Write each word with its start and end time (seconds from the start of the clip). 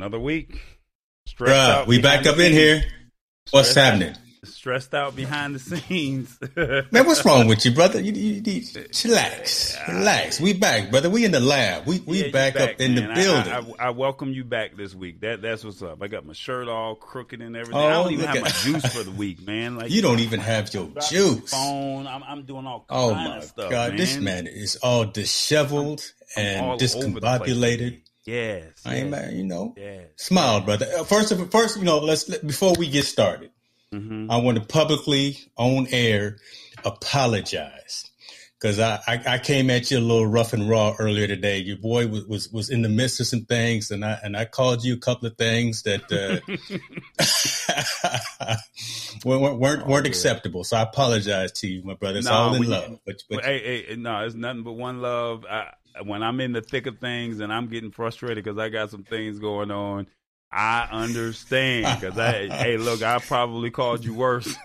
Another 0.00 0.18
week. 0.18 0.62
Stressed 1.26 1.52
Bruh, 1.52 1.80
out 1.82 1.86
we 1.86 2.00
back 2.00 2.26
up 2.26 2.38
in 2.38 2.52
here. 2.52 2.82
What's 3.50 3.70
Stressed 3.70 3.76
out- 3.76 3.92
happening? 4.00 4.16
Stressed 4.42 4.94
out 4.94 5.14
behind 5.14 5.54
the 5.54 5.58
scenes. 5.58 6.38
Man, 6.56 7.04
what's 7.04 7.22
wrong 7.26 7.46
with 7.46 7.66
you, 7.66 7.72
brother? 7.74 8.00
You, 8.00 8.10
you, 8.12 8.42
you, 8.42 8.62
relax, 9.04 9.76
relax. 9.86 10.40
We 10.40 10.54
back, 10.54 10.90
brother. 10.90 11.10
We 11.10 11.26
in 11.26 11.30
the 11.32 11.40
lab. 11.40 11.86
We 11.86 11.98
we 12.06 12.20
Yeah, 12.20 12.26
you 12.26 12.32
back, 12.32 12.56
up 12.58 12.80
in 12.80 12.94
the 12.94 13.02
building. 13.02 13.52
I, 13.52 13.58
I, 13.58 13.88
I 13.88 13.90
welcome 13.90 14.32
you 14.32 14.44
back 14.44 14.78
this 14.78 14.94
week. 14.94 15.20
That 15.20 15.42
that's 15.42 15.62
what's 15.62 15.82
up. 15.82 16.02
I 16.02 16.08
got 16.08 16.24
my 16.24 16.32
shirt 16.32 16.68
all 16.68 16.94
crooked 16.94 17.42
and 17.42 17.54
everything. 17.54 17.76
Oh, 17.82 17.86
I 17.86 17.92
don't 17.92 18.12
even 18.12 18.24
have 18.24 18.40
my 18.40 18.48
juice 18.48 18.86
for 18.96 19.02
the 19.02 19.10
week, 19.18 19.46
man. 19.46 19.76
Like 19.76 19.90
you 19.90 20.00
don't 20.00 20.20
even 20.20 20.40
have 20.40 20.72
your 20.72 20.88
juice. 21.10 21.50
Phone. 21.50 22.06
I'm, 22.06 22.22
I'm 22.22 22.46
doing 22.46 22.66
all 22.66 22.86
Oh 22.88 23.10
kind 23.12 23.28
my 23.28 23.36
of 23.36 23.44
stuff. 23.44 23.70
god, 23.70 23.90
man. 23.90 23.96
this 23.98 24.16
man 24.16 24.46
is 24.46 24.76
all 24.76 25.04
disheveled 25.04 26.02
I'm 26.34 26.64
all 26.64 26.70
and 26.72 26.78
place 26.78 26.94
discombobulated. 26.94 28.00
Yes. 28.30 28.82
I 28.86 28.96
ain't 28.96 29.10
yes, 29.10 29.22
mad, 29.22 29.32
you 29.34 29.44
know. 29.44 29.74
yes. 29.76 30.04
Smile, 30.16 30.60
brother. 30.60 30.86
Uh, 30.98 31.04
First 31.04 31.32
of 31.32 31.50
first, 31.50 31.76
you 31.78 31.84
know, 31.84 31.98
let's 31.98 32.28
let, 32.28 32.46
before 32.46 32.74
we 32.78 32.88
get 32.88 33.04
started, 33.04 33.50
Mhm. 33.92 34.30
I 34.30 34.36
want 34.36 34.56
to 34.58 34.64
publicly 34.64 35.36
on 35.56 35.88
air 35.90 36.36
apologize 36.84 38.08
because 38.60 38.78
I, 38.78 39.00
I 39.08 39.22
I 39.34 39.38
came 39.38 39.68
at 39.70 39.90
you 39.90 39.98
a 39.98 40.00
little 40.00 40.26
rough 40.26 40.52
and 40.52 40.68
raw 40.68 40.94
earlier 40.98 41.26
today. 41.26 41.58
Your 41.58 41.78
boy 41.78 42.06
was 42.06 42.24
was, 42.26 42.48
was 42.50 42.70
in 42.70 42.82
the 42.82 42.88
midst 42.88 43.18
of 43.20 43.26
some 43.26 43.44
things, 43.46 43.90
and 43.90 44.04
I 44.04 44.18
and 44.22 44.36
I 44.36 44.44
called 44.44 44.84
you 44.84 44.94
a 44.94 44.98
couple 44.98 45.26
of 45.26 45.36
things 45.36 45.82
that 45.82 46.02
uh, 46.12 46.38
weren't 49.24 49.58
weren't, 49.58 49.82
Oh, 49.82 49.86
weren't 49.90 50.06
yeah. 50.06 50.10
acceptable. 50.10 50.64
So 50.64 50.76
I 50.76 50.82
apologize 50.82 51.52
to 51.52 51.66
you, 51.66 51.82
my 51.82 51.94
brother. 51.94 52.18
It's 52.18 52.28
No, 52.28 52.34
all 52.34 52.54
in 52.54 52.60
we- 52.60 52.66
love. 52.66 52.98
But, 53.04 53.22
but 53.28 53.36
Well, 53.36 53.44
hey, 53.44 53.84
hey, 53.88 53.96
no, 53.96 54.24
it's 54.24 54.34
nothing 54.34 54.62
but 54.62 54.72
one 54.72 55.00
love. 55.00 55.44
I, 55.50 55.72
when 56.04 56.22
I'm 56.22 56.40
in 56.40 56.52
the 56.52 56.62
thick 56.62 56.86
of 56.86 56.98
things 56.98 57.40
and 57.40 57.52
I'm 57.52 57.68
getting 57.68 57.90
frustrated 57.90 58.42
because 58.44 58.58
I 58.58 58.68
got 58.68 58.90
some 58.90 59.02
things 59.04 59.38
going 59.38 59.70
on, 59.70 60.06
I 60.52 60.88
understand. 60.90 62.00
Because 62.00 62.18
I, 62.18 62.48
hey, 62.62 62.76
look, 62.76 63.02
I 63.02 63.18
probably 63.18 63.70
called 63.70 64.04
you 64.04 64.14
worse. 64.14 64.54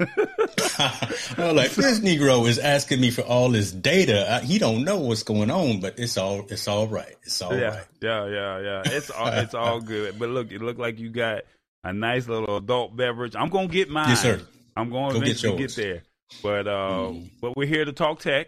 I'm 0.78 1.56
like 1.56 1.72
this 1.72 2.00
Negro 2.00 2.48
is 2.48 2.60
asking 2.60 3.02
me 3.02 3.12
for 3.12 3.22
all 3.22 3.50
this 3.50 3.72
data. 3.72 4.32
I, 4.36 4.40
he 4.42 4.58
don't 4.58 4.84
know 4.84 4.98
what's 5.00 5.24
going 5.24 5.52
on, 5.52 5.80
but 5.80 6.00
it's 6.00 6.18
all 6.18 6.46
it's 6.50 6.68
all 6.68 6.88
right. 6.88 7.16
It's 7.24 7.42
all 7.42 7.52
right. 7.52 7.60
yeah, 7.62 7.82
yeah, 8.02 8.26
yeah, 8.28 8.60
yeah. 8.60 8.84
It's 8.86 9.10
all, 9.10 9.28
it's 9.28 9.54
all 9.56 9.80
good. 9.80 10.18
But 10.20 10.30
look, 10.30 10.52
it 10.52 10.62
looked 10.62 10.80
like 10.80 11.00
you 11.00 11.10
got 11.10 11.44
a 11.84 11.94
nice 11.94 12.28
little 12.28 12.58
adult 12.58 12.96
beverage. 12.96 13.36
I'm 13.36 13.50
gonna 13.50 13.68
get 13.68 13.90
mine. 13.90 14.10
Yes, 14.10 14.22
sir. 14.22 14.42
I'm 14.76 14.90
going 14.90 15.10
to 15.14 15.14
Go 15.14 15.20
get 15.20 15.30
eventually 15.30 15.52
get, 15.54 15.60
yours. 15.60 15.76
there. 15.76 16.04
But 16.44 16.68
uh, 16.68 16.72
Mhm. 17.12 17.30
but 17.40 17.56
we're 17.56 17.68
here 17.68 17.86
to 17.86 17.94
talk 17.94 18.20
tech, 18.20 18.48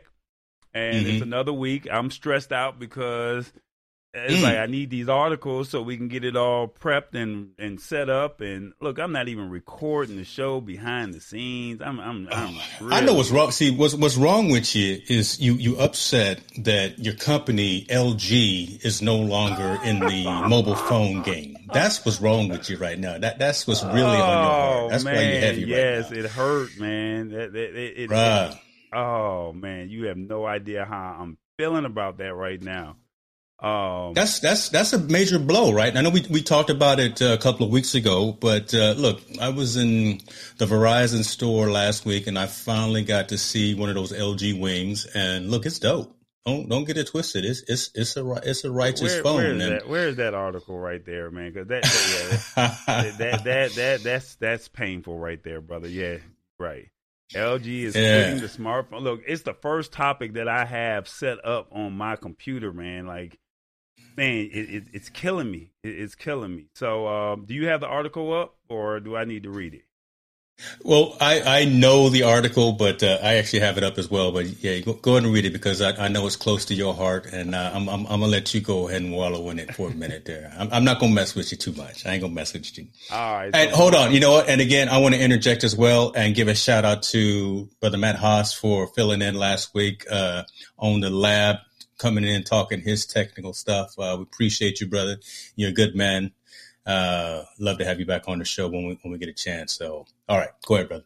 and 0.77 1.05
Mhm. 1.05 1.13
it's 1.13 1.21
another 1.23 1.53
week. 1.53 1.87
I'm 1.91 2.11
stressed 2.11 2.51
out 2.51 2.79
because 2.79 3.51
it's 4.13 4.33
Mm. 4.35 4.41
like 4.43 4.57
I 4.57 4.65
need 4.65 4.89
these 4.89 5.09
articles 5.09 5.69
so 5.69 5.81
we 5.83 5.95
can 5.95 6.07
get 6.07 6.23
it 6.23 6.35
all 6.35 6.67
prepped 6.67 7.13
and, 7.13 7.49
and 7.59 7.79
set 7.79 8.09
up. 8.09 8.41
And 8.41 8.73
look, 8.81 8.97
I'm 8.97 9.11
not 9.11 9.27
even 9.27 9.49
recording 9.49 10.15
the 10.17 10.23
show 10.23 10.59
behind 10.59 11.13
the 11.13 11.19
scenes. 11.19 11.81
I'm 11.81 11.99
I'm, 11.99 12.27
I'm 12.31 12.57
I 12.91 13.01
know 13.01 13.13
what's 13.13 13.29
wrong. 13.29 13.51
See, 13.51 13.69
what's 13.69 13.93
what's 13.93 14.17
wrong 14.17 14.49
with 14.49 14.75
you 14.75 14.99
is 15.07 15.39
you 15.39 15.53
you 15.55 15.77
upset 15.77 16.39
that 16.63 16.97
your 16.97 17.13
company 17.13 17.85
LG 17.89 18.79
is 18.83 19.01
no 19.03 19.17
longer 19.17 19.77
in 19.83 19.99
the 19.99 20.23
mobile 20.47 20.75
phone 20.75 21.21
game. 21.21 21.55
That's 21.71 22.03
what's 22.03 22.19
wrong 22.19 22.47
with 22.47 22.69
you 22.71 22.77
right 22.77 22.97
now. 22.97 23.19
That 23.19 23.37
that's 23.37 23.67
what's 23.67 23.83
really 23.83 24.01
on 24.01 24.17
your 24.17 24.25
heart. 24.25 24.89
That's 24.91 25.03
oh, 25.03 25.05
man, 25.05 25.15
why 25.15 25.21
you're 25.31 25.41
heavy 25.41 25.61
yes, 25.63 26.05
right 26.05 26.11
now. 26.19 26.25
it 26.25 26.31
hurt, 26.31 26.79
man. 26.79 27.29
That, 27.29 27.53
that, 27.53 27.75
it, 27.75 27.97
it. 27.99 28.09
Oh 28.93 29.53
man, 29.53 29.89
you 29.89 30.05
have 30.05 30.17
no 30.17 30.45
idea 30.45 30.85
how 30.85 31.17
I'm 31.19 31.37
feeling 31.57 31.85
about 31.85 32.17
that 32.17 32.33
right 32.33 32.61
now. 32.61 32.97
Um, 33.59 34.13
That's 34.13 34.39
that's 34.39 34.69
that's 34.69 34.93
a 34.93 34.99
major 34.99 35.39
blow, 35.39 35.73
right? 35.73 35.95
I 35.95 36.01
know 36.01 36.11
we 36.11 36.23
we 36.29 36.43
talked 36.43 36.69
about 36.69 36.99
it 36.99 37.19
uh, 37.23 37.33
a 37.33 37.37
couple 37.39 37.65
of 37.65 37.71
weeks 37.71 37.95
ago, 37.95 38.31
but 38.31 38.71
uh, 38.71 38.93
look, 38.95 39.19
I 39.41 39.49
was 39.49 39.77
in 39.77 40.21
the 40.59 40.67
Verizon 40.67 41.23
store 41.23 41.71
last 41.71 42.05
week, 42.05 42.27
and 42.27 42.37
I 42.37 42.45
finally 42.45 43.03
got 43.03 43.29
to 43.29 43.37
see 43.39 43.73
one 43.73 43.89
of 43.89 43.95
those 43.95 44.11
LG 44.11 44.59
wings, 44.59 45.07
and 45.07 45.49
look, 45.49 45.65
it's 45.65 45.79
dope. 45.79 46.15
Don't 46.45 46.69
don't 46.69 46.85
get 46.85 46.97
it 46.97 47.07
twisted. 47.07 47.45
It's 47.45 47.63
it's 47.67 47.89
it's 47.95 48.15
a 48.15 48.31
it's 48.43 48.63
a 48.63 48.71
righteous 48.71 49.13
where, 49.13 49.23
phone. 49.23 49.35
where 49.37 49.51
is 49.51 49.69
that? 49.69 49.89
Where 49.89 50.07
is 50.07 50.15
that 50.17 50.35
article 50.35 50.77
right 50.77 51.03
there, 51.03 51.31
man? 51.31 51.51
Because 51.51 51.67
that, 51.69 51.81
that, 51.81 52.43
yeah, 52.55 52.75
that, 52.85 53.17
that 53.17 53.43
that 53.43 53.71
that 53.71 54.03
that's 54.03 54.35
that's 54.35 54.67
painful 54.67 55.17
right 55.17 55.43
there, 55.43 55.61
brother. 55.61 55.87
Yeah, 55.87 56.17
right. 56.59 56.89
LG 57.33 57.83
is 57.83 57.95
Yeah. 57.95 58.23
quitting 58.23 58.41
the 58.41 58.47
smartphone. 58.47 59.01
Look, 59.01 59.21
it's 59.27 59.43
the 59.43 59.53
first 59.53 59.91
topic 59.91 60.33
that 60.33 60.47
I 60.47 60.65
have 60.65 61.07
set 61.07 61.43
up 61.45 61.67
on 61.71 61.93
my 61.93 62.15
computer, 62.15 62.71
man. 62.71 63.05
Like, 63.05 63.37
man, 64.15 64.49
it, 64.51 64.69
it, 64.69 64.83
it's 64.93 65.09
killing 65.09 65.49
me. 65.51 65.71
It, 65.83 65.99
it's 65.99 66.15
killing 66.15 66.55
me. 66.55 66.67
So, 66.75 67.07
um, 67.07 67.45
do 67.45 67.53
you 67.53 67.67
have 67.67 67.81
the 67.81 67.87
article 67.87 68.33
up, 68.33 68.55
or 68.69 68.99
do 68.99 69.15
I 69.15 69.25
need 69.25 69.43
to 69.43 69.49
read 69.49 69.73
it? 69.73 69.83
Well, 70.83 71.15
I, 71.21 71.61
I 71.61 71.65
know 71.65 72.09
the 72.09 72.23
article, 72.23 72.71
but 72.71 73.03
uh, 73.03 73.19
I 73.21 73.35
actually 73.35 73.59
have 73.59 73.77
it 73.77 73.83
up 73.83 73.97
as 73.99 74.09
well. 74.09 74.31
But 74.31 74.47
yeah, 74.63 74.79
go, 74.79 74.93
go 74.93 75.11
ahead 75.11 75.23
and 75.23 75.33
read 75.33 75.45
it 75.45 75.53
because 75.53 75.81
I, 75.81 76.05
I 76.05 76.07
know 76.07 76.25
it's 76.25 76.35
close 76.35 76.65
to 76.65 76.73
your 76.73 76.95
heart, 76.95 77.27
and 77.27 77.53
uh, 77.53 77.71
I'm, 77.73 77.87
I'm 77.87 78.07
I'm 78.07 78.21
gonna 78.21 78.27
let 78.27 78.53
you 78.55 78.61
go 78.61 78.87
ahead 78.87 79.01
and 79.01 79.11
wallow 79.11 79.49
in 79.51 79.59
it 79.59 79.75
for 79.75 79.89
a 79.89 79.93
minute 79.93 80.25
there. 80.25 80.51
I'm, 80.57 80.69
I'm 80.71 80.83
not 80.83 80.99
gonna 80.99 81.13
mess 81.13 81.35
with 81.35 81.51
you 81.51 81.57
too 81.57 81.73
much. 81.73 82.05
I 82.05 82.13
ain't 82.13 82.21
gonna 82.21 82.33
mess 82.33 82.53
with 82.53 82.75
you. 82.77 82.87
All 83.11 83.33
right. 83.35 83.51
And 83.53 83.69
hold 83.69 83.93
on, 83.93 84.13
you 84.13 84.19
know 84.19 84.31
what? 84.31 84.49
And 84.49 84.59
again, 84.59 84.89
I 84.89 84.97
want 84.97 85.13
to 85.13 85.21
interject 85.21 85.63
as 85.63 85.75
well 85.75 86.11
and 86.15 86.33
give 86.33 86.47
a 86.47 86.55
shout 86.55 86.85
out 86.85 87.03
to 87.03 87.69
Brother 87.79 87.99
Matt 87.99 88.15
Haas 88.15 88.53
for 88.53 88.87
filling 88.87 89.21
in 89.21 89.35
last 89.35 89.75
week 89.75 90.05
uh, 90.09 90.43
on 90.79 91.01
the 91.01 91.11
lab, 91.11 91.57
coming 91.99 92.23
in 92.23 92.43
talking 92.43 92.81
his 92.81 93.05
technical 93.05 93.53
stuff. 93.53 93.93
Uh, 93.99 94.15
we 94.17 94.23
appreciate 94.23 94.81
you, 94.81 94.87
brother. 94.87 95.17
You're 95.55 95.69
a 95.69 95.73
good 95.73 95.95
man. 95.95 96.31
Uh, 96.87 97.43
love 97.59 97.77
to 97.79 97.85
have 97.85 97.99
you 97.99 98.05
back 98.05 98.29
on 98.29 98.39
the 98.39 98.45
show 98.45 98.67
when 98.69 98.87
we 98.87 98.97
when 99.01 99.11
we 99.11 99.17
get 99.17 99.27
a 99.29 99.33
chance. 99.33 99.73
So, 99.73 100.05
all 100.29 100.37
right, 100.37 100.49
go 100.65 100.75
ahead, 100.75 100.87
brother. 100.87 101.03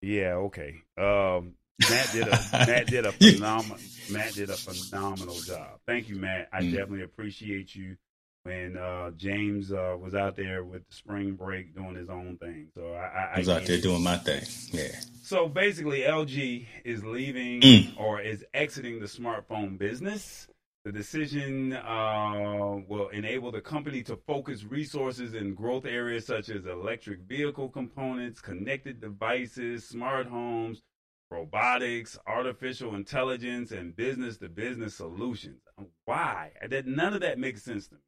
Yeah, 0.00 0.34
okay. 0.34 0.76
Um, 0.98 1.54
Matt 1.90 2.12
did 2.12 2.28
a 2.28 2.30
Matt 2.52 2.86
did 2.86 3.06
a 3.06 3.12
phenomenal 3.12 3.78
Matt 4.10 4.34
did 4.34 4.50
a 4.50 4.56
phenomenal 4.56 5.34
job. 5.40 5.80
Thank 5.86 6.08
you, 6.08 6.16
Matt. 6.16 6.48
I 6.52 6.60
Mm. 6.60 6.70
definitely 6.72 7.02
appreciate 7.02 7.74
you. 7.74 7.96
When 8.44 8.76
uh, 8.76 9.10
James 9.12 9.72
uh, 9.72 9.96
was 9.98 10.14
out 10.14 10.36
there 10.36 10.62
with 10.62 10.86
the 10.86 10.94
spring 10.94 11.32
break 11.32 11.74
doing 11.74 11.94
his 11.94 12.10
own 12.10 12.36
thing, 12.36 12.68
so 12.74 12.92
I, 12.92 12.98
I, 13.06 13.30
I 13.36 13.38
was 13.38 13.48
out 13.48 13.64
there 13.64 13.80
doing 13.80 14.02
my 14.02 14.18
thing. 14.18 14.42
Yeah. 14.70 14.94
So 15.22 15.48
basically, 15.48 16.00
LG 16.02 16.66
is 16.84 17.02
leaving 17.02 17.62
Mm. 17.62 17.98
or 17.98 18.20
is 18.20 18.44
exiting 18.52 19.00
the 19.00 19.06
smartphone 19.06 19.78
business. 19.78 20.46
The 20.84 20.92
decision 20.92 21.72
uh, 21.72 22.76
will 22.86 23.08
enable 23.08 23.50
the 23.50 23.62
company 23.62 24.02
to 24.02 24.18
focus 24.26 24.64
resources 24.64 25.32
in 25.32 25.54
growth 25.54 25.86
areas 25.86 26.26
such 26.26 26.50
as 26.50 26.66
electric 26.66 27.20
vehicle 27.20 27.70
components, 27.70 28.42
connected 28.42 29.00
devices, 29.00 29.88
smart 29.88 30.26
homes, 30.26 30.82
robotics, 31.30 32.18
artificial 32.26 32.94
intelligence, 32.96 33.72
and 33.72 33.96
business 33.96 34.36
to 34.38 34.50
business 34.50 34.94
solutions. 34.94 35.62
Why? 36.04 36.50
That 36.68 36.86
none 36.86 37.14
of 37.14 37.22
that 37.22 37.38
makes 37.38 37.62
sense 37.62 37.88
to 37.88 37.94
me. 37.94 38.00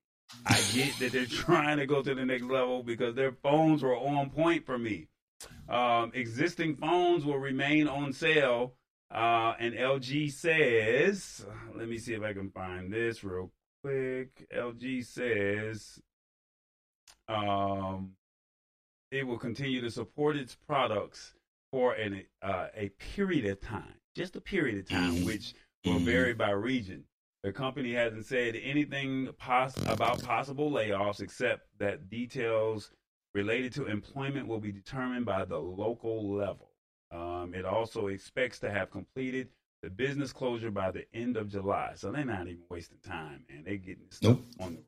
I 0.44 0.60
get 0.74 0.98
that 0.98 1.12
they're 1.12 1.24
trying 1.44 1.78
to 1.78 1.86
go 1.86 2.02
to 2.02 2.14
the 2.14 2.26
next 2.26 2.44
level 2.44 2.82
because 2.82 3.14
their 3.14 3.32
phones 3.42 3.82
were 3.82 3.96
on 3.96 4.28
point 4.28 4.66
for 4.66 4.76
me. 4.76 5.08
Um, 5.66 6.12
existing 6.12 6.76
phones 6.76 7.24
will 7.24 7.38
remain 7.38 7.88
on 7.88 8.12
sale 8.12 8.74
uh, 9.10 9.54
and 9.58 9.74
LG 9.74 10.32
says, 10.32 11.46
let 11.74 11.88
me 11.88 11.98
see 11.98 12.14
if 12.14 12.22
I 12.22 12.32
can 12.32 12.50
find 12.50 12.92
this 12.92 13.22
real 13.22 13.52
quick. 13.82 14.48
LG 14.54 15.04
says 15.04 16.00
um, 17.28 18.12
it 19.10 19.26
will 19.26 19.38
continue 19.38 19.80
to 19.80 19.90
support 19.90 20.36
its 20.36 20.54
products 20.54 21.34
for 21.70 21.92
an, 21.92 22.22
uh, 22.42 22.66
a 22.74 22.90
period 23.14 23.46
of 23.46 23.60
time, 23.60 23.94
just 24.16 24.36
a 24.36 24.40
period 24.40 24.78
of 24.78 24.88
time, 24.88 25.16
mm-hmm. 25.16 25.26
which 25.26 25.54
will 25.84 25.94
mm-hmm. 25.94 26.04
vary 26.04 26.34
by 26.34 26.50
region. 26.50 27.04
The 27.42 27.52
company 27.52 27.92
hasn't 27.92 28.26
said 28.26 28.56
anything 28.60 29.28
pos- 29.38 29.76
about 29.86 30.22
possible 30.22 30.70
layoffs 30.70 31.20
except 31.20 31.68
that 31.78 32.08
details 32.08 32.90
related 33.34 33.72
to 33.74 33.86
employment 33.86 34.48
will 34.48 34.58
be 34.58 34.72
determined 34.72 35.26
by 35.26 35.44
the 35.44 35.58
local 35.58 36.34
level. 36.34 36.70
Um, 37.10 37.54
it 37.54 37.64
also 37.64 38.08
expects 38.08 38.58
to 38.60 38.70
have 38.70 38.90
completed 38.90 39.48
the 39.82 39.90
business 39.90 40.32
closure 40.32 40.70
by 40.70 40.90
the 40.90 41.04
end 41.14 41.36
of 41.36 41.48
July. 41.48 41.92
So 41.94 42.10
they're 42.10 42.24
not 42.24 42.48
even 42.48 42.62
wasting 42.68 42.98
time, 43.06 43.44
man. 43.48 43.62
They're 43.64 43.76
getting 43.76 44.10
stuff 44.10 44.38
nope. 44.38 44.44
on 44.60 44.78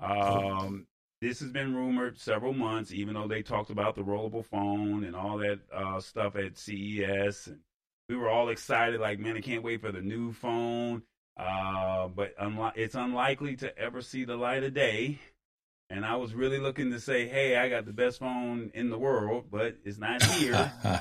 the 0.00 0.06
road. 0.06 0.62
Um, 0.62 0.86
this 1.20 1.40
has 1.40 1.50
been 1.50 1.74
rumored 1.74 2.18
several 2.18 2.52
months, 2.52 2.92
even 2.92 3.14
though 3.14 3.26
they 3.26 3.42
talked 3.42 3.70
about 3.70 3.96
the 3.96 4.02
rollable 4.02 4.44
phone 4.44 5.04
and 5.04 5.16
all 5.16 5.38
that 5.38 5.60
uh, 5.74 6.00
stuff 6.00 6.36
at 6.36 6.56
CES. 6.56 7.48
And 7.48 7.60
we 8.08 8.16
were 8.16 8.28
all 8.28 8.50
excited, 8.50 9.00
like, 9.00 9.18
man, 9.18 9.36
I 9.36 9.40
can't 9.40 9.64
wait 9.64 9.80
for 9.80 9.90
the 9.90 10.00
new 10.00 10.32
phone. 10.32 11.02
Uh, 11.36 12.08
but 12.08 12.36
unli- 12.38 12.76
it's 12.76 12.94
unlikely 12.94 13.56
to 13.56 13.76
ever 13.78 14.02
see 14.02 14.24
the 14.24 14.36
light 14.36 14.64
of 14.64 14.74
day 14.74 15.18
and 15.90 16.04
I 16.04 16.16
was 16.16 16.34
really 16.34 16.58
looking 16.58 16.90
to 16.92 17.00
say, 17.00 17.26
"Hey, 17.26 17.56
I 17.56 17.68
got 17.68 17.86
the 17.86 17.92
best 17.92 18.18
phone 18.18 18.70
in 18.74 18.90
the 18.90 18.98
world," 18.98 19.46
but 19.50 19.76
it's 19.84 19.98
not 19.98 20.22
here. 20.22 20.72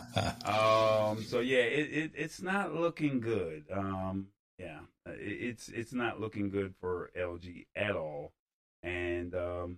um, 0.46 1.24
so 1.24 1.40
yeah, 1.42 1.60
it, 1.60 1.92
it, 1.92 2.12
it's 2.16 2.42
not 2.42 2.74
looking 2.74 3.20
good. 3.20 3.66
Um, 3.72 4.28
yeah, 4.58 4.80
it, 5.06 5.20
it's 5.20 5.70
it's 5.70 5.94
not 5.94 6.20
looking 6.20 6.50
good 6.50 6.74
for 6.80 7.12
LG 7.18 7.66
at 7.76 7.96
all. 7.96 8.32
And 8.84 9.36
um, 9.36 9.78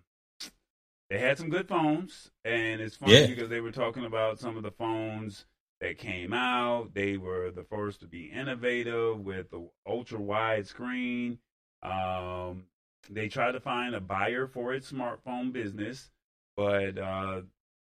they 1.09 1.19
had 1.19 1.37
some 1.37 1.49
good 1.49 1.67
phones, 1.67 2.29
and 2.45 2.79
it's 2.81 2.97
funny 2.97 3.13
yeah. 3.13 3.27
because 3.27 3.49
they 3.49 3.61
were 3.61 3.71
talking 3.71 4.05
about 4.05 4.39
some 4.39 4.57
of 4.57 4.63
the 4.63 4.71
phones 4.71 5.45
that 5.81 5.97
came 5.97 6.33
out. 6.33 6.93
They 6.93 7.17
were 7.17 7.49
the 7.51 7.63
first 7.63 8.01
to 8.01 8.07
be 8.07 8.25
innovative 8.25 9.19
with 9.19 9.49
the 9.49 9.67
ultra 9.87 10.19
wide 10.19 10.67
screen. 10.67 11.39
Um, 11.81 12.65
they 13.09 13.27
tried 13.27 13.53
to 13.53 13.59
find 13.59 13.95
a 13.95 13.99
buyer 13.99 14.47
for 14.47 14.73
its 14.73 14.91
smartphone 14.91 15.51
business, 15.51 16.11
but 16.55 16.97
uh, 16.97 17.41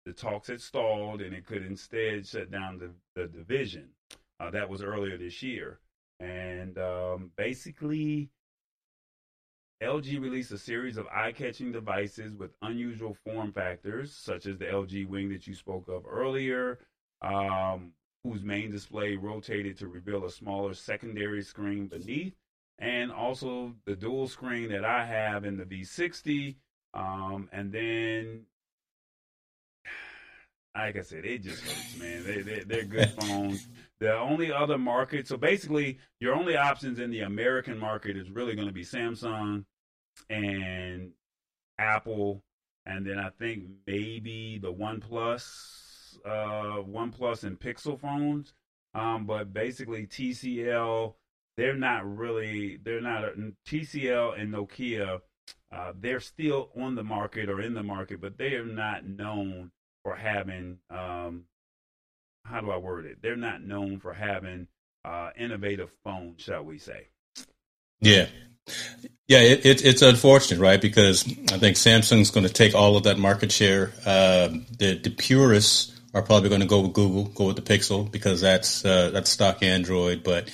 the 0.06 0.14
talks 0.14 0.50
had 0.50 0.62
stalled 0.62 1.22
and 1.22 1.34
it 1.34 1.46
could 1.46 1.66
instead 1.66 2.28
shut 2.28 2.52
down 2.52 2.78
the, 2.78 2.92
the 3.16 3.28
division. 3.28 3.90
Uh, 4.40 4.52
that 4.52 4.68
was 4.68 4.82
earlier 4.84 5.18
this 5.18 5.42
year. 5.42 5.80
And 6.20 6.78
um, 6.78 7.32
basically, 7.38 8.30
LG 9.82 10.22
released 10.22 10.52
a 10.52 10.58
series 10.58 10.98
of 10.98 11.08
eye 11.08 11.32
catching 11.32 11.72
devices 11.72 12.36
with 12.36 12.52
unusual 12.62 13.16
form 13.26 13.54
factors, 13.54 14.14
such 14.14 14.46
as 14.46 14.58
the 14.58 14.66
LG 14.66 15.08
Wing 15.08 15.30
that 15.30 15.48
you 15.48 15.54
spoke 15.54 15.88
of 15.88 16.04
earlier, 16.10 16.80
um, 17.22 17.92
whose 18.24 18.44
main 18.44 18.72
display 18.72 19.16
rotated 19.16 19.78
to 19.78 19.88
reveal 19.88 20.26
a 20.26 20.32
smaller 20.32 20.74
secondary 20.74 21.42
screen 21.42 21.88
beneath 21.88 22.34
and 22.80 23.12
also 23.12 23.74
the 23.86 23.96
dual 23.96 24.28
screen 24.28 24.70
that 24.70 24.86
I 24.86 25.06
have 25.06 25.46
in 25.46 25.58
the 25.58 25.66
V60. 25.66 26.56
Um, 26.94 27.50
and 27.52 27.72
then, 27.72 28.42
like 30.76 30.98
I 30.98 31.02
said, 31.02 31.26
it 31.26 31.44
just 31.44 31.64
hurts, 31.64 31.98
man. 31.98 32.24
They, 32.24 32.42
they, 32.42 32.60
they're 32.62 32.86
good 32.86 33.10
phones. 33.20 33.68
The 34.00 34.16
only 34.18 34.52
other 34.52 34.78
market, 34.78 35.28
so 35.28 35.38
basically, 35.38 36.00
your 36.20 36.36
only 36.36 36.58
options 36.58 37.00
in 37.00 37.10
the 37.10 37.22
American 37.22 37.78
market 37.78 38.18
is 38.18 38.30
really 38.30 38.56
going 38.56 38.68
to 38.68 38.74
be 38.74 38.84
Samsung 38.84 39.66
and 40.30 41.12
Apple, 41.80 42.44
and 42.86 43.06
then 43.06 43.18
I 43.18 43.30
think 43.30 43.64
maybe 43.88 44.60
the 44.62 44.74
OnePlus, 44.74 46.18
uh, 46.26 46.84
OnePlus 46.84 47.44
and 47.44 47.60
Pixel 47.60 48.00
phones. 48.00 48.54
Um, 48.94 49.26
but 49.26 49.54
basically, 49.54 50.06
TCL 50.06 51.16
they're 51.58 51.76
not 51.76 52.18
really 52.18 52.80
they're 52.84 53.02
not 53.02 53.24
TCL 53.68 54.40
and 54.40 54.54
Nokia. 54.54 55.22
Uh, 55.72 55.92
they're 56.00 56.20
still 56.20 56.70
on 56.80 56.96
the 56.96 57.04
market 57.04 57.50
or 57.50 57.60
in 57.62 57.74
the 57.74 57.84
market, 57.84 58.22
but 58.22 58.38
they 58.38 58.54
are 58.56 58.66
not 58.66 59.06
known 59.06 59.72
for 60.04 60.16
having 60.16 60.78
um, 60.90 61.46
how 62.46 62.62
do 62.62 62.72
I 62.72 62.78
word 62.78 63.06
it? 63.06 63.20
They're 63.22 63.36
not 63.36 63.64
known 63.64 64.00
for 64.00 64.14
having 64.14 64.68
uh, 65.06 65.30
innovative 65.38 65.90
phones, 66.04 66.42
shall 66.42 66.64
we 66.64 66.78
say? 66.78 67.08
Yeah, 68.02 68.28
yeah, 69.28 69.40
it, 69.40 69.66
it, 69.66 69.86
it's 69.86 70.02
unfortunate, 70.02 70.60
right? 70.60 70.82
Because 70.82 71.26
I 71.26 71.58
think 71.58 71.78
Samsung's 71.78 72.32
going 72.32 72.46
to 72.46 72.52
take 72.52 72.76
all 72.76 72.98
of 72.98 73.04
that 73.04 73.18
market 73.18 73.52
share. 73.52 73.94
Uh, 74.06 74.50
the 74.78 75.00
the 75.02 75.10
purists 75.10 76.00
are 76.14 76.22
probably 76.22 76.50
going 76.50 76.62
to 76.62 76.68
go 76.68 76.82
with 76.82 76.94
Google, 76.94 77.26
go 77.26 77.46
with 77.46 77.56
the 77.56 77.62
Pixel 77.62 78.10
because 78.10 78.42
that's 78.42 78.86
uh, 78.86 79.10
that's 79.12 79.30
stock 79.30 79.64
Android. 79.64 80.24
But 80.24 80.50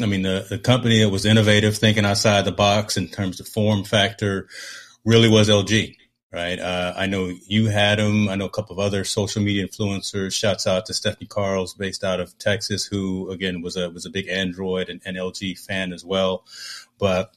I 0.00 0.06
mean, 0.06 0.22
the, 0.22 0.46
the 0.48 0.58
company 0.58 1.00
that 1.00 1.10
was 1.10 1.24
innovative, 1.24 1.76
thinking 1.76 2.04
outside 2.04 2.44
the 2.44 2.52
box 2.52 2.96
in 2.96 3.08
terms 3.08 3.40
of 3.40 3.48
form 3.48 3.84
factor, 3.84 4.48
really 5.04 5.28
was 5.28 5.48
LG, 5.48 5.96
right? 6.32 6.58
Uh, 6.58 6.94
I 6.96 7.06
know 7.06 7.32
you 7.46 7.66
had 7.66 7.98
them. 7.98 8.28
I 8.28 8.36
know 8.36 8.44
a 8.44 8.50
couple 8.50 8.78
of 8.78 8.84
other 8.84 9.02
social 9.04 9.42
media 9.42 9.66
influencers. 9.66 10.32
Shouts 10.32 10.66
out 10.66 10.86
to 10.86 10.94
Stephanie 10.94 11.26
Carls, 11.26 11.74
based 11.74 12.04
out 12.04 12.20
of 12.20 12.38
Texas, 12.38 12.84
who 12.84 13.30
again 13.30 13.60
was 13.60 13.76
a 13.76 13.90
was 13.90 14.06
a 14.06 14.10
big 14.10 14.28
Android 14.28 14.88
and, 14.88 15.00
and 15.04 15.16
LG 15.16 15.58
fan 15.58 15.92
as 15.92 16.04
well. 16.04 16.44
But 16.98 17.34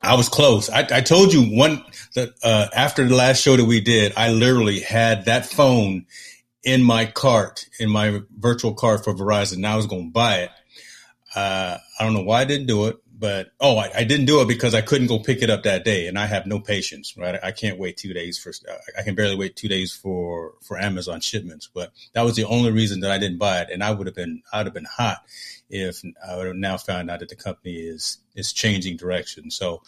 I 0.00 0.14
was 0.14 0.28
close. 0.28 0.70
I, 0.70 0.86
I 0.90 1.00
told 1.00 1.32
you 1.32 1.56
one 1.56 1.84
that 2.14 2.30
uh, 2.42 2.68
after 2.74 3.06
the 3.06 3.16
last 3.16 3.42
show 3.42 3.56
that 3.56 3.64
we 3.64 3.80
did, 3.80 4.12
I 4.16 4.30
literally 4.30 4.80
had 4.80 5.24
that 5.24 5.44
phone 5.46 6.06
in 6.62 6.82
my 6.82 7.06
cart, 7.06 7.66
in 7.80 7.90
my 7.90 8.20
virtual 8.38 8.74
cart 8.74 9.04
for 9.04 9.12
Verizon. 9.12 9.58
Now 9.58 9.74
I 9.74 9.76
was 9.76 9.86
going 9.86 10.08
to 10.08 10.12
buy 10.12 10.36
it 10.38 10.50
uh, 11.34 11.78
I 11.98 12.04
don't 12.04 12.14
know 12.14 12.22
why 12.22 12.40
I 12.40 12.44
didn't 12.44 12.66
do 12.66 12.86
it, 12.86 12.96
but 13.20 13.48
oh, 13.60 13.76
I, 13.76 13.90
I, 13.94 14.04
didn't 14.04 14.26
do 14.26 14.40
it 14.40 14.48
because 14.48 14.74
I 14.74 14.80
couldn't 14.80 15.08
go 15.08 15.18
pick 15.18 15.42
it 15.42 15.50
up 15.50 15.64
that 15.64 15.84
day, 15.84 16.06
and 16.06 16.18
I 16.18 16.26
have 16.26 16.46
no 16.46 16.58
patience. 16.58 17.14
Right, 17.16 17.38
I 17.42 17.52
can't 17.52 17.78
wait 17.78 17.98
two 17.98 18.14
days 18.14 18.38
for. 18.38 18.52
I 18.98 19.02
can 19.02 19.14
barely 19.14 19.36
wait 19.36 19.56
two 19.56 19.68
days 19.68 19.92
for 19.92 20.54
for 20.62 20.78
Amazon 20.78 21.20
shipments. 21.20 21.68
But 21.72 21.92
that 22.14 22.22
was 22.22 22.34
the 22.34 22.46
only 22.46 22.72
reason 22.72 23.00
that 23.00 23.10
I 23.10 23.18
didn't 23.18 23.38
buy 23.38 23.60
it, 23.60 23.68
and 23.70 23.84
I 23.84 23.90
would 23.90 24.06
have 24.06 24.16
been 24.16 24.42
I'd 24.52 24.66
have 24.66 24.74
been 24.74 24.86
hot 24.86 25.18
if 25.68 26.02
I 26.26 26.36
would 26.36 26.46
have 26.46 26.56
now 26.56 26.78
found 26.78 27.10
out 27.10 27.20
that 27.20 27.28
the 27.28 27.36
company 27.36 27.74
is 27.74 28.18
is 28.34 28.52
changing 28.52 28.96
direction. 28.96 29.50
So, 29.50 29.82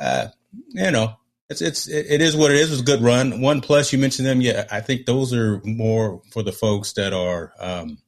uh, 0.00 0.28
you 0.70 0.90
know, 0.90 1.16
it's 1.50 1.60
it's 1.60 1.88
it 1.88 2.22
is 2.22 2.34
what 2.34 2.50
it 2.50 2.56
is. 2.56 2.68
It 2.68 2.72
was 2.72 2.80
a 2.80 2.84
good 2.84 3.02
run. 3.02 3.42
One 3.42 3.60
plus, 3.60 3.92
you 3.92 3.98
mentioned 3.98 4.26
them. 4.26 4.40
Yeah, 4.40 4.66
I 4.70 4.80
think 4.80 5.04
those 5.04 5.34
are 5.34 5.60
more 5.64 6.22
for 6.30 6.42
the 6.42 6.52
folks 6.52 6.94
that 6.94 7.12
are. 7.12 7.52
Um, 7.58 7.98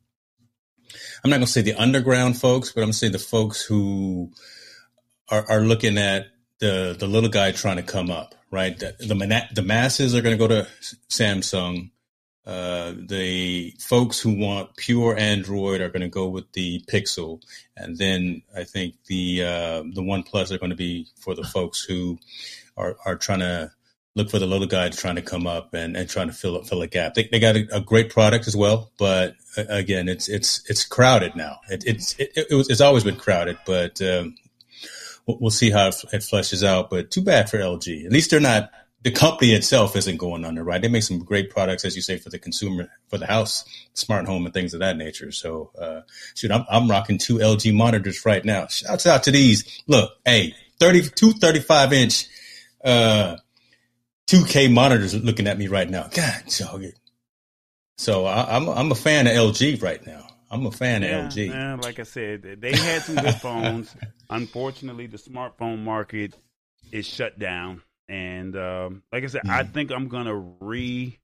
I'm 1.24 1.30
not 1.30 1.36
going 1.36 1.46
to 1.46 1.52
say 1.52 1.62
the 1.62 1.74
underground 1.74 2.38
folks, 2.38 2.70
but 2.70 2.82
I'm 2.82 2.86
going 2.86 2.92
to 2.92 2.98
say 2.98 3.08
the 3.08 3.18
folks 3.18 3.62
who 3.62 4.30
are, 5.30 5.44
are 5.48 5.60
looking 5.62 5.96
at 5.96 6.26
the 6.58 6.94
the 6.98 7.06
little 7.06 7.30
guy 7.30 7.50
trying 7.50 7.76
to 7.76 7.82
come 7.82 8.10
up, 8.10 8.34
right? 8.50 8.78
The 8.78 8.94
the, 8.98 9.48
the 9.54 9.62
masses 9.62 10.14
are 10.14 10.20
going 10.20 10.38
to 10.38 10.48
go 10.48 10.48
to 10.48 10.68
Samsung. 11.08 11.90
Uh, 12.46 12.92
the 13.08 13.74
folks 13.80 14.20
who 14.20 14.38
want 14.38 14.76
pure 14.76 15.16
Android 15.16 15.80
are 15.80 15.88
going 15.88 16.02
to 16.02 16.08
go 16.08 16.28
with 16.28 16.52
the 16.52 16.84
Pixel, 16.92 17.42
and 17.74 17.96
then 17.96 18.42
I 18.54 18.64
think 18.64 18.96
the 19.06 19.44
uh, 19.44 19.82
the 19.94 20.02
OnePlus 20.02 20.50
are 20.50 20.58
going 20.58 20.70
to 20.70 20.76
be 20.76 21.06
for 21.16 21.34
the 21.34 21.44
folks 21.44 21.82
who 21.82 22.18
are 22.76 22.96
are 23.06 23.16
trying 23.16 23.38
to 23.40 23.72
look 24.14 24.30
for 24.30 24.38
the 24.38 24.46
little 24.46 24.66
guys 24.66 24.96
trying 24.96 25.16
to 25.16 25.22
come 25.22 25.46
up 25.46 25.74
and, 25.74 25.96
and 25.96 26.08
trying 26.08 26.28
to 26.28 26.32
fill 26.32 26.62
fill 26.62 26.82
a 26.82 26.86
gap. 26.86 27.14
They, 27.14 27.28
they 27.30 27.40
got 27.40 27.56
a, 27.56 27.76
a 27.76 27.80
great 27.80 28.10
product 28.10 28.46
as 28.46 28.56
well, 28.56 28.90
but 28.98 29.34
uh, 29.56 29.64
again, 29.68 30.08
it's 30.08 30.28
it's 30.28 30.62
it's 30.68 30.84
crowded 30.84 31.34
now. 31.36 31.60
It, 31.68 31.84
it's 31.86 32.14
it, 32.18 32.32
it 32.50 32.54
was, 32.54 32.70
it's 32.70 32.80
always 32.80 33.04
been 33.04 33.16
crowded, 33.16 33.58
but 33.66 34.00
um, 34.02 34.36
we'll, 35.26 35.50
see 35.50 35.70
how 35.70 35.88
it, 35.88 35.94
fleshes 35.94 36.66
out. 36.66 36.90
But 36.90 37.10
too 37.10 37.22
bad 37.22 37.50
for 37.50 37.58
LG. 37.58 38.06
At 38.06 38.12
least 38.12 38.30
they're 38.30 38.40
not. 38.40 38.70
The 39.02 39.10
company 39.10 39.52
itself 39.52 39.96
isn't 39.96 40.16
going 40.16 40.46
under, 40.46 40.64
right? 40.64 40.80
They 40.80 40.88
make 40.88 41.02
some 41.02 41.18
great 41.18 41.50
products, 41.50 41.84
as 41.84 41.94
you 41.94 42.00
say, 42.00 42.16
for 42.16 42.30
the 42.30 42.38
consumer, 42.38 42.88
for 43.08 43.18
the 43.18 43.26
house, 43.26 43.66
smart 43.92 44.24
home, 44.24 44.46
and 44.46 44.54
things 44.54 44.72
of 44.72 44.80
that 44.80 44.96
nature. 44.96 45.30
So, 45.30 45.72
uh, 45.78 46.00
shoot, 46.34 46.50
I'm, 46.50 46.64
I'm 46.70 46.90
rocking 46.90 47.18
two 47.18 47.36
LG 47.36 47.74
monitors 47.74 48.24
right 48.24 48.42
now. 48.42 48.66
Shouts 48.68 49.06
out 49.06 49.24
to 49.24 49.30
these. 49.30 49.82
Look, 49.86 50.10
hey, 50.24 50.54
32, 50.80 51.32
35 51.32 51.92
inch, 51.92 52.28
uh, 52.82 53.36
2K 54.28 54.72
monitors 54.72 55.14
looking 55.14 55.46
at 55.46 55.58
me 55.58 55.68
right 55.68 55.88
now. 55.88 56.08
God, 56.12 56.42
dog 56.58 56.84
it. 56.84 56.98
So 57.98 58.26
I, 58.26 58.56
am 58.56 58.68
I'm, 58.68 58.78
I'm 58.78 58.92
a 58.92 58.96
fan 58.96 59.26
of 59.26 59.32
LG 59.34 59.82
right 59.82 60.04
now. 60.06 60.26
I'm 60.50 60.66
a 60.66 60.70
fan 60.70 61.02
yeah, 61.02 61.26
of 61.26 61.32
LG. 61.32 61.48
Yeah, 61.48 61.76
like 61.82 61.98
I 61.98 62.04
said, 62.04 62.42
they 62.60 62.76
had 62.76 63.02
some 63.02 63.16
good 63.16 63.34
phones. 63.36 63.94
Unfortunately, 64.30 65.06
the 65.06 65.18
smartphone 65.18 65.82
market 65.82 66.34
is 66.92 67.06
shut 67.06 67.38
down, 67.38 67.82
and 68.08 68.56
um, 68.56 69.02
like 69.12 69.24
I 69.24 69.26
said, 69.26 69.42
mm. 69.42 69.50
I 69.50 69.64
think 69.64 69.90
I'm 69.90 70.08
gonna 70.08 70.36
re. 70.36 71.18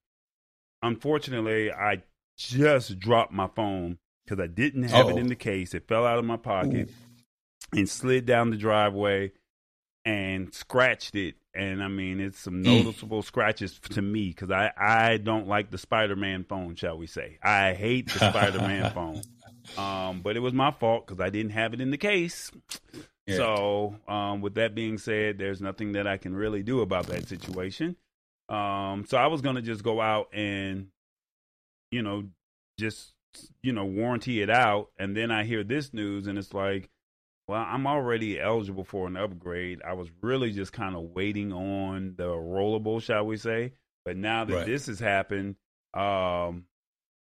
Unfortunately, 0.82 1.70
I 1.70 2.02
just 2.36 2.98
dropped 2.98 3.32
my 3.32 3.48
phone 3.54 3.98
because 4.24 4.42
I 4.42 4.46
didn't 4.46 4.84
have 4.84 5.06
Uh-oh. 5.06 5.16
it 5.16 5.18
in 5.18 5.26
the 5.28 5.36
case. 5.36 5.74
It 5.74 5.86
fell 5.86 6.06
out 6.06 6.18
of 6.18 6.24
my 6.24 6.36
pocket 6.36 6.88
Ooh. 6.90 7.78
and 7.78 7.88
slid 7.88 8.26
down 8.26 8.50
the 8.50 8.56
driveway 8.56 9.32
and 10.04 10.52
scratched 10.54 11.14
it. 11.14 11.34
And 11.54 11.82
I 11.82 11.88
mean, 11.88 12.20
it's 12.20 12.38
some 12.38 12.62
mm. 12.62 12.84
noticeable 12.84 13.22
scratches 13.22 13.78
to 13.90 14.02
me 14.02 14.28
because 14.28 14.50
I, 14.50 14.72
I 14.76 15.16
don't 15.16 15.48
like 15.48 15.70
the 15.70 15.78
Spider 15.78 16.16
Man 16.16 16.44
phone, 16.44 16.76
shall 16.76 16.96
we 16.96 17.06
say. 17.06 17.38
I 17.42 17.74
hate 17.74 18.12
the 18.12 18.30
Spider 18.30 18.58
Man 18.58 18.90
phone. 18.94 19.22
Um, 19.76 20.20
but 20.22 20.36
it 20.36 20.40
was 20.40 20.52
my 20.52 20.70
fault 20.70 21.06
because 21.06 21.20
I 21.20 21.30
didn't 21.30 21.52
have 21.52 21.74
it 21.74 21.80
in 21.80 21.90
the 21.90 21.98
case. 21.98 22.50
Yeah. 23.26 23.36
So, 23.36 23.96
um, 24.08 24.40
with 24.40 24.54
that 24.54 24.74
being 24.74 24.98
said, 24.98 25.38
there's 25.38 25.60
nothing 25.60 25.92
that 25.92 26.06
I 26.06 26.16
can 26.16 26.34
really 26.34 26.62
do 26.62 26.80
about 26.80 27.06
that 27.06 27.28
situation. 27.28 27.96
Um, 28.48 29.04
so 29.08 29.16
I 29.16 29.28
was 29.28 29.40
gonna 29.42 29.62
just 29.62 29.84
go 29.84 30.00
out 30.00 30.28
and, 30.32 30.88
you 31.90 32.02
know, 32.02 32.24
just 32.78 33.12
you 33.62 33.72
know 33.72 33.84
warranty 33.84 34.42
it 34.42 34.50
out, 34.50 34.90
and 34.98 35.16
then 35.16 35.30
I 35.30 35.44
hear 35.44 35.62
this 35.62 35.94
news, 35.94 36.26
and 36.26 36.36
it's 36.38 36.52
like, 36.52 36.90
well, 37.50 37.66
I'm 37.68 37.84
already 37.84 38.40
eligible 38.40 38.84
for 38.84 39.08
an 39.08 39.16
upgrade. 39.16 39.82
I 39.84 39.94
was 39.94 40.08
really 40.22 40.52
just 40.52 40.72
kind 40.72 40.94
of 40.94 41.02
waiting 41.02 41.52
on 41.52 42.14
the 42.16 42.28
rollable, 42.28 43.02
shall 43.02 43.26
we 43.26 43.38
say? 43.38 43.72
But 44.04 44.16
now 44.16 44.44
that 44.44 44.54
right. 44.54 44.66
this 44.66 44.86
has 44.86 45.00
happened, 45.00 45.56
um, 45.92 46.66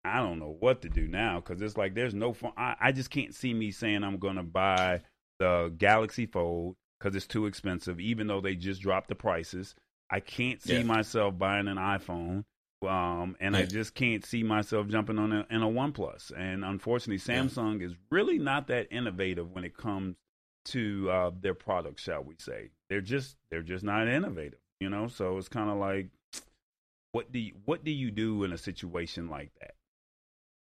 I 0.04 0.18
don't 0.18 0.40
know 0.40 0.58
what 0.60 0.82
to 0.82 0.90
do 0.90 1.08
now 1.08 1.40
because 1.40 1.62
it's 1.62 1.78
like 1.78 1.96
there's 1.96 2.14
no 2.14 2.34
fun. 2.34 2.52
I, 2.58 2.76
I 2.78 2.92
just 2.92 3.10
can't 3.10 3.34
see 3.34 3.54
me 3.54 3.72
saying 3.72 4.04
I'm 4.04 4.18
going 4.18 4.36
to 4.36 4.44
buy 4.44 5.00
the 5.40 5.74
Galaxy 5.78 6.26
Fold 6.26 6.76
because 7.00 7.16
it's 7.16 7.26
too 7.26 7.46
expensive, 7.46 8.02
even 8.02 8.28
though 8.28 8.42
they 8.42 8.56
just 8.56 8.82
dropped 8.82 9.08
the 9.08 9.16
prices. 9.16 9.76
I 10.12 10.20
can't 10.20 10.62
see 10.62 10.80
yeah. 10.80 10.84
myself 10.84 11.38
buying 11.38 11.70
an 11.70 11.78
iPhone. 11.78 12.44
Um, 12.82 13.36
and 13.40 13.56
yeah. 13.56 13.62
I 13.62 13.66
just 13.66 13.96
can't 13.96 14.24
see 14.24 14.44
myself 14.44 14.88
jumping 14.88 15.18
on 15.18 15.32
a, 15.32 15.48
in 15.50 15.64
a 15.64 15.68
OnePlus. 15.68 16.32
And 16.38 16.64
unfortunately, 16.64 17.18
Samsung 17.18 17.80
yeah. 17.80 17.88
is 17.88 17.96
really 18.12 18.38
not 18.38 18.68
that 18.68 18.88
innovative 18.92 19.52
when 19.52 19.64
it 19.64 19.76
comes 19.76 20.16
to 20.66 21.10
uh, 21.10 21.32
their 21.40 21.54
products. 21.54 22.04
Shall 22.04 22.24
we 22.24 22.36
say? 22.38 22.70
They're 22.90 23.02
just 23.02 23.36
they're 23.50 23.64
just 23.64 23.84
not 23.84 24.08
innovative. 24.08 24.60
You 24.80 24.90
know, 24.90 25.08
so 25.08 25.38
it's 25.38 25.50
kind 25.50 25.72
of 25.72 25.78
like, 25.78 26.10
what 27.12 27.32
do 27.32 27.40
you, 27.40 27.54
what 27.66 27.84
do 27.84 27.90
you 27.90 28.12
do 28.12 28.44
in 28.44 28.54
a 28.54 28.58
situation 28.58 29.28
like 29.28 29.52
that? 29.60 29.74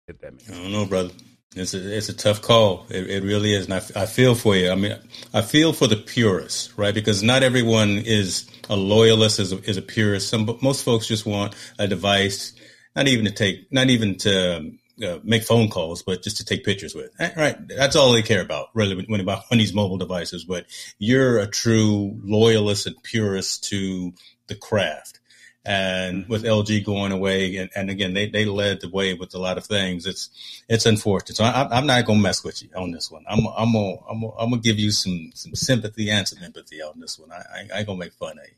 If 0.10 0.19
that 0.19 0.33
makes 0.33 0.50
I 0.50 0.55
don't 0.55 0.72
know, 0.72 0.86
brother. 0.86 1.12
It's 1.55 1.74
a, 1.74 1.98
it's 1.98 2.10
a 2.10 2.13
tough 2.13 2.41
call. 2.41 2.86
It, 2.89 3.10
it 3.10 3.24
really 3.24 3.53
is. 3.53 3.65
And 3.65 3.75
I, 3.75 4.01
I 4.01 4.05
feel 4.05 4.36
for 4.36 4.55
you. 4.55 4.72
I 4.72 4.75
mean, 4.75 4.98
I 5.33 5.41
feel 5.41 5.74
for 5.74 5.88
the 5.88 5.95
purists, 5.95 6.75
right? 6.77 6.93
Because 6.93 7.22
not 7.22 7.43
everyone 7.43 8.00
is 8.00 8.50
a 8.69 8.75
loyalist, 8.75 9.39
is 9.39 9.53
a, 9.53 9.57
is 9.69 9.77
a 9.77 9.81
purist. 9.81 10.29
Some, 10.29 10.57
most 10.62 10.83
folks 10.83 11.05
just 11.05 11.25
want 11.25 11.55
a 11.77 11.88
device, 11.88 12.53
not 12.95 13.07
even 13.07 13.25
to 13.25 13.31
take, 13.31 13.72
not 13.72 13.89
even 13.89 14.17
to 14.19 14.72
uh, 15.03 15.19
make 15.24 15.43
phone 15.43 15.69
calls, 15.69 16.01
but 16.03 16.24
just 16.24 16.38
to 16.38 16.45
take 16.45 16.63
pictures 16.63 16.95
with. 16.95 17.12
Eh, 17.19 17.31
right. 17.38 17.57
That's 17.67 17.95
all 17.95 18.12
they 18.12 18.22
care 18.22 18.41
about, 18.41 18.69
really, 18.74 19.05
when 19.07 19.22
about 19.22 19.43
when 19.50 19.60
these 19.60 19.74
mobile 19.74 19.98
devices. 19.98 20.45
But 20.45 20.65
you're 20.98 21.39
a 21.39 21.48
true 21.48 22.19
loyalist 22.24 22.88
and 22.88 22.95
purist 23.03 23.65
to 23.65 24.13
the 24.48 24.55
craft. 24.55 25.19
And 25.65 26.27
with 26.27 26.43
LG 26.43 26.84
going 26.84 27.13
away, 27.13 27.55
and, 27.55 27.70
and 27.74 27.89
again, 27.89 28.13
they, 28.13 28.27
they 28.29 28.43
led 28.43 28.82
the 28.82 28.89
way 28.89 29.13
with 29.13 29.34
a 29.34 29.38
lot 29.38 29.58
of 29.58 29.65
things. 29.65 30.05
It's 30.05 30.29
it's 30.67 30.86
unfortunate. 30.86 31.38
So 31.38 31.46
I, 31.46 31.77
am 31.77 31.88
not 31.88 32.05
gonna 32.05 32.20
mess 32.20 32.43
with 32.43 32.62
you 32.62 32.70
on 32.75 32.91
this 32.91 33.10
one. 33.10 33.24
I'm 33.29 33.48
I'm 33.55 33.72
gonna 33.72 33.96
I'm 34.10 34.20
gonna, 34.20 34.34
I'm 34.38 34.50
gonna 34.50 34.62
give 34.62 34.77
you 34.77 34.91
some 34.91 35.32
some 35.34 35.55
sympathy 35.55 36.10
and 36.10 36.27
some 36.27 36.43
empathy 36.43 36.82
on 36.82 37.00
this 37.00 37.17
one. 37.17 37.32
I, 37.32 37.43
I, 37.74 37.77
ain't 37.77 37.88
gonna 37.88 37.98
make 37.98 38.12
fun 38.12 38.38
of 38.39 38.46
you. 38.46 38.55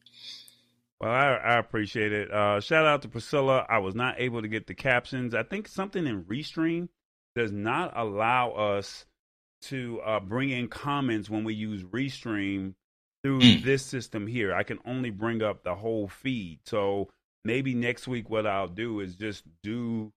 Well, 1.00 1.12
I, 1.12 1.36
I 1.36 1.60
appreciate 1.60 2.12
it. 2.12 2.32
Uh, 2.32 2.60
shout 2.60 2.88
out 2.88 3.04
to 3.04 3.08
Priscilla. 3.08 3.68
I 3.70 3.78
was 3.80 3.94
not 3.94 4.16
able 4.18 4.42
to 4.42 4.48
get 4.48 4.66
the 4.66 4.74
captions. 4.74 5.36
I 5.36 5.44
think 5.44 5.68
something 5.68 6.08
in 6.08 6.24
Restream 6.24 6.90
does 7.36 7.52
not 7.52 7.94
allow 7.96 8.52
us 8.52 9.06
to 9.64 10.02
uh, 10.06 10.20
bring 10.20 10.50
in 10.50 10.70
comments 10.70 11.30
when 11.30 11.44
we 11.44 11.54
use 11.54 11.84
Restream 11.84 12.74
through 13.26 13.40
mm. 13.40 13.64
this 13.64 13.84
system 13.84 14.28
here. 14.28 14.54
I 14.54 14.62
can 14.62 14.78
only 14.86 15.10
bring 15.10 15.42
up 15.42 15.64
the 15.64 15.74
whole 15.74 16.08
feed. 16.08 16.60
So 16.68 17.10
maybe 17.44 17.74
next 17.74 18.08
week, 18.08 18.30
what 18.30 18.46
I'll 18.46 18.68
do 18.68 19.00
is 19.00 19.16
just 19.16 19.44
do. 19.64 20.14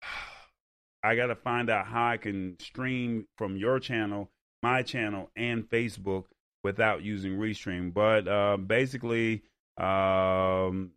I 1.02 1.16
got 1.16 1.26
to 1.26 1.34
find 1.34 1.68
out 1.68 1.86
how 1.86 2.06
I 2.06 2.18
can 2.18 2.56
stream 2.60 3.26
from 3.36 3.56
your 3.56 3.80
channel, 3.80 4.30
my 4.62 4.82
channel, 4.82 5.30
and 5.34 5.68
Facebook 5.68 6.26
without 6.62 7.02
using 7.02 7.36
Restream. 7.36 7.92
But 7.92 8.28
uh, 8.28 8.58
basically, 8.58 9.42
um, 9.76 10.92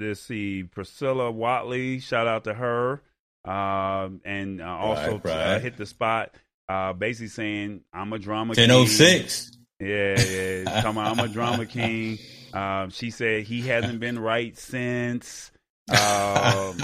let's 0.00 0.20
see, 0.20 0.64
Priscilla 0.64 1.30
Watley, 1.30 2.00
shout 2.00 2.26
out 2.26 2.44
to 2.44 2.52
her. 2.52 3.00
Um, 3.46 4.20
and 4.22 4.60
uh, 4.60 4.66
also 4.66 5.12
right, 5.12 5.24
right. 5.24 5.54
Uh, 5.54 5.58
hit 5.60 5.78
the 5.78 5.86
spot 5.86 6.34
uh, 6.68 6.92
basically 6.92 7.28
saying 7.28 7.80
I'm 7.92 8.12
a 8.12 8.18
drama 8.18 8.50
1006. 8.50 9.50
king. 9.50 9.88
Yeah, 9.88 10.20
yeah. 10.20 10.82
Come 10.82 10.98
on, 10.98 11.06
I'm 11.06 11.18
a 11.18 11.28
drama 11.28 11.66
king. 11.66 12.18
Um, 12.52 12.90
she 12.90 13.10
said 13.10 13.44
he 13.44 13.62
hasn't 13.62 14.00
been 14.00 14.18
right 14.18 14.56
since. 14.56 15.50
Um, 15.90 16.78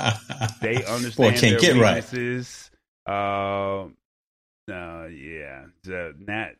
they 0.60 0.84
understand 0.88 1.16
Boy, 1.16 1.30
can't 1.30 1.40
their 1.40 1.60
get 1.60 1.74
weaknesses. 1.74 2.70
Right. 3.06 3.14
Uh, 3.14 3.88
uh, 4.70 5.06
yeah. 5.06 5.64
The, 5.84 6.14
Nat, 6.18 6.52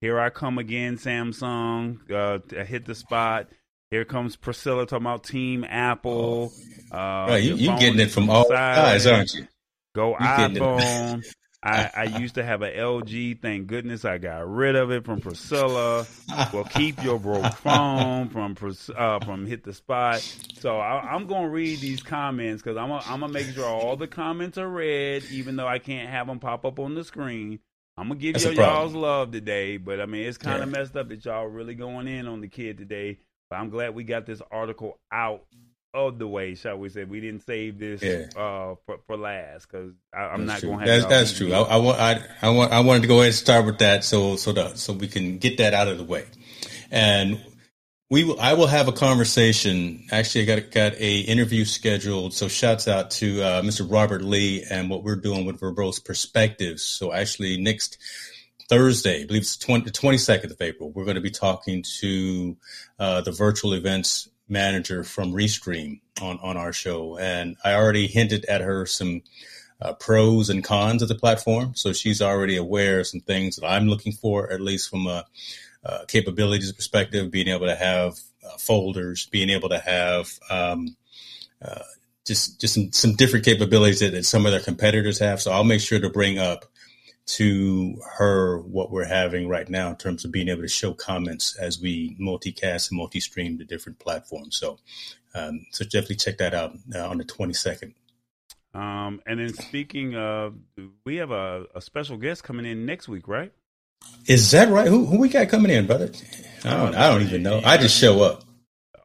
here 0.00 0.18
I 0.18 0.30
come 0.30 0.58
again, 0.58 0.96
Samsung. 0.96 2.10
Uh, 2.10 2.64
hit 2.64 2.86
the 2.86 2.94
spot. 2.94 3.48
Here 3.90 4.04
comes 4.04 4.34
Priscilla 4.34 4.86
talking 4.86 5.06
about 5.06 5.24
Team 5.24 5.64
Apple. 5.64 6.52
Oh, 6.90 6.96
uh, 6.96 7.26
right, 7.28 7.42
you, 7.42 7.54
you 7.54 7.68
getting 7.78 8.00
it 8.00 8.10
from 8.10 8.28
all 8.28 8.48
sides, 8.48 9.06
aren't 9.06 9.32
you? 9.34 9.46
Go 9.94 10.10
you 10.10 10.16
iPhone. 10.16 11.24
I, 11.64 11.90
I 11.96 12.04
used 12.18 12.34
to 12.34 12.44
have 12.44 12.60
an 12.60 12.74
LG. 12.74 13.40
Thank 13.40 13.68
goodness 13.68 14.04
I 14.04 14.18
got 14.18 14.46
rid 14.48 14.76
of 14.76 14.90
it 14.90 15.06
from 15.06 15.20
Priscilla. 15.20 16.06
well, 16.52 16.64
keep 16.64 17.02
your 17.02 17.18
broke 17.18 17.54
phone 17.54 18.28
from 18.28 18.54
uh, 18.94 19.18
from 19.24 19.46
hit 19.46 19.64
the 19.64 19.72
spot. 19.72 20.20
So 20.58 20.78
I, 20.78 21.14
am 21.14 21.26
gonna 21.26 21.48
read 21.48 21.80
these 21.80 22.02
comments 22.02 22.62
because 22.62 22.76
I'm 22.76 22.88
gonna, 22.88 23.02
I'm 23.06 23.20
gonna 23.20 23.32
make 23.32 23.46
sure 23.46 23.64
all 23.64 23.96
the 23.96 24.06
comments 24.06 24.58
are 24.58 24.68
read, 24.68 25.24
even 25.30 25.56
though 25.56 25.66
I 25.66 25.78
can't 25.78 26.10
have 26.10 26.26
them 26.26 26.38
pop 26.38 26.66
up 26.66 26.78
on 26.78 26.94
the 26.94 27.02
screen. 27.02 27.60
I'm 27.96 28.08
gonna 28.08 28.20
give 28.20 28.42
you 28.42 28.50
y'all's 28.50 28.94
love 28.94 29.30
today, 29.30 29.78
but 29.78 30.00
I 30.00 30.06
mean 30.06 30.26
it's 30.26 30.36
kind 30.36 30.62
of 30.62 30.68
yeah. 30.68 30.78
messed 30.78 30.96
up 30.96 31.08
that 31.08 31.24
y'all 31.24 31.46
really 31.46 31.74
going 31.74 32.08
in 32.08 32.26
on 32.26 32.42
the 32.42 32.48
kid 32.48 32.76
today. 32.76 33.18
But 33.48 33.56
I'm 33.56 33.70
glad 33.70 33.94
we 33.94 34.04
got 34.04 34.26
this 34.26 34.42
article 34.50 34.98
out 35.10 35.44
of 35.94 36.18
the 36.18 36.26
way, 36.26 36.56
shall 36.56 36.76
we 36.76 36.88
say? 36.88 37.04
We 37.04 37.20
didn't 37.20 37.46
save 37.46 37.78
this 37.78 38.02
yeah. 38.02 38.26
uh, 38.36 38.74
for, 38.84 38.98
for 39.06 39.16
last 39.16 39.68
because 39.70 39.92
I'm 40.12 40.44
not 40.44 40.60
going 40.60 40.80
to 40.80 40.84
have. 40.84 40.86
That's, 40.86 41.06
that's 41.06 41.38
true. 41.38 41.52
I, 41.52 41.60
I, 41.60 41.76
want. 41.76 42.00
I, 42.00 42.20
I 42.42 42.50
want. 42.50 42.72
I 42.72 42.80
wanted 42.80 43.02
to 43.02 43.08
go 43.08 43.16
ahead 43.16 43.26
and 43.26 43.34
start 43.34 43.64
with 43.64 43.78
that, 43.78 44.04
so 44.04 44.36
so 44.36 44.52
so 44.74 44.92
we 44.92 45.08
can 45.08 45.38
get 45.38 45.58
that 45.58 45.72
out 45.72 45.88
of 45.88 45.96
the 45.96 46.04
way, 46.04 46.26
and 46.90 47.40
we. 48.10 48.24
Will, 48.24 48.38
I 48.40 48.54
will 48.54 48.66
have 48.66 48.88
a 48.88 48.92
conversation. 48.92 50.06
Actually, 50.10 50.42
I 50.42 50.56
got 50.56 50.70
got 50.72 50.92
a 50.94 51.20
interview 51.20 51.64
scheduled. 51.64 52.34
So 52.34 52.48
shouts 52.48 52.88
out 52.88 53.12
to 53.12 53.42
uh, 53.42 53.62
Mr. 53.62 53.90
Robert 53.90 54.22
Lee 54.22 54.64
and 54.68 54.90
what 54.90 55.04
we're 55.04 55.16
doing 55.16 55.46
with 55.46 55.60
Verbose 55.60 56.04
Perspectives. 56.04 56.82
So 56.82 57.12
actually, 57.12 57.56
next. 57.60 57.98
Thursday, 58.70 59.20
I 59.20 59.26
believe 59.26 59.42
it's 59.42 59.58
20, 59.58 59.84
the 59.84 59.90
22nd 59.90 60.50
of 60.50 60.56
April, 60.58 60.90
we're 60.90 61.04
going 61.04 61.16
to 61.16 61.20
be 61.20 61.30
talking 61.30 61.84
to 62.00 62.56
uh, 62.98 63.20
the 63.20 63.30
virtual 63.30 63.74
events 63.74 64.30
manager 64.48 65.04
from 65.04 65.32
Restream 65.32 66.00
on, 66.20 66.38
on 66.42 66.56
our 66.56 66.72
show. 66.72 67.16
And 67.18 67.56
I 67.64 67.74
already 67.74 68.06
hinted 68.06 68.44
at 68.46 68.60
her 68.60 68.86
some 68.86 69.22
uh, 69.80 69.94
pros 69.94 70.50
and 70.50 70.62
cons 70.62 71.02
of 71.02 71.08
the 71.08 71.14
platform. 71.14 71.74
So 71.74 71.92
she's 71.92 72.22
already 72.22 72.56
aware 72.56 73.00
of 73.00 73.06
some 73.06 73.20
things 73.20 73.56
that 73.56 73.66
I'm 73.66 73.88
looking 73.88 74.12
for, 74.12 74.50
at 74.52 74.60
least 74.60 74.90
from 74.90 75.06
a, 75.06 75.24
a 75.84 76.06
capabilities 76.06 76.72
perspective, 76.72 77.30
being 77.30 77.48
able 77.48 77.66
to 77.66 77.74
have 77.74 78.18
uh, 78.44 78.56
folders, 78.58 79.26
being 79.26 79.50
able 79.50 79.68
to 79.70 79.78
have 79.78 80.30
um, 80.50 80.96
uh, 81.62 81.82
just 82.26 82.60
just 82.60 82.74
some, 82.74 82.92
some 82.92 83.14
different 83.14 83.44
capabilities 83.44 84.00
that, 84.00 84.12
that 84.12 84.24
some 84.24 84.46
of 84.46 84.52
their 84.52 84.60
competitors 84.60 85.18
have. 85.18 85.40
So 85.40 85.52
I'll 85.52 85.64
make 85.64 85.80
sure 85.80 86.00
to 86.00 86.10
bring 86.10 86.38
up 86.38 86.64
to 87.26 87.98
her 88.18 88.58
what 88.58 88.90
we're 88.90 89.04
having 89.04 89.48
right 89.48 89.68
now 89.68 89.88
in 89.88 89.96
terms 89.96 90.24
of 90.24 90.32
being 90.32 90.48
able 90.48 90.62
to 90.62 90.68
show 90.68 90.92
comments 90.92 91.56
as 91.56 91.80
we 91.80 92.16
multicast 92.20 92.90
and 92.90 92.98
multi-stream 92.98 93.58
to 93.58 93.64
different 93.64 93.98
platforms. 93.98 94.56
So, 94.56 94.78
um, 95.34 95.66
so 95.70 95.84
definitely 95.84 96.16
check 96.16 96.38
that 96.38 96.54
out 96.54 96.76
uh, 96.94 97.08
on 97.08 97.18
the 97.18 97.24
22nd. 97.24 97.94
Um, 98.74 99.22
and 99.26 99.38
then 99.38 99.54
speaking 99.54 100.16
of, 100.16 100.54
we 101.04 101.16
have 101.16 101.30
a, 101.30 101.66
a, 101.74 101.80
special 101.80 102.16
guest 102.16 102.42
coming 102.42 102.66
in 102.66 102.84
next 102.84 103.08
week, 103.08 103.28
right? 103.28 103.52
Is 104.26 104.50
that 104.50 104.68
right? 104.68 104.88
Who 104.88 105.06
who 105.06 105.18
we 105.18 105.28
got 105.28 105.48
coming 105.48 105.70
in, 105.70 105.86
brother? 105.86 106.10
I 106.64 106.70
don't 106.70 106.94
I 106.94 107.08
don't 107.08 107.22
even 107.22 107.42
know. 107.44 107.60
I 107.64 107.76
just 107.76 107.96
show 107.96 108.22
up. 108.22 108.42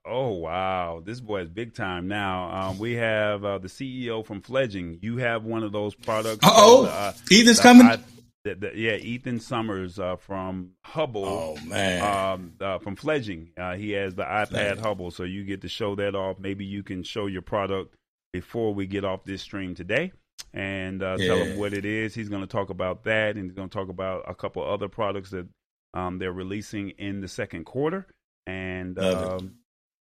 Oh 0.10 0.32
wow, 0.34 1.01
this 1.06 1.20
boy 1.20 1.42
is 1.42 1.50
big 1.50 1.74
time 1.74 2.08
now. 2.08 2.51
Um, 2.51 2.80
we 2.80 2.94
have 2.94 3.46
uh, 3.46 3.58
the 3.60 3.68
CEO 3.68 4.25
from 4.25 4.42
Fledging. 4.42 5.00
You 5.01 5.18
have 5.18 5.44
one 5.44 5.63
of 5.63 5.72
those 5.72 5.94
products. 5.94 6.39
Oh, 6.44 6.86
uh, 6.86 7.13
Ethan's 7.32 7.60
coming. 7.60 7.86
I, 7.86 8.00
the, 8.44 8.56
the, 8.56 8.72
yeah, 8.75 8.96
Ethan 8.96 9.39
Summers 9.39 10.00
uh, 10.00 10.16
from 10.16 10.72
Hubble. 10.84 11.25
Oh 11.25 11.58
man, 11.66 12.01
um, 12.01 12.54
uh, 12.60 12.80
from 12.80 12.96
Fledging. 12.96 13.51
Uh, 13.58 13.75
he 13.75 13.92
has 13.92 14.16
the 14.16 14.24
iPad 14.24 14.51
man. 14.51 14.78
Hubble, 14.80 15.12
so 15.12 15.24
you 15.24 15.44
get 15.44 15.62
to 15.62 15.70
show 15.70 15.96
that 15.96 16.16
off. 16.16 16.39
Maybe 16.39 16.66
you 16.66 16.84
can 16.84 17.04
show 17.04 17.28
your 17.28 17.42
product 17.42 17.96
before 18.34 18.74
we 18.74 18.88
get 18.88 19.06
off 19.06 19.24
this 19.25 19.42
stream 19.42 19.75
today 19.75 20.12
and 20.54 21.04
uh, 21.04 21.16
yeah. 21.20 21.28
tell 21.28 21.38
him 21.38 21.60
what 21.60 21.74
it 21.74 21.86
is. 21.86 22.16
He's 22.16 22.30
going 22.30 22.42
to 22.42 22.48
talk 22.48 22.70
about 22.70 23.04
that, 23.04 23.36
and 23.36 23.46
he's 23.46 23.54
going 23.54 23.70
to 23.70 23.74
talk 23.74 23.89
about 23.89 24.24
a 24.28 24.34
couple 24.34 24.63
other 24.63 24.88
products 24.88 25.32
that 25.32 25.48
um, 25.94 26.20
they're 26.20 26.32
releasing 26.32 26.92
in 26.92 27.22
the 27.22 27.28
second 27.28 27.66
quarter, 27.66 28.08
and 28.48 28.98
um, 29.00 29.56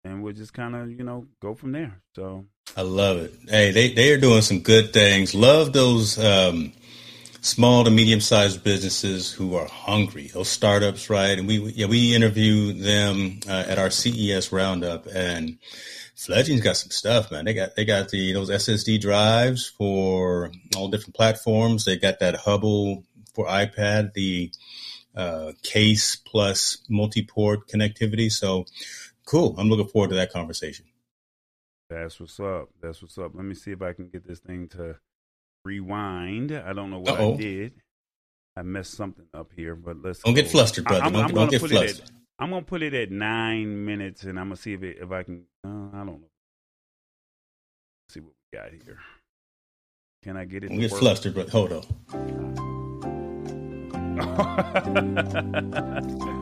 and 0.07 0.23
we'll 0.23 0.33
just 0.33 0.55
kind 0.55 0.75
of 0.75 0.91
you 0.91 1.05
know 1.05 1.27
go 1.41 1.55
from 1.55 1.73
there. 1.73 2.01
So 2.15 2.47
I 2.77 2.83
love 2.83 3.19
it. 3.19 3.35
Hey, 3.49 3.71
they 3.71 3.93
they 3.93 4.13
are 4.13 4.19
doing 4.19 4.43
some 4.43 4.61
good 4.61 4.93
things. 4.93 5.35
Love 5.35 5.73
those 5.73 6.19
um, 6.19 6.73
small 7.41 7.85
to 7.85 7.91
medium 7.91 8.21
sized 8.21 8.63
businesses 8.65 9.33
who 9.33 9.55
are 9.57 9.67
hungry. 9.67 10.29
Those 10.29 10.49
startups, 10.49 11.11
right? 11.11 11.39
And 11.39 11.47
we 11.47 11.59
yeah 11.73 11.87
we 11.87 12.15
interview 12.15 12.73
them 12.73 13.41
uh, 13.49 13.65
at 13.69 13.79
our 13.79 13.91
CES 13.91 14.53
roundup 14.53 15.07
and. 15.13 15.59
Fledging's 16.19 16.63
got 16.63 16.79
some 16.79 16.91
stuff, 16.91 17.31
man. 17.31 17.45
They 17.45 17.53
got 17.53 17.77
they 17.77 17.85
got 17.85 18.09
the 18.09 18.33
those 18.33 18.49
SSD 18.49 19.03
drives 19.03 19.67
for 19.67 20.51
all 20.75 20.89
different 20.89 21.15
platforms. 21.15 21.85
They 21.85 21.99
got 21.99 22.21
that 22.21 22.37
Hubble 22.37 23.05
for 23.35 23.45
iPad, 23.45 24.15
the 24.15 24.51
uh, 25.17 25.53
case 25.63 26.17
plus 26.17 26.79
multi-port 26.89 27.69
connectivity. 27.69 28.31
So 28.31 28.67
cool. 29.27 29.55
I'm 29.59 29.69
looking 29.69 29.89
forward 29.89 30.09
to 30.11 30.17
that 30.17 30.33
conversation. 30.33 30.87
That's 31.91 32.19
what's 32.19 32.41
up. 32.41 32.71
That's 32.81 33.03
what's 33.03 33.19
up. 33.19 33.33
Let 33.35 33.45
me 33.45 33.55
see 33.55 33.73
if 33.73 33.83
I 33.83 33.93
can 33.93 34.09
get 34.09 34.27
this 34.27 34.41
thing 34.41 34.69
to 34.69 34.97
rewind. 35.65 36.53
I 36.53 36.73
don't 36.73 36.91
know 36.91 37.01
what 37.01 37.21
Uh-oh. 37.21 37.35
I 37.35 37.37
did. 37.37 37.73
I 38.57 38.63
messed 38.63 38.95
something 38.95 39.27
up 39.35 39.51
here, 39.55 39.77
but 39.77 40.03
let's 40.03 40.21
don't 40.23 40.35
go. 40.35 40.41
get 40.41 40.51
flustered, 40.51 40.85
brother. 40.85 41.05
I, 41.05 41.07
am 41.09 41.13
don't, 41.13 41.25
I'm 41.25 41.35
don't 41.35 41.51
get 41.51 41.61
flustered. 41.61 42.05
At, 42.05 42.11
I'm 42.39 42.51
gonna 42.51 42.63
put 42.63 42.83
it 42.83 42.95
at 42.95 43.11
nine 43.11 43.85
minutes, 43.85 44.25
and 44.25 44.39
I'm 44.39 44.47
gonna 44.47 44.57
see 44.57 44.73
if 44.73 44.83
it, 44.83 44.97
if 45.01 45.13
I 45.13 45.23
can. 45.23 45.45
Uh, 45.65 45.69
I 45.93 45.99
don't 45.99 46.07
know. 46.07 46.31
Let's 48.05 48.15
see 48.15 48.21
what 48.21 48.33
we 48.53 48.59
got 48.59 48.71
here. 48.73 48.99
Can 50.23 50.37
I 50.39 50.45
get 50.47 50.65
it? 50.65 50.69
Don't 50.69 50.79
get 50.79 50.91
work? 50.91 51.01
flustered, 51.01 51.35
but 51.35 51.51
hold 51.51 51.73
on. 51.73 51.85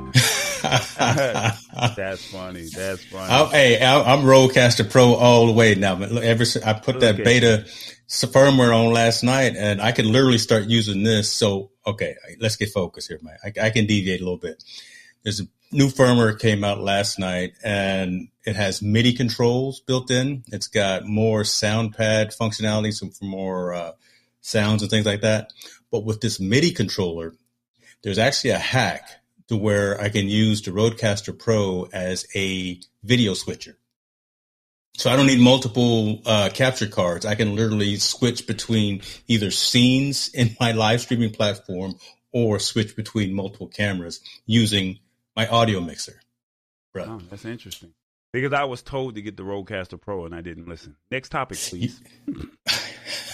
That's 1.96 2.24
funny. 2.30 2.68
That's 2.74 3.04
funny. 3.04 3.30
I, 3.30 3.46
hey, 3.46 3.80
I, 3.80 4.14
am 4.14 4.24
RODECaster 4.24 4.90
Pro 4.90 5.14
all 5.14 5.46
the 5.46 5.52
way 5.52 5.74
now. 5.74 6.00
Ever 6.02 6.44
since 6.44 6.64
I 6.64 6.72
put 6.72 7.00
that 7.00 7.16
okay. 7.16 7.24
beta 7.24 7.64
firmware 8.08 8.74
on 8.74 8.92
last 8.92 9.22
night, 9.22 9.56
and 9.56 9.82
I 9.82 9.92
can 9.92 10.10
literally 10.10 10.38
start 10.38 10.64
using 10.64 11.02
this. 11.02 11.30
So, 11.30 11.70
okay, 11.86 12.16
let's 12.40 12.56
get 12.56 12.70
focused 12.70 13.08
here, 13.08 13.18
man. 13.22 13.36
I, 13.44 13.66
I 13.66 13.70
can 13.70 13.86
deviate 13.86 14.20
a 14.20 14.24
little 14.24 14.38
bit. 14.38 14.64
There's 15.22 15.40
a 15.40 15.44
new 15.70 15.88
firmware 15.88 16.38
came 16.38 16.64
out 16.64 16.80
last 16.80 17.18
night, 17.18 17.52
and 17.62 18.28
it 18.46 18.56
has 18.56 18.80
MIDI 18.80 19.12
controls 19.12 19.80
built 19.80 20.10
in. 20.10 20.44
It's 20.46 20.68
got 20.68 21.04
more 21.04 21.44
sound 21.44 21.94
pad 21.94 22.30
functionality, 22.30 22.94
some 22.94 23.10
for 23.10 23.26
more 23.26 23.74
uh, 23.74 23.92
sounds 24.40 24.80
and 24.80 24.90
things 24.90 25.06
like 25.06 25.20
that. 25.20 25.52
But 25.90 26.06
with 26.06 26.22
this 26.22 26.40
MIDI 26.40 26.72
controller, 26.72 27.34
there's 28.02 28.18
actually 28.18 28.50
a 28.50 28.58
hack 28.58 29.08
to 29.48 29.56
where 29.56 30.00
I 30.00 30.08
can 30.08 30.28
use 30.28 30.62
the 30.62 30.70
RODECaster 30.70 31.38
Pro 31.38 31.88
as 31.92 32.26
a 32.34 32.80
video 33.02 33.34
switcher. 33.34 33.76
So 34.96 35.10
I 35.10 35.16
don't 35.16 35.26
need 35.26 35.40
multiple 35.40 36.22
uh, 36.24 36.50
capture 36.54 36.86
cards. 36.86 37.26
I 37.26 37.34
can 37.34 37.56
literally 37.56 37.96
switch 37.96 38.46
between 38.46 39.02
either 39.26 39.50
scenes 39.50 40.28
in 40.34 40.56
my 40.60 40.72
live 40.72 41.00
streaming 41.00 41.32
platform 41.32 41.96
or 42.32 42.58
switch 42.58 42.96
between 42.96 43.34
multiple 43.34 43.68
cameras 43.68 44.20
using 44.46 44.98
my 45.36 45.46
audio 45.48 45.80
mixer. 45.80 46.20
Bro. 46.92 47.04
Oh, 47.04 47.20
that's 47.28 47.44
interesting. 47.44 47.92
Because 48.32 48.52
I 48.52 48.64
was 48.64 48.82
told 48.82 49.16
to 49.16 49.22
get 49.22 49.36
the 49.36 49.42
RODECaster 49.42 50.00
Pro 50.00 50.26
and 50.26 50.34
I 50.34 50.40
didn't 50.40 50.68
listen. 50.68 50.96
Next 51.10 51.30
topic, 51.30 51.58
please. 51.68 52.00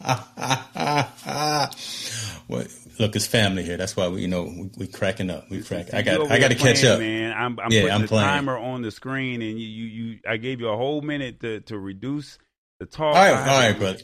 what, 2.46 2.68
look, 2.98 3.14
it's 3.14 3.26
family 3.26 3.62
here. 3.62 3.76
That's 3.76 3.94
why 3.96 4.08
we, 4.08 4.22
you 4.22 4.28
know, 4.28 4.44
we, 4.44 4.70
we 4.78 4.86
cracking 4.86 5.28
up. 5.28 5.50
We 5.50 5.62
crack. 5.62 5.92
I 5.92 6.00
got, 6.02 6.30
I 6.30 6.38
got 6.38 6.48
to 6.48 6.54
catch 6.54 6.82
up, 6.84 7.00
man. 7.00 7.32
I'm, 7.32 7.60
I'm 7.60 7.70
yeah, 7.70 7.82
putting 7.82 7.94
I'm 7.94 8.00
the 8.02 8.08
playing. 8.08 8.26
timer 8.26 8.56
on 8.56 8.80
the 8.82 8.90
screen, 8.90 9.42
and 9.42 9.60
you, 9.60 9.66
you, 9.66 9.84
you, 9.84 10.18
I 10.26 10.38
gave 10.38 10.60
you 10.60 10.68
a 10.68 10.76
whole 10.76 11.02
minute 11.02 11.40
to, 11.40 11.60
to 11.60 11.78
reduce 11.78 12.38
the 12.78 12.86
talk. 12.86 13.14
All 13.14 13.22
right, 13.22 13.34
all 13.34 13.58
right, 13.58 13.78
brother. 13.78 13.98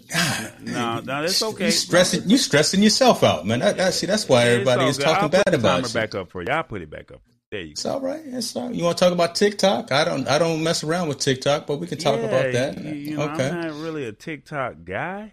no, 0.61 1.01
no, 1.01 1.23
that's 1.23 1.43
okay. 1.43 1.67
You 1.67 1.71
stressing, 1.71 2.29
you 2.29 2.37
stressing 2.37 2.83
yourself 2.83 3.25
out, 3.25 3.47
man. 3.47 3.61
That, 3.61 3.95
see, 3.95 4.07
that's 4.07 4.29
why 4.29 4.49
everybody 4.49 4.85
is 4.85 4.99
talking 4.99 5.25
I'll 5.25 5.29
bad 5.31 5.55
about 5.55 5.85
timer 5.85 5.95
back 5.95 6.15
up 6.15 6.31
for 6.31 6.43
you. 6.43 6.49
I'll 6.51 6.63
put 6.63 6.83
it 6.83 6.91
back 6.91 7.11
up. 7.11 7.23
There 7.51 7.61
you 7.61 7.69
go. 7.69 7.73
it's 7.73 7.87
all 7.87 8.01
right. 8.01 8.21
It's 8.25 8.55
all 8.55 8.67
right. 8.67 8.75
You 8.75 8.85
want 8.85 8.99
to 8.99 9.05
talk 9.05 9.13
about 9.13 9.35
TikTok? 9.35 9.93
I 9.93 10.05
don't. 10.05 10.29
I 10.29 10.39
don't 10.39 10.63
mess 10.63 10.85
around 10.85 11.09
with 11.09 11.21
TikTok, 11.21 11.67
but 11.67 11.79
we 11.79 11.87
can 11.87 11.97
talk 11.97 12.19
yeah, 12.19 12.27
about 12.27 12.53
that. 12.53 12.85
You, 12.85 12.93
you 12.93 13.17
know, 13.17 13.31
okay. 13.31 13.49
I'm 13.49 13.61
not 13.63 13.81
really 13.81 14.05
a 14.05 14.13
TikTok 14.13 14.85
guy. 14.85 15.33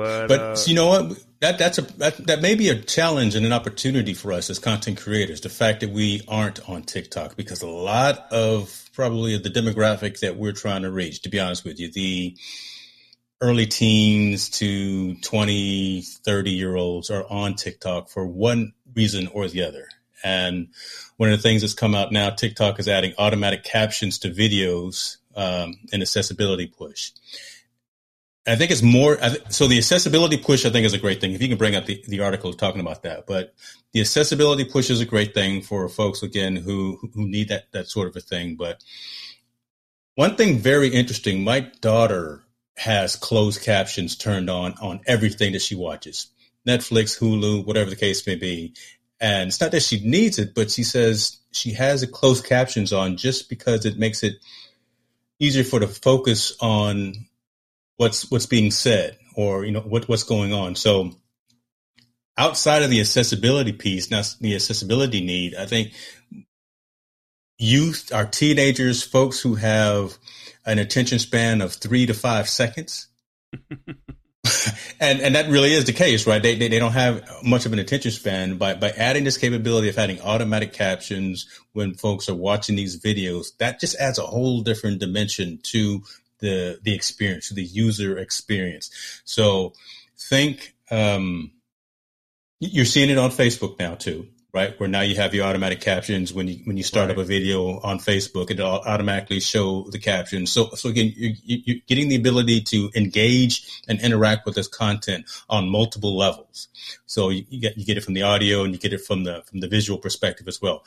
But, 0.00 0.28
but 0.28 0.40
uh, 0.40 0.56
you 0.66 0.74
know 0.74 0.86
what? 0.86 1.24
That 1.40 1.58
that's 1.58 1.78
a 1.78 1.82
that, 1.98 2.16
that 2.26 2.42
may 2.42 2.54
be 2.54 2.68
a 2.68 2.80
challenge 2.80 3.34
and 3.34 3.46
an 3.46 3.52
opportunity 3.52 4.14
for 4.14 4.32
us 4.32 4.50
as 4.50 4.58
content 4.58 4.98
creators. 5.00 5.40
The 5.40 5.48
fact 5.48 5.80
that 5.80 5.90
we 5.90 6.22
aren't 6.28 6.68
on 6.68 6.82
TikTok 6.82 7.36
because 7.36 7.62
a 7.62 7.68
lot 7.68 8.30
of 8.32 8.90
probably 8.92 9.38
the 9.38 9.48
demographic 9.48 10.20
that 10.20 10.36
we're 10.36 10.52
trying 10.52 10.82
to 10.82 10.90
reach. 10.90 11.22
To 11.22 11.28
be 11.28 11.40
honest 11.40 11.64
with 11.64 11.80
you, 11.80 11.90
the 11.90 12.36
early 13.40 13.66
teens 13.66 14.50
to 14.50 15.14
20, 15.14 16.02
30 16.02 16.50
year 16.50 16.76
olds 16.76 17.10
are 17.10 17.24
on 17.30 17.54
TikTok 17.54 18.10
for 18.10 18.26
one 18.26 18.72
reason 18.94 19.28
or 19.28 19.48
the 19.48 19.62
other. 19.62 19.88
And 20.22 20.68
one 21.16 21.30
of 21.30 21.38
the 21.38 21.42
things 21.42 21.62
that's 21.62 21.74
come 21.74 21.94
out 21.94 22.12
now, 22.12 22.30
TikTok 22.30 22.78
is 22.78 22.88
adding 22.88 23.14
automatic 23.16 23.64
captions 23.64 24.18
to 24.20 24.30
videos, 24.30 25.16
um, 25.34 25.76
an 25.92 26.02
accessibility 26.02 26.66
push. 26.66 27.12
I 28.46 28.56
think 28.56 28.70
it's 28.70 28.82
more. 28.82 29.18
So 29.50 29.66
the 29.66 29.78
accessibility 29.78 30.38
push, 30.38 30.64
I 30.64 30.70
think, 30.70 30.86
is 30.86 30.94
a 30.94 30.98
great 30.98 31.20
thing. 31.20 31.32
If 31.32 31.42
you 31.42 31.48
can 31.48 31.58
bring 31.58 31.76
up 31.76 31.86
the, 31.86 32.02
the 32.08 32.20
article 32.20 32.52
talking 32.54 32.80
about 32.80 33.02
that, 33.02 33.26
but 33.26 33.54
the 33.92 34.00
accessibility 34.00 34.64
push 34.64 34.88
is 34.88 35.00
a 35.00 35.06
great 35.06 35.34
thing 35.34 35.62
for 35.62 35.88
folks 35.88 36.22
again 36.22 36.56
who 36.56 36.98
who 37.14 37.28
need 37.28 37.48
that 37.48 37.70
that 37.72 37.88
sort 37.88 38.08
of 38.08 38.16
a 38.16 38.20
thing. 38.20 38.56
But 38.56 38.82
one 40.14 40.36
thing 40.36 40.58
very 40.58 40.88
interesting, 40.88 41.44
my 41.44 41.60
daughter 41.80 42.42
has 42.76 43.14
closed 43.14 43.62
captions 43.62 44.16
turned 44.16 44.48
on 44.48 44.72
on 44.80 45.00
everything 45.06 45.52
that 45.52 45.62
she 45.62 45.74
watches, 45.74 46.28
Netflix, 46.66 47.18
Hulu, 47.18 47.66
whatever 47.66 47.90
the 47.90 47.96
case 47.96 48.26
may 48.26 48.36
be. 48.36 48.74
And 49.20 49.48
it's 49.48 49.60
not 49.60 49.72
that 49.72 49.82
she 49.82 50.00
needs 50.00 50.38
it, 50.38 50.54
but 50.54 50.70
she 50.70 50.82
says 50.82 51.36
she 51.52 51.72
has 51.72 52.00
the 52.00 52.06
closed 52.06 52.46
captions 52.46 52.90
on 52.90 53.18
just 53.18 53.50
because 53.50 53.84
it 53.84 53.98
makes 53.98 54.22
it 54.22 54.36
easier 55.38 55.64
for 55.64 55.78
the 55.78 55.88
focus 55.88 56.56
on 56.58 57.26
what's 58.00 58.30
what's 58.30 58.46
being 58.46 58.70
said 58.70 59.18
or 59.36 59.62
you 59.62 59.72
know 59.72 59.80
what 59.80 60.08
what's 60.08 60.22
going 60.24 60.54
on. 60.54 60.74
So 60.74 61.12
outside 62.38 62.82
of 62.82 62.88
the 62.88 63.00
accessibility 63.00 63.72
piece, 63.72 64.10
not 64.10 64.34
the 64.40 64.54
accessibility 64.54 65.20
need, 65.22 65.54
I 65.54 65.66
think 65.66 65.92
youth, 67.58 68.10
our 68.14 68.24
teenagers, 68.24 69.02
folks 69.02 69.38
who 69.38 69.54
have 69.56 70.16
an 70.64 70.78
attention 70.78 71.18
span 71.18 71.60
of 71.60 71.74
three 71.74 72.06
to 72.06 72.14
five 72.14 72.48
seconds. 72.48 73.08
and 74.98 75.20
and 75.20 75.34
that 75.34 75.50
really 75.50 75.74
is 75.74 75.84
the 75.84 75.92
case, 75.92 76.26
right? 76.26 76.42
They, 76.42 76.54
they, 76.54 76.68
they 76.68 76.78
don't 76.78 76.92
have 76.92 77.22
much 77.44 77.66
of 77.66 77.74
an 77.74 77.78
attention 77.78 78.12
span. 78.12 78.56
By 78.56 78.74
by 78.76 78.92
adding 78.92 79.24
this 79.24 79.36
capability 79.36 79.90
of 79.90 79.98
adding 79.98 80.22
automatic 80.22 80.72
captions 80.72 81.46
when 81.74 81.92
folks 81.92 82.30
are 82.30 82.34
watching 82.34 82.76
these 82.76 82.98
videos, 82.98 83.48
that 83.58 83.78
just 83.78 83.96
adds 83.96 84.18
a 84.18 84.22
whole 84.22 84.62
different 84.62 85.00
dimension 85.00 85.58
to 85.64 86.02
the 86.40 86.78
the 86.82 86.94
experience, 86.94 87.48
the 87.50 87.62
user 87.62 88.18
experience. 88.18 88.90
So 89.24 89.72
think 90.18 90.74
um, 90.90 91.52
you're 92.58 92.84
seeing 92.84 93.10
it 93.10 93.18
on 93.18 93.30
Facebook 93.30 93.78
now 93.78 93.94
too, 93.94 94.28
right? 94.52 94.78
Where 94.78 94.88
now 94.88 95.00
you 95.00 95.16
have 95.16 95.34
your 95.34 95.46
automatic 95.46 95.80
captions 95.80 96.32
when 96.32 96.48
you 96.48 96.60
when 96.64 96.76
you 96.76 96.82
start 96.82 97.08
right. 97.08 97.16
up 97.16 97.22
a 97.22 97.24
video 97.24 97.80
on 97.80 97.98
Facebook, 97.98 98.50
it'll 98.50 98.66
automatically 98.66 99.40
show 99.40 99.86
the 99.90 99.98
captions. 99.98 100.52
So 100.52 100.70
so 100.70 100.88
again, 100.88 101.12
you're, 101.16 101.34
you're 101.44 101.78
getting 101.86 102.08
the 102.08 102.16
ability 102.16 102.62
to 102.62 102.90
engage 102.94 103.82
and 103.88 104.00
interact 104.00 104.46
with 104.46 104.54
this 104.54 104.68
content 104.68 105.26
on 105.48 105.68
multiple 105.68 106.16
levels. 106.16 106.68
So 107.06 107.30
you, 107.30 107.44
you 107.48 107.60
get 107.60 107.76
you 107.78 107.84
get 107.84 107.96
it 107.96 108.04
from 108.04 108.14
the 108.14 108.22
audio 108.22 108.64
and 108.64 108.72
you 108.72 108.78
get 108.78 108.92
it 108.92 109.00
from 109.00 109.24
the 109.24 109.42
from 109.46 109.60
the 109.60 109.68
visual 109.68 109.98
perspective 109.98 110.48
as 110.48 110.60
well 110.60 110.84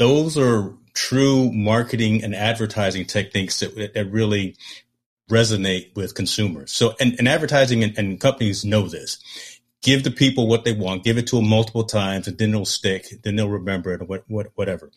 those 0.00 0.38
are 0.38 0.74
true 0.94 1.52
marketing 1.52 2.22
and 2.22 2.34
advertising 2.34 3.04
techniques 3.04 3.60
that, 3.60 3.94
that 3.94 4.10
really 4.10 4.56
resonate 5.30 5.94
with 5.94 6.14
consumers. 6.14 6.72
So, 6.72 6.94
and, 7.00 7.14
and 7.18 7.28
advertising 7.28 7.84
and, 7.84 7.96
and, 7.96 8.20
companies 8.20 8.64
know 8.64 8.88
this. 8.88 9.18
give 9.82 10.02
the 10.02 10.10
people 10.10 10.48
what 10.48 10.64
they 10.64 10.72
want, 10.72 11.04
give 11.04 11.18
it 11.18 11.28
to 11.28 11.36
them 11.36 11.48
multiple 11.48 11.84
times, 11.84 12.26
and 12.26 12.36
then 12.36 12.50
it'll 12.50 12.64
stick. 12.64 13.06
Then 13.22 13.36
they'll 13.36 13.48
remember 13.48 13.92
it, 13.94 14.06
what, 14.08 14.24
what, 14.28 14.48
whatever. 14.54 14.90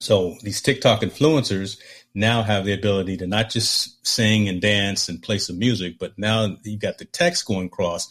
So 0.00 0.36
these 0.42 0.60
TikTok 0.60 1.00
influencers 1.00 1.78
now 2.14 2.42
have 2.42 2.64
the 2.64 2.74
ability 2.74 3.16
to 3.18 3.26
not 3.26 3.50
just 3.50 4.06
sing 4.06 4.48
and 4.48 4.60
dance 4.60 5.08
and 5.08 5.22
play 5.22 5.38
some 5.38 5.58
music, 5.58 5.98
but 5.98 6.18
now 6.18 6.56
you've 6.62 6.80
got 6.80 6.98
the 6.98 7.06
text 7.06 7.46
going 7.46 7.66
across. 7.66 8.06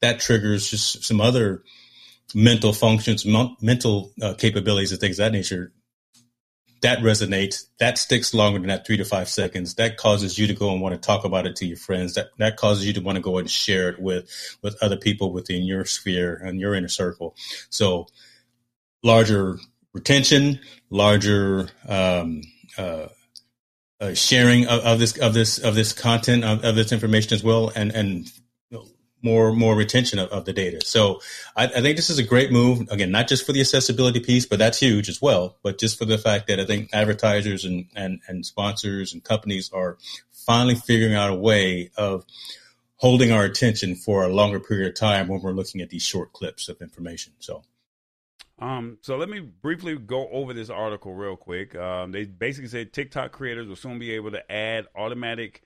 That 0.00 0.18
triggers 0.18 0.68
just 0.68 1.04
some 1.04 1.20
other 1.20 1.62
mental 2.34 2.72
functions, 2.72 3.24
mental 3.24 4.12
uh, 4.20 4.34
capabilities, 4.34 4.90
and 4.90 5.00
things 5.00 5.18
of 5.20 5.26
that 5.26 5.32
nature. 5.32 5.72
That 6.82 6.98
resonates. 6.98 7.66
That 7.78 7.96
sticks 7.96 8.34
longer 8.34 8.58
than 8.58 8.68
that 8.68 8.86
three 8.86 8.96
to 8.96 9.04
five 9.04 9.28
seconds. 9.28 9.74
That 9.76 9.96
causes 9.96 10.38
you 10.38 10.46
to 10.48 10.54
go 10.54 10.72
and 10.72 10.80
want 10.80 10.94
to 10.94 11.00
talk 11.00 11.24
about 11.24 11.46
it 11.46 11.56
to 11.56 11.66
your 11.66 11.76
friends. 11.76 12.14
That 12.14 12.28
that 12.38 12.56
causes 12.56 12.86
you 12.86 12.92
to 12.94 13.00
want 13.00 13.16
to 13.16 13.22
go 13.22 13.38
and 13.38 13.50
share 13.50 13.88
it 13.88 14.00
with 14.00 14.28
with 14.62 14.76
other 14.82 14.96
people 14.96 15.32
within 15.32 15.62
your 15.62 15.84
sphere 15.84 16.34
and 16.34 16.60
your 16.60 16.74
inner 16.74 16.88
circle. 16.88 17.36
So 17.70 18.06
larger 19.02 19.58
retention, 19.92 20.60
larger 20.90 21.68
um, 21.88 22.42
uh, 22.76 23.08
uh, 24.00 24.14
sharing 24.14 24.66
of, 24.66 24.80
of, 24.80 24.98
this 24.98 25.16
of 25.18 25.34
this 25.34 25.58
of 25.58 25.74
this 25.74 25.92
content 25.92 26.44
of, 26.44 26.64
of, 26.64 26.74
this 26.74 26.90
information 26.90 27.34
as 27.34 27.44
well, 27.44 27.70
and 27.74 27.92
and 27.92 28.30
more 29.22 29.52
more 29.52 29.74
retention 29.74 30.18
of, 30.18 30.28
of 30.30 30.44
the 30.44 30.52
data. 30.52 30.84
So 30.84 31.20
I, 31.56 31.64
I, 31.64 31.80
think 31.80 31.96
this 31.96 32.10
is 32.10 32.18
a 32.18 32.22
great 32.22 32.52
move. 32.52 32.88
Again, 32.90 33.10
not 33.10 33.28
just 33.28 33.46
for 33.46 33.52
the 33.52 33.60
accessibility 33.60 34.20
piece, 34.20 34.46
but 34.46 34.58
that's 34.58 34.78
huge 34.78 35.08
as 35.08 35.22
well. 35.22 35.56
But 35.62 35.78
just 35.78 35.98
for 35.98 36.04
the 36.04 36.18
fact 36.18 36.48
that 36.48 36.60
I 36.60 36.64
think 36.64 36.90
advertisers 36.92 37.64
and 37.64 37.86
and, 37.94 38.20
and 38.28 38.44
sponsors 38.44 39.12
and 39.12 39.22
companies 39.22 39.70
are 39.72 39.98
finally 40.30 40.74
figuring 40.74 41.14
out 41.14 41.30
a 41.30 41.34
way 41.34 41.90
of 41.96 42.24
holding 42.96 43.32
our 43.32 43.44
attention 43.44 43.96
for 43.96 44.24
a 44.24 44.28
longer 44.28 44.60
period 44.60 44.88
of 44.88 44.94
time 44.94 45.28
when 45.28 45.40
we're 45.40 45.52
looking 45.52 45.80
at 45.80 45.90
these 45.90 46.02
short 46.02 46.32
clips 46.32 46.68
of 46.68 46.80
information. 46.80 47.32
So 47.38 47.62
um, 48.62 48.98
so 49.02 49.16
let 49.16 49.28
me 49.28 49.40
briefly 49.40 49.96
go 49.96 50.28
over 50.28 50.54
this 50.54 50.70
article 50.70 51.14
real 51.14 51.36
quick. 51.36 51.74
Um, 51.74 52.12
they 52.12 52.24
basically 52.24 52.68
said 52.68 52.92
TikTok 52.92 53.32
creators 53.32 53.66
will 53.66 53.76
soon 53.76 53.98
be 53.98 54.12
able 54.12 54.30
to 54.30 54.52
add 54.52 54.86
automatic 54.94 55.62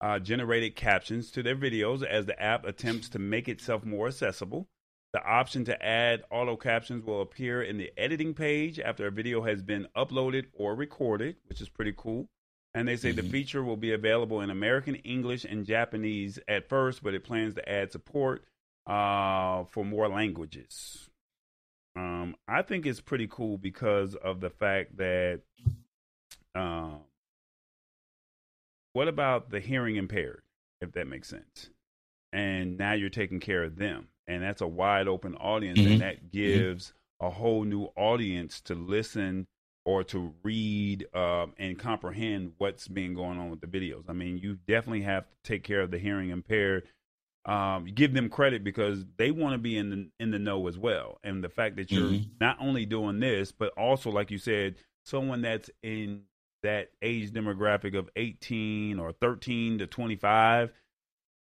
uh, 0.00 0.18
generated 0.18 0.76
captions 0.76 1.30
to 1.32 1.42
their 1.42 1.56
videos 1.56 2.04
as 2.04 2.26
the 2.26 2.40
app 2.40 2.64
attempts 2.64 3.08
to 3.10 3.18
make 3.18 3.48
itself 3.48 3.84
more 3.84 4.08
accessible. 4.08 4.68
The 5.12 5.24
option 5.24 5.64
to 5.64 5.84
add 5.84 6.24
auto 6.30 6.56
captions 6.56 7.04
will 7.04 7.22
appear 7.22 7.62
in 7.62 7.78
the 7.78 7.90
editing 7.96 8.34
page 8.34 8.78
after 8.78 9.06
a 9.06 9.10
video 9.10 9.42
has 9.42 9.62
been 9.62 9.88
uploaded 9.96 10.46
or 10.52 10.74
recorded, 10.74 11.36
which 11.48 11.60
is 11.60 11.70
pretty 11.70 11.94
cool. 11.96 12.28
And 12.74 12.86
they 12.86 12.96
say 12.96 13.10
mm-hmm. 13.12 13.24
the 13.24 13.32
feature 13.32 13.64
will 13.64 13.78
be 13.78 13.92
available 13.92 14.42
in 14.42 14.50
American, 14.50 14.96
English, 14.96 15.46
and 15.46 15.64
Japanese 15.64 16.38
at 16.46 16.68
first, 16.68 17.02
but 17.02 17.14
it 17.14 17.24
plans 17.24 17.54
to 17.54 17.66
add 17.66 17.92
support 17.92 18.44
uh, 18.86 19.64
for 19.70 19.82
more 19.82 20.08
languages. 20.08 21.08
Um, 21.96 22.36
I 22.46 22.60
think 22.60 22.84
it's 22.84 23.00
pretty 23.00 23.28
cool 23.30 23.56
because 23.56 24.14
of 24.14 24.40
the 24.40 24.50
fact 24.50 24.98
that, 24.98 25.40
um, 26.54 27.00
what 28.96 29.08
about 29.08 29.50
the 29.50 29.60
hearing 29.60 29.96
impaired, 29.96 30.40
if 30.80 30.92
that 30.92 31.06
makes 31.06 31.28
sense? 31.28 31.68
And 32.32 32.78
now 32.78 32.94
you're 32.94 33.10
taking 33.10 33.40
care 33.40 33.62
of 33.62 33.76
them, 33.76 34.08
and 34.26 34.42
that's 34.42 34.62
a 34.62 34.66
wide 34.66 35.06
open 35.06 35.34
audience, 35.34 35.78
mm-hmm. 35.78 35.92
and 35.92 36.00
that 36.00 36.16
mm-hmm. 36.16 36.38
gives 36.38 36.86
mm-hmm. 36.86 37.26
a 37.26 37.30
whole 37.30 37.64
new 37.64 37.88
audience 37.94 38.62
to 38.62 38.74
listen 38.74 39.46
or 39.84 40.02
to 40.04 40.32
read 40.42 41.06
um, 41.14 41.52
and 41.58 41.78
comprehend 41.78 42.52
what's 42.56 42.88
being 42.88 43.12
going 43.12 43.38
on 43.38 43.50
with 43.50 43.60
the 43.60 43.66
videos. 43.66 44.04
I 44.08 44.14
mean, 44.14 44.38
you 44.38 44.58
definitely 44.66 45.02
have 45.02 45.24
to 45.28 45.36
take 45.44 45.62
care 45.62 45.82
of 45.82 45.90
the 45.90 45.98
hearing 45.98 46.30
impaired 46.30 46.84
um, 47.46 47.84
give 47.84 48.12
them 48.12 48.28
credit 48.28 48.64
because 48.64 49.04
they 49.18 49.30
want 49.30 49.54
to 49.54 49.58
be 49.58 49.76
in 49.76 49.90
the 49.90 50.08
in 50.18 50.32
the 50.32 50.38
know 50.38 50.66
as 50.66 50.76
well. 50.76 51.18
And 51.22 51.44
the 51.44 51.48
fact 51.48 51.76
that 51.76 51.92
you're 51.92 52.10
mm-hmm. 52.10 52.30
not 52.40 52.56
only 52.60 52.86
doing 52.86 53.20
this, 53.20 53.52
but 53.52 53.72
also, 53.76 54.10
like 54.10 54.30
you 54.30 54.38
said, 54.38 54.74
someone 55.04 55.42
that's 55.42 55.70
in 55.82 56.22
that 56.66 56.90
age 57.02 57.32
demographic 57.32 57.96
of 57.96 58.10
18 58.16 58.98
or 58.98 59.12
13 59.12 59.78
to 59.78 59.86
25, 59.86 60.72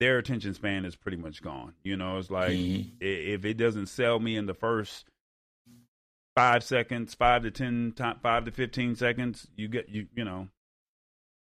their 0.00 0.18
attention 0.18 0.54
span 0.54 0.84
is 0.84 0.96
pretty 0.96 1.16
much 1.16 1.42
gone. 1.42 1.74
You 1.82 1.96
know, 1.96 2.18
it's 2.18 2.30
like 2.30 2.50
mm-hmm. 2.50 2.96
if 3.00 3.44
it 3.44 3.54
doesn't 3.54 3.86
sell 3.86 4.18
me 4.18 4.36
in 4.36 4.46
the 4.46 4.54
first 4.54 5.06
five 6.36 6.62
seconds, 6.64 7.14
five 7.14 7.42
to 7.42 7.50
ten, 7.50 7.94
five 8.22 8.44
to 8.44 8.50
15 8.50 8.96
seconds, 8.96 9.46
you 9.56 9.68
get 9.68 9.88
you 9.88 10.06
you 10.14 10.24
know. 10.24 10.48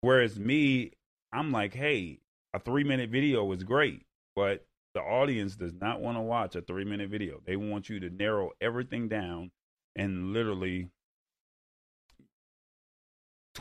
Whereas 0.01 0.39
me, 0.39 0.93
I'm 1.33 1.53
like, 1.53 1.75
hey, 1.75 2.19
a 2.53 2.59
three 2.59 2.85
minute 2.85 3.11
video 3.11 3.51
is 3.53 3.63
great 3.63 4.05
but 4.35 4.65
the 4.95 5.01
audience 5.01 5.57
does 5.57 5.73
not 5.73 6.01
want 6.01 6.17
to 6.17 6.23
watch 6.23 6.55
a 6.57 6.63
three 6.63 6.85
minute 6.85 7.11
video. 7.11 7.41
They 7.45 7.57
want 7.57 7.89
you 7.89 8.01
to 8.01 8.11
narrow 8.11 8.51
everything 8.61 9.09
down 9.09 9.51
and 9.97 10.33
literally 10.33 10.89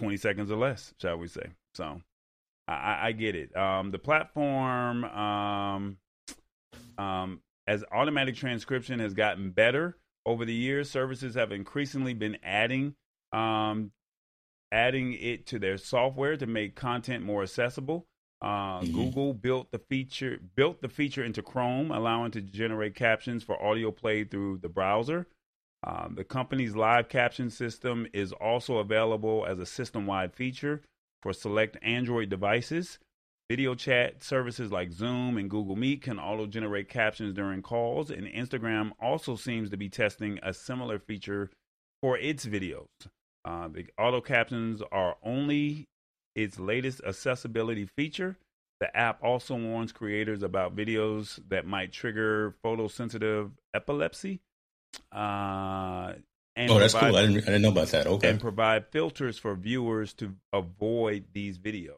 20 0.02 0.18
seconds 0.18 0.52
or 0.52 0.58
less, 0.58 0.96
shall 1.00 1.18
we 1.18 1.28
say. 1.28 1.46
So 1.76 2.02
I, 2.68 2.98
I 3.04 3.12
get 3.12 3.36
it. 3.36 3.56
Um, 3.56 3.92
the 3.92 4.00
platform, 4.00 5.04
um, 5.06 5.98
um, 6.98 7.42
as 7.68 7.84
automatic 7.92 8.36
transcription 8.36 9.00
has 9.00 9.14
gotten 9.14 9.52
better 9.52 9.98
over 10.26 10.44
the 10.44 10.54
years, 10.54 10.90
services 10.90 11.36
have 11.36 11.52
increasingly 11.52 12.16
been 12.16 12.38
adding 12.44 12.96
um, 13.32 13.92
adding 14.72 15.14
it 15.14 15.46
to 15.48 15.60
their 15.60 15.78
software 15.78 16.36
to 16.36 16.48
make 16.48 16.76
content 16.76 17.24
more 17.24 17.44
accessible. 17.44 18.08
Uh, 18.42 18.80
mm-hmm. 18.80 18.94
Google 18.94 19.34
built 19.36 19.72
the 19.72 19.78
feature 19.78 20.40
built 20.56 20.82
the 20.82 20.90
feature 20.90 21.24
into 21.24 21.44
Chrome, 21.44 21.92
allowing 21.92 22.32
to 22.32 22.42
generate 22.42 22.96
captions 22.96 23.44
for 23.44 23.62
audio 23.64 23.92
played 23.92 24.32
through 24.32 24.58
the 24.58 24.70
browser. 24.70 25.28
Uh, 25.84 26.08
the 26.14 26.24
company's 26.24 26.76
live 26.76 27.10
caption 27.10 27.50
system 27.50 28.08
is 28.14 28.32
also 28.34 28.78
available 28.78 29.46
as 29.48 29.60
a 29.60 29.66
system-wide 29.66 30.34
feature 30.34 30.82
for 31.24 31.34
select 31.34 31.78
Android 31.82 32.30
devices. 32.30 33.00
Video 33.50 33.76
chat 33.76 34.24
services 34.24 34.72
like 34.72 34.92
Zoom 34.92 35.38
and 35.38 35.50
Google 35.50 35.76
Meet 35.76 36.04
can 36.04 36.20
auto 36.20 36.46
generate 36.46 36.88
captions 36.88 37.34
during 37.34 37.62
calls, 37.62 38.10
and 38.10 38.26
Instagram 38.28 38.92
also 39.02 39.36
seems 39.36 39.70
to 39.72 39.78
be 39.78 39.90
testing 39.90 40.40
a 40.42 40.54
similar 40.54 41.00
feature 41.00 41.50
for 42.02 42.18
its 42.18 42.46
videos. 42.46 42.86
Uh, 43.44 43.68
the 43.68 43.88
auto 43.98 44.22
captions 44.22 44.82
are 44.92 45.18
only 45.24 45.86
its 46.36 46.60
latest 46.60 47.02
accessibility 47.06 47.90
feature. 47.98 48.38
The 48.80 48.96
app 48.96 49.22
also 49.24 49.56
warns 49.56 49.92
creators 49.92 50.44
about 50.44 50.76
videos 50.76 51.40
that 51.50 51.68
might 51.68 51.92
trigger 51.92 52.56
photosensitive 52.64 53.52
epilepsy. 53.74 54.40
Uh, 55.12 56.14
and 56.56 56.70
oh, 56.70 56.80
that's 56.80 56.94
provide, 56.94 57.10
cool. 57.10 57.18
I 57.18 57.22
didn't, 57.22 57.38
I 57.44 57.46
didn't 57.46 57.62
know 57.62 57.70
about 57.70 57.88
that. 57.90 58.08
Okay. 58.08 58.30
And 58.30 58.40
provide 58.40 58.88
filters 58.92 59.38
for 59.38 59.56
viewers 59.56 60.14
to 60.16 60.36
avoid 60.52 61.26
these 61.34 61.58
videos. 61.58 61.96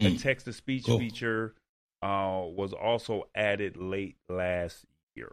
The 0.00 0.16
mm. 0.16 0.22
text 0.22 0.46
to 0.46 0.52
speech 0.52 0.84
cool. 0.86 0.98
feature 0.98 1.54
uh, 2.02 2.42
was 2.44 2.72
also 2.72 3.28
added 3.34 3.76
late 3.76 4.16
last 4.28 4.84
year. 5.14 5.32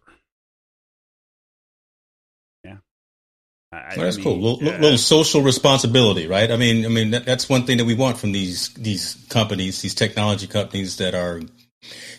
I, 3.72 3.96
that's 3.96 4.18
mean, 4.18 4.24
cool. 4.24 4.40
Little, 4.40 4.80
little, 4.80 4.98
social 4.98 5.42
responsibility, 5.44 6.26
right? 6.26 6.52
I 6.52 6.58
mean, 6.58 6.86
I 6.86 6.88
mean 6.88 7.12
that, 7.12 7.26
that's 7.26 7.48
one 7.48 7.66
thing 7.66 7.78
that 7.78 7.86
we 7.86 7.94
want 7.94 8.18
from 8.18 8.32
these 8.32 8.70
these 8.70 9.16
companies, 9.30 9.82
these 9.82 9.94
technology 9.94 10.48
companies 10.48 10.98
that 10.98 11.14
are 11.14 11.42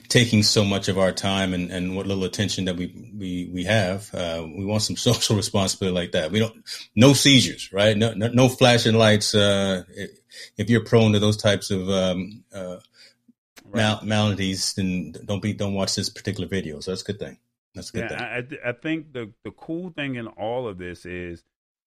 taking 0.08 0.42
so 0.42 0.64
much 0.64 0.88
of 0.88 0.98
our 0.98 1.12
time 1.12 1.52
and, 1.54 1.70
and 1.70 1.94
what 1.94 2.06
little 2.06 2.24
attention 2.24 2.64
that 2.64 2.76
we 2.76 3.12
we 3.16 3.50
we 3.52 3.64
have. 3.64 4.12
Uh, 4.14 4.46
we 4.56 4.64
want 4.64 4.82
some 4.82 4.96
social 5.08 5.36
responsibility 5.36 5.94
like 5.94 6.12
that. 6.12 6.30
We 6.30 6.38
don't 6.38 6.62
no 6.94 7.12
seizures, 7.12 7.72
right? 7.72 7.96
No 7.96 8.12
no, 8.14 8.28
no 8.28 8.48
flashing 8.48 8.94
lights. 8.94 9.34
Uh, 9.34 9.84
if 10.56 10.70
you're 10.70 10.84
prone 10.84 11.12
to 11.12 11.18
those 11.18 11.36
types 11.36 11.70
of 11.70 11.88
um, 11.88 12.44
uh, 12.54 12.78
right. 13.64 13.74
mal- 13.74 14.00
maladies, 14.04 14.74
then 14.74 15.14
don't 15.24 15.42
be 15.42 15.52
don't 15.52 15.74
watch 15.74 15.94
this 15.94 16.08
particular 16.08 16.48
video. 16.48 16.80
So 16.80 16.90
that's 16.90 17.02
a 17.02 17.06
good 17.06 17.18
thing. 17.18 17.38
That's 17.74 17.90
a 17.90 17.92
good. 17.92 18.10
Yeah, 18.10 18.42
I, 18.64 18.70
I 18.70 18.72
think 18.72 19.12
the 19.12 19.32
the 19.44 19.52
cool 19.52 19.90
thing 19.90 20.16
in 20.16 20.26
all 20.26 20.66
of 20.68 20.78
this 20.78 21.06
is 21.06 21.44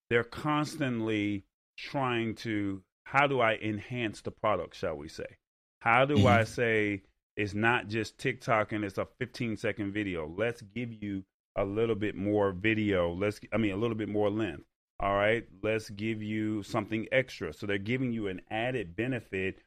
they're 0.09 0.23
constantly 0.23 1.43
trying 1.77 2.35
to 2.35 2.83
how 3.03 3.27
do 3.27 3.41
I 3.41 3.55
enhance 3.55 4.21
the 4.21 4.31
product, 4.31 4.75
shall 4.75 4.95
we 4.95 5.07
say? 5.07 5.37
How 5.79 6.05
do 6.05 6.15
mm-hmm. 6.15 6.27
I 6.27 6.43
say 6.45 7.01
it's 7.35 7.53
not 7.53 7.87
just 7.87 8.17
TikTok 8.17 8.71
and 8.71 8.83
it's 8.83 8.97
a 8.97 9.07
15 9.19 9.57
second 9.57 9.93
video? 9.93 10.27
Let's 10.27 10.61
give 10.61 10.93
you 10.93 11.23
a 11.55 11.65
little 11.65 11.95
bit 11.95 12.15
more 12.15 12.51
video. 12.51 13.13
Let's 13.13 13.39
I 13.51 13.57
mean 13.57 13.71
a 13.71 13.77
little 13.77 13.97
bit 13.97 14.09
more 14.09 14.29
length. 14.29 14.63
All 14.99 15.15
right, 15.15 15.43
let's 15.61 15.89
give 15.89 16.21
you 16.21 16.63
something 16.63 17.07
extra. 17.11 17.53
So 17.53 17.65
they're 17.65 17.77
giving 17.77 18.13
you 18.13 18.27
an 18.27 18.41
added 18.49 18.95
benefit. 18.95 19.59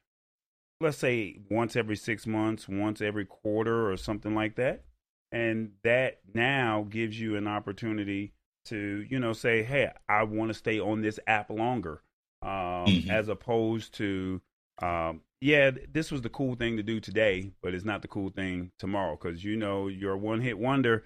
Let's 0.80 0.98
say 0.98 1.38
once 1.50 1.76
every 1.76 1.96
six 1.96 2.26
months, 2.26 2.68
once 2.68 3.00
every 3.00 3.26
quarter, 3.26 3.90
or 3.90 3.96
something 3.96 4.34
like 4.34 4.56
that 4.56 4.84
and 5.32 5.72
that 5.82 6.20
now 6.34 6.86
gives 6.88 7.18
you 7.18 7.36
an 7.36 7.46
opportunity 7.46 8.32
to 8.64 9.04
you 9.08 9.18
know 9.18 9.32
say 9.32 9.62
hey 9.62 9.90
i 10.08 10.22
want 10.22 10.48
to 10.48 10.54
stay 10.54 10.80
on 10.80 11.02
this 11.02 11.18
app 11.26 11.50
longer 11.50 12.02
um, 12.42 12.50
mm-hmm. 12.86 13.10
as 13.10 13.28
opposed 13.28 13.94
to 13.94 14.40
um, 14.82 15.22
yeah, 15.40 15.70
this 15.92 16.10
was 16.10 16.22
the 16.22 16.28
cool 16.28 16.54
thing 16.54 16.76
to 16.76 16.82
do 16.82 17.00
today, 17.00 17.52
but 17.62 17.74
it's 17.74 17.84
not 17.84 18.02
the 18.02 18.08
cool 18.08 18.30
thing 18.30 18.72
tomorrow 18.78 19.18
because 19.20 19.44
you 19.44 19.56
know 19.56 19.88
you're 19.88 20.14
a 20.14 20.18
one 20.18 20.40
hit 20.40 20.58
wonder 20.58 21.04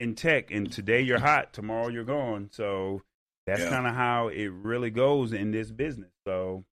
in 0.00 0.14
tech, 0.14 0.50
and 0.50 0.70
today 0.70 1.00
you're 1.00 1.18
hot, 1.18 1.52
tomorrow 1.52 1.88
you're 1.88 2.04
gone. 2.04 2.48
So 2.52 3.02
that's 3.46 3.62
yeah. 3.62 3.70
kind 3.70 3.86
of 3.86 3.94
how 3.94 4.28
it 4.28 4.48
really 4.48 4.90
goes 4.90 5.32
in 5.32 5.50
this 5.50 5.70
business. 5.70 6.10
So 6.26 6.64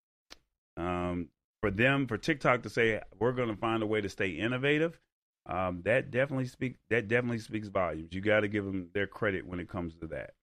um, 0.76 1.28
for 1.60 1.70
them, 1.70 2.06
for 2.06 2.18
TikTok 2.18 2.62
to 2.62 2.70
say 2.70 3.00
we're 3.18 3.32
going 3.32 3.48
to 3.48 3.56
find 3.56 3.82
a 3.82 3.86
way 3.86 4.00
to 4.00 4.08
stay 4.08 4.30
innovative, 4.30 4.98
um, 5.46 5.82
that 5.84 6.10
definitely 6.10 6.46
speak 6.46 6.76
that 6.90 7.08
definitely 7.08 7.38
speaks 7.38 7.68
volumes. 7.68 8.12
You 8.12 8.20
got 8.20 8.40
to 8.40 8.48
give 8.48 8.64
them 8.64 8.88
their 8.92 9.06
credit 9.06 9.46
when 9.46 9.60
it 9.60 9.68
comes 9.68 9.94
to 9.96 10.06
that. 10.08 10.34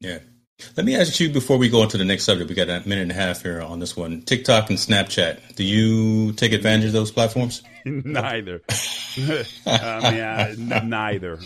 Yeah, 0.00 0.18
let 0.76 0.86
me 0.86 0.94
ask 0.96 1.18
you 1.18 1.30
before 1.30 1.56
we 1.56 1.68
go 1.68 1.82
on 1.82 1.88
to 1.88 1.98
the 1.98 2.04
next 2.04 2.24
subject. 2.24 2.48
We 2.48 2.54
got 2.54 2.68
a 2.68 2.86
minute 2.88 3.02
and 3.02 3.10
a 3.10 3.14
half 3.14 3.42
here 3.42 3.60
on 3.60 3.80
this 3.80 3.96
one. 3.96 4.22
TikTok 4.22 4.70
and 4.70 4.78
Snapchat. 4.78 5.56
Do 5.56 5.64
you 5.64 6.32
take 6.32 6.52
advantage 6.52 6.86
of 6.86 6.92
those 6.92 7.10
platforms? 7.10 7.62
neither. 7.84 8.62
I 9.16 10.10
mean, 10.10 10.72
I, 10.72 10.80
neither. 10.84 11.38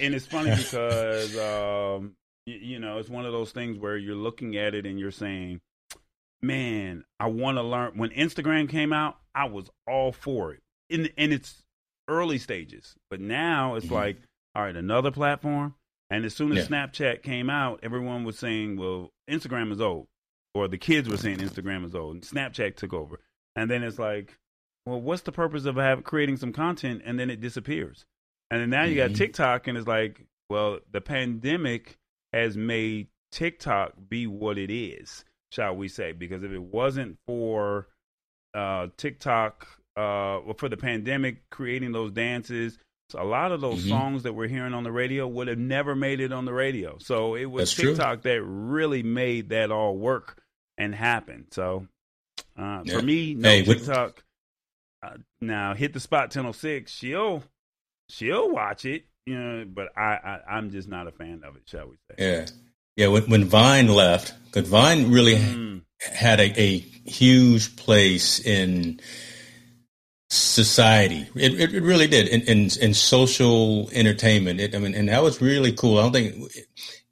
And 0.00 0.14
it's 0.14 0.26
funny 0.26 0.54
because 0.54 1.36
um, 1.36 2.14
you, 2.46 2.54
you 2.56 2.78
know 2.78 2.98
it's 2.98 3.08
one 3.08 3.26
of 3.26 3.32
those 3.32 3.52
things 3.52 3.78
where 3.78 3.96
you're 3.96 4.14
looking 4.14 4.56
at 4.56 4.74
it 4.74 4.86
and 4.86 4.98
you're 4.98 5.10
saying, 5.10 5.60
"Man, 6.42 7.04
I 7.18 7.28
want 7.28 7.56
to 7.56 7.62
learn." 7.62 7.92
When 7.96 8.10
Instagram 8.10 8.68
came 8.68 8.92
out, 8.92 9.16
I 9.34 9.46
was 9.46 9.70
all 9.86 10.12
for 10.12 10.52
it. 10.52 10.60
In 10.88 11.06
in 11.16 11.32
its 11.32 11.62
early 12.08 12.38
stages, 12.38 12.94
but 13.08 13.20
now 13.20 13.74
it's 13.76 13.86
mm-hmm. 13.86 13.94
like, 13.94 14.16
all 14.54 14.62
right, 14.62 14.76
another 14.76 15.10
platform 15.10 15.74
and 16.10 16.24
as 16.24 16.34
soon 16.34 16.52
as 16.52 16.68
yeah. 16.68 16.86
Snapchat 16.86 17.22
came 17.22 17.48
out, 17.48 17.80
everyone 17.82 18.24
was 18.24 18.38
saying, 18.38 18.76
well, 18.76 19.12
Instagram 19.30 19.72
is 19.72 19.80
old. 19.80 20.08
Or 20.54 20.66
the 20.66 20.78
kids 20.78 21.08
were 21.08 21.16
saying 21.16 21.38
Instagram 21.38 21.84
is 21.84 21.94
old. 21.94 22.14
And 22.14 22.22
Snapchat 22.24 22.76
took 22.76 22.92
over. 22.92 23.20
And 23.54 23.70
then 23.70 23.84
it's 23.84 23.98
like, 23.98 24.36
well, 24.84 25.00
what's 25.00 25.22
the 25.22 25.32
purpose 25.32 25.64
of 25.66 25.76
having 25.76 26.02
creating 26.02 26.38
some 26.38 26.52
content 26.52 27.02
and 27.04 27.18
then 27.18 27.30
it 27.30 27.40
disappears? 27.40 28.04
And 28.50 28.60
then 28.60 28.70
now 28.70 28.82
you 28.82 28.96
mm-hmm. 28.96 29.12
got 29.12 29.16
TikTok 29.16 29.68
and 29.68 29.78
it's 29.78 29.86
like, 29.86 30.26
well, 30.48 30.80
the 30.90 31.00
pandemic 31.00 31.98
has 32.32 32.56
made 32.56 33.06
TikTok 33.30 33.92
be 34.08 34.26
what 34.26 34.58
it 34.58 34.72
is, 34.72 35.24
shall 35.52 35.76
we 35.76 35.86
say? 35.86 36.10
Because 36.10 36.42
if 36.42 36.50
it 36.50 36.62
wasn't 36.62 37.18
for 37.26 37.86
uh, 38.52 38.88
TikTok, 38.96 39.68
uh, 39.96 40.40
for 40.56 40.68
the 40.68 40.76
pandemic 40.76 41.48
creating 41.50 41.92
those 41.92 42.10
dances, 42.10 42.78
a 43.14 43.24
lot 43.24 43.52
of 43.52 43.60
those 43.60 43.80
mm-hmm. 43.80 43.88
songs 43.88 44.22
that 44.24 44.34
we're 44.34 44.48
hearing 44.48 44.74
on 44.74 44.84
the 44.84 44.92
radio 44.92 45.26
would 45.26 45.48
have 45.48 45.58
never 45.58 45.94
made 45.94 46.20
it 46.20 46.32
on 46.32 46.44
the 46.44 46.52
radio. 46.52 46.98
So 46.98 47.34
it 47.34 47.46
was 47.46 47.74
That's 47.74 47.86
TikTok 47.86 48.22
true. 48.22 48.32
that 48.32 48.42
really 48.42 49.02
made 49.02 49.50
that 49.50 49.70
all 49.70 49.96
work 49.96 50.42
and 50.78 50.94
happen. 50.94 51.46
So 51.50 51.86
uh, 52.58 52.82
yeah. 52.84 52.96
for 52.96 53.02
me, 53.02 53.34
no 53.34 53.48
hey, 53.48 53.62
TikTok. 53.62 54.22
Uh, 55.02 55.16
now 55.40 55.74
hit 55.74 55.92
the 55.92 56.00
spot 56.00 56.24
1006. 56.24 56.92
She'll 56.92 57.42
she'll 58.08 58.50
watch 58.50 58.84
it, 58.84 59.04
you 59.24 59.38
know, 59.38 59.64
but 59.66 59.88
I, 59.96 60.40
I 60.48 60.58
am 60.58 60.70
just 60.70 60.88
not 60.88 61.06
a 61.06 61.12
fan 61.12 61.42
of 61.44 61.56
it. 61.56 61.62
Shall 61.66 61.88
we 61.88 61.96
say? 62.08 62.14
Yeah, 62.18 62.46
yeah. 62.96 63.06
When 63.08 63.24
when 63.30 63.44
Vine 63.44 63.88
left, 63.88 64.34
because 64.44 64.68
Vine 64.68 65.10
really 65.10 65.36
mm. 65.36 65.82
had 66.00 66.40
a, 66.40 66.60
a 66.60 66.78
huge 66.78 67.76
place 67.76 68.40
in 68.40 69.00
society. 70.30 71.28
It, 71.34 71.74
it, 71.74 71.82
really 71.82 72.06
did 72.06 72.28
in, 72.28 72.42
in, 72.42 72.70
in 72.80 72.94
social 72.94 73.90
entertainment. 73.90 74.60
It, 74.60 74.74
I 74.74 74.78
mean, 74.78 74.94
and 74.94 75.08
that 75.08 75.22
was 75.22 75.42
really 75.42 75.72
cool. 75.72 75.98
I 75.98 76.02
don't 76.02 76.12
think 76.12 76.52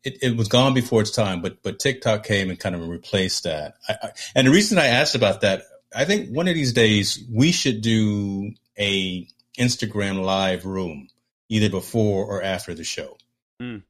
it, 0.04 0.18
it, 0.22 0.36
was 0.36 0.48
gone 0.48 0.72
before 0.72 1.00
its 1.00 1.10
time, 1.10 1.42
but 1.42 1.62
but 1.62 1.80
TikTok 1.80 2.24
came 2.24 2.48
and 2.48 2.58
kind 2.58 2.74
of 2.74 2.88
replaced 2.88 3.44
that. 3.44 3.74
I, 3.88 3.96
I, 4.02 4.10
and 4.36 4.46
the 4.46 4.52
reason 4.52 4.78
I 4.78 4.86
asked 4.86 5.16
about 5.16 5.40
that, 5.40 5.62
I 5.94 6.04
think 6.04 6.30
one 6.30 6.46
of 6.46 6.54
these 6.54 6.72
days 6.72 7.24
we 7.30 7.50
should 7.50 7.80
do 7.80 8.52
a 8.78 9.26
Instagram 9.58 10.24
live 10.24 10.64
room, 10.64 11.08
either 11.48 11.68
before 11.68 12.24
or 12.24 12.42
after 12.42 12.72
the 12.72 12.84
show. 12.84 13.18
Mm. 13.60 13.82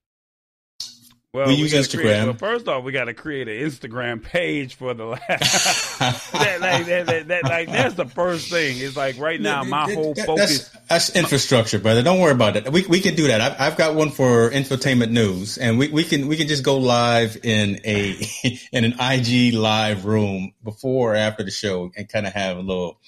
Well, 1.35 1.47
we, 1.49 1.57
we 1.57 1.61
use 1.61 1.75
Instagram. 1.75 2.01
Create, 2.01 2.25
well, 2.25 2.35
first 2.35 2.69
off, 2.69 2.85
we 2.85 2.93
got 2.93 3.05
to 3.05 3.13
create 3.13 3.49
an 3.49 3.55
Instagram 3.57 4.23
page 4.23 4.77
for 4.77 4.95
the 4.95 5.11
that, 5.29 6.59
like, 6.59 6.87
that, 6.87 7.07
that, 7.07 7.29
that, 7.29 7.45
like 7.45 7.69
that's 7.69 7.97
the 7.97 8.07
first 8.07 8.49
thing. 8.49 8.79
It's 8.79 8.97
like 8.97 9.19
right 9.19 9.39
now, 9.39 9.63
my 9.63 9.93
whole 9.93 10.15
focus. 10.15 10.71
That's, 10.71 10.89
that's, 10.89 11.17
infrastructure, 11.17 11.79
brother. 11.79 12.03
Don't 12.03 12.19
worry 12.19 12.33
about 12.33 12.57
it. 12.57 12.73
We 12.73 12.87
we 12.87 13.01
can 13.01 13.15
do 13.15 13.27
that. 13.27 13.43
I've, 13.43 13.61
I've 13.61 13.77
got 13.77 13.95
one 13.95 14.11
for 14.11 14.49
infotainment 14.49 15.11
news, 15.11 15.59
and 15.59 15.79
we, 15.79 15.89
we 15.89 16.03
can 16.03 16.29
we 16.29 16.37
can 16.39 16.49
just 16.49 16.65
go 16.65 16.79
live 16.79 17.37
in 17.43 17.79
a 17.85 18.17
in 18.73 18.85
an 18.85 18.95
IG 18.99 19.53
live 19.53 20.07
room 20.07 20.55
before 20.65 21.13
or 21.13 21.17
after 21.17 21.43
the 21.43 21.51
show, 21.51 21.93
and 21.95 22.09
kind 22.09 22.27
of 22.27 22.33
have 22.33 22.57
a 22.57 22.63
little 22.63 22.99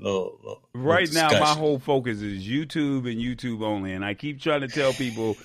Little, 0.00 0.38
little, 0.42 0.68
right 0.74 1.10
now 1.12 1.30
my 1.38 1.54
whole 1.54 1.78
focus 1.78 2.20
is 2.20 2.42
youtube 2.42 3.08
and 3.08 3.20
youtube 3.20 3.62
only 3.62 3.92
and 3.92 4.04
i 4.04 4.12
keep 4.12 4.40
trying 4.40 4.62
to 4.62 4.68
tell 4.68 4.92
people 4.92 5.36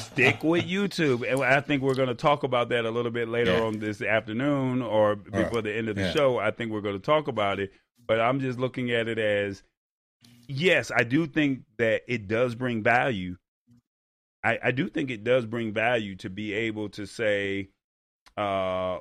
stick 0.00 0.42
with 0.42 0.64
youtube 0.68 1.30
and 1.30 1.44
i 1.44 1.60
think 1.60 1.82
we're 1.82 1.94
going 1.94 2.08
to 2.08 2.14
talk 2.14 2.44
about 2.44 2.70
that 2.70 2.86
a 2.86 2.90
little 2.90 3.10
bit 3.10 3.28
later 3.28 3.52
yeah. 3.52 3.62
on 3.62 3.78
this 3.80 4.00
afternoon 4.00 4.80
or 4.80 5.16
before 5.16 5.56
right. 5.56 5.64
the 5.64 5.76
end 5.76 5.90
of 5.90 5.96
the 5.96 6.02
yeah. 6.02 6.12
show 6.12 6.38
i 6.38 6.50
think 6.50 6.72
we're 6.72 6.80
going 6.80 6.98
to 6.98 7.04
talk 7.04 7.28
about 7.28 7.60
it 7.60 7.72
but 8.06 8.18
i'm 8.18 8.40
just 8.40 8.58
looking 8.58 8.90
at 8.90 9.06
it 9.06 9.18
as 9.18 9.62
yes 10.48 10.90
i 10.96 11.04
do 11.04 11.26
think 11.26 11.60
that 11.76 12.00
it 12.08 12.26
does 12.26 12.54
bring 12.54 12.82
value 12.82 13.36
i, 14.42 14.58
I 14.64 14.70
do 14.70 14.88
think 14.88 15.10
it 15.10 15.24
does 15.24 15.44
bring 15.44 15.74
value 15.74 16.16
to 16.16 16.30
be 16.30 16.54
able 16.54 16.88
to 16.88 17.04
say 17.04 17.68
uh 18.38 18.96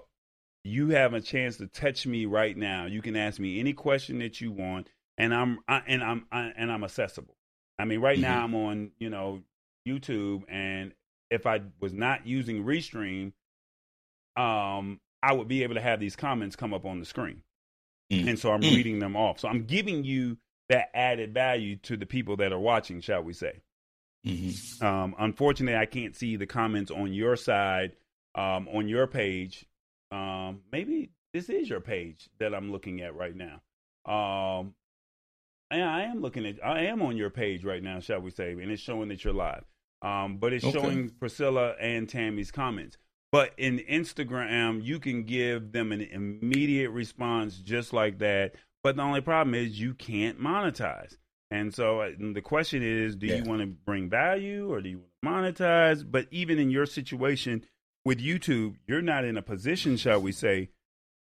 you 0.63 0.89
have 0.89 1.13
a 1.13 1.21
chance 1.21 1.57
to 1.57 1.67
touch 1.67 2.07
me 2.07 2.25
right 2.25 2.55
now. 2.55 2.85
You 2.85 3.01
can 3.01 3.15
ask 3.15 3.39
me 3.39 3.59
any 3.59 3.73
question 3.73 4.19
that 4.19 4.39
you 4.39 4.51
want, 4.51 4.87
and 5.17 5.33
I'm 5.33 5.59
I, 5.67 5.81
and 5.87 6.03
I'm 6.03 6.25
I, 6.31 6.53
and 6.55 6.71
I'm 6.71 6.83
accessible. 6.83 7.35
I 7.77 7.85
mean, 7.85 7.99
right 7.99 8.15
mm-hmm. 8.15 8.21
now 8.21 8.43
I'm 8.43 8.55
on 8.55 8.91
you 8.97 9.09
know 9.09 9.41
YouTube, 9.87 10.43
and 10.47 10.93
if 11.29 11.45
I 11.45 11.61
was 11.79 11.93
not 11.93 12.25
using 12.25 12.63
Restream, 12.63 13.33
um, 14.37 14.99
I 15.21 15.33
would 15.33 15.47
be 15.47 15.63
able 15.63 15.75
to 15.75 15.81
have 15.81 15.99
these 15.99 16.15
comments 16.15 16.55
come 16.55 16.73
up 16.73 16.85
on 16.85 16.99
the 16.99 17.05
screen, 17.05 17.43
mm-hmm. 18.11 18.29
and 18.29 18.39
so 18.39 18.51
I'm 18.51 18.61
mm-hmm. 18.61 18.75
reading 18.75 18.99
them 18.99 19.17
off. 19.17 19.39
So 19.39 19.49
I'm 19.49 19.65
giving 19.65 20.05
you 20.05 20.37
that 20.69 20.89
added 20.93 21.33
value 21.33 21.75
to 21.75 21.97
the 21.97 22.05
people 22.05 22.37
that 22.37 22.53
are 22.53 22.59
watching, 22.59 23.01
shall 23.01 23.21
we 23.21 23.33
say? 23.33 23.61
Mm-hmm. 24.25 24.85
Um, 24.85 25.13
unfortunately, 25.19 25.77
I 25.77 25.85
can't 25.85 26.15
see 26.15 26.37
the 26.37 26.45
comments 26.45 26.89
on 26.89 27.11
your 27.11 27.35
side 27.35 27.97
um, 28.35 28.69
on 28.73 28.87
your 28.87 29.07
page 29.07 29.65
um, 30.13 30.61
maybe 30.71 31.09
this 31.33 31.49
is 31.49 31.67
your 31.69 31.81
page 31.81 32.29
that 32.39 32.53
I'm 32.53 32.71
looking 32.71 33.01
at 33.01 33.15
right 33.15 33.35
now. 33.35 33.61
Um, 34.05 34.75
and 35.71 35.83
I 35.83 36.03
am 36.03 36.21
looking 36.21 36.45
at, 36.45 36.63
I 36.63 36.85
am 36.85 37.01
on 37.01 37.17
your 37.17 37.31
page 37.31 37.63
right 37.63 37.81
now, 37.81 37.99
shall 37.99 38.19
we 38.19 38.29
say, 38.29 38.51
and 38.51 38.71
it's 38.71 38.81
showing 38.81 39.09
that 39.09 39.23
you're 39.23 39.33
live. 39.33 39.63
Um, 40.03 40.37
but 40.37 40.53
it's 40.53 40.65
okay. 40.65 40.79
showing 40.79 41.09
Priscilla 41.09 41.73
and 41.79 42.07
Tammy's 42.07 42.51
comments. 42.51 42.97
But 43.31 43.53
in 43.57 43.79
Instagram, 43.79 44.83
you 44.83 44.99
can 44.99 45.23
give 45.23 45.71
them 45.71 45.91
an 45.91 46.01
immediate 46.01 46.91
response 46.91 47.57
just 47.57 47.91
like 47.91 48.19
that. 48.19 48.53
But 48.83 48.97
the 48.97 49.01
only 49.01 49.21
problem 49.21 49.55
is 49.55 49.79
you 49.79 49.95
can't 49.95 50.39
monetize. 50.39 51.17
And 51.49 51.73
so 51.73 52.01
uh, 52.01 52.11
the 52.19 52.41
question 52.41 52.83
is, 52.83 53.15
do 53.15 53.27
yeah. 53.27 53.37
you 53.37 53.43
want 53.43 53.61
to 53.61 53.67
bring 53.67 54.09
value 54.09 54.71
or 54.71 54.81
do 54.81 54.89
you 54.89 55.01
want 55.23 55.47
to 55.55 55.63
monetize? 55.63 56.05
But 56.07 56.27
even 56.29 56.59
in 56.59 56.69
your 56.69 56.85
situation, 56.85 57.65
with 58.05 58.19
YouTube, 58.19 58.75
you're 58.87 59.01
not 59.01 59.25
in 59.25 59.37
a 59.37 59.41
position, 59.41 59.97
shall 59.97 60.21
we 60.21 60.31
say, 60.31 60.69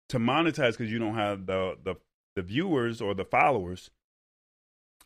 to 0.10 0.20
monetize 0.20 0.72
because 0.72 0.92
you 0.92 1.00
don't 1.00 1.16
have 1.16 1.46
the, 1.46 1.78
the 1.84 1.96
the 2.36 2.42
viewers 2.42 3.02
or 3.02 3.14
the 3.14 3.26
followers. 3.26 3.92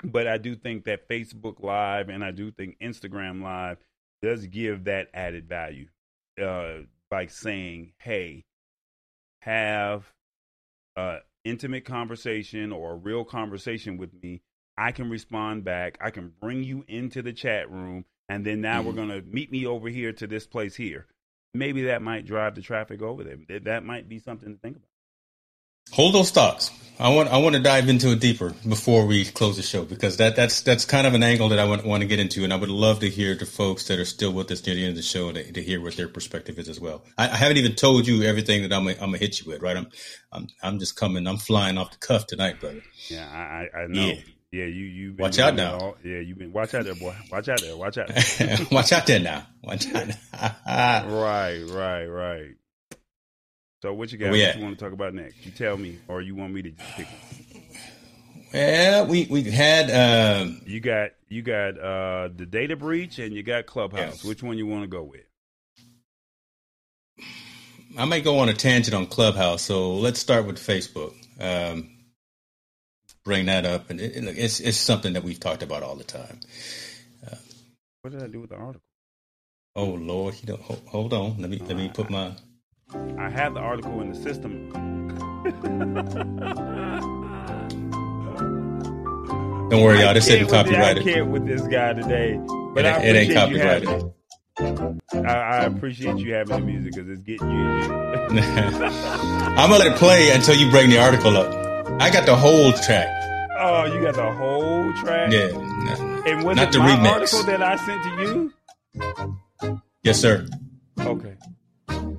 But 0.03 0.27
I 0.27 0.37
do 0.37 0.55
think 0.55 0.85
that 0.85 1.09
Facebook 1.09 1.61
Live 1.61 2.09
and 2.09 2.23
I 2.23 2.31
do 2.31 2.51
think 2.51 2.77
Instagram 2.79 3.41
Live 3.41 3.77
does 4.21 4.45
give 4.47 4.85
that 4.85 5.09
added 5.13 5.47
value 5.47 5.87
uh, 6.41 6.83
by 7.09 7.27
saying, 7.27 7.93
"Hey, 7.99 8.45
have 9.41 10.13
a 10.95 11.19
intimate 11.43 11.85
conversation 11.85 12.71
or 12.71 12.91
a 12.91 12.97
real 12.97 13.25
conversation 13.25 13.97
with 13.97 14.13
me. 14.21 14.41
I 14.77 14.91
can 14.91 15.09
respond 15.09 15.63
back. 15.63 15.97
I 15.99 16.11
can 16.11 16.33
bring 16.39 16.63
you 16.63 16.85
into 16.87 17.21
the 17.21 17.33
chat 17.33 17.69
room, 17.71 18.05
and 18.29 18.45
then 18.45 18.61
now 18.61 18.79
mm-hmm. 18.79 18.87
we're 18.87 18.93
gonna 18.93 19.21
meet 19.21 19.51
me 19.51 19.65
over 19.65 19.89
here 19.89 20.13
to 20.13 20.27
this 20.27 20.45
place 20.45 20.75
here." 20.75 21.07
Maybe 21.53 21.83
that 21.83 22.01
might 22.01 22.25
drive 22.25 22.55
the 22.55 22.61
traffic 22.61 23.01
over 23.01 23.23
there. 23.23 23.59
That 23.61 23.83
might 23.83 24.07
be 24.07 24.19
something 24.19 24.53
to 24.53 24.59
think 24.59 24.77
about. 24.77 24.87
Hold 25.91 26.13
those 26.13 26.31
thoughts. 26.31 26.71
I 26.99 27.09
want 27.09 27.29
I 27.29 27.37
want 27.37 27.55
to 27.55 27.61
dive 27.61 27.89
into 27.89 28.11
it 28.11 28.19
deeper 28.19 28.53
before 28.67 29.05
we 29.05 29.23
close 29.23 29.55
the 29.55 29.61
show 29.61 29.85
because 29.85 30.17
that 30.17 30.35
that's 30.35 30.61
that's 30.61 30.83
kind 30.83 31.05
of 31.05 31.13
an 31.13 31.21
angle 31.21 31.49
that 31.49 31.59
I 31.59 31.65
want, 31.65 31.85
want 31.85 32.01
to 32.01 32.07
get 32.07 32.19
into, 32.19 32.43
and 32.43 32.51
I 32.51 32.55
would 32.55 32.69
love 32.69 32.99
to 33.01 33.09
hear 33.09 33.35
the 33.35 33.45
folks 33.45 33.87
that 33.87 33.99
are 33.99 34.05
still 34.05 34.33
with 34.33 34.49
us 34.51 34.65
near 34.65 34.75
the 34.75 34.81
end 34.81 34.89
of 34.91 34.95
the 34.95 35.03
show 35.03 35.31
to, 35.31 35.51
to 35.51 35.61
hear 35.61 35.79
what 35.79 35.95
their 35.95 36.07
perspective 36.07 36.57
is 36.57 36.67
as 36.67 36.79
well. 36.79 37.03
I, 37.17 37.29
I, 37.29 37.35
haven't 37.35 37.57
even 37.57 37.75
told 37.75 38.07
you 38.07 38.23
everything 38.23 38.63
that 38.63 38.73
I'm 38.73 38.87
I'm 38.87 38.95
gonna 38.97 39.17
hit 39.19 39.39
you 39.39 39.51
with, 39.51 39.61
right? 39.61 39.77
I'm 39.77 39.87
I'm 40.31 40.47
I'm 40.61 40.79
just 40.79 40.95
coming. 40.95 41.27
I'm 41.27 41.37
flying 41.37 41.77
off 41.77 41.91
the 41.91 41.97
cuff 41.99 42.25
tonight, 42.25 42.59
brother. 42.59 42.81
Yeah, 43.09 43.27
I 43.27 43.77
I 43.77 43.87
know. 43.87 44.07
Yeah. 44.07 44.21
Yeah, 44.51 44.65
you 44.65 44.85
you 44.85 45.15
watch 45.19 45.39
out 45.39 45.55
now. 45.55 45.77
All, 45.77 45.97
yeah, 46.05 46.19
you 46.19 46.33
been 46.33 46.53
watch 46.53 46.73
out 46.73 46.85
there, 46.85 46.95
boy. 46.95 47.13
Watch 47.31 47.49
out 47.49 47.59
there. 47.61 47.75
Watch 47.75 47.97
out. 47.97 48.09
There. 48.37 48.57
watch 48.71 48.93
out 48.93 49.05
there 49.05 49.19
now. 49.19 49.45
Watch 49.61 49.93
out. 49.93 50.07
right, 50.65 51.63
right, 51.67 52.05
right. 52.05 52.55
So 53.81 53.93
what 53.93 54.11
you 54.11 54.17
got? 54.17 54.31
What 54.31 54.55
you 54.55 54.63
want 54.63 54.79
to 54.79 54.83
talk 54.83 54.93
about 54.93 55.13
next? 55.13 55.45
You 55.45 55.51
tell 55.51 55.75
me, 55.75 55.99
or 56.07 56.21
you 56.21 56.33
want 56.33 56.53
me 56.53 56.61
to 56.61 56.71
just 56.71 56.95
pick? 56.95 57.07
Yeah, 58.53 59.03
we 59.03 59.27
we 59.29 59.43
had. 59.43 59.91
Uh, 59.91 60.51
you 60.65 60.79
got 60.79 61.11
you 61.27 61.41
got 61.41 61.77
uh, 61.77 62.29
the 62.33 62.45
data 62.45 62.77
breach, 62.77 63.19
and 63.19 63.33
you 63.33 63.43
got 63.43 63.65
Clubhouse. 63.65 63.99
Yes. 63.99 64.23
Which 64.23 64.41
one 64.41 64.57
you 64.57 64.65
want 64.65 64.83
to 64.83 64.87
go 64.87 65.03
with? 65.03 65.21
I 67.97 68.05
might 68.05 68.23
go 68.23 68.39
on 68.39 68.47
a 68.47 68.53
tangent 68.53 68.95
on 68.95 69.07
Clubhouse, 69.07 69.61
so 69.61 69.95
let's 69.95 70.19
start 70.19 70.45
with 70.45 70.57
Facebook. 70.57 71.13
Um, 71.39 71.96
bring 73.27 73.45
that 73.47 73.65
up, 73.65 73.89
and 73.89 73.99
it, 73.99 74.13
it's 74.15 74.61
it's 74.61 74.77
something 74.77 75.13
that 75.13 75.23
we've 75.23 75.39
talked 75.39 75.61
about 75.61 75.83
all 75.83 75.95
the 75.95 76.05
time. 76.05 76.39
Uh, 77.29 77.35
what 78.01 78.13
did 78.13 78.23
I 78.23 78.27
do 78.27 78.39
with 78.39 78.49
the 78.49 78.55
article? 78.55 78.81
Oh 79.75 79.85
Lord, 79.85 80.35
you 80.41 80.47
don't 80.47 80.61
hold, 80.61 80.81
hold 80.87 81.13
on. 81.13 81.39
Let 81.39 81.49
me 81.49 81.59
let 81.59 81.75
me 81.75 81.91
put 81.93 82.09
my. 82.09 82.31
I 83.19 83.29
have 83.29 83.53
the 83.53 83.59
article 83.59 83.99
in 84.01 84.13
the 84.13 84.15
system. 84.15 84.71
Don't 89.69 89.83
worry, 89.83 89.99
y'all. 89.99 90.13
This 90.13 90.29
isn't 90.29 90.49
copyrighted. 90.49 91.05
I 91.05 91.11
can't 91.11 91.27
with 91.27 91.45
this 91.45 91.61
guy 91.63 91.91
today, 91.91 92.39
but 92.73 92.85
it, 92.85 93.03
it 93.03 93.15
ain't 93.17 93.33
copyrighted. 93.33 94.13
I, 95.13 95.33
I, 95.33 95.57
appreciate 95.65 96.17
you 96.17 96.33
having 96.33 96.55
the 96.55 96.65
music 96.65 96.93
because 96.93 97.09
it's 97.09 97.21
getting 97.21 97.51
you. 97.51 97.57
I'm 97.57 98.29
gonna 99.69 99.77
let 99.77 99.87
it 99.87 99.97
play 99.97 100.31
until 100.31 100.55
you 100.55 100.71
bring 100.71 100.89
the 100.89 100.99
article 100.99 101.35
up. 101.35 101.51
I 102.01 102.09
got 102.09 102.25
the 102.25 102.35
whole 102.35 102.71
track. 102.71 103.16
Oh, 103.59 103.85
you 103.85 104.01
got 104.01 104.15
the 104.15 104.31
whole 104.33 104.91
track? 104.93 105.31
Yeah. 105.31 105.47
No, 105.47 106.23
and 106.25 106.43
was 106.43 106.57
not 106.57 106.67
it 106.67 106.71
the 106.73 106.79
my 106.79 106.95
remix. 106.95 107.11
article 107.11 107.43
that 107.43 107.61
I 107.63 107.75
sent 107.77 108.03
to 108.03 108.09
you? 108.21 108.53
Yes, 110.03 110.19
sir. 110.19 110.45
Okay. 110.99 111.35
All 111.89 112.17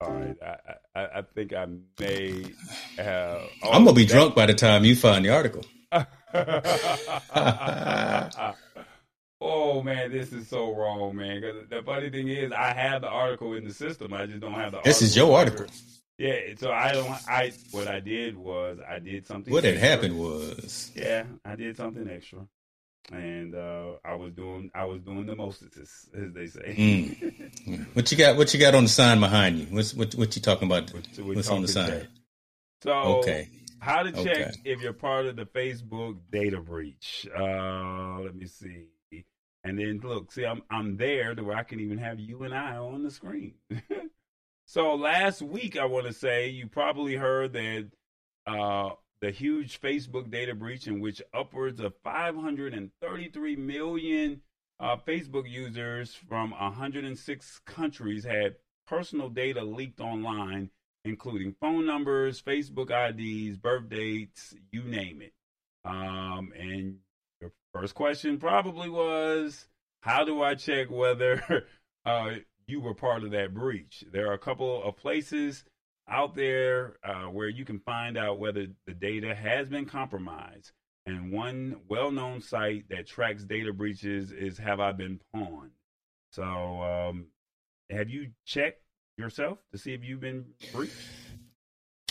right. 0.00 0.36
I, 0.42 0.56
I, 0.94 1.00
I 1.18 1.22
think 1.34 1.52
I 1.52 1.66
may 1.98 2.44
have. 2.96 3.42
I'm 3.64 3.84
gonna 3.84 3.92
be 3.94 4.04
that. 4.04 4.12
drunk 4.12 4.34
by 4.34 4.46
the 4.46 4.54
time 4.54 4.84
you 4.84 4.96
find 4.96 5.24
the 5.24 5.30
article. 5.30 5.64
oh 9.40 9.82
man, 9.82 10.10
this 10.10 10.32
is 10.32 10.48
so 10.48 10.74
wrong, 10.74 11.16
man. 11.16 11.40
Because 11.40 11.68
the 11.68 11.82
funny 11.82 12.10
thing 12.10 12.28
is, 12.28 12.52
I 12.52 12.72
have 12.72 13.02
the 13.02 13.08
article 13.08 13.54
in 13.54 13.64
the 13.64 13.74
system. 13.74 14.12
I 14.14 14.26
just 14.26 14.40
don't 14.40 14.54
have 14.54 14.72
the. 14.72 14.80
This 14.84 15.02
is 15.02 15.16
your 15.16 15.36
article. 15.36 15.66
Yeah, 16.18 16.36
so 16.58 16.70
I 16.70 16.92
don't. 16.92 17.10
I 17.28 17.52
what 17.70 17.88
I 17.88 18.00
did 18.00 18.36
was 18.36 18.78
I 18.88 18.98
did 18.98 19.26
something. 19.26 19.52
What 19.52 19.64
had 19.64 19.76
happened 19.76 20.18
was. 20.18 20.92
Yeah, 20.94 21.24
I 21.44 21.56
did 21.56 21.76
something 21.76 22.08
extra, 22.08 22.46
and 23.10 23.54
uh, 23.54 23.94
I 24.04 24.14
was 24.14 24.32
doing 24.32 24.70
I 24.74 24.84
was 24.84 25.00
doing 25.00 25.26
the 25.26 25.34
most, 25.34 25.62
as, 25.62 26.08
as 26.14 26.32
they 26.32 26.46
say. 26.46 26.74
Mm. 26.76 27.86
what 27.94 28.12
you 28.12 28.18
got? 28.18 28.36
What 28.36 28.52
you 28.52 28.60
got 28.60 28.74
on 28.74 28.84
the 28.84 28.90
sign 28.90 29.20
behind 29.20 29.58
you? 29.58 29.66
What's 29.70 29.94
what? 29.94 30.14
What 30.14 30.36
you 30.36 30.42
talking 30.42 30.68
about? 30.68 30.92
What, 30.92 31.08
What's 31.34 31.48
on 31.48 31.62
the 31.62 31.68
sign? 31.68 31.86
Today. 31.90 32.08
So 32.82 32.92
okay. 32.92 33.48
How 33.80 34.04
to 34.04 34.12
check 34.12 34.36
okay. 34.36 34.52
if 34.64 34.80
you're 34.80 34.92
part 34.92 35.26
of 35.26 35.34
the 35.34 35.44
Facebook 35.44 36.18
data 36.30 36.60
breach? 36.60 37.26
Uh, 37.36 38.20
let 38.20 38.36
me 38.36 38.46
see. 38.46 38.86
And 39.64 39.78
then 39.78 40.00
look, 40.04 40.30
see, 40.30 40.44
I'm 40.44 40.62
I'm 40.70 40.96
there 40.96 41.34
to 41.34 41.42
where 41.42 41.56
I 41.56 41.64
can 41.64 41.80
even 41.80 41.98
have 41.98 42.20
you 42.20 42.44
and 42.44 42.54
I 42.54 42.76
on 42.76 43.02
the 43.02 43.10
screen. 43.10 43.54
so 44.66 44.94
last 44.94 45.42
week, 45.42 45.78
I 45.78 45.84
want 45.84 46.06
to 46.06 46.12
say 46.12 46.48
you 46.48 46.66
probably 46.66 47.16
heard 47.16 47.52
that 47.52 47.90
uh, 48.46 48.90
the 49.20 49.30
huge 49.30 49.80
Facebook 49.80 50.30
data 50.30 50.54
breach 50.54 50.86
in 50.86 51.00
which 51.00 51.22
upwards 51.34 51.80
of 51.80 51.94
533 52.02 53.56
million 53.56 54.40
uh, 54.80 54.96
Facebook 54.96 55.48
users 55.48 56.14
from 56.14 56.50
106 56.50 57.60
countries 57.66 58.24
had 58.24 58.56
personal 58.86 59.28
data 59.28 59.62
leaked 59.62 60.00
online 60.00 60.70
including 61.04 61.54
phone 61.60 61.86
numbers, 61.86 62.42
Facebook 62.42 62.90
IDs, 62.90 63.56
birth 63.58 63.88
dates, 63.88 64.54
you 64.70 64.84
name 64.84 65.22
it. 65.22 65.32
Um, 65.84 66.52
and 66.58 66.96
your 67.40 67.52
first 67.74 67.94
question 67.94 68.38
probably 68.38 68.88
was, 68.88 69.66
how 70.00 70.24
do 70.24 70.42
I 70.42 70.54
check 70.54 70.90
whether 70.90 71.66
uh, 72.04 72.30
you 72.66 72.80
were 72.80 72.94
part 72.94 73.24
of 73.24 73.30
that 73.32 73.54
breach? 73.54 74.04
There 74.12 74.30
are 74.30 74.34
a 74.34 74.38
couple 74.38 74.82
of 74.82 74.96
places 74.96 75.64
out 76.08 76.34
there 76.34 76.96
uh, 77.04 77.24
where 77.24 77.48
you 77.48 77.64
can 77.64 77.80
find 77.80 78.16
out 78.18 78.38
whether 78.38 78.66
the 78.86 78.94
data 78.94 79.34
has 79.34 79.68
been 79.68 79.86
compromised. 79.86 80.72
And 81.04 81.32
one 81.32 81.80
well 81.88 82.12
known 82.12 82.40
site 82.40 82.88
that 82.90 83.08
tracks 83.08 83.44
data 83.44 83.72
breaches 83.72 84.30
is 84.30 84.58
Have 84.58 84.78
I 84.78 84.92
Been 84.92 85.20
Pwned? 85.34 85.70
So, 86.30 86.42
um, 86.42 87.26
have 87.90 88.08
you 88.08 88.30
checked 88.46 88.82
yourself 89.18 89.58
to 89.72 89.78
see 89.78 89.94
if 89.94 90.04
you've 90.04 90.20
been 90.20 90.46
breached? 90.72 90.92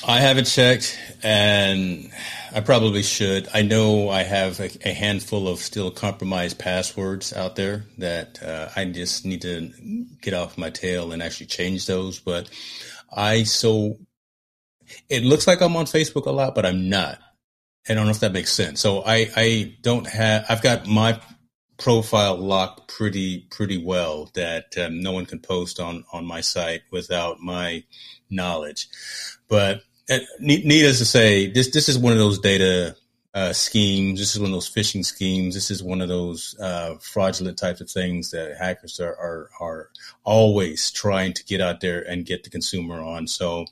I 0.03 0.19
haven't 0.19 0.45
checked, 0.45 0.97
and 1.21 2.11
I 2.53 2.61
probably 2.61 3.03
should. 3.03 3.47
I 3.53 3.61
know 3.61 4.09
I 4.09 4.23
have 4.23 4.59
a, 4.59 4.69
a 4.83 4.93
handful 4.93 5.47
of 5.47 5.59
still 5.59 5.91
compromised 5.91 6.57
passwords 6.57 7.33
out 7.33 7.55
there 7.55 7.85
that 7.99 8.41
uh, 8.41 8.69
I 8.75 8.85
just 8.85 9.25
need 9.25 9.43
to 9.43 9.71
get 10.21 10.33
off 10.33 10.57
my 10.57 10.71
tail 10.71 11.11
and 11.11 11.21
actually 11.21 11.45
change 11.47 11.85
those. 11.85 12.19
But 12.19 12.49
I 13.15 13.43
so 13.43 13.99
it 15.07 15.23
looks 15.23 15.45
like 15.45 15.61
I'm 15.61 15.75
on 15.75 15.85
Facebook 15.85 16.25
a 16.25 16.31
lot, 16.31 16.55
but 16.55 16.65
I'm 16.65 16.89
not. 16.89 17.19
I 17.87 17.93
don't 17.93 18.05
know 18.05 18.11
if 18.11 18.21
that 18.21 18.33
makes 18.33 18.51
sense. 18.51 18.81
So 18.81 19.03
I 19.05 19.29
I 19.35 19.77
don't 19.81 20.07
have. 20.07 20.45
I've 20.49 20.63
got 20.63 20.87
my 20.87 21.21
profile 21.77 22.37
locked 22.37 22.87
pretty 22.87 23.47
pretty 23.51 23.83
well 23.83 24.31
that 24.33 24.75
um, 24.77 25.01
no 25.01 25.11
one 25.11 25.25
can 25.27 25.39
post 25.39 25.79
on 25.79 26.05
on 26.11 26.25
my 26.25 26.41
site 26.41 26.81
without 26.91 27.39
my 27.39 27.83
knowledge. 28.31 28.87
But 29.47 29.83
uh, 30.11 30.19
needless 30.39 30.99
to 30.99 31.05
say, 31.05 31.47
this 31.47 31.71
this 31.71 31.89
is 31.89 31.97
one 31.97 32.13
of 32.13 32.19
those 32.19 32.39
data 32.39 32.95
uh, 33.33 33.53
schemes. 33.53 34.19
This 34.19 34.35
is 34.35 34.41
one 34.41 34.49
of 34.49 34.53
those 34.53 34.69
phishing 34.69 35.05
schemes. 35.05 35.55
This 35.55 35.71
is 35.71 35.81
one 35.81 36.01
of 36.01 36.09
those 36.09 36.55
uh, 36.59 36.95
fraudulent 36.99 37.57
types 37.57 37.79
of 37.81 37.89
things 37.89 38.31
that 38.31 38.57
hackers 38.57 38.99
are, 38.99 39.15
are 39.15 39.49
are 39.59 39.89
always 40.23 40.91
trying 40.91 41.33
to 41.33 41.45
get 41.45 41.61
out 41.61 41.79
there 41.81 42.01
and 42.01 42.25
get 42.25 42.43
the 42.43 42.49
consumer 42.49 42.99
on. 43.01 43.27
So 43.27 43.65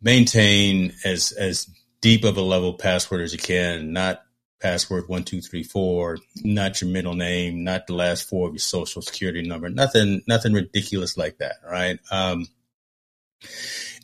maintain 0.00 0.94
as 1.04 1.32
as 1.32 1.68
deep 2.00 2.24
of 2.24 2.36
a 2.36 2.42
level 2.42 2.74
password 2.74 3.22
as 3.22 3.32
you 3.32 3.38
can. 3.38 3.92
Not 3.92 4.22
password 4.60 5.08
one 5.08 5.24
two 5.24 5.40
three 5.40 5.64
four, 5.64 6.18
not 6.44 6.80
your 6.80 6.90
middle 6.90 7.14
name, 7.14 7.64
not 7.64 7.86
the 7.86 7.94
last 7.94 8.28
four 8.28 8.46
of 8.46 8.54
your 8.54 8.60
social 8.60 9.02
security 9.02 9.42
number, 9.42 9.68
nothing 9.68 10.22
nothing 10.28 10.52
ridiculous 10.52 11.16
like 11.16 11.38
that, 11.38 11.56
right? 11.68 11.98
Um, 12.10 12.46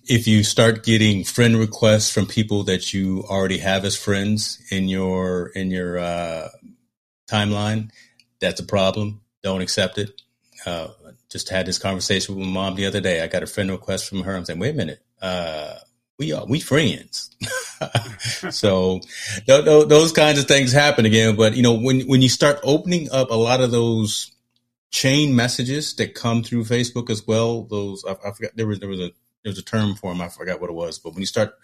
if 0.09 0.27
you 0.27 0.45
start 0.45 0.85
getting 0.85 1.25
friend 1.25 1.57
requests 1.57 2.11
from 2.11 2.27
people 2.27 2.63
that 2.65 2.93
you 2.93 3.25
already 3.29 3.59
have 3.59 3.85
as 3.85 3.97
friends 3.97 4.63
in 4.71 4.89
your 4.89 5.49
in 5.49 5.71
your 5.71 5.99
uh, 5.99 6.49
timeline, 7.29 7.91
that's 8.41 8.61
a 8.61 8.65
problem. 8.65 9.21
Don't 9.43 9.61
accept 9.61 9.99
it. 9.99 10.23
Uh, 10.65 10.89
just 11.31 11.49
had 11.49 11.67
this 11.67 11.79
conversation 11.79 12.35
with 12.35 12.47
my 12.47 12.53
mom 12.53 12.75
the 12.77 12.87
other 12.87 13.01
day. 13.01 13.23
I 13.23 13.27
got 13.27 13.43
a 13.43 13.47
friend 13.47 13.71
request 13.71 14.09
from 14.09 14.23
her. 14.23 14.37
I'm 14.37 14.45
saying, 14.45 14.59
wait 14.59 14.75
a 14.75 14.77
minute. 14.77 15.01
Uh, 15.21 15.75
we 16.19 16.33
are 16.33 16.47
we 16.47 16.61
friends. 16.61 17.31
so 18.51 19.01
th- 19.47 19.65
th- 19.65 19.89
those 19.89 20.13
kinds 20.13 20.39
of 20.39 20.47
things 20.47 20.73
happen 20.73 21.05
again. 21.05 21.37
But 21.37 21.57
you 21.57 21.63
know, 21.63 21.75
when 21.75 22.03
when 22.03 22.23
you 22.23 22.29
start 22.29 22.61
opening 22.63 23.11
up 23.11 23.31
a 23.31 23.35
lot 23.35 23.61
of 23.61 23.71
those 23.71 24.33
chain 24.91 25.35
messages 25.35 25.95
that 25.97 26.15
come 26.15 26.43
through 26.43 26.65
Facebook 26.65 27.11
as 27.11 27.27
well, 27.27 27.65
those 27.65 28.05
I, 28.07 28.13
I 28.13 28.33
forgot 28.33 28.53
there 28.55 28.67
was 28.67 28.81
there 28.81 28.89
was 28.89 29.01
a 29.01 29.11
there 29.47 29.53
was 29.53 29.59
a 29.61 29.63
term 29.63 29.95
for 29.95 30.11
them. 30.11 30.21
I 30.21 30.29
forgot 30.29 30.61
what 30.61 30.71
it 30.71 30.73
was. 30.73 30.99
But 30.99 31.11
when 31.11 31.21
you 31.21 31.27
start 31.27 31.55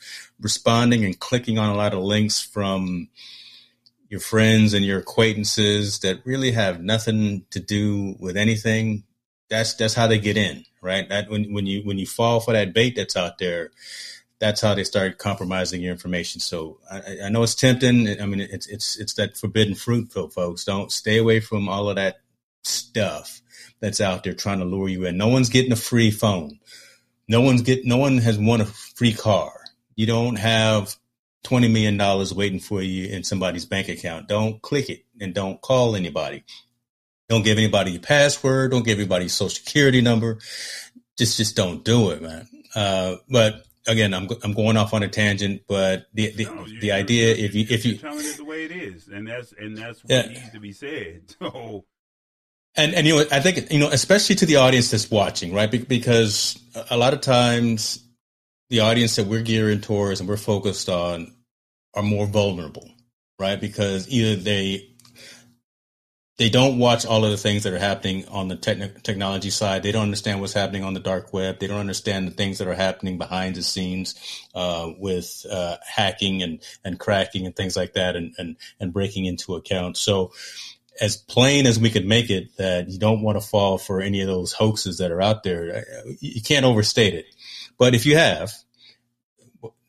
responding 0.40 1.05
and 1.05 1.18
clicking 1.18 1.59
on 1.59 1.68
a 1.68 1.75
lot 1.75 1.95
of 1.95 1.99
links 1.99 2.40
from 2.40 3.09
your 4.09 4.21
friends 4.21 4.73
and 4.73 4.87
your 4.87 5.01
acquaintances 5.01 5.99
that 5.99 6.25
really 6.25 6.53
have 6.53 6.81
nothing 6.81 7.45
to 7.51 7.59
do 7.59 8.14
with 8.21 8.37
anything, 8.37 9.03
that's 9.51 9.75
that's 9.75 9.95
how 9.95 10.07
they 10.07 10.21
get 10.21 10.37
in, 10.37 10.64
right? 10.81 11.09
That 11.09 11.29
when 11.29 11.53
when 11.53 11.66
you 11.66 11.83
when 11.83 11.99
you 11.99 12.07
fall 12.07 12.38
for 12.38 12.53
that 12.53 12.73
bait 12.73 12.95
that's 12.95 13.16
out 13.16 13.38
there 13.38 13.73
that's 14.38 14.61
how 14.61 14.75
they 14.75 14.85
start 14.85 15.18
compromising 15.18 15.83
your 15.83 15.92
information. 15.92 16.40
So 16.40 16.79
I, 16.88 17.27
I, 17.27 17.29
know 17.31 17.45
it's 17.45 17.55
tempting. 17.55 18.21
I 18.21 18.27
mean, 18.27 18.40
it's 18.40 18.66
it's 18.68 18.97
it's 18.99 19.14
that 19.14 19.37
forbidden 19.37 19.75
fruit, 19.77 20.12
folks. 20.12 20.64
Don't 20.64 20.90
stay 20.90 21.18
away 21.18 21.40
from 21.40 21.68
all 21.68 21.88
of 21.88 21.97
that 21.97 22.21
stuff 22.62 23.40
that's 23.81 24.01
out 24.01 24.23
there 24.23 24.35
trying 24.35 24.59
to 24.61 24.64
lure 24.64 24.88
you 24.88 25.04
in. 25.04 25.17
No 25.17 25.29
one's 25.29 25.48
getting 25.48 25.73
a 25.73 25.77
free 25.77 26.13
phone. 26.13 26.59
No 27.29 27.40
one's 27.40 27.62
get. 27.62 27.85
No 27.85 27.96
one 27.96 28.18
has 28.18 28.38
won 28.38 28.60
a 28.60 28.66
free 28.66 29.12
car. 29.12 29.52
You 29.94 30.06
don't 30.06 30.37
have 30.37 30.96
twenty 31.42 31.68
million 31.68 31.96
dollars 31.96 32.35
waiting 32.35 32.60
for 32.60 32.83
you 32.83 33.08
in 33.08 33.25
somebody's 33.25 33.64
bank 33.64 33.88
account. 33.88 34.29
Don't 34.29 34.60
click 34.62 34.90
it 34.90 35.04
and 35.20 35.35
don't 35.35 35.60
call 35.60 35.96
anybody. 35.96 36.44
Don't 37.29 37.44
give 37.44 37.58
anybody 37.58 37.92
your 37.92 38.00
password. 38.00 38.73
Don't 38.73 38.85
give 38.85 38.98
anybody 38.98 39.25
your 39.25 39.31
social 39.31 39.64
security 39.64 40.00
number. 40.00 40.38
Just 41.16 41.37
just 41.37 41.56
don't 41.56 41.85
do 41.85 42.10
it, 42.10 42.23
man. 42.23 42.48
Uh, 42.75 43.16
but 43.29 43.64
again, 43.87 44.14
I'm 44.14 44.29
I'm 44.42 44.52
going 44.52 44.77
off 44.77 44.94
on 44.94 45.02
a 45.02 45.08
tangent, 45.08 45.62
but 45.66 46.06
the 46.14 46.31
the, 46.33 46.44
no, 46.44 46.66
the 46.81 46.92
idea 46.92 47.35
if 47.35 47.54
you 47.54 47.66
if 47.68 47.85
you 47.85 47.96
telling 47.96 48.25
it 48.25 48.37
the 48.37 48.44
way 48.44 48.64
it 48.64 48.73
is, 48.73 49.08
and 49.08 49.27
that's 49.27 49.52
and 49.58 49.77
that's 49.77 50.02
what 50.04 50.10
yeah. 50.10 50.29
needs 50.29 50.50
to 50.50 50.60
be 50.60 50.73
said. 50.73 51.23
So 51.42 51.85
And 52.77 52.94
and 52.94 53.06
you 53.06 53.16
know, 53.16 53.25
I 53.31 53.40
think 53.40 53.70
you 53.70 53.79
know, 53.79 53.88
especially 53.90 54.37
to 54.37 54.46
the 54.46 54.56
audience 54.56 54.90
that's 54.90 55.10
watching, 55.10 55.52
right? 55.52 55.70
Because 55.70 56.58
a 56.90 56.96
lot 56.96 57.12
of 57.12 57.20
times, 57.20 58.02
the 58.70 58.81
audience 58.81 59.16
that 59.16 59.27
we're 59.27 59.42
gearing 59.42 59.81
towards 59.81 60.20
and 60.20 60.29
we're 60.29 60.38
focused 60.38 60.88
on 60.88 61.35
are 61.94 62.02
more 62.02 62.27
vulnerable, 62.27 62.90
right? 63.38 63.60
Because 63.60 64.08
either 64.08 64.40
they 64.40 64.88
they 66.38 66.48
don't 66.48 66.79
watch 66.79 67.06
all 67.06 67.25
of 67.25 67.31
the 67.31 67.37
things 67.37 67.62
that 67.62 67.73
are 67.73 67.79
happening 67.79 68.27
on 68.29 68.48
the 68.48 68.56
techn- 68.56 69.00
technology 69.02 69.50
side. 69.50 69.83
They 69.83 69.92
don't 69.92 70.02
understand 70.02 70.40
what's 70.40 70.54
happening 70.54 70.83
on 70.83 70.94
the 70.94 71.00
dark 71.00 71.33
web. 71.33 71.60
They 71.60 71.68
don't 71.68 71.79
understand 71.79 72.27
the 72.27 72.33
things 72.33 72.58
that 72.58 72.66
are 72.66 72.75
happening 72.75 73.18
behind 73.18 73.54
the 73.54 73.62
scenes 73.62 74.16
uh, 74.54 74.90
with 74.98 75.46
uh, 75.50 75.77
hacking 75.87 76.42
and, 76.42 76.60
and 76.85 76.98
cracking 76.98 77.46
and 77.46 77.54
things 77.54 77.77
like 77.77 77.92
that, 77.94 78.16
and, 78.16 78.35
and 78.38 78.56
and 78.81 78.92
breaking 78.92 79.27
into 79.27 79.54
accounts. 79.54 80.00
So, 80.00 80.33
as 81.01 81.17
plain 81.17 81.67
as 81.67 81.79
we 81.79 81.90
could 81.90 82.07
make 82.07 82.31
it, 82.31 82.57
that 82.57 82.88
you 82.88 82.99
don't 82.99 83.23
want 83.23 83.40
to 83.40 83.47
fall 83.47 83.79
for 83.79 84.01
any 84.01 84.21
of 84.21 84.27
those 84.27 84.53
hoaxes 84.53 84.99
that 84.99 85.11
are 85.11 85.23
out 85.23 85.43
there. 85.43 85.85
You 86.21 86.43
can't 86.43 86.65
overstate 86.65 87.15
it. 87.15 87.27
But 87.79 87.95
if 87.95 88.07
you 88.07 88.17
have, 88.17 88.53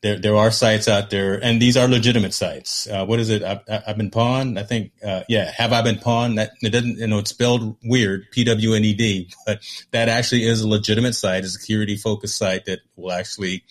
there 0.04 0.18
there 0.18 0.36
are 0.36 0.50
sites 0.50 0.86
out 0.86 1.08
there, 1.08 1.42
and 1.42 1.60
these 1.60 1.78
are 1.78 1.88
legitimate 1.88 2.34
sites. 2.34 2.86
Uh, 2.86 3.06
what 3.06 3.20
is 3.20 3.30
it? 3.30 3.42
I've, 3.42 3.60
I've, 3.68 3.96
been 3.96 4.10
pawned. 4.10 4.58
I 4.58 4.62
think, 4.62 4.92
uh, 5.02 5.22
yeah. 5.30 5.50
Have 5.56 5.72
I 5.72 5.80
been 5.80 5.96
pwned? 5.96 6.36
That 6.36 6.52
it 6.60 6.70
doesn't, 6.70 6.98
you 6.98 7.06
know, 7.06 7.20
it's 7.20 7.30
spelled 7.30 7.76
weird, 7.82 8.30
P 8.30 8.44
W 8.44 8.74
N 8.74 8.84
E 8.84 8.92
D, 8.92 9.30
but 9.46 9.60
that 9.92 10.10
actually 10.10 10.44
is 10.44 10.60
a 10.60 10.68
legitimate 10.68 11.14
site, 11.14 11.44
a 11.44 11.48
security 11.48 11.96
focused 11.96 12.36
site 12.36 12.66
that 12.66 12.80
will 12.96 13.12
actually 13.12 13.64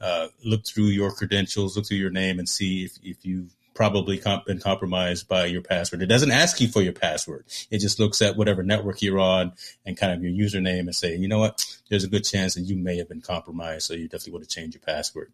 uh, 0.00 0.28
look 0.42 0.66
through 0.66 0.86
your 0.86 1.10
credentials, 1.10 1.76
look 1.76 1.86
through 1.86 1.98
your 1.98 2.10
name, 2.10 2.38
and 2.38 2.48
see 2.48 2.84
if 2.84 2.98
if 3.02 3.24
you 3.26 3.48
probably 3.74 4.18
comp- 4.18 4.46
been 4.46 4.60
compromised 4.60 5.28
by 5.28 5.46
your 5.46 5.62
password. 5.62 6.02
It 6.02 6.06
doesn't 6.06 6.30
ask 6.30 6.60
you 6.60 6.68
for 6.68 6.80
your 6.80 6.92
password. 6.92 7.44
It 7.70 7.78
just 7.78 7.98
looks 7.98 8.22
at 8.22 8.36
whatever 8.36 8.62
network 8.62 9.02
you're 9.02 9.18
on 9.18 9.52
and 9.84 9.96
kind 9.96 10.12
of 10.12 10.22
your 10.22 10.32
username 10.32 10.80
and 10.80 10.94
say, 10.94 11.16
you 11.16 11.28
know 11.28 11.40
what, 11.40 11.64
there's 11.90 12.04
a 12.04 12.08
good 12.08 12.24
chance 12.24 12.54
that 12.54 12.62
you 12.62 12.76
may 12.76 12.96
have 12.98 13.08
been 13.08 13.20
compromised. 13.20 13.86
So 13.86 13.94
you 13.94 14.08
definitely 14.08 14.34
want 14.34 14.48
to 14.48 14.54
change 14.54 14.74
your 14.74 14.82
password. 14.82 15.32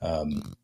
Um, 0.00 0.54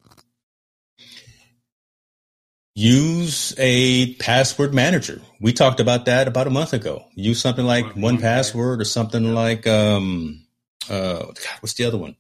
use 2.74 3.55
a 3.59 4.14
password 4.14 4.72
manager. 4.72 5.20
We 5.41 5.53
talked 5.53 5.81
about 5.81 6.05
that 6.05 6.29
about 6.29 6.47
a 6.47 6.51
month 6.51 6.72
ago. 6.72 7.07
Use 7.14 7.41
something 7.41 7.64
like 7.64 7.97
one 7.97 8.18
password 8.18 8.81
or 8.81 8.85
something 8.85 9.35
like, 9.35 9.66
um, 9.66 10.47
uh, 10.89 11.24
God, 11.24 11.57
what's 11.61 11.74
the 11.74 11.85
other 11.85 11.99
one? 11.99 12.16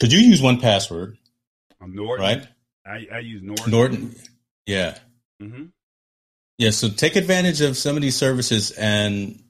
Could 0.00 0.12
you 0.12 0.20
use 0.20 0.40
one 0.40 0.60
password? 0.60 1.18
Norton. 1.80 2.24
Right? 2.24 2.48
I, 2.88 3.06
I 3.12 3.18
use 3.18 3.42
Norton. 3.42 3.70
Norton. 3.70 4.14
Yeah. 4.66 4.98
Mm-hmm. 5.42 5.64
Yeah. 6.58 6.70
So 6.70 6.88
take 6.88 7.16
advantage 7.16 7.60
of 7.60 7.76
some 7.76 7.96
of 7.96 8.02
these 8.02 8.16
services 8.16 8.70
and 8.72 9.42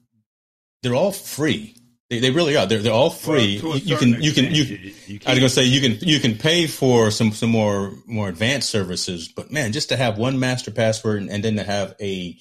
they're 0.83 0.95
all 0.95 1.11
free. 1.11 1.75
They, 2.09 2.19
they 2.19 2.31
really 2.31 2.57
are. 2.57 2.65
They're, 2.65 2.79
they're 2.79 2.91
all 2.91 3.11
free. 3.11 3.61
Well, 3.63 3.77
you 3.77 3.95
can, 3.95 4.21
you 4.21 4.31
can, 4.31 4.45
you, 4.45 4.63
you, 4.63 4.93
you 5.05 5.19
I 5.27 5.31
was 5.31 5.39
gonna 5.39 5.49
say 5.49 5.65
you 5.65 5.79
can 5.79 6.07
you 6.07 6.19
can 6.19 6.37
pay 6.37 6.65
for 6.65 7.11
some 7.11 7.33
some 7.33 7.51
more 7.51 7.93
more 8.07 8.29
advanced 8.29 8.69
services, 8.69 9.27
but 9.27 9.51
man, 9.51 9.73
just 9.73 9.89
to 9.89 9.97
have 9.97 10.17
one 10.17 10.39
master 10.39 10.71
password 10.71 11.21
and, 11.21 11.29
and 11.29 11.43
then 11.43 11.57
to 11.57 11.63
have 11.63 11.95
a 12.01 12.35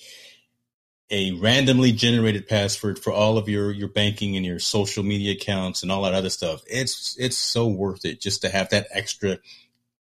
a 1.11 1.33
randomly 1.33 1.93
generated 1.93 2.49
password 2.49 2.99
for 2.99 3.13
all 3.13 3.37
of 3.37 3.47
your 3.47 3.71
your 3.71 3.89
banking 3.89 4.37
and 4.37 4.47
your 4.47 4.59
social 4.59 5.03
media 5.03 5.33
accounts 5.33 5.83
and 5.83 5.93
all 5.93 6.03
that 6.03 6.15
other 6.15 6.31
stuff, 6.31 6.63
it's 6.67 7.15
it's 7.19 7.37
so 7.37 7.67
worth 7.67 8.07
it 8.07 8.23
just 8.23 8.41
to 8.43 8.49
have 8.49 8.71
that 8.71 8.87
extra 8.91 9.39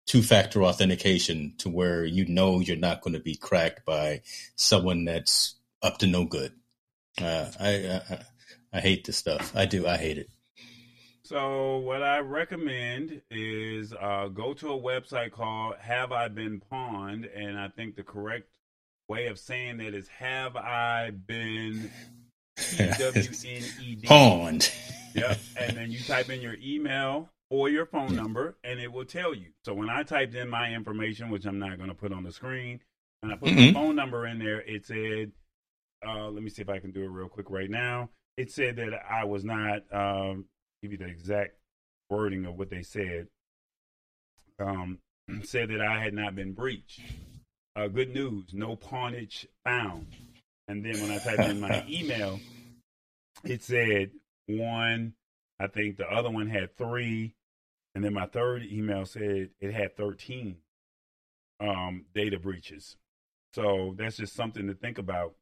two 0.07 0.23
factor 0.23 0.63
authentication 0.63 1.53
to 1.59 1.69
where 1.69 2.03
you 2.03 2.25
know 2.25 2.59
you're 2.59 2.75
not 2.75 3.01
going 3.01 3.13
to 3.13 3.19
be 3.19 3.35
cracked 3.35 3.85
by 3.85 4.21
someone 4.55 5.05
that's 5.05 5.55
up 5.83 5.99
to 5.99 6.07
no 6.07 6.25
good. 6.25 6.53
Uh, 7.21 7.45
I, 7.59 7.69
I 7.69 8.19
I 8.73 8.79
hate 8.79 9.05
this 9.05 9.17
stuff. 9.17 9.55
I 9.55 9.65
do. 9.65 9.87
I 9.87 9.97
hate 9.97 10.17
it. 10.17 10.29
So 11.23 11.79
what 11.79 12.03
I 12.03 12.19
recommend 12.19 13.21
is 13.29 13.93
uh, 13.93 14.29
go 14.29 14.53
to 14.55 14.71
a 14.71 14.79
website 14.79 15.31
called 15.31 15.75
Have 15.79 16.11
I 16.11 16.29
Been 16.29 16.61
Pwned, 16.71 17.27
and 17.35 17.59
I 17.59 17.67
think 17.67 17.95
the 17.95 18.03
correct 18.03 18.47
way 19.09 19.27
of 19.27 19.37
saying 19.37 19.77
that 19.77 19.93
is 19.93 20.07
Have 20.07 20.55
I 20.55 21.11
Been 21.11 21.91
P 22.55 22.77
W 22.77 23.29
N 23.45 23.63
E 23.81 23.95
D 23.95 24.07
pawned. 24.07 24.71
Yep, 25.15 25.37
and 25.59 25.77
then 25.77 25.91
you 25.91 25.99
type 25.99 26.29
in 26.29 26.39
your 26.39 26.55
email 26.63 27.29
or 27.49 27.69
your 27.69 27.85
phone 27.85 28.15
number, 28.15 28.57
and 28.63 28.79
it 28.79 28.91
will 28.91 29.05
tell 29.05 29.33
you. 29.33 29.47
So 29.63 29.73
when 29.73 29.89
I 29.89 30.03
typed 30.03 30.35
in 30.35 30.49
my 30.49 30.73
information, 30.73 31.29
which 31.29 31.45
I'm 31.45 31.59
not 31.59 31.77
going 31.77 31.89
to 31.89 31.95
put 31.95 32.11
on 32.11 32.23
the 32.23 32.31
screen, 32.31 32.81
and 33.23 33.31
I 33.31 33.35
put 33.35 33.49
mm-hmm. 33.49 33.73
my 33.73 33.73
phone 33.73 33.95
number 33.95 34.27
in 34.27 34.39
there, 34.39 34.61
it 34.61 34.85
said, 34.85 35.31
uh, 36.05 36.29
"Let 36.29 36.43
me 36.43 36.49
see 36.49 36.61
if 36.61 36.69
I 36.69 36.79
can 36.79 36.91
do 36.91 37.03
it 37.03 37.09
real 37.09 37.29
quick 37.29 37.49
right 37.49 37.69
now." 37.69 38.09
It 38.35 38.51
said 38.51 38.75
that 38.77 38.93
I 39.09 39.23
was 39.25 39.43
not. 39.43 39.81
Um, 39.91 40.45
give 40.81 40.91
you 40.91 40.97
the 40.97 41.07
exact 41.07 41.55
wording 42.09 42.45
of 42.45 42.55
what 42.57 42.69
they 42.69 42.83
said. 42.83 43.27
Um, 44.59 44.99
said 45.43 45.69
that 45.69 45.81
I 45.81 46.03
had 46.03 46.13
not 46.13 46.35
been 46.35 46.53
breached. 46.53 47.01
Uh, 47.75 47.87
good 47.87 48.13
news, 48.13 48.45
no 48.53 48.75
pwnage 48.75 49.45
found. 49.63 50.07
And 50.67 50.83
then 50.83 50.99
when 50.99 51.11
I 51.11 51.19
typed 51.19 51.49
in 51.49 51.59
my 51.59 51.85
email, 51.89 52.39
it 53.43 53.63
said 53.63 54.11
one. 54.47 55.13
I 55.59 55.67
think 55.67 55.97
the 55.97 56.07
other 56.07 56.29
one 56.29 56.47
had 56.47 56.75
three, 56.77 57.33
and 57.97 58.05
then 58.05 58.13
my 58.13 58.27
third 58.27 58.63
email 58.63 59.07
said 59.07 59.49
it 59.59 59.73
had 59.73 59.97
thirteen 59.97 60.57
um, 61.59 62.05
data 62.13 62.37
breaches. 62.37 62.95
So 63.55 63.95
that's 63.97 64.17
just 64.17 64.35
something 64.35 64.67
to 64.67 64.75
think 64.75 64.99
about. 64.99 65.33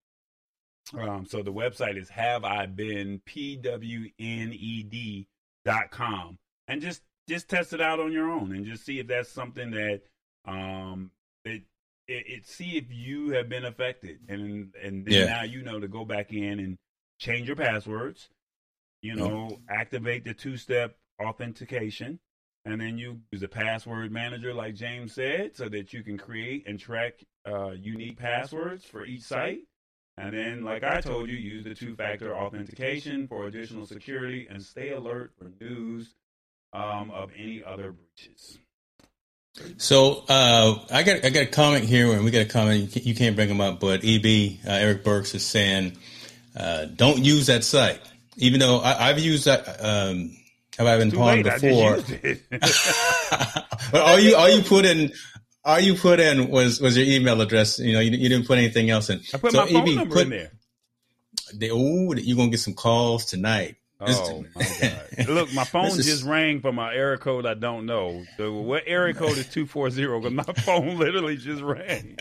Um, 0.98 1.26
so 1.26 1.44
the 1.44 1.52
website 1.52 1.98
is 1.98 2.08
have 2.08 2.46
I 2.46 2.68
been 2.68 3.22
pwned 3.28 5.28
dot 5.66 5.92
com 5.92 6.38
and 6.70 6.82
just 6.82 7.02
just 7.28 7.50
test 7.50 7.74
it 7.74 7.82
out 7.82 8.00
on 8.00 8.14
your 8.14 8.32
own 8.32 8.56
and 8.56 8.66
just 8.66 8.86
see 8.86 9.00
if 9.00 9.08
that's 9.08 9.30
something 9.30 9.72
that 9.72 10.04
um 10.46 11.12
it, 11.44 11.64
it, 12.08 12.24
it 12.26 12.48
see 12.48 12.78
if 12.78 12.86
you 12.90 13.32
have 13.32 13.50
been 13.50 13.66
affected 13.66 14.20
and 14.30 14.74
and 14.82 15.06
then 15.06 15.14
yeah. 15.14 15.26
now 15.26 15.44
you 15.44 15.62
know 15.62 15.82
to 15.82 15.90
go 15.90 16.06
back 16.06 16.32
in 16.32 16.60
and 16.60 16.78
change 17.20 17.48
your 17.48 17.58
passwords 17.58 18.30
you 19.02 19.14
know 19.14 19.60
activate 19.68 20.24
the 20.24 20.34
two 20.34 20.56
step 20.56 20.96
authentication 21.22 22.18
and 22.66 22.82
then 22.82 22.98
you 22.98 23.20
use 23.32 23.44
a 23.44 23.48
password 23.48 24.12
manager 24.12 24.54
like 24.54 24.76
james 24.76 25.14
said 25.14 25.56
so 25.56 25.70
that 25.70 25.94
you 25.94 26.04
can 26.04 26.18
create 26.18 26.68
and 26.68 26.80
track 26.80 27.14
uh, 27.48 27.72
unique 27.72 28.18
passwords 28.18 28.84
for 28.84 29.06
each 29.06 29.22
site 29.22 29.60
and 30.18 30.34
then, 30.34 30.64
like 30.64 30.84
I 30.84 31.02
told 31.02 31.30
you, 31.30 31.36
use 31.36 31.66
the 31.66 31.76
two 31.76 31.94
factor 31.96 32.34
authentication 32.34 33.28
for 33.28 33.48
additional 33.48 33.86
security 33.86 34.48
and 34.50 34.64
stay 34.64 34.92
alert 34.92 35.34
for 35.38 35.52
news 35.60 36.16
um, 36.72 37.12
of 37.12 37.32
any 37.38 37.62
other 37.64 37.94
breaches. 37.94 38.58
So 39.78 40.24
uh, 40.30 40.80
I 40.92 41.04
got 41.04 41.26
I 41.26 41.30
got 41.30 41.44
a 41.44 41.48
comment 41.48 41.86
here, 41.86 42.14
and 42.14 42.24
we 42.24 42.32
got 42.32 42.44
a 42.44 42.50
comment. 42.50 42.96
You 42.96 43.16
can't 43.16 43.36
bring 43.36 43.50
them 43.50 43.62
up, 43.62 43.80
but 43.80 44.06
EB 44.06 44.60
uh, 44.66 44.72
Eric 44.72 45.04
Burks 45.04 45.36
is 45.36 45.46
saying, 45.46 45.98
uh, 46.58 46.86
"Don't 46.86 47.24
use 47.24 47.48
that 47.48 47.64
site." 47.64 48.00
Even 48.38 48.60
though 48.60 48.82
I, 48.82 49.08
have 49.08 49.20
used 49.20 49.46
that, 49.46 49.78
um, 49.80 50.36
have 50.78 50.88
I 50.88 50.98
been 50.98 51.12
pwned 51.12 51.44
before? 51.44 51.98
but 53.92 54.02
all 54.02 54.20
you 54.20 54.36
all 54.36 54.50
you 54.50 54.62
put 54.62 54.86
in 54.86 55.12
all 55.66 55.80
you 55.80 55.96
put 55.96 56.20
in 56.20 56.50
was 56.50 56.80
was 56.80 56.96
your 56.96 57.08
email 57.08 57.42
address. 57.42 57.80
You 57.80 57.94
know, 57.94 58.00
you, 58.00 58.12
you 58.12 58.30
didn't 58.30 58.48
put 58.48 58.58
anything 58.58 58.90
else 58.90 59.10
in. 59.10 59.22
I 59.34 59.38
put 59.38 59.52
so 59.52 59.66
my 59.66 59.72
phone 59.72 59.90
EB, 59.90 59.96
number 59.96 60.16
put, 60.16 60.24
in 60.24 60.30
there. 60.30 60.52
They, 61.54 61.70
oh, 61.72 62.14
you're 62.14 62.38
gonna 62.38 62.52
get 62.52 62.60
some 62.60 62.76
calls 62.76 63.26
tonight. 63.26 63.78
Oh 64.00 64.44
my 64.56 64.66
god! 64.82 65.30
Look, 65.30 65.54
my 65.54 65.64
phone 65.72 65.86
is, 65.86 66.06
just 66.06 66.24
rang 66.26 66.60
from 66.60 66.76
my 66.76 66.94
area 66.94 67.18
code 67.18 67.46
I 67.46 67.54
don't 67.54 67.86
know. 67.86 68.26
The, 68.38 68.52
what 68.52 68.84
area 68.86 69.14
code 69.14 69.38
is 69.38 69.48
two 69.48 69.66
four 69.66 69.90
zero? 69.90 70.20
Because 70.20 70.34
my 70.34 70.54
phone 70.62 70.98
literally 70.98 71.38
just 71.38 71.62
rang. 71.62 72.18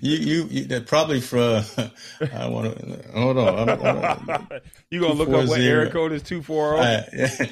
You 0.00 0.16
you, 0.16 0.44
you 0.50 0.64
that 0.64 0.86
probably 0.86 1.20
for. 1.20 1.64
I 2.34 2.48
want 2.48 2.76
to 2.76 3.10
hold 3.14 3.38
on. 3.38 4.48
you 4.90 5.00
gonna 5.00 5.14
look 5.14 5.28
up 5.28 5.48
what 5.48 5.60
area 5.60 5.90
code 5.90 6.12
is 6.12 6.22
two 6.22 6.42
four 6.42 6.82
zero? 6.82 7.48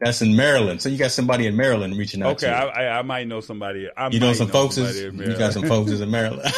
That's 0.00 0.20
in 0.20 0.36
Maryland. 0.36 0.82
So 0.82 0.88
you 0.88 0.98
got 0.98 1.10
somebody 1.10 1.46
in 1.46 1.56
Maryland 1.56 1.96
reaching 1.96 2.22
out. 2.22 2.38
To 2.38 2.46
you. 2.46 2.52
Okay, 2.52 2.60
I, 2.60 2.84
I, 2.86 2.98
I, 2.98 3.02
might 3.02 3.26
know 3.26 3.40
somebody. 3.40 3.88
I 3.96 4.08
you 4.08 4.20
know 4.20 4.32
some 4.34 4.48
folks. 4.48 4.76
You 4.76 5.36
got 5.38 5.52
some 5.52 5.66
folks 5.66 5.90
in 5.90 6.10
Maryland. 6.10 6.42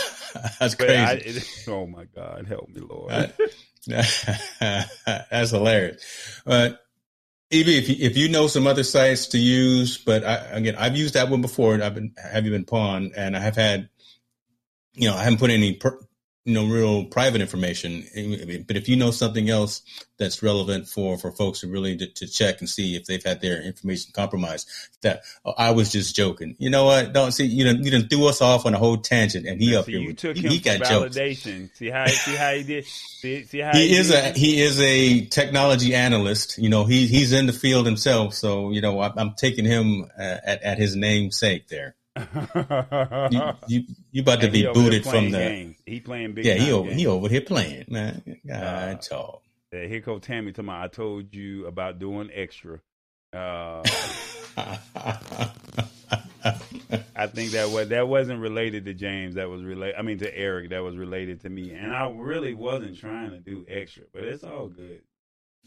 That's 0.61 0.75
crazy. 0.75 0.97
I, 0.97 1.13
it, 1.25 1.65
oh 1.69 1.87
my 1.87 2.05
God, 2.05 2.47
help 2.47 2.69
me, 2.69 2.81
Lord. 2.81 3.33
That's 4.61 5.51
hilarious. 5.51 6.43
But 6.45 6.81
EB, 7.51 7.69
if 7.69 7.89
you, 7.89 7.97
if 8.01 8.17
you 8.17 8.29
know 8.29 8.47
some 8.47 8.67
other 8.67 8.85
sites 8.85 9.29
to 9.29 9.39
use, 9.39 9.99
but 9.99 10.25
I, 10.25 10.35
again, 10.53 10.75
I've 10.77 10.97
used 10.97 11.15
that 11.15 11.31
one 11.31 11.41
before. 11.41 11.81
I've 11.83 11.95
been 11.95 12.13
have 12.23 12.45
you 12.45 12.51
been 12.51 12.65
pawned, 12.65 13.13
and 13.17 13.37
I 13.37 13.41
have 13.41 13.57
had, 13.57 13.89
you 14.95 15.09
know, 15.09 15.15
I 15.15 15.23
haven't 15.23 15.39
put 15.39 15.51
any 15.51 15.75
per, 15.75 15.99
you 16.49 16.55
know, 16.55 16.67
real 16.67 17.05
private 17.05 17.43
information. 17.43 18.07
But 18.67 18.79
if 18.79 18.89
you 18.89 18.97
know 18.97 19.11
something 19.11 19.51
else 19.51 19.83
that's 20.17 20.43
relevant 20.43 20.89
for, 20.89 21.19
for 21.19 21.31
folks 21.31 21.61
to 21.61 21.69
really 21.69 21.95
to, 21.99 22.07
to 22.07 22.27
check 22.27 22.61
and 22.61 22.69
see 22.69 22.97
if 22.97 23.05
they've 23.05 23.23
had 23.23 23.43
their 23.43 23.61
information 23.61 24.13
compromised, 24.15 24.67
that 25.03 25.25
oh, 25.45 25.53
I 25.59 25.73
was 25.73 25.93
just 25.93 26.17
joking. 26.17 26.57
You 26.59 26.71
know 26.71 26.87
what? 26.87 27.13
Don't 27.13 27.33
see 27.33 27.45
you 27.45 27.65
didn't 27.65 27.85
you 27.85 27.91
didn't 27.91 28.09
threw 28.09 28.27
us 28.29 28.41
off 28.41 28.65
on 28.65 28.73
a 28.73 28.79
whole 28.79 28.97
tangent, 28.97 29.47
and 29.47 29.61
he 29.61 29.77
up 29.77 29.85
here. 29.85 30.01
You 30.01 30.15
took 30.15 30.37
he, 30.37 30.43
him 30.43 30.53
he 30.53 30.59
got 30.61 30.81
validation. 30.81 31.65
Jokes. 31.65 31.79
See 31.79 31.91
how 31.91 32.07
see 32.07 32.35
how 32.35 32.55
he 32.55 32.63
did. 32.63 32.87
See, 32.87 33.45
see 33.45 33.59
how 33.59 33.73
he, 33.73 33.89
he, 33.89 33.97
is 33.97 34.09
did? 34.09 34.37
a 34.37 34.39
he 34.39 34.61
is 34.63 34.81
a 34.81 35.27
technology 35.27 35.95
analyst. 35.95 36.57
You 36.57 36.71
know, 36.71 36.87
he 36.87 37.07
he's 37.07 37.33
in 37.33 37.45
the 37.45 37.53
field 37.53 37.85
himself. 37.85 38.33
So 38.33 38.71
you 38.71 38.81
know, 38.81 39.01
I, 39.01 39.13
I'm 39.15 39.35
taking 39.35 39.67
him 39.67 40.05
uh, 40.19 40.39
at 40.43 40.63
at 40.63 40.79
his 40.79 40.97
namesake 40.97 41.69
there. 41.69 41.95
you, 43.31 43.53
you 43.67 43.85
you 44.13 44.23
about 44.23 44.41
to 44.41 44.49
be 44.49 44.59
he 44.61 44.67
over 44.67 44.81
there 44.81 44.91
booted 44.91 45.05
from 45.05 45.31
the 45.31 45.39
games. 45.39 45.77
He 45.87 46.01
playing 46.01 46.33
big. 46.35 46.45
yeah 46.45 46.55
he 46.55 46.73
over 46.73 46.89
games. 46.89 47.01
he 47.01 47.07
over 47.07 47.29
here 47.29 47.41
playing 47.41 47.85
man. 47.89 48.23
God, 48.47 48.63
Uh, 48.63 48.95
talk. 48.97 49.43
Yeah, 49.73 49.87
here 49.87 50.01
go 50.01 50.19
Tammy 50.19 50.53
to 50.53 50.63
my. 50.63 50.85
I 50.85 50.89
told 50.89 51.35
you 51.35 51.67
about 51.67 51.99
doing 51.99 52.31
extra. 52.33 52.81
Uh, 53.33 53.83
I 57.15 57.27
think 57.27 57.51
that 57.53 57.69
was 57.71 57.89
that 57.89 58.09
wasn't 58.09 58.41
related 58.41 58.85
to 58.87 58.95
James. 58.95 59.35
That 59.35 59.49
was 59.49 59.63
related. 59.63 59.97
I 59.99 60.03
mean 60.03 60.19
to 60.19 60.37
Eric. 60.39 60.71
That 60.71 60.83
was 60.83 60.97
related 60.97 61.41
to 61.43 61.51
me. 61.51 61.73
And 61.73 61.93
I 61.95 62.09
really 62.11 62.55
wasn't 62.55 62.97
trying 62.99 63.31
to 63.33 63.39
do 63.39 63.65
extra, 63.69 64.05
but 64.13 64.25
it's 64.25 64.45
all 64.45 64.69
good. 64.69 65.03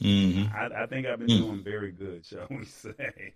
hmm 0.01 0.45
I, 0.53 0.83
I 0.83 0.85
think 0.87 1.05
I've 1.07 1.19
been 1.19 1.27
Mm. 1.27 1.37
doing 1.37 1.63
very 1.63 1.91
good, 1.91 2.25
shall 2.25 2.47
we 2.49 2.65
say? 2.65 3.33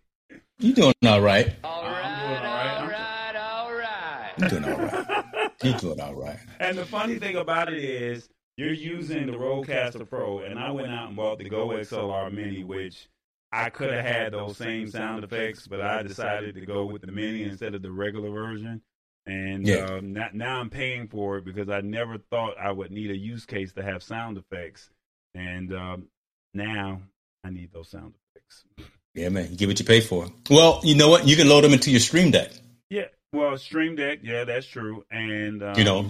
You 0.60 0.74
doing 0.74 0.94
all 1.06 1.22
right? 1.22 1.54
All 1.64 1.84
I'm 1.84 1.92
right, 1.92 2.28
doing 2.28 2.38
all 2.38 2.56
right. 2.56 2.78
all 2.78 2.88
right, 2.90 3.36
all 3.36 3.74
right. 3.74 4.32
You 4.38 4.50
doing 4.50 4.64
all 4.66 4.80
right? 4.80 5.52
You 5.64 5.74
doing 5.74 6.00
all 6.00 6.14
right? 6.16 6.38
And 6.60 6.78
the 6.78 6.86
funny 6.86 7.18
thing 7.18 7.38
about 7.38 7.72
it 7.74 7.84
is, 7.84 8.30
you're 8.58 8.74
using 8.74 9.26
the 9.26 9.34
Rodecaster 9.34 10.08
Pro, 10.08 10.40
and 10.40 10.60
I 10.60 10.70
went 10.72 10.92
out 10.92 11.08
and 11.08 11.16
bought 11.16 11.40
the 11.40 11.50
GoXLR 11.50 12.32
Mini, 12.32 12.64
which 12.64 13.08
I 13.52 13.70
could 13.70 13.92
have 13.92 14.06
had 14.06 14.34
those 14.34 14.58
same 14.58 14.88
sound 14.90 15.24
effects, 15.24 15.68
but 15.68 15.82
I 15.82 16.04
decided 16.04 16.56
to 16.56 16.66
go 16.66 16.86
with 16.86 17.02
the 17.02 17.12
Mini 17.12 17.44
instead 17.44 17.74
of 17.74 17.82
the 17.82 17.92
regular 17.92 18.30
version. 18.30 18.82
And 19.26 19.66
Yeah. 19.66 19.86
um, 19.96 20.14
now, 20.14 20.30
now 20.34 20.60
I'm 20.60 20.70
paying 20.70 21.08
for 21.08 21.38
it 21.38 21.46
because 21.46 21.70
I 21.70 21.82
never 21.82 22.18
thought 22.18 22.58
I 22.60 22.72
would 22.72 22.92
need 22.92 23.10
a 23.12 23.18
use 23.18 23.46
case 23.46 23.74
to 23.74 23.84
have 23.84 24.04
sound 24.04 24.38
effects, 24.38 24.90
and 25.34 25.74
um, 25.74 26.08
now 26.54 27.02
I 27.44 27.50
need 27.50 27.72
those 27.74 27.90
sound 27.90 28.14
effects. 28.36 28.66
Yeah, 29.16 29.30
man. 29.30 29.50
You 29.50 29.56
get 29.58 29.68
what 29.70 29.80
you 29.80 29.86
pay 29.86 30.02
for. 30.02 30.28
Well, 30.50 30.82
you 30.84 30.96
know 30.96 31.10
what? 31.10 31.26
You 31.26 31.38
can 31.38 31.48
load 31.48 31.64
them 31.64 31.72
into 31.74 31.90
your 31.90 32.02
Stream 32.02 32.32
Deck. 32.32 32.52
Yeah, 32.90 33.06
well, 33.32 33.58
Stream 33.58 33.96
Deck, 33.96 34.20
yeah, 34.22 34.44
that's 34.44 34.68
true, 34.68 35.06
and 35.10 35.64
um, 35.64 35.78
You 35.78 35.86
know, 35.86 36.08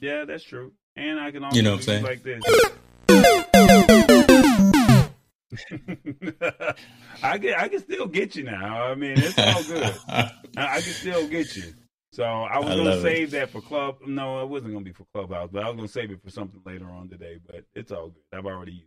yeah, 0.00 0.24
that's 0.24 0.44
true. 0.44 0.72
And 0.96 1.20
I 1.20 1.30
can 1.30 1.44
also 1.44 1.56
You 1.56 1.62
know 1.62 1.72
what 1.72 1.76
I'm 1.76 1.82
saying 1.82 2.04
like 2.04 2.22
this. 2.22 2.42
I 7.22 7.38
can 7.38 7.54
I 7.54 7.68
can 7.68 7.80
still 7.80 8.06
get 8.06 8.36
you 8.36 8.44
now. 8.44 8.84
I 8.84 8.94
mean, 8.94 9.14
it's 9.16 9.38
all 9.38 9.62
good. 9.64 9.94
I, 10.08 10.30
I 10.56 10.80
can 10.80 10.92
still 10.92 11.26
get 11.28 11.56
you. 11.56 11.74
So 12.12 12.24
I 12.24 12.58
was 12.58 12.66
I 12.66 12.70
gonna 12.70 12.82
love 12.90 12.98
it. 12.98 13.02
save 13.02 13.30
that 13.32 13.50
for 13.50 13.60
club. 13.60 13.98
No, 14.06 14.42
it 14.42 14.48
wasn't 14.48 14.72
gonna 14.72 14.84
be 14.84 14.92
for 14.92 15.04
clubhouse, 15.14 15.50
but 15.52 15.62
I 15.62 15.68
was 15.68 15.76
gonna 15.76 15.88
save 15.88 16.10
it 16.10 16.22
for 16.22 16.30
something 16.30 16.60
later 16.64 16.86
on 16.86 17.08
today. 17.08 17.38
But 17.46 17.64
it's 17.74 17.92
all 17.92 18.08
good. 18.08 18.38
I've 18.38 18.46
already 18.46 18.72
used. 18.72 18.84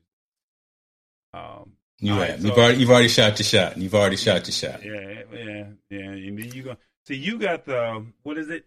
It. 1.33 1.37
Um, 1.37 1.71
you 1.99 2.13
have. 2.13 2.19
right, 2.29 2.39
you've 2.39 2.57
already 2.57 2.77
you've 2.79 2.89
already 2.89 3.07
shot 3.09 3.37
your 3.39 3.45
shot. 3.45 3.77
You've 3.77 3.95
already 3.95 4.15
shot 4.17 4.47
your 4.47 4.53
shot. 4.53 4.83
yeah, 4.83 5.23
yeah, 5.33 5.65
yeah. 5.89 5.99
And 5.99 6.37
then 6.39 6.51
you 6.53 6.63
go 6.63 6.77
see 7.05 7.15
you 7.15 7.37
got 7.37 7.65
the 7.65 8.05
what 8.23 8.37
is 8.37 8.49
it? 8.49 8.65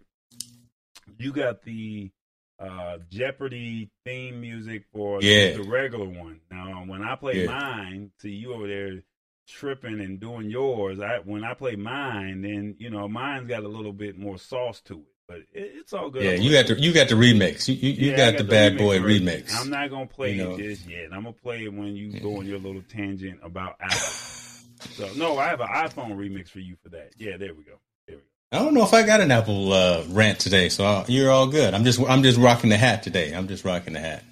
You 1.19 1.33
got 1.33 1.63
the 1.63 2.11
uh 2.59 2.99
Jeopardy 3.11 3.91
theme 4.05 4.41
music 4.41 4.85
for 4.93 5.21
the- 5.21 5.27
Yeah. 5.27 5.57
the, 5.57 5.65
regular 5.65 6.07
one. 6.09 6.41
Now 6.51 6.85
when 6.87 7.03
I 7.03 7.17
play 7.17 7.43
Yeah. 7.45 7.47
mine, 7.47 8.13
see 8.21 8.31
you 8.31 8.55
over 8.55 8.67
there 8.69 9.03
tripping 9.49 10.01
and 10.01 10.21
doing 10.21 10.49
yours. 10.51 11.01
I 11.01 11.19
when 11.19 11.45
I 11.45 11.55
play 11.55 11.77
mine, 11.77 12.43
then 12.43 12.77
you 12.79 12.91
know 12.91 13.09
mine's 13.09 13.49
got 13.49 13.65
a 13.65 13.69
little 13.69 13.93
bit 13.93 14.17
more 14.17 14.39
sauce 14.39 14.81
to 14.83 15.01
it. 15.01 15.14
But 15.27 15.39
it, 15.39 15.47
it's 15.53 15.93
all 15.93 16.11
good. 16.11 16.23
Yeah, 16.23 16.33
you 16.33 16.53
got 16.53 16.67
the 16.67 16.81
you 16.81 16.93
got 16.93 17.09
the 17.09 17.15
remix. 17.15 17.69
You 17.69 17.75
you, 17.75 17.93
you 17.93 18.11
Yeah, 18.11 18.29
I 18.29 18.31
got, 18.33 18.39
the 18.39 18.45
bad 18.45 18.75
remix 18.75 18.79
boy 18.79 18.99
remix. 18.99 19.55
I'm 19.55 19.71
not 19.71 19.91
gonna 19.91 20.07
play 20.07 20.33
You 20.33 20.45
know. 20.45 20.55
it 20.55 20.59
just 20.59 20.87
yet. 20.89 21.13
I'm 21.13 21.23
gonna 21.23 21.33
play 21.33 21.65
it 21.65 21.73
when 21.73 21.97
you 21.97 22.21
go 22.21 22.39
on 22.39 22.47
your 22.47 22.59
little 22.59 22.83
tangent 22.83 23.41
about 23.43 23.77
Apple. 23.81 23.97
so 23.97 25.09
no, 25.17 25.39
I 25.39 25.47
have 25.47 25.61
an 25.61 25.69
iPhone 25.69 26.17
remix 26.17 26.51
for 26.51 26.61
you 26.61 26.77
for 26.83 26.91
that. 26.91 27.13
Yeah, 27.17 27.37
there 27.39 27.55
we 27.55 27.65
go. 27.65 27.79
There 28.07 28.17
we 28.17 28.23
go. 28.23 28.29
I 28.53 28.59
don't 28.63 28.75
know 28.75 28.85
if 28.85 28.93
I 28.93 29.03
got 29.05 29.21
an 29.21 29.31
Apple 29.31 29.73
uh, 29.73 30.05
rant 30.11 30.39
today, 30.39 30.69
so 30.69 30.85
i 30.85 31.05
you're 31.09 31.31
all 31.31 31.47
good. 31.47 31.73
I'm 31.75 31.85
just 31.85 32.01
I'm 32.01 32.23
just 32.23 32.39
rocking 32.39 32.71
the 32.71 32.77
hat 32.77 33.03
today. 33.03 33.33
I'm 33.35 33.49
just 33.49 33.65
rocking 33.65 33.95
the 33.95 34.01
hat. 34.01 34.23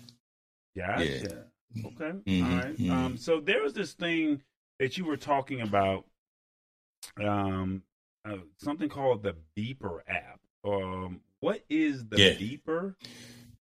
Gotcha. 0.77 1.05
Yeah. 1.75 1.87
Okay. 1.87 2.19
Mhm, 2.27 2.43
All 2.45 2.57
right. 2.59 2.77
mhm. 2.79 2.91
Um, 2.91 3.17
so 3.17 3.41
there 3.41 3.63
was 3.63 3.73
this 3.73 3.95
thing 3.95 4.43
that 4.79 4.99
you 4.99 5.07
were 5.07 5.17
talking 5.17 5.61
about, 5.63 6.05
um, 7.23 7.83
uh, 8.25 8.37
something 8.59 8.89
called 8.89 9.23
the 9.23 9.35
Beeper 9.57 10.01
app. 10.07 10.41
Um, 10.65 11.21
what 11.41 11.65
is 11.69 12.07
the 12.07 12.19
Yeah. 12.19 12.35
Beeper? 12.35 12.95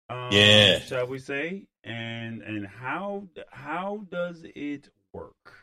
Um, 0.10 0.30
Yeah. 0.32 0.80
Shall 0.80 1.08
we 1.08 1.20
say? 1.20 1.68
And 1.84 2.42
and 2.44 2.68
how 2.68 3.28
how 3.52 4.06
does 4.10 4.44
it 4.44 4.90
work? 5.14 5.54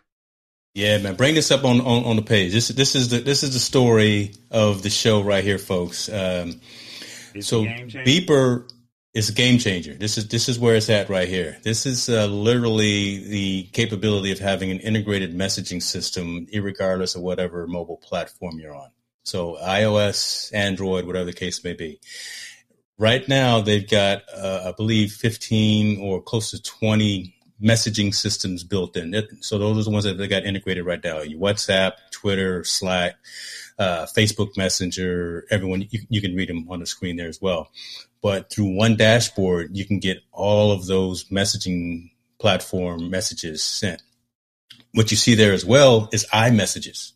Yeah, 0.75 0.99
man. 0.99 1.17
Bring 1.17 1.35
this 1.35 1.51
up 1.51 1.65
on, 1.65 1.81
on, 1.81 2.05
on 2.05 2.17
the 2.17 2.23
page. 2.23 2.53
This 2.53 2.69
this 2.69 2.95
is 2.95 3.09
the 3.09 3.19
this 3.21 3.43
is 3.43 3.53
the 3.53 3.61
story 3.61 4.33
of 4.51 4.83
the 4.83 4.91
show 4.91 5.23
right 5.23 5.45
here, 5.45 5.59
folks. 5.59 6.09
Um, 6.09 6.61
so 7.41 7.63
a 7.63 7.65
game 7.65 7.89
changer? 7.89 8.05
Beeper 8.05 8.73
is 9.15 9.29
a 9.29 9.33
game 9.33 9.59
changer. 9.59 9.95
This 9.95 10.19
is 10.19 10.29
this 10.29 10.49
is 10.49 10.59
where 10.59 10.77
it's 10.77 10.91
at 10.91 11.09
right 11.09 11.29
here. 11.29 11.59
This 11.63 11.87
is 11.87 12.09
uh, 12.09 12.27
literally 12.27 13.19
the 13.19 13.63
capability 13.73 14.33
of 14.33 14.39
having 14.39 14.71
an 14.71 14.81
integrated 14.81 15.35
messaging 15.37 15.83
system, 15.83 16.47
regardless 16.55 17.15
of 17.15 17.23
whatever 17.23 17.67
mobile 17.67 17.97
platform 17.97 18.59
you're 18.59 18.75
on. 18.75 18.91
So 19.29 19.59
iOS, 19.63 20.51
Android, 20.55 21.05
whatever 21.05 21.27
the 21.27 21.35
case 21.35 21.63
may 21.63 21.75
be. 21.75 22.01
Right 22.97 23.29
now, 23.29 23.61
they've 23.61 23.89
got 23.89 24.23
uh, 24.35 24.65
I 24.67 24.73
believe 24.73 25.13
15 25.13 26.01
or 26.01 26.23
close 26.23 26.51
to 26.53 26.63
20 26.63 27.35
messaging 27.63 28.15
systems 28.15 28.65
built 28.65 28.97
in. 28.97 29.15
So 29.41 29.59
those 29.59 29.79
are 29.79 29.85
the 29.85 29.91
ones 29.91 30.05
that 30.05 30.17
they 30.17 30.29
got 30.29 30.45
integrated 30.45 30.87
right 30.87 31.03
now. 31.03 31.21
Your 31.21 31.41
WhatsApp, 31.41 31.93
Twitter, 32.11 32.65
Slack, 32.65 33.17
uh, 33.79 34.07
Facebook 34.07 34.57
Messenger, 34.57 35.45
everyone, 35.51 35.87
you, 35.91 36.01
you 36.09 36.21
can 36.23 36.35
read 36.35 36.49
them 36.49 36.67
on 36.71 36.81
the 36.81 36.87
screen 36.87 37.17
there 37.17 37.29
as 37.29 37.41
well. 37.41 37.71
But 38.23 38.51
through 38.51 38.75
one 38.77 38.97
dashboard, 38.97 39.77
you 39.77 39.85
can 39.85 39.99
get 39.99 40.23
all 40.33 40.73
of 40.73 40.87
those 40.87 41.25
messaging 41.25 42.13
platform 42.39 43.11
messages 43.11 43.63
sent. 43.63 44.03
What 44.95 45.11
you 45.11 45.19
see 45.19 45.35
there 45.35 45.53
as 45.53 45.67
well 45.67 46.09
is 46.13 46.27
iMessages. 46.33 47.13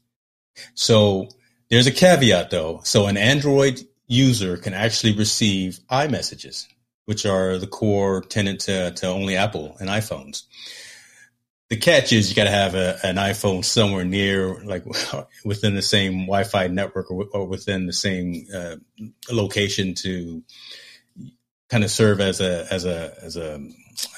So 0.75 1.29
there's 1.73 1.87
a 1.87 1.91
caveat 1.91 2.51
though. 2.51 2.83
So 2.85 3.07
an 3.07 3.17
Android 3.17 3.81
user 4.07 4.59
can 4.59 4.75
actually 4.75 5.15
receive 5.15 5.81
iMessages, 5.91 6.67
which 7.07 7.25
are 7.25 7.57
the 7.57 7.67
core 7.67 8.21
tenant 8.21 8.61
to, 8.61 8.91
to 8.91 9.07
only 9.07 9.37
Apple 9.37 9.79
and 9.81 9.89
iPhones. 9.89 10.43
The 11.71 11.79
catch 11.79 12.13
is 12.13 12.29
you 12.29 12.37
got 12.37 12.45
to 12.45 12.51
have 12.51 12.75
a, 12.75 12.99
an 13.03 13.17
iPhone 13.17 13.65
somewhere 13.65 14.05
near, 14.05 14.63
like 14.65 14.85
within 15.47 15.75
the 15.75 15.81
same 15.81 16.27
Wi-Fi 16.27 16.67
network 16.67 17.11
or, 17.11 17.25
or 17.33 17.47
within 17.47 17.87
the 17.87 17.95
same 17.95 18.47
uh, 18.55 18.77
location 19.31 19.95
to 19.95 20.43
kind 21.71 21.85
of 21.85 21.91
serve 21.91 22.21
as 22.21 22.43
a 22.43 22.67
as 22.71 22.85
a 22.85 23.15
as 23.23 23.39
a 23.39 23.67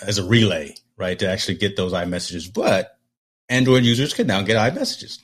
as 0.05 0.18
a 0.18 0.26
relay, 0.26 0.74
right? 0.96 1.16
To 1.20 1.28
actually 1.28 1.55
get 1.55 1.76
those 1.76 1.92
iMessages. 1.92 2.52
But 2.52 2.98
Android 3.48 3.84
users 3.84 4.12
can 4.12 4.26
now 4.26 4.42
get 4.42 4.57
iMessages. 4.57 5.20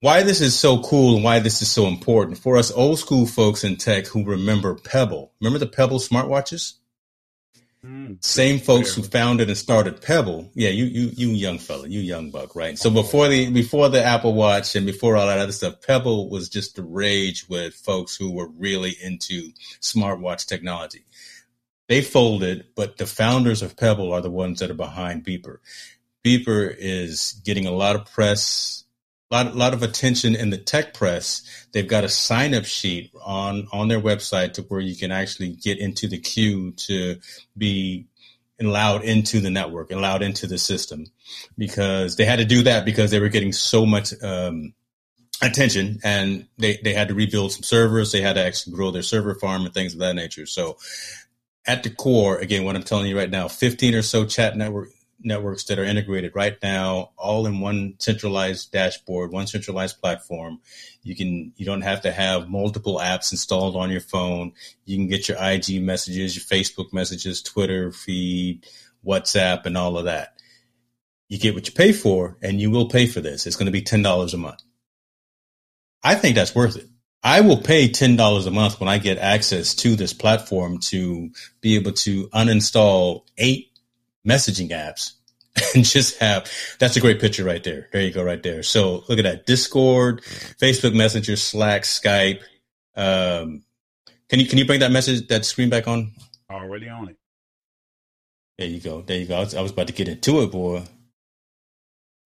Why 0.00 0.22
this 0.22 0.40
is 0.40 0.58
so 0.58 0.80
cool 0.82 1.16
and 1.16 1.24
why 1.24 1.40
this 1.40 1.60
is 1.60 1.70
so 1.70 1.86
important 1.86 2.38
for 2.38 2.56
us 2.56 2.70
old 2.70 2.98
school 2.98 3.26
folks 3.26 3.64
in 3.64 3.76
tech 3.76 4.06
who 4.06 4.24
remember 4.24 4.74
Pebble. 4.74 5.32
Remember 5.40 5.58
the 5.58 5.66
Pebble 5.66 5.98
smartwatches? 5.98 6.74
Mm, 7.84 8.22
Same 8.22 8.58
folks 8.58 8.94
who 8.94 9.02
founded 9.02 9.48
and 9.48 9.56
started 9.56 10.00
Pebble. 10.00 10.50
Yeah, 10.54 10.70
you 10.70 10.84
you 10.84 11.10
you 11.14 11.28
young 11.28 11.58
fella, 11.58 11.88
you 11.88 12.00
young 12.00 12.30
buck, 12.30 12.54
right? 12.54 12.78
So 12.78 12.90
before 12.90 13.28
the 13.28 13.50
before 13.50 13.88
the 13.88 14.02
Apple 14.02 14.34
Watch 14.34 14.74
and 14.74 14.86
before 14.86 15.16
all 15.16 15.26
that 15.26 15.38
other 15.38 15.52
stuff, 15.52 15.82
Pebble 15.86 16.30
was 16.30 16.48
just 16.48 16.76
the 16.76 16.82
rage 16.82 17.46
with 17.48 17.74
folks 17.74 18.16
who 18.16 18.32
were 18.32 18.48
really 18.48 18.96
into 19.02 19.50
smartwatch 19.80 20.46
technology. 20.46 21.04
They 21.88 22.02
folded, 22.02 22.66
but 22.76 22.98
the 22.98 23.06
founders 23.06 23.62
of 23.62 23.76
Pebble 23.76 24.12
are 24.12 24.20
the 24.20 24.30
ones 24.30 24.60
that 24.60 24.70
are 24.70 24.74
behind 24.74 25.24
Beeper. 25.24 25.58
Beeper 26.24 26.74
is 26.78 27.40
getting 27.44 27.66
a 27.66 27.72
lot 27.72 27.96
of 27.96 28.04
press, 28.12 28.79
lot, 29.30 29.54
lot 29.54 29.74
of 29.74 29.82
attention 29.82 30.34
in 30.34 30.50
the 30.50 30.58
tech 30.58 30.94
press. 30.94 31.42
They've 31.72 31.86
got 31.86 32.04
a 32.04 32.08
sign 32.08 32.54
up 32.54 32.64
sheet 32.64 33.12
on, 33.22 33.68
on 33.72 33.88
their 33.88 34.00
website 34.00 34.54
to 34.54 34.62
where 34.62 34.80
you 34.80 34.96
can 34.96 35.12
actually 35.12 35.50
get 35.50 35.78
into 35.78 36.08
the 36.08 36.18
queue 36.18 36.72
to 36.72 37.16
be 37.56 38.06
allowed 38.60 39.04
into 39.04 39.40
the 39.40 39.50
network, 39.50 39.90
allowed 39.90 40.22
into 40.22 40.46
the 40.46 40.58
system 40.58 41.06
because 41.56 42.16
they 42.16 42.24
had 42.24 42.40
to 42.40 42.44
do 42.44 42.62
that 42.64 42.84
because 42.84 43.10
they 43.10 43.20
were 43.20 43.28
getting 43.28 43.52
so 43.52 43.86
much, 43.86 44.12
um, 44.22 44.74
attention 45.42 45.98
and 46.04 46.46
they, 46.58 46.78
they 46.84 46.92
had 46.92 47.08
to 47.08 47.14
rebuild 47.14 47.52
some 47.52 47.62
servers. 47.62 48.12
They 48.12 48.20
had 48.20 48.34
to 48.34 48.44
actually 48.44 48.74
grow 48.74 48.90
their 48.90 49.02
server 49.02 49.34
farm 49.34 49.64
and 49.64 49.72
things 49.72 49.94
of 49.94 50.00
that 50.00 50.14
nature. 50.14 50.44
So 50.44 50.76
at 51.66 51.82
the 51.82 51.90
core, 51.90 52.38
again, 52.38 52.64
what 52.64 52.76
I'm 52.76 52.82
telling 52.82 53.06
you 53.06 53.16
right 53.16 53.30
now, 53.30 53.48
15 53.48 53.94
or 53.94 54.02
so 54.02 54.26
chat 54.26 54.56
network 54.56 54.90
networks 55.22 55.64
that 55.64 55.78
are 55.78 55.84
integrated 55.84 56.34
right 56.34 56.56
now, 56.62 57.10
all 57.16 57.46
in 57.46 57.60
one 57.60 57.94
centralized 57.98 58.72
dashboard, 58.72 59.30
one 59.30 59.46
centralized 59.46 60.00
platform. 60.00 60.60
You 61.02 61.16
can, 61.16 61.52
you 61.56 61.66
don't 61.66 61.82
have 61.82 62.02
to 62.02 62.12
have 62.12 62.48
multiple 62.48 62.98
apps 62.98 63.32
installed 63.32 63.76
on 63.76 63.90
your 63.90 64.00
phone. 64.00 64.52
You 64.84 64.96
can 64.96 65.08
get 65.08 65.28
your 65.28 65.38
IG 65.40 65.82
messages, 65.82 66.36
your 66.36 66.44
Facebook 66.44 66.92
messages, 66.92 67.42
Twitter 67.42 67.92
feed, 67.92 68.66
WhatsApp, 69.04 69.66
and 69.66 69.76
all 69.76 69.98
of 69.98 70.04
that. 70.04 70.34
You 71.28 71.38
get 71.38 71.54
what 71.54 71.66
you 71.66 71.72
pay 71.72 71.92
for, 71.92 72.36
and 72.42 72.60
you 72.60 72.70
will 72.70 72.88
pay 72.88 73.06
for 73.06 73.20
this. 73.20 73.46
It's 73.46 73.56
going 73.56 73.66
to 73.66 73.72
be 73.72 73.82
$10 73.82 74.34
a 74.34 74.36
month. 74.36 74.62
I 76.02 76.14
think 76.14 76.34
that's 76.34 76.54
worth 76.54 76.76
it. 76.76 76.88
I 77.22 77.42
will 77.42 77.58
pay 77.58 77.88
$10 77.88 78.46
a 78.46 78.50
month 78.50 78.80
when 78.80 78.88
I 78.88 78.98
get 78.98 79.18
access 79.18 79.74
to 79.76 79.94
this 79.94 80.14
platform 80.14 80.78
to 80.88 81.30
be 81.60 81.76
able 81.76 81.92
to 81.92 82.28
uninstall 82.28 83.24
eight 83.36 83.69
messaging 84.26 84.70
apps 84.70 85.12
and 85.74 85.84
just 85.84 86.18
have 86.18 86.50
that's 86.78 86.96
a 86.96 87.00
great 87.00 87.20
picture 87.20 87.44
right 87.44 87.62
there. 87.62 87.88
There 87.92 88.02
you 88.02 88.12
go, 88.12 88.22
right 88.22 88.42
there. 88.42 88.62
So 88.62 89.04
look 89.08 89.18
at 89.18 89.24
that 89.24 89.46
Discord, 89.46 90.22
Facebook 90.22 90.94
Messenger, 90.94 91.36
Slack, 91.36 91.82
Skype. 91.82 92.40
Um, 92.96 93.62
can 94.28 94.40
you 94.40 94.46
can 94.46 94.58
you 94.58 94.66
bring 94.66 94.80
that 94.80 94.92
message 94.92 95.26
that 95.28 95.44
screen 95.44 95.70
back 95.70 95.88
on? 95.88 96.12
Already 96.50 96.88
on 96.88 97.08
it. 97.08 97.16
There 98.58 98.68
you 98.68 98.80
go. 98.80 99.02
There 99.02 99.18
you 99.18 99.26
go. 99.26 99.36
I 99.36 99.40
was, 99.40 99.54
I 99.54 99.62
was 99.62 99.72
about 99.72 99.86
to 99.86 99.92
get 99.92 100.08
into 100.08 100.42
it, 100.42 100.52
boy. 100.52 100.84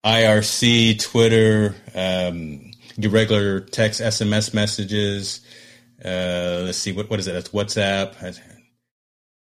IRC, 0.04 1.00
Twitter, 1.00 1.74
um, 1.94 2.72
your 2.96 3.10
regular 3.10 3.60
text, 3.60 4.00
SMS 4.00 4.52
messages. 4.52 5.40
Uh, 6.04 6.62
let's 6.64 6.78
see, 6.78 6.92
what 6.92 7.08
what 7.08 7.20
is 7.20 7.26
it? 7.28 7.32
That's 7.32 7.50
WhatsApp. 7.50 8.16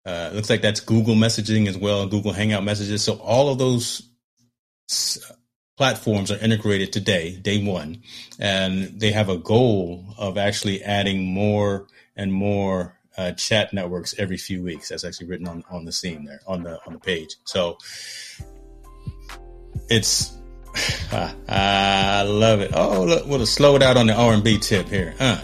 Uh, 0.08 0.30
looks 0.32 0.48
like 0.48 0.62
that's 0.62 0.80
Google 0.80 1.14
messaging 1.14 1.68
as 1.68 1.76
well, 1.76 2.06
Google 2.06 2.32
Hangout 2.32 2.64
messages. 2.64 3.04
So 3.04 3.16
all 3.16 3.50
of 3.50 3.58
those 3.58 4.08
platforms 5.76 6.30
are 6.30 6.38
integrated 6.38 6.94
today, 6.94 7.36
day 7.36 7.62
one, 7.62 8.00
and 8.38 8.98
they 8.98 9.12
have 9.12 9.28
a 9.28 9.36
goal 9.36 10.06
of 10.16 10.38
actually 10.38 10.82
adding 10.82 11.26
more 11.26 11.88
and 12.16 12.32
more 12.32 12.98
uh, 13.18 13.32
chat 13.32 13.74
networks 13.74 14.14
every 14.16 14.38
few 14.38 14.62
weeks. 14.62 14.88
That's 14.88 15.04
actually 15.04 15.26
written 15.26 15.46
on, 15.46 15.62
on 15.68 15.84
the 15.84 15.92
scene 15.92 16.24
there 16.24 16.40
on 16.46 16.62
the 16.62 16.80
on 16.86 16.94
the 16.94 17.00
page. 17.00 17.36
So 17.44 17.76
it's 19.90 20.32
I 21.12 22.22
love 22.22 22.60
it. 22.60 22.70
Oh, 22.72 23.04
look, 23.04 23.26
we'll 23.26 23.44
slow 23.44 23.76
it 23.76 23.82
out 23.82 23.98
on 23.98 24.06
the 24.06 24.14
R 24.14 24.32
and 24.32 24.42
B 24.42 24.56
tip 24.56 24.88
here, 24.88 25.14
huh? 25.18 25.42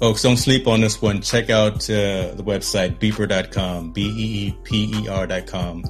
Folks, 0.00 0.22
don't 0.22 0.38
sleep 0.38 0.66
on 0.66 0.80
this 0.80 1.02
one. 1.02 1.20
Check 1.20 1.50
out 1.50 1.74
uh, 1.90 2.32
the 2.34 2.42
website 2.42 2.98
beeper.com, 2.98 3.92
B 3.92 4.02
E 4.02 4.48
E 4.48 4.56
P 4.64 4.90
E 4.94 5.08
R.com. 5.08 5.84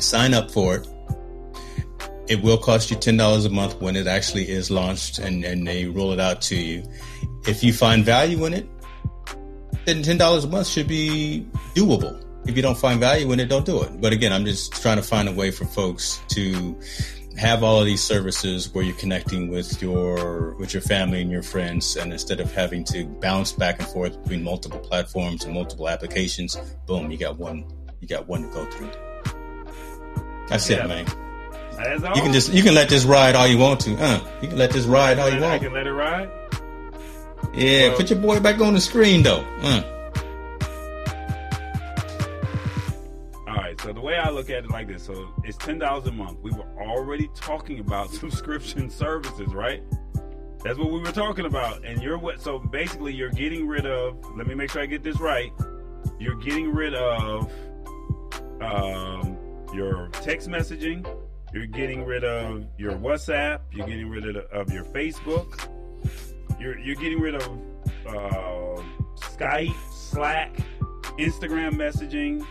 Sign 0.00 0.32
up 0.32 0.50
for 0.50 0.76
it. 0.76 0.88
It 2.26 2.42
will 2.42 2.56
cost 2.56 2.90
you 2.90 2.96
$10 2.96 3.46
a 3.46 3.50
month 3.50 3.82
when 3.82 3.96
it 3.96 4.06
actually 4.06 4.48
is 4.48 4.70
launched 4.70 5.18
and, 5.18 5.44
and 5.44 5.66
they 5.66 5.84
roll 5.84 6.12
it 6.12 6.20
out 6.20 6.40
to 6.42 6.56
you. 6.56 6.84
If 7.46 7.62
you 7.62 7.74
find 7.74 8.02
value 8.02 8.46
in 8.46 8.54
it, 8.54 8.66
then 9.84 10.02
$10 10.02 10.44
a 10.44 10.46
month 10.48 10.66
should 10.66 10.88
be 10.88 11.46
doable. 11.74 12.24
If 12.46 12.56
you 12.56 12.62
don't 12.62 12.78
find 12.78 12.98
value 12.98 13.30
in 13.32 13.40
it, 13.40 13.50
don't 13.50 13.66
do 13.66 13.82
it. 13.82 14.00
But 14.00 14.14
again, 14.14 14.32
I'm 14.32 14.46
just 14.46 14.72
trying 14.72 14.96
to 14.96 15.02
find 15.02 15.28
a 15.28 15.32
way 15.32 15.50
for 15.50 15.66
folks 15.66 16.18
to 16.28 16.78
have 17.36 17.64
all 17.64 17.80
of 17.80 17.86
these 17.86 18.02
services 18.02 18.72
where 18.72 18.84
you're 18.84 18.96
connecting 18.96 19.48
with 19.48 19.82
your 19.82 20.54
with 20.54 20.72
your 20.72 20.80
family 20.80 21.20
and 21.20 21.30
your 21.30 21.42
friends 21.42 21.96
and 21.96 22.12
instead 22.12 22.40
of 22.40 22.52
having 22.52 22.84
to 22.84 23.04
bounce 23.04 23.52
back 23.52 23.78
and 23.80 23.88
forth 23.88 24.20
between 24.22 24.42
multiple 24.42 24.78
platforms 24.78 25.44
and 25.44 25.52
multiple 25.52 25.88
applications 25.88 26.56
boom 26.86 27.10
you 27.10 27.18
got 27.18 27.36
one 27.36 27.64
you 28.00 28.06
got 28.06 28.28
one 28.28 28.42
to 28.42 28.48
go 28.48 28.64
through. 28.66 28.90
That's 30.48 30.68
yeah. 30.68 30.84
it 30.84 30.88
man 30.88 31.06
you 32.14 32.22
can 32.22 32.32
just 32.32 32.52
you 32.52 32.62
can 32.62 32.74
let 32.74 32.88
this 32.88 33.04
ride 33.04 33.34
all 33.34 33.48
you 33.48 33.58
want 33.58 33.80
to 33.80 33.96
huh 33.96 34.24
you 34.40 34.48
can 34.48 34.58
let 34.58 34.70
this 34.70 34.86
ride 34.86 35.18
all 35.18 35.28
you 35.28 35.40
want 35.40 35.54
I 35.54 35.58
can 35.58 35.72
let 35.72 35.86
it 35.86 35.92
ride? 35.92 36.30
Yeah 37.52 37.88
well, 37.88 37.96
put 37.96 38.10
your 38.10 38.20
boy 38.20 38.38
back 38.40 38.60
on 38.60 38.74
the 38.74 38.80
screen 38.80 39.22
though 39.22 39.44
uh 39.62 39.93
So 43.84 43.92
the 43.92 44.00
way 44.00 44.16
I 44.16 44.30
look 44.30 44.48
at 44.48 44.64
it 44.64 44.70
like 44.70 44.88
this, 44.88 45.02
so 45.02 45.28
it's 45.44 45.58
ten 45.58 45.78
dollars 45.78 46.06
a 46.06 46.10
month. 46.10 46.38
We 46.40 46.50
were 46.52 46.64
already 46.80 47.28
talking 47.34 47.80
about 47.80 48.10
subscription 48.14 48.88
services, 48.88 49.52
right? 49.52 49.82
That's 50.62 50.78
what 50.78 50.90
we 50.90 51.00
were 51.00 51.12
talking 51.12 51.44
about. 51.44 51.84
And 51.84 52.00
you're 52.00 52.16
what 52.16 52.40
so 52.40 52.58
basically 52.58 53.12
you're 53.12 53.28
getting 53.28 53.66
rid 53.66 53.84
of 53.84 54.16
let 54.38 54.46
me 54.46 54.54
make 54.54 54.70
sure 54.70 54.80
I 54.80 54.86
get 54.86 55.02
this 55.02 55.20
right. 55.20 55.52
You're 56.18 56.36
getting 56.36 56.72
rid 56.72 56.94
of 56.94 57.52
um, 58.62 59.36
your 59.74 60.08
text 60.12 60.48
messaging, 60.48 61.06
you're 61.52 61.66
getting 61.66 62.06
rid 62.06 62.24
of 62.24 62.64
your 62.78 62.92
WhatsApp, 62.92 63.60
you're 63.70 63.86
getting 63.86 64.08
rid 64.08 64.34
of, 64.34 64.46
of 64.46 64.72
your 64.72 64.84
Facebook, 64.84 65.68
you're 66.58 66.78
you're 66.78 66.96
getting 66.96 67.20
rid 67.20 67.34
of 67.34 67.42
uh, 68.06 68.82
Skype, 69.16 69.76
Slack, 69.92 70.56
Instagram 71.18 71.74
messaging, 71.74 72.46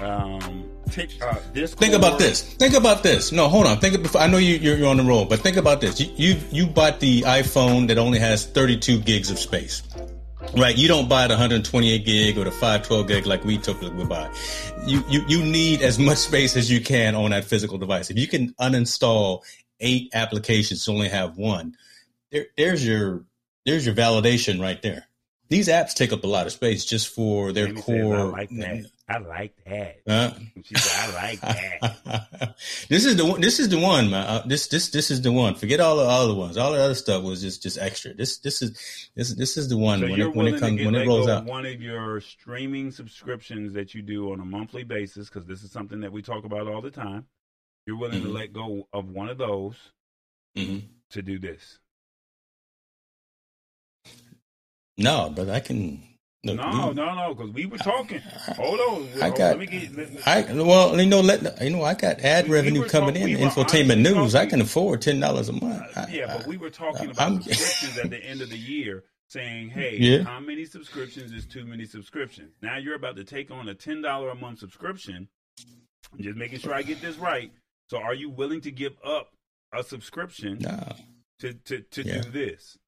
um, 0.00 0.68
uh, 0.88 0.90
Think 0.90 1.94
about 1.94 2.18
this. 2.18 2.42
Think 2.54 2.74
about 2.74 3.02
this. 3.02 3.32
No, 3.32 3.48
hold 3.48 3.66
on. 3.66 3.78
Think 3.78 4.02
before. 4.02 4.20
I 4.20 4.26
know 4.26 4.38
you, 4.38 4.56
you're, 4.56 4.76
you're 4.76 4.88
on 4.88 4.96
the 4.96 5.02
roll, 5.02 5.24
but 5.24 5.40
think 5.40 5.56
about 5.56 5.80
this. 5.80 6.00
You, 6.00 6.12
you 6.16 6.40
you 6.50 6.66
bought 6.66 7.00
the 7.00 7.22
iPhone 7.22 7.88
that 7.88 7.98
only 7.98 8.18
has 8.18 8.46
32 8.46 9.00
gigs 9.00 9.30
of 9.30 9.38
space. 9.38 9.82
Right, 10.56 10.76
you 10.76 10.88
don't 10.88 11.08
buy 11.08 11.26
the 11.26 11.34
128 11.34 12.06
gig 12.06 12.38
or 12.38 12.44
the 12.44 12.50
512 12.50 13.06
gig 13.06 13.26
like 13.26 13.44
we 13.44 13.58
typically 13.58 14.04
buy. 14.06 14.30
You, 14.86 15.04
you 15.08 15.22
you 15.28 15.42
need 15.42 15.82
as 15.82 15.98
much 15.98 16.18
space 16.18 16.56
as 16.56 16.70
you 16.70 16.80
can 16.80 17.14
on 17.14 17.32
that 17.32 17.44
physical 17.44 17.76
device. 17.76 18.10
If 18.10 18.18
you 18.18 18.26
can 18.26 18.54
uninstall 18.54 19.42
eight 19.80 20.10
applications 20.14 20.84
to 20.84 20.92
only 20.92 21.08
have 21.08 21.36
one, 21.36 21.76
there, 22.32 22.46
there's 22.56 22.86
your 22.86 23.24
there's 23.66 23.84
your 23.84 23.94
validation 23.94 24.60
right 24.60 24.80
there. 24.80 25.06
These 25.50 25.68
apps 25.68 25.94
take 25.94 26.12
up 26.12 26.24
a 26.24 26.26
lot 26.26 26.46
of 26.46 26.52
space 26.52 26.84
just 26.84 27.08
for 27.08 27.52
their 27.52 27.72
core. 27.74 28.26
Like 28.26 28.50
I 29.10 29.18
like 29.18 29.54
that. 29.64 30.00
Uh, 30.06 30.30
she 30.62 30.74
said, 30.74 31.08
I 31.08 31.14
like 31.14 31.40
that. 31.40 32.56
this 32.90 33.06
is 33.06 33.16
the 33.16 33.24
one. 33.24 33.40
This 33.40 33.58
is 33.58 33.70
the 33.70 33.78
one, 33.78 34.10
man. 34.10 34.26
Uh, 34.26 34.42
this 34.46 34.68
this 34.68 34.90
this 34.90 35.10
is 35.10 35.22
the 35.22 35.32
one. 35.32 35.54
Forget 35.54 35.80
all 35.80 35.96
the 35.96 36.04
other 36.04 36.34
ones. 36.34 36.58
All 36.58 36.72
the 36.72 36.78
other 36.78 36.94
stuff 36.94 37.22
was 37.22 37.40
just 37.40 37.62
just 37.62 37.78
extra. 37.78 38.12
This 38.12 38.38
this 38.38 38.60
is 38.60 39.10
this 39.14 39.34
this 39.34 39.56
is 39.56 39.70
the 39.70 39.78
one 39.78 40.00
so 40.00 40.08
when 40.10 40.20
it 40.20 40.36
when 40.36 40.46
it 40.46 40.60
comes 40.60 40.84
when 40.84 40.94
it 40.94 41.06
rolls 41.06 41.26
out. 41.26 41.46
One 41.46 41.64
of 41.64 41.80
your 41.80 42.20
streaming 42.20 42.90
subscriptions 42.90 43.72
that 43.72 43.94
you 43.94 44.02
do 44.02 44.30
on 44.32 44.40
a 44.40 44.44
monthly 44.44 44.84
basis, 44.84 45.30
because 45.30 45.46
this 45.46 45.62
is 45.62 45.70
something 45.70 46.00
that 46.00 46.12
we 46.12 46.20
talk 46.20 46.44
about 46.44 46.66
all 46.66 46.82
the 46.82 46.90
time. 46.90 47.24
You're 47.86 47.96
willing 47.96 48.18
mm-hmm. 48.18 48.26
to 48.26 48.34
let 48.34 48.52
go 48.52 48.88
of 48.92 49.08
one 49.08 49.30
of 49.30 49.38
those 49.38 49.76
mm-hmm. 50.54 50.86
to 51.12 51.22
do 51.22 51.38
this. 51.38 51.78
No, 54.98 55.32
but 55.34 55.48
I 55.48 55.60
can 55.60 56.02
no, 56.54 56.70
no, 56.70 56.92
no, 56.92 57.14
no, 57.14 57.34
because 57.34 57.52
we 57.52 57.66
were 57.66 57.78
talking. 57.78 58.20
Hold 58.56 58.80
on. 58.80 59.22
I 59.22 59.30
got. 59.30 59.38
Let 59.38 59.58
me 59.58 59.66
get, 59.66 59.96
let, 59.96 60.28
I 60.28 60.52
well, 60.52 60.98
you 61.00 61.06
know, 61.06 61.20
let 61.20 61.62
you 61.62 61.70
know, 61.70 61.84
I 61.84 61.94
got 61.94 62.20
ad 62.20 62.46
we, 62.46 62.54
revenue 62.54 62.82
we 62.82 62.88
coming 62.88 63.16
in, 63.16 63.24
we 63.24 63.36
infotainment 63.36 64.00
news. 64.00 64.32
Talking, 64.32 64.46
I 64.48 64.50
can 64.50 64.60
afford 64.60 65.02
ten 65.02 65.20
dollars 65.20 65.48
a 65.48 65.52
month. 65.52 65.82
Uh, 65.96 66.06
yeah, 66.10 66.36
but 66.36 66.46
we 66.46 66.56
were 66.56 66.70
talking 66.70 67.10
about 67.10 67.26
I'm, 67.26 67.42
subscriptions 67.42 67.98
at 68.04 68.10
the 68.10 68.24
end 68.24 68.40
of 68.40 68.50
the 68.50 68.58
year, 68.58 69.04
saying, 69.28 69.70
"Hey, 69.70 69.96
yeah. 69.98 70.24
how 70.24 70.40
many 70.40 70.64
subscriptions 70.64 71.32
is 71.32 71.46
too 71.46 71.64
many 71.64 71.84
subscriptions?" 71.84 72.54
Now 72.62 72.76
you're 72.76 72.96
about 72.96 73.16
to 73.16 73.24
take 73.24 73.50
on 73.50 73.68
a 73.68 73.74
ten 73.74 74.02
dollar 74.02 74.30
a 74.30 74.34
month 74.34 74.58
subscription. 74.60 75.28
I'm 76.12 76.22
just 76.22 76.36
making 76.36 76.60
sure 76.60 76.74
I 76.74 76.82
get 76.82 77.00
this 77.00 77.16
right. 77.16 77.52
So, 77.90 77.98
are 77.98 78.14
you 78.14 78.30
willing 78.30 78.60
to 78.62 78.70
give 78.70 78.96
up 79.04 79.32
a 79.72 79.82
subscription 79.82 80.58
no. 80.60 80.92
to 81.40 81.52
to 81.54 81.80
to 81.80 82.02
yeah. 82.02 82.20
do 82.20 82.30
this? 82.30 82.78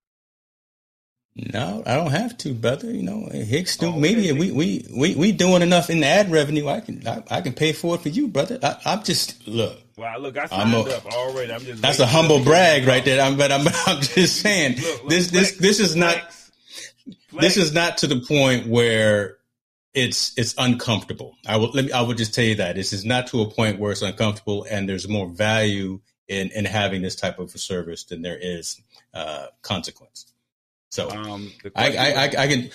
No, 1.36 1.82
I 1.86 1.94
don't 1.94 2.10
have 2.10 2.36
to, 2.38 2.52
brother. 2.52 2.90
You 2.90 3.02
know, 3.02 3.28
Hicks 3.30 3.80
New 3.80 3.88
oh, 3.88 3.98
Media, 3.98 4.34
we, 4.34 4.50
we 4.50 4.84
we 4.94 5.14
we 5.14 5.32
doing 5.32 5.62
enough 5.62 5.88
in 5.88 6.00
the 6.00 6.06
ad 6.06 6.30
revenue. 6.30 6.68
I 6.68 6.80
can 6.80 7.06
I, 7.06 7.22
I 7.30 7.40
can 7.40 7.52
pay 7.52 7.72
for 7.72 7.94
it 7.94 8.00
for 8.02 8.08
you, 8.08 8.28
brother. 8.28 8.58
I, 8.62 8.76
am 8.84 9.04
just 9.04 9.46
look. 9.46 9.78
Well, 9.96 10.20
look, 10.20 10.36
I 10.36 10.46
signed 10.46 10.74
a, 10.74 10.96
up 10.96 11.06
already. 11.06 11.52
I'm 11.52 11.60
just. 11.60 11.80
That's 11.80 12.00
a 12.00 12.06
humble 12.06 12.42
brag 12.42 12.86
right 12.86 13.04
there. 13.04 13.20
I'm, 13.20 13.36
but 13.36 13.52
I'm 13.52 13.66
I'm 13.86 14.00
just 14.02 14.40
saying 14.40 14.76
look, 14.76 15.02
look, 15.02 15.08
this 15.08 15.30
flex, 15.30 15.50
this 15.52 15.58
this 15.58 15.80
is 15.80 15.94
not 15.94 16.14
flex, 16.14 16.50
flex. 17.28 17.44
this 17.44 17.56
is 17.56 17.72
not 17.72 17.98
to 17.98 18.08
the 18.08 18.20
point 18.20 18.66
where 18.66 19.38
it's 19.94 20.36
it's 20.36 20.54
uncomfortable. 20.58 21.36
I 21.46 21.58
will 21.58 21.70
let 21.70 21.84
me 21.84 21.92
I 21.92 22.02
would 22.02 22.16
just 22.16 22.34
tell 22.34 22.44
you 22.44 22.56
that 22.56 22.74
this 22.74 22.92
is 22.92 23.04
not 23.04 23.28
to 23.28 23.42
a 23.42 23.50
point 23.50 23.78
where 23.78 23.92
it's 23.92 24.02
uncomfortable, 24.02 24.66
and 24.68 24.88
there's 24.88 25.08
more 25.08 25.28
value 25.28 26.00
in 26.26 26.50
in 26.50 26.64
having 26.64 27.02
this 27.02 27.14
type 27.14 27.38
of 27.38 27.54
a 27.54 27.58
service 27.58 28.04
than 28.04 28.22
there 28.22 28.38
is 28.40 28.80
uh, 29.14 29.46
consequence. 29.62 30.29
So 30.90 31.08
um, 31.10 31.52
I, 31.76 31.96
I, 31.96 32.12
I, 32.12 32.24
I, 32.24 32.46
can 32.48 32.70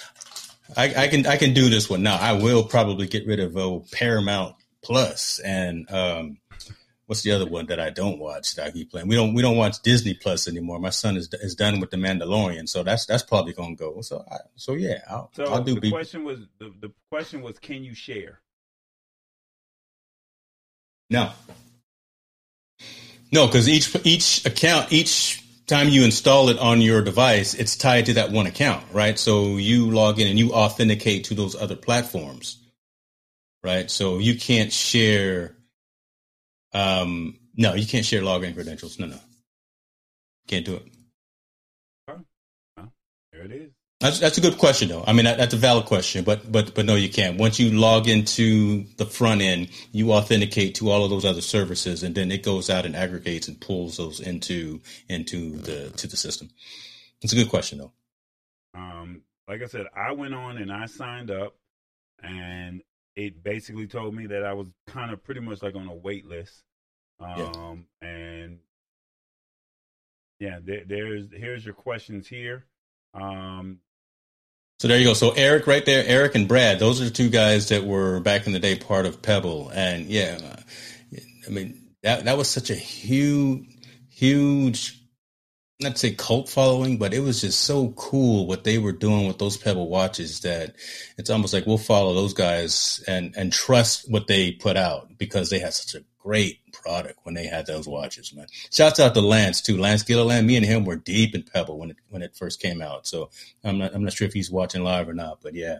I, 0.77 1.03
I, 1.03 1.07
can 1.07 1.25
I 1.25 1.37
can 1.37 1.53
do 1.53 1.69
this 1.69 1.89
one 1.89 2.01
now. 2.01 2.15
I 2.15 2.33
will 2.33 2.63
probably 2.63 3.07
get 3.07 3.27
rid 3.27 3.39
of 3.39 3.57
oh, 3.57 3.85
Paramount 3.91 4.55
Plus 4.81 5.39
and 5.39 5.89
um, 5.91 6.37
what's 7.07 7.21
the 7.21 7.31
other 7.31 7.45
one 7.45 7.67
that 7.67 7.79
I 7.79 7.89
don't 7.89 8.19
watch 8.19 8.55
that 8.55 8.67
I 8.67 8.71
keep 8.71 8.91
playing? 8.91 9.07
We 9.07 9.15
don't 9.15 9.33
we 9.33 9.41
don't 9.41 9.57
watch 9.57 9.81
Disney 9.81 10.13
Plus 10.13 10.47
anymore. 10.47 10.79
My 10.79 10.89
son 10.89 11.17
is 11.17 11.29
is 11.33 11.55
done 11.55 11.79
with 11.79 11.91
the 11.91 11.97
Mandalorian, 11.97 12.67
so 12.67 12.83
that's 12.83 13.05
that's 13.05 13.23
probably 13.23 13.53
gonna 13.53 13.75
go. 13.75 14.01
So 14.01 14.23
I, 14.31 14.37
so 14.55 14.73
yeah, 14.73 14.99
I'll, 15.09 15.29
So 15.33 15.45
I'll 15.45 15.63
do. 15.63 15.75
the 15.75 15.81
B- 15.81 15.91
question 15.91 16.23
was 16.23 16.39
the, 16.59 16.73
the 16.81 16.91
question 17.11 17.41
was 17.41 17.59
can 17.59 17.83
you 17.83 17.93
share? 17.93 18.39
no, 21.09 21.31
no, 23.31 23.45
because 23.45 23.69
each 23.69 23.95
each 24.03 24.45
account 24.45 24.91
each 24.91 25.43
time 25.67 25.89
you 25.89 26.03
install 26.03 26.49
it 26.49 26.59
on 26.59 26.81
your 26.81 27.01
device, 27.01 27.53
it's 27.53 27.75
tied 27.75 28.07
to 28.07 28.13
that 28.13 28.31
one 28.31 28.45
account, 28.45 28.85
right? 28.91 29.17
So 29.17 29.57
you 29.57 29.89
log 29.91 30.19
in 30.19 30.27
and 30.27 30.37
you 30.39 30.51
authenticate 30.53 31.25
to 31.25 31.35
those 31.35 31.55
other 31.55 31.75
platforms, 31.75 32.57
right? 33.63 33.89
So 33.89 34.19
you 34.19 34.35
can't 34.37 34.71
share. 34.71 35.55
Um, 36.73 37.39
no, 37.55 37.73
you 37.73 37.87
can't 37.87 38.05
share 38.05 38.21
login 38.21 38.53
credentials. 38.53 38.99
No, 38.99 39.07
no, 39.07 39.19
can't 40.47 40.65
do 40.65 40.75
it. 40.75 40.87
There 43.31 43.43
it 43.43 43.51
is. 43.51 43.71
That's 44.01 44.19
that's 44.19 44.37
a 44.37 44.41
good 44.41 44.57
question 44.57 44.89
though. 44.89 45.03
I 45.07 45.13
mean 45.13 45.23
that, 45.23 45.37
that's 45.37 45.53
a 45.53 45.57
valid 45.57 45.85
question, 45.85 46.25
but 46.25 46.51
but 46.51 46.75
but 46.75 46.85
no, 46.85 46.95
you 46.95 47.09
can't. 47.09 47.39
Once 47.39 47.59
you 47.59 47.71
log 47.71 48.09
into 48.09 48.83
the 48.97 49.05
front 49.05 49.41
end, 49.41 49.69
you 49.93 50.11
authenticate 50.11 50.75
to 50.75 50.91
all 50.91 51.05
of 51.05 51.09
those 51.09 51.23
other 51.23 51.41
services, 51.41 52.03
and 52.03 52.13
then 52.13 52.29
it 52.29 52.43
goes 52.43 52.69
out 52.69 52.85
and 52.85 52.95
aggregates 52.95 53.47
and 53.47 53.59
pulls 53.59 53.95
those 53.95 54.19
into 54.19 54.81
into 55.07 55.57
the 55.57 55.91
to 55.91 56.07
the 56.07 56.17
system. 56.17 56.49
It's 57.21 57.31
a 57.31 57.37
good 57.37 57.49
question 57.49 57.77
though. 57.77 57.93
Um, 58.73 59.21
like 59.47 59.61
I 59.63 59.67
said, 59.67 59.85
I 59.95 60.11
went 60.11 60.33
on 60.33 60.57
and 60.57 60.73
I 60.73 60.87
signed 60.87 61.31
up, 61.31 61.55
and 62.21 62.81
it 63.15 63.43
basically 63.43 63.87
told 63.87 64.13
me 64.13 64.27
that 64.27 64.43
I 64.45 64.53
was 64.53 64.67
kind 64.87 65.11
of 65.11 65.23
pretty 65.23 65.39
much 65.39 65.63
like 65.63 65.75
on 65.75 65.87
a 65.87 65.95
wait 65.95 66.25
list. 66.25 66.63
Um, 67.21 67.85
and 68.01 68.59
yeah, 70.39 70.59
there, 70.61 70.83
there's 70.85 71.27
here's 71.31 71.63
your 71.63 71.73
questions 71.73 72.27
here. 72.27 72.65
Um, 73.13 73.79
So 74.79 74.89
there 74.89 74.97
you 74.99 75.05
go. 75.05 75.13
So 75.13 75.31
Eric, 75.31 75.67
right 75.67 75.85
there, 75.85 76.03
Eric 76.05 76.35
and 76.35 76.47
Brad, 76.47 76.79
those 76.79 77.01
are 77.01 77.05
the 77.05 77.11
two 77.11 77.29
guys 77.29 77.69
that 77.69 77.85
were 77.85 78.19
back 78.19 78.45
in 78.45 78.53
the 78.53 78.59
day 78.59 78.75
part 78.75 79.05
of 79.05 79.21
Pebble, 79.21 79.69
and 79.73 80.07
yeah, 80.07 80.37
I 81.47 81.49
mean 81.49 81.81
that 82.03 82.25
that 82.25 82.37
was 82.37 82.49
such 82.49 82.69
a 82.69 82.75
huge, 82.75 83.67
huge, 84.09 85.01
not 85.79 85.93
to 85.93 85.97
say 85.97 86.11
cult 86.11 86.49
following, 86.49 86.97
but 86.97 87.13
it 87.13 87.21
was 87.21 87.39
just 87.39 87.61
so 87.61 87.89
cool 87.91 88.47
what 88.47 88.65
they 88.65 88.77
were 88.77 88.91
doing 88.91 89.27
with 89.27 89.39
those 89.39 89.55
Pebble 89.55 89.87
watches 89.87 90.41
that 90.41 90.75
it's 91.17 91.29
almost 91.29 91.53
like 91.53 91.65
we'll 91.65 91.77
follow 91.77 92.13
those 92.13 92.33
guys 92.33 93.01
and 93.07 93.33
and 93.37 93.53
trust 93.53 94.11
what 94.11 94.27
they 94.27 94.51
put 94.51 94.75
out 94.75 95.17
because 95.17 95.49
they 95.49 95.59
had 95.59 95.73
such 95.73 96.01
a 96.01 96.03
great 96.25 96.59
product 96.73 97.19
when 97.23 97.35
they 97.35 97.45
had 97.45 97.65
those 97.67 97.87
watches, 97.87 98.33
man. 98.33 98.47
Shouts 98.71 98.99
out 98.99 99.13
to 99.13 99.21
Lance 99.21 99.61
too. 99.61 99.77
Lance 99.77 100.03
Gilliland. 100.03 100.47
Me 100.47 100.55
and 100.57 100.65
him 100.65 100.83
were 100.85 100.95
deep 100.95 101.35
in 101.35 101.43
Pebble 101.43 101.77
when 101.77 101.91
it 101.91 101.97
when 102.09 102.21
it 102.23 102.35
first 102.35 102.59
came 102.61 102.81
out. 102.81 103.05
So 103.07 103.29
I'm 103.63 103.77
not 103.77 103.93
I'm 103.93 104.03
not 104.03 104.13
sure 104.13 104.27
if 104.27 104.33
he's 104.33 104.51
watching 104.51 104.83
live 104.83 105.07
or 105.07 105.13
not, 105.13 105.39
but 105.41 105.53
yeah, 105.53 105.79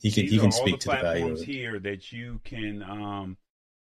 he 0.00 0.10
can 0.10 0.22
these 0.24 0.32
he 0.32 0.38
can 0.38 0.52
speak 0.52 0.80
the 0.80 0.84
to 0.84 0.88
the 0.90 0.96
value 0.96 1.32
of 1.32 1.38
platforms 1.38 1.42
it. 1.42 1.46
here 1.48 1.78
that 1.80 2.12
you 2.12 2.40
can 2.44 2.82
um, 2.82 3.36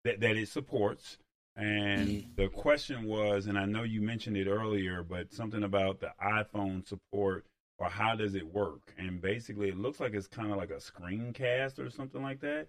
that 0.04 0.20
that 0.20 0.36
it 0.36 0.48
supports. 0.48 1.18
And 1.56 2.08
Mm-hmm. 2.08 2.42
the 2.42 2.48
question 2.48 3.04
was, 3.04 3.46
and 3.46 3.58
I 3.58 3.64
know 3.64 3.82
you 3.82 4.02
mentioned 4.02 4.36
it 4.36 4.46
earlier, 4.46 5.02
but 5.02 5.32
something 5.32 5.62
about 5.62 6.00
the 6.00 6.12
iPhone 6.22 6.86
support 6.86 7.46
or 7.78 7.88
how 7.88 8.14
does 8.14 8.34
it 8.34 8.46
work? 8.52 8.92
And 8.98 9.20
basically, 9.20 9.68
it 9.70 9.78
looks 9.78 9.98
like 10.00 10.12
it's 10.14 10.26
kind 10.26 10.50
of 10.50 10.58
like 10.58 10.70
a 10.70 10.74
screencast 10.76 11.78
or 11.78 11.90
something 11.90 12.22
like 12.22 12.40
that. 12.40 12.68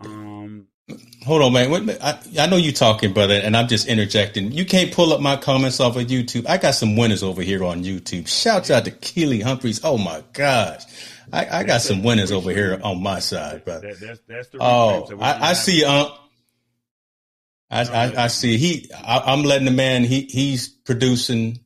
Um, 0.00 0.66
Hold 1.24 1.42
on, 1.42 1.52
man. 1.52 1.70
Wait. 1.72 1.98
I, 2.00 2.18
I 2.38 2.46
know 2.46 2.56
you're 2.56 2.72
talking, 2.72 3.12
brother, 3.12 3.34
and 3.34 3.56
I'm 3.56 3.66
just 3.66 3.88
interjecting. 3.88 4.52
You 4.52 4.64
can't 4.64 4.92
pull 4.92 5.12
up 5.12 5.20
my 5.20 5.36
comments 5.36 5.80
off 5.80 5.96
of 5.96 6.06
YouTube. 6.06 6.46
I 6.48 6.58
got 6.58 6.74
some 6.76 6.94
winners 6.94 7.24
over 7.24 7.42
here 7.42 7.64
on 7.64 7.82
YouTube. 7.82 8.28
Shouts 8.28 8.70
out 8.70 8.84
to 8.84 8.92
Keely 8.92 9.40
Humphreys. 9.40 9.80
Oh 9.82 9.98
my 9.98 10.22
gosh, 10.32 10.84
I, 11.32 11.60
I 11.60 11.64
got 11.64 11.80
some 11.80 12.04
winners 12.04 12.30
over 12.30 12.52
here 12.52 12.78
on 12.84 13.02
my 13.02 13.18
side, 13.18 13.64
brother. 13.64 13.88
that, 13.94 14.00
that's 14.00 14.20
that's 14.28 14.48
the 14.50 14.58
Oh, 14.60 14.62
reframe. 14.62 15.08
So 15.08 15.14
we're 15.16 15.20
gonna 15.22 15.44
I, 15.44 15.50
I 15.50 15.52
see. 15.54 15.84
Um, 15.84 16.06
I, 17.68 17.80
I, 17.82 18.24
I 18.24 18.26
see. 18.28 18.56
He, 18.58 18.88
I, 18.94 19.32
I'm 19.32 19.42
letting 19.42 19.64
the 19.64 19.72
man. 19.72 20.04
He, 20.04 20.20
he's 20.30 20.68
producing 20.68 21.58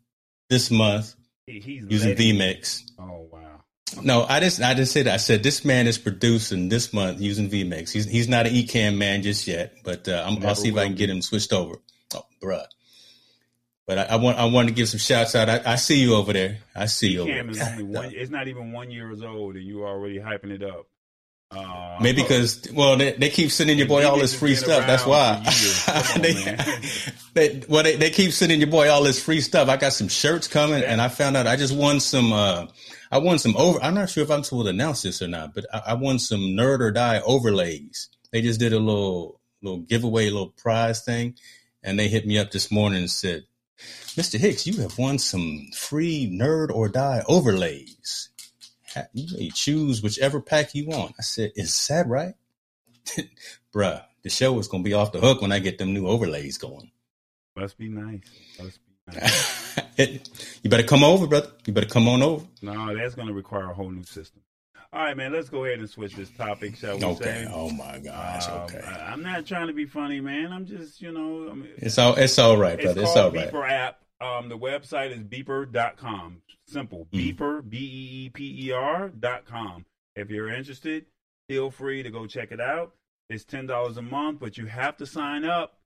this 0.48 0.70
month 0.70 1.14
he- 1.46 1.60
he's 1.60 1.84
using 1.90 2.10
letting- 2.16 2.36
VMix. 2.38 2.82
Oh 2.98 3.28
wow! 3.30 3.49
No, 4.02 4.24
I 4.28 4.40
didn't. 4.40 4.62
I 4.62 4.74
didn't 4.74 4.88
say 4.88 5.02
that. 5.02 5.14
I 5.14 5.16
said 5.18 5.42
this 5.42 5.64
man 5.64 5.86
is 5.86 5.98
producing 5.98 6.68
this 6.68 6.92
month 6.92 7.20
using 7.20 7.48
VMix. 7.48 7.90
He's 7.90 8.06
he's 8.06 8.28
not 8.28 8.46
an 8.46 8.52
Ecamm 8.52 8.96
man 8.96 9.22
just 9.22 9.46
yet, 9.46 9.74
but 9.84 10.08
uh, 10.08 10.24
I'm, 10.26 10.44
I'll 10.46 10.54
see 10.54 10.68
if 10.68 10.76
I 10.76 10.84
can 10.84 10.92
be. 10.92 10.98
get 10.98 11.10
him 11.10 11.22
switched 11.22 11.52
over. 11.52 11.76
Oh, 12.14 12.24
bruh. 12.42 12.64
But 13.86 13.98
I, 13.98 14.02
I 14.04 14.16
want 14.16 14.38
I 14.38 14.44
want 14.44 14.68
to 14.68 14.74
give 14.74 14.88
some 14.88 14.98
shouts 15.00 15.34
out. 15.34 15.48
I, 15.48 15.60
I 15.66 15.74
see 15.76 16.00
you 16.00 16.14
over 16.14 16.32
there. 16.32 16.58
I 16.74 16.86
see 16.86 17.08
you 17.08 17.22
over 17.22 17.30
Cam 17.32 17.50
is 17.50 17.58
there. 17.58 17.70
only 17.72 17.82
one. 17.84 18.10
It's 18.14 18.30
not 18.30 18.48
even 18.48 18.72
one 18.72 18.90
years 18.90 19.22
old, 19.22 19.56
and 19.56 19.64
you 19.64 19.84
already 19.84 20.18
hyping 20.18 20.50
it 20.50 20.62
up. 20.62 20.86
Uh, 21.50 21.98
Maybe 22.00 22.22
because 22.22 22.70
well 22.72 22.96
they, 22.96 23.12
they 23.12 23.28
keep 23.28 23.50
sending 23.50 23.76
your 23.76 23.88
boy 23.88 24.06
all 24.06 24.16
this 24.18 24.38
free 24.38 24.54
stuff. 24.54 24.86
That's 24.86 25.04
why. 25.04 25.42
On, 26.14 26.22
man. 26.22 26.64
they, 27.34 27.62
well 27.68 27.82
they, 27.82 27.96
they 27.96 28.10
keep 28.10 28.30
sending 28.30 28.60
your 28.60 28.70
boy 28.70 28.88
all 28.88 29.02
this 29.02 29.20
free 29.20 29.40
stuff. 29.40 29.68
I 29.68 29.76
got 29.76 29.92
some 29.92 30.06
shirts 30.06 30.46
coming, 30.46 30.84
and 30.84 31.00
I 31.00 31.08
found 31.08 31.36
out 31.36 31.48
I 31.48 31.56
just 31.56 31.74
won 31.74 31.98
some. 31.98 32.32
uh 32.32 32.66
I 33.10 33.18
won 33.18 33.38
some 33.38 33.56
over. 33.56 33.82
I'm 33.82 33.94
not 33.94 34.10
sure 34.10 34.22
if 34.22 34.30
I'm 34.30 34.44
supposed 34.44 34.66
to 34.66 34.70
announce 34.70 35.02
this 35.02 35.20
or 35.20 35.28
not, 35.28 35.54
but 35.54 35.66
I, 35.72 35.82
I 35.88 35.94
won 35.94 36.18
some 36.18 36.40
nerd 36.40 36.80
or 36.80 36.92
die 36.92 37.20
overlays. 37.20 38.08
They 38.30 38.40
just 38.42 38.60
did 38.60 38.72
a 38.72 38.78
little 38.78 39.40
little 39.62 39.80
giveaway, 39.80 40.30
little 40.30 40.50
prize 40.56 41.02
thing, 41.02 41.34
and 41.82 41.98
they 41.98 42.08
hit 42.08 42.26
me 42.26 42.38
up 42.38 42.50
this 42.50 42.70
morning 42.70 43.00
and 43.00 43.10
said, 43.10 43.44
"Mr. 44.16 44.38
Hicks, 44.38 44.66
you 44.66 44.80
have 44.82 44.96
won 44.96 45.18
some 45.18 45.70
free 45.74 46.30
nerd 46.32 46.70
or 46.70 46.88
die 46.88 47.22
overlays. 47.26 48.28
You 49.12 49.26
may 49.36 49.50
choose 49.50 50.02
whichever 50.02 50.40
pack 50.40 50.74
you 50.74 50.86
want." 50.86 51.16
I 51.18 51.22
said, 51.22 51.52
"Is 51.56 51.86
that 51.88 52.06
right, 52.06 52.34
bruh?" 53.74 54.04
The 54.22 54.30
show 54.30 54.58
is 54.58 54.68
gonna 54.68 54.82
be 54.82 54.92
off 54.92 55.12
the 55.12 55.20
hook 55.20 55.40
when 55.40 55.52
I 55.52 55.58
get 55.58 55.78
them 55.78 55.94
new 55.94 56.06
overlays 56.06 56.58
going. 56.58 56.90
Must 57.56 57.76
be 57.76 57.88
nice. 57.88 58.22
Must 58.58 58.78
be 58.86 58.89
you 59.98 60.70
better 60.70 60.82
come 60.82 61.04
over, 61.04 61.26
brother. 61.26 61.50
You 61.66 61.72
better 61.72 61.88
come 61.88 62.08
on 62.08 62.22
over. 62.22 62.44
no, 62.62 62.96
that's 62.96 63.14
going 63.14 63.28
to 63.28 63.34
require 63.34 63.70
a 63.70 63.74
whole 63.74 63.90
new 63.90 64.04
system. 64.04 64.42
All 64.92 65.02
right, 65.04 65.16
man. 65.16 65.32
Let's 65.32 65.48
go 65.48 65.64
ahead 65.64 65.78
and 65.78 65.88
switch 65.88 66.14
this 66.16 66.30
topic, 66.30 66.74
shall 66.76 66.98
we 66.98 67.04
Okay. 67.04 67.44
say? 67.44 67.48
Oh 67.52 67.70
my 67.70 67.98
gosh. 68.00 68.48
Um, 68.48 68.60
Okay. 68.62 68.80
I, 68.80 69.12
am 69.12 69.22
not 69.22 69.46
trying 69.46 69.68
to 69.68 69.72
be 69.72 69.84
funny, 69.86 70.20
man. 70.20 70.52
I'm 70.52 70.66
just, 70.66 71.00
you 71.00 71.12
know, 71.12 71.48
I 71.50 71.54
mean, 71.54 71.68
It's 71.76 71.96
all. 71.98 72.14
It's 72.16 72.38
all 72.38 72.56
right, 72.56 72.74
it's 72.74 72.82
brother. 72.84 73.02
It's 73.02 73.12
called 73.14 73.36
all 73.36 73.40
right. 73.40 73.52
Beeper 73.52 73.70
app. 73.70 74.00
Um, 74.20 74.48
the 74.48 74.58
website 74.58 75.12
is 75.12 75.22
beeper.com. 75.22 76.42
Simple. 76.66 77.06
Mm. 77.12 77.36
Beeper, 77.36 77.68
B 77.68 77.78
E 77.78 78.26
E 78.26 78.28
P 78.30 78.66
E 78.66 78.72
R 78.72 79.08
dot 79.10 79.44
com. 79.46 79.84
If 80.16 80.28
you're 80.30 80.48
interested, 80.52 81.06
feel 81.48 81.70
free 81.70 82.02
to 82.02 82.10
go 82.10 82.26
check 82.26 82.50
it 82.52 82.60
out. 82.60 82.92
It's 83.28 83.44
ten 83.44 83.66
dollars 83.66 83.96
a 83.96 84.02
month, 84.02 84.40
but 84.40 84.58
you 84.58 84.66
have 84.66 84.96
to 84.98 85.06
sign 85.06 85.44
up. 85.44 85.78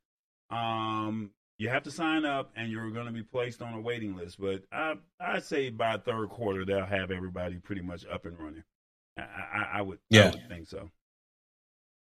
Um, 0.51 1.31
you 1.65 1.71
have 1.71 1.83
to 1.85 1.91
sign 1.91 2.27
up, 2.27 2.53
and 2.57 2.71
you're 2.71 2.91
going 2.91 3.07
to 3.07 3.13
be 3.13 3.23
placed 3.23 3.63
on 3.63 3.73
a 3.73 3.81
waiting 3.81 4.15
list. 4.15 4.39
But 4.39 4.65
I, 4.71 4.97
I'd 5.19 5.45
say 5.45 5.71
by 5.71 5.97
third 5.97 6.29
quarter, 6.29 6.67
they'll 6.67 6.85
have 6.85 7.11
everybody 7.11 7.57
pretty 7.57 7.81
much 7.81 8.05
up 8.13 8.27
and 8.27 8.39
running. 8.39 8.63
I, 9.19 9.23
I, 9.23 9.79
I 9.79 9.83
would, 9.83 9.99
I 10.13 10.17
Yeah. 10.17 10.31
would 10.31 10.47
think 10.49 10.69
so. 10.69 10.91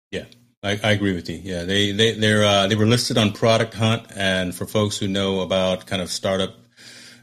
Yeah, 0.09 0.25
I, 0.63 0.79
I 0.83 0.91
agree 0.93 1.13
with 1.13 1.29
you. 1.29 1.39
Yeah, 1.41 1.63
they 1.63 1.91
they 1.91 2.13
they're 2.13 2.43
uh, 2.43 2.67
they 2.67 2.75
were 2.75 2.87
listed 2.87 3.17
on 3.19 3.33
Product 3.33 3.73
Hunt, 3.73 4.07
and 4.15 4.53
for 4.53 4.65
folks 4.65 4.97
who 4.97 5.07
know 5.07 5.41
about 5.41 5.85
kind 5.85 6.01
of 6.01 6.09
startup 6.09 6.55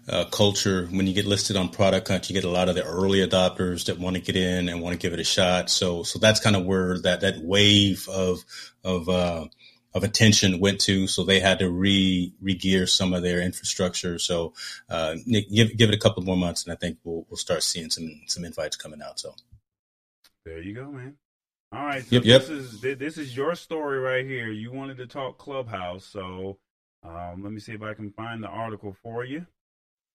uh, 0.08 0.24
culture, 0.26 0.86
when 0.86 1.06
you 1.06 1.12
get 1.12 1.26
listed 1.26 1.56
on 1.56 1.68
Product 1.68 2.06
Hunt, 2.06 2.30
you 2.30 2.34
get 2.34 2.44
a 2.44 2.48
lot 2.48 2.68
of 2.68 2.76
the 2.76 2.84
early 2.84 3.18
adopters 3.18 3.86
that 3.86 3.98
want 3.98 4.16
to 4.16 4.22
get 4.22 4.36
in 4.36 4.68
and 4.68 4.80
want 4.80 4.94
to 4.94 4.98
give 4.98 5.12
it 5.12 5.20
a 5.20 5.24
shot. 5.24 5.70
So 5.70 6.02
so 6.04 6.18
that's 6.20 6.40
kind 6.40 6.56
of 6.56 6.64
where 6.64 6.98
that 7.00 7.20
that 7.22 7.42
wave 7.42 8.08
of 8.08 8.44
of 8.84 9.08
uh, 9.08 9.46
of 9.94 10.04
attention 10.04 10.60
went 10.60 10.80
to. 10.82 11.06
So 11.08 11.24
they 11.24 11.40
had 11.40 11.60
to 11.60 11.70
re 11.70 12.32
re-gear 12.42 12.86
some 12.86 13.14
of 13.14 13.22
their 13.22 13.40
infrastructure. 13.40 14.18
So 14.18 14.54
uh, 14.90 15.16
Nick, 15.26 15.50
give 15.50 15.76
give 15.76 15.90
it 15.90 15.94
a 15.96 16.00
couple 16.00 16.22
more 16.24 16.36
months, 16.36 16.64
and 16.64 16.72
I 16.72 16.76
think 16.76 16.98
we'll 17.04 17.26
we'll 17.30 17.38
start 17.38 17.62
seeing 17.62 17.90
some 17.90 18.22
some 18.26 18.44
invites 18.44 18.76
coming 18.76 19.02
out. 19.02 19.20
So 19.20 19.34
There 20.46 20.62
you 20.62 20.74
go, 20.74 20.86
man. 20.90 21.16
All 21.72 21.84
right, 21.84 22.06
so 22.06 22.16
Yep, 22.16 22.24
yep. 22.24 22.42
this 22.42 22.48
is 22.48 22.80
this 22.80 23.18
is 23.18 23.36
your 23.36 23.54
story 23.54 23.98
right 23.98 24.24
here. 24.26 24.50
You 24.50 24.72
wanted 24.72 24.98
to 24.98 25.06
talk 25.06 25.38
Clubhouse, 25.38 26.06
so 26.06 26.58
um, 27.04 27.42
let 27.42 27.52
me 27.52 27.60
see 27.60 27.72
if 27.72 27.82
I 27.82 27.94
can 27.94 28.10
find 28.12 28.42
the 28.42 28.48
article 28.48 28.96
for 29.02 29.24
you. 29.24 29.46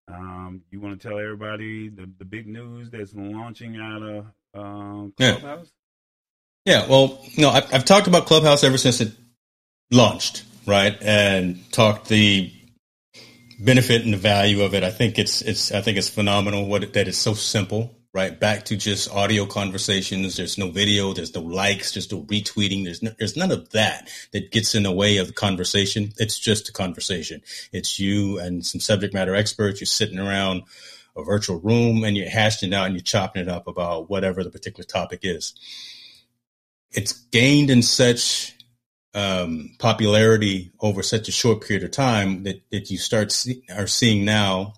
Um, 0.09 0.63
you 0.71 0.81
want 0.81 1.01
to 1.01 1.09
tell 1.09 1.19
everybody 1.19 1.89
the, 1.89 2.09
the 2.19 2.25
big 2.25 2.47
news 2.47 2.91
that's 2.91 3.15
launching 3.15 3.77
out 3.77 4.03
of 4.03 4.25
um, 4.55 5.13
Yeah. 5.19 5.39
Clubhouse? 5.39 5.71
Yeah, 6.65 6.87
well, 6.87 7.25
no, 7.37 7.49
I've, 7.51 7.73
I've 7.73 7.85
talked 7.85 8.07
about 8.07 8.27
Clubhouse 8.27 8.63
ever 8.63 8.77
since 8.79 9.01
it 9.01 9.13
launched, 9.91 10.43
right, 10.65 10.97
and 11.01 11.71
talked 11.71 12.09
the 12.09 12.51
benefit 13.59 14.03
and 14.03 14.13
the 14.13 14.17
value 14.17 14.61
of 14.61 14.73
it. 14.73 14.83
I 14.83 14.91
think 14.91 15.19
it's 15.19 15.41
it's 15.41 15.71
I 15.71 15.81
think 15.81 15.97
it's 15.97 16.09
phenomenal 16.09 16.67
what 16.67 16.93
that 16.93 17.07
it's 17.07 17.17
so 17.17 17.33
simple 17.33 17.95
right? 18.13 18.39
Back 18.39 18.65
to 18.65 18.77
just 18.77 19.11
audio 19.11 19.45
conversations. 19.45 20.37
There's 20.37 20.57
no 20.57 20.69
video. 20.69 21.13
There's 21.13 21.33
no 21.33 21.41
likes. 21.41 21.93
There's 21.93 22.11
no 22.11 22.21
retweeting. 22.23 22.83
There's 22.83 23.01
no, 23.01 23.11
there's 23.17 23.35
none 23.35 23.51
of 23.51 23.71
that 23.71 24.07
that 24.31 24.51
gets 24.51 24.75
in 24.75 24.83
the 24.83 24.91
way 24.91 25.17
of 25.17 25.27
the 25.27 25.33
conversation. 25.33 26.13
It's 26.17 26.37
just 26.37 26.69
a 26.69 26.73
conversation. 26.73 27.41
It's 27.71 27.99
you 27.99 28.39
and 28.39 28.63
some 28.63 28.79
subject 28.79 29.13
matter 29.13 29.35
experts. 29.35 29.81
You're 29.81 29.87
sitting 29.87 30.19
around 30.19 30.63
a 31.17 31.23
virtual 31.23 31.59
room 31.59 32.03
and 32.03 32.15
you're 32.15 32.29
hashing 32.29 32.71
it 32.71 32.75
out 32.75 32.85
and 32.85 32.95
you're 32.95 33.01
chopping 33.01 33.41
it 33.41 33.49
up 33.49 33.67
about 33.67 34.09
whatever 34.09 34.43
the 34.43 34.51
particular 34.51 34.85
topic 34.85 35.21
is. 35.23 35.55
It's 36.91 37.13
gained 37.13 37.71
in 37.71 37.81
such 37.81 38.52
um, 39.13 39.71
popularity 39.79 40.71
over 40.79 41.03
such 41.03 41.27
a 41.27 41.31
short 41.31 41.61
period 41.61 41.83
of 41.83 41.91
time 41.91 42.43
that, 42.43 42.63
that 42.71 42.89
you 42.91 42.97
start 42.97 43.31
see, 43.31 43.63
are 43.75 43.87
seeing 43.87 44.25
now 44.25 44.73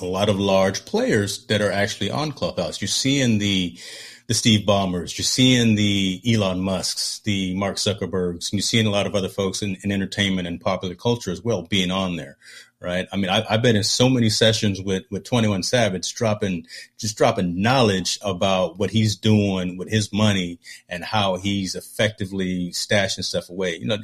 a 0.00 0.04
lot 0.04 0.28
of 0.28 0.38
large 0.38 0.84
players 0.84 1.46
that 1.46 1.60
are 1.60 1.72
actually 1.72 2.10
on 2.10 2.32
Clubhouse. 2.32 2.80
You're 2.80 2.88
seeing 2.88 3.38
the 3.38 3.78
the 4.30 4.34
Steve 4.34 4.64
Ballmers, 4.64 5.18
you're 5.18 5.24
seeing 5.24 5.74
the 5.74 6.22
Elon 6.24 6.60
Musks, 6.60 7.18
the 7.24 7.52
Mark 7.56 7.78
Zuckerbergs, 7.78 8.52
and 8.52 8.52
you're 8.52 8.60
seeing 8.60 8.86
a 8.86 8.90
lot 8.90 9.08
of 9.08 9.16
other 9.16 9.28
folks 9.28 9.60
in, 9.60 9.76
in 9.82 9.90
entertainment 9.90 10.46
and 10.46 10.60
popular 10.60 10.94
culture 10.94 11.32
as 11.32 11.42
well 11.42 11.62
being 11.62 11.90
on 11.90 12.14
there, 12.14 12.36
right? 12.78 13.08
I 13.12 13.16
mean, 13.16 13.28
I, 13.28 13.40
have 13.50 13.60
been 13.60 13.74
in 13.74 13.82
so 13.82 14.08
many 14.08 14.30
sessions 14.30 14.80
with 14.80 15.02
with 15.10 15.24
Twenty 15.24 15.48
One 15.48 15.64
Savage, 15.64 16.14
dropping 16.14 16.68
just 16.96 17.18
dropping 17.18 17.60
knowledge 17.60 18.20
about 18.22 18.78
what 18.78 18.92
he's 18.92 19.16
doing 19.16 19.76
with 19.76 19.90
his 19.90 20.12
money 20.12 20.60
and 20.88 21.02
how 21.02 21.34
he's 21.34 21.74
effectively 21.74 22.70
stashing 22.70 23.24
stuff 23.24 23.50
away. 23.50 23.78
You 23.78 23.86
know 23.86 23.96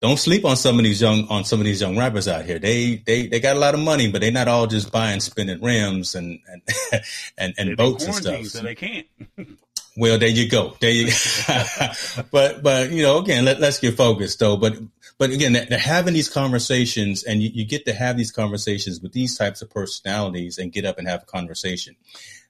don't 0.00 0.18
sleep 0.18 0.44
on 0.44 0.56
some 0.56 0.78
of 0.78 0.84
these 0.84 1.00
young 1.00 1.28
on 1.28 1.44
some 1.44 1.60
of 1.60 1.66
these 1.66 1.80
young 1.80 1.96
rappers 1.96 2.26
out 2.26 2.44
here. 2.44 2.58
They 2.58 2.96
they 2.96 3.26
they 3.26 3.38
got 3.38 3.56
a 3.56 3.58
lot 3.58 3.74
of 3.74 3.80
money, 3.80 4.10
but 4.10 4.20
they're 4.20 4.32
not 4.32 4.48
all 4.48 4.66
just 4.66 4.90
buying 4.90 5.20
spinning 5.20 5.60
rims 5.60 6.14
and 6.14 6.40
and 6.48 6.62
and, 7.38 7.54
and 7.58 7.76
boats 7.76 8.06
and 8.06 8.14
stuff. 8.14 8.46
So 8.46 8.62
they 8.62 8.74
can't. 8.74 9.06
well, 9.96 10.18
there 10.18 10.28
you 10.28 10.48
go. 10.48 10.74
There 10.80 10.90
you. 10.90 11.06
Go. 11.06 11.12
But 12.30 12.62
but 12.62 12.90
you 12.90 13.02
know, 13.02 13.18
again, 13.18 13.44
let, 13.44 13.60
let's 13.60 13.78
get 13.78 13.96
focused 13.96 14.38
though. 14.38 14.56
But 14.56 14.78
but 15.18 15.30
again, 15.30 15.52
they're 15.52 15.78
having 15.78 16.14
these 16.14 16.30
conversations, 16.30 17.22
and 17.24 17.42
you, 17.42 17.50
you 17.52 17.66
get 17.66 17.84
to 17.84 17.92
have 17.92 18.16
these 18.16 18.32
conversations 18.32 19.02
with 19.02 19.12
these 19.12 19.36
types 19.36 19.60
of 19.60 19.68
personalities, 19.68 20.56
and 20.56 20.72
get 20.72 20.86
up 20.86 20.98
and 20.98 21.06
have 21.06 21.24
a 21.24 21.26
conversation. 21.26 21.94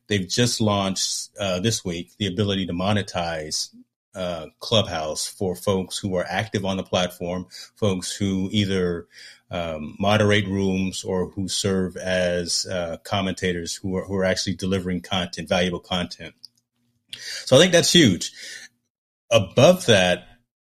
They've 0.07 0.29
just 0.29 0.61
launched 0.61 1.31
uh, 1.39 1.59
this 1.61 1.85
week 1.85 2.13
the 2.19 2.27
ability 2.27 2.67
to 2.67 2.73
monetize 2.73 3.71
uh, 4.15 4.47
Clubhouse 4.59 5.27
for 5.27 5.55
folks 5.55 5.99
who 5.99 6.15
are 6.17 6.27
active 6.29 6.65
on 6.65 6.77
the 6.77 6.83
platform, 6.83 7.47
folks 7.77 8.15
who 8.15 8.49
either 8.53 9.07
um, 9.51 9.97
moderate 9.99 10.47
rooms 10.47 11.05
or 11.05 11.31
who 11.31 11.49
serve 11.49 11.97
as 11.97 12.67
uh, 12.67 12.99
commentators 13.05 13.75
who 13.75 13.97
are, 13.97 14.05
who 14.05 14.15
are 14.17 14.25
actually 14.25 14.55
delivering 14.55 15.01
content, 15.01 15.49
valuable 15.49 15.81
content. 15.81 16.35
So 17.45 17.57
I 17.57 17.59
think 17.59 17.73
that's 17.73 17.93
huge. 17.93 18.33
Above 19.31 19.87
that, 19.87 20.27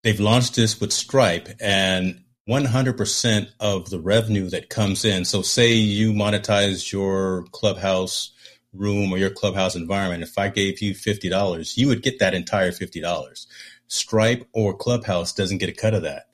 they've 0.03 0.19
launched 0.19 0.55
this 0.55 0.79
with 0.79 0.93
Stripe 0.93 1.49
and 1.59 2.23
100% 2.49 3.47
of 3.59 3.89
the 3.89 3.99
revenue 3.99 4.49
that 4.49 4.69
comes 4.69 5.05
in. 5.05 5.25
So 5.25 5.41
say 5.41 5.73
you 5.73 6.13
monetize 6.13 6.91
your 6.91 7.45
Clubhouse 7.51 8.31
room 8.73 9.11
or 9.11 9.17
your 9.17 9.29
clubhouse 9.29 9.75
environment, 9.75 10.23
if 10.23 10.37
I 10.37 10.49
gave 10.49 10.81
you 10.81 10.93
$50, 10.93 11.77
you 11.77 11.87
would 11.87 12.03
get 12.03 12.19
that 12.19 12.33
entire 12.33 12.71
$50. 12.71 13.45
Stripe 13.87 14.47
or 14.53 14.73
Clubhouse 14.75 15.33
doesn't 15.33 15.57
get 15.57 15.69
a 15.69 15.73
cut 15.73 15.93
of 15.93 16.03
that. 16.03 16.27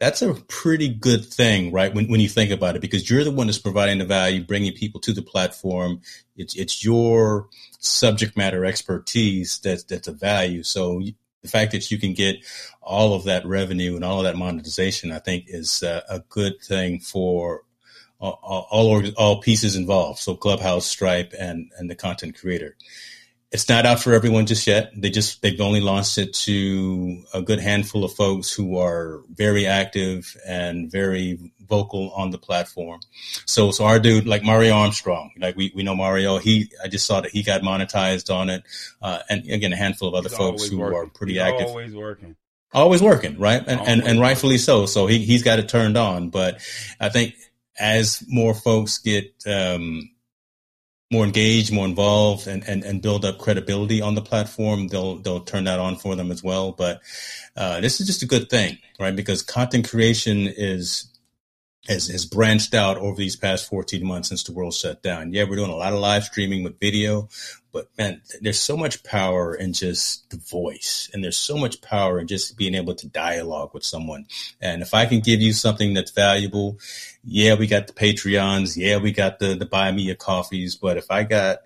That's 0.00 0.22
a 0.22 0.34
pretty 0.34 0.88
good 0.88 1.24
thing, 1.24 1.72
right? 1.72 1.92
When, 1.92 2.08
when 2.08 2.20
you 2.20 2.28
think 2.28 2.52
about 2.52 2.76
it, 2.76 2.82
because 2.82 3.10
you're 3.10 3.24
the 3.24 3.32
one 3.32 3.48
that's 3.48 3.58
providing 3.58 3.98
the 3.98 4.04
value, 4.04 4.44
bringing 4.44 4.72
people 4.72 5.00
to 5.00 5.12
the 5.12 5.22
platform. 5.22 6.02
It's, 6.36 6.54
it's 6.56 6.84
your 6.84 7.48
subject 7.80 8.36
matter 8.36 8.64
expertise 8.64 9.58
that's, 9.58 9.84
that's 9.84 10.06
a 10.06 10.12
value. 10.12 10.62
So 10.62 11.00
the 11.42 11.48
fact 11.48 11.72
that 11.72 11.90
you 11.90 11.98
can 11.98 12.14
get 12.14 12.44
all 12.82 13.14
of 13.14 13.24
that 13.24 13.46
revenue 13.46 13.96
and 13.96 14.04
all 14.04 14.18
of 14.18 14.24
that 14.24 14.36
monetization, 14.36 15.10
I 15.10 15.18
think 15.18 15.44
is 15.48 15.82
a, 15.82 16.04
a 16.08 16.20
good 16.28 16.60
thing 16.62 17.00
for 17.00 17.62
all 18.20 18.66
all, 18.70 19.06
all 19.16 19.40
pieces 19.40 19.76
involved. 19.76 20.18
So 20.20 20.34
Clubhouse, 20.34 20.86
Stripe, 20.86 21.34
and 21.38 21.70
and 21.78 21.90
the 21.90 21.94
content 21.94 22.38
creator. 22.38 22.76
It's 23.50 23.68
not 23.68 23.86
out 23.86 24.00
for 24.00 24.12
everyone 24.12 24.44
just 24.44 24.66
yet. 24.66 24.92
They 24.94 25.08
just 25.08 25.40
they've 25.40 25.58
only 25.60 25.80
launched 25.80 26.18
it 26.18 26.34
to 26.34 27.22
a 27.32 27.40
good 27.40 27.60
handful 27.60 28.04
of 28.04 28.12
folks 28.12 28.52
who 28.52 28.76
are 28.78 29.22
very 29.32 29.66
active 29.66 30.36
and 30.46 30.90
very 30.92 31.38
vocal 31.66 32.10
on 32.10 32.30
the 32.30 32.38
platform. 32.38 33.00
So 33.46 33.70
so 33.70 33.86
our 33.86 34.00
dude 34.00 34.26
like 34.26 34.42
Mario 34.42 34.74
Armstrong, 34.74 35.30
like 35.38 35.56
we, 35.56 35.72
we 35.74 35.82
know 35.82 35.96
Mario. 35.96 36.36
He 36.36 36.70
I 36.84 36.88
just 36.88 37.06
saw 37.06 37.22
that 37.22 37.30
he 37.30 37.42
got 37.42 37.62
monetized 37.62 38.34
on 38.34 38.50
it, 38.50 38.64
uh, 39.00 39.20
and 39.30 39.48
again 39.50 39.72
a 39.72 39.76
handful 39.76 40.08
of 40.08 40.14
other 40.14 40.28
He's 40.28 40.36
folks 40.36 40.66
who 40.66 40.78
working. 40.78 40.98
are 40.98 41.06
pretty 41.06 41.32
He's 41.34 41.42
active. 41.42 41.68
Always 41.68 41.94
working. 41.94 42.36
Always 42.74 43.02
working, 43.02 43.38
right? 43.38 43.62
And 43.66 43.80
and, 43.80 44.02
and 44.02 44.20
rightfully 44.20 44.58
so. 44.58 44.84
So 44.84 45.06
he 45.06 45.20
he's 45.20 45.42
got 45.42 45.58
it 45.58 45.70
turned 45.70 45.96
on. 45.96 46.28
But 46.28 46.60
I 47.00 47.08
think 47.08 47.34
as 47.78 48.22
more 48.26 48.54
folks 48.54 48.98
get 48.98 49.32
um, 49.46 50.10
more 51.10 51.24
engaged, 51.24 51.72
more 51.72 51.86
involved, 51.86 52.46
and, 52.46 52.66
and, 52.68 52.84
and 52.84 53.00
build 53.00 53.24
up 53.24 53.38
credibility 53.38 54.02
on 54.02 54.14
the 54.14 54.22
platform, 54.22 54.88
they'll 54.88 55.16
they'll 55.16 55.40
turn 55.40 55.64
that 55.64 55.78
on 55.78 55.96
for 55.96 56.14
them 56.14 56.30
as 56.30 56.42
well. 56.42 56.72
But 56.72 57.00
uh, 57.56 57.80
this 57.80 58.00
is 58.00 58.06
just 58.06 58.22
a 58.22 58.26
good 58.26 58.50
thing, 58.50 58.78
right? 59.00 59.14
Because 59.14 59.42
content 59.42 59.88
creation 59.88 60.46
is 60.46 61.08
has, 61.88 62.08
has 62.08 62.26
branched 62.26 62.74
out 62.74 62.98
over 62.98 63.16
these 63.16 63.36
past 63.36 63.68
14 63.68 64.04
months 64.04 64.28
since 64.28 64.42
the 64.42 64.52
world 64.52 64.74
shut 64.74 65.02
down. 65.02 65.32
Yeah, 65.32 65.44
we're 65.44 65.56
doing 65.56 65.70
a 65.70 65.76
lot 65.76 65.94
of 65.94 66.00
live 66.00 66.24
streaming 66.24 66.62
with 66.62 66.78
video, 66.78 67.28
but 67.78 67.90
man, 67.96 68.20
there's 68.40 68.60
so 68.60 68.76
much 68.76 69.04
power 69.04 69.54
in 69.54 69.72
just 69.72 70.28
the 70.30 70.36
voice 70.36 71.08
and 71.12 71.22
there's 71.22 71.36
so 71.36 71.56
much 71.56 71.80
power 71.80 72.18
in 72.18 72.26
just 72.26 72.56
being 72.56 72.74
able 72.74 72.92
to 72.96 73.06
dialogue 73.06 73.72
with 73.72 73.84
someone. 73.84 74.26
And 74.60 74.82
if 74.82 74.94
I 74.94 75.06
can 75.06 75.20
give 75.20 75.40
you 75.40 75.52
something 75.52 75.94
that's 75.94 76.10
valuable, 76.10 76.80
yeah, 77.22 77.54
we 77.54 77.68
got 77.68 77.86
the 77.86 77.92
Patreons. 77.92 78.76
Yeah, 78.76 78.96
we 78.96 79.12
got 79.12 79.38
the, 79.38 79.54
the 79.54 79.64
buy 79.64 79.92
me 79.92 80.10
a 80.10 80.16
coffees. 80.16 80.74
But 80.74 80.96
if 80.96 81.08
I 81.08 81.22
got, 81.22 81.58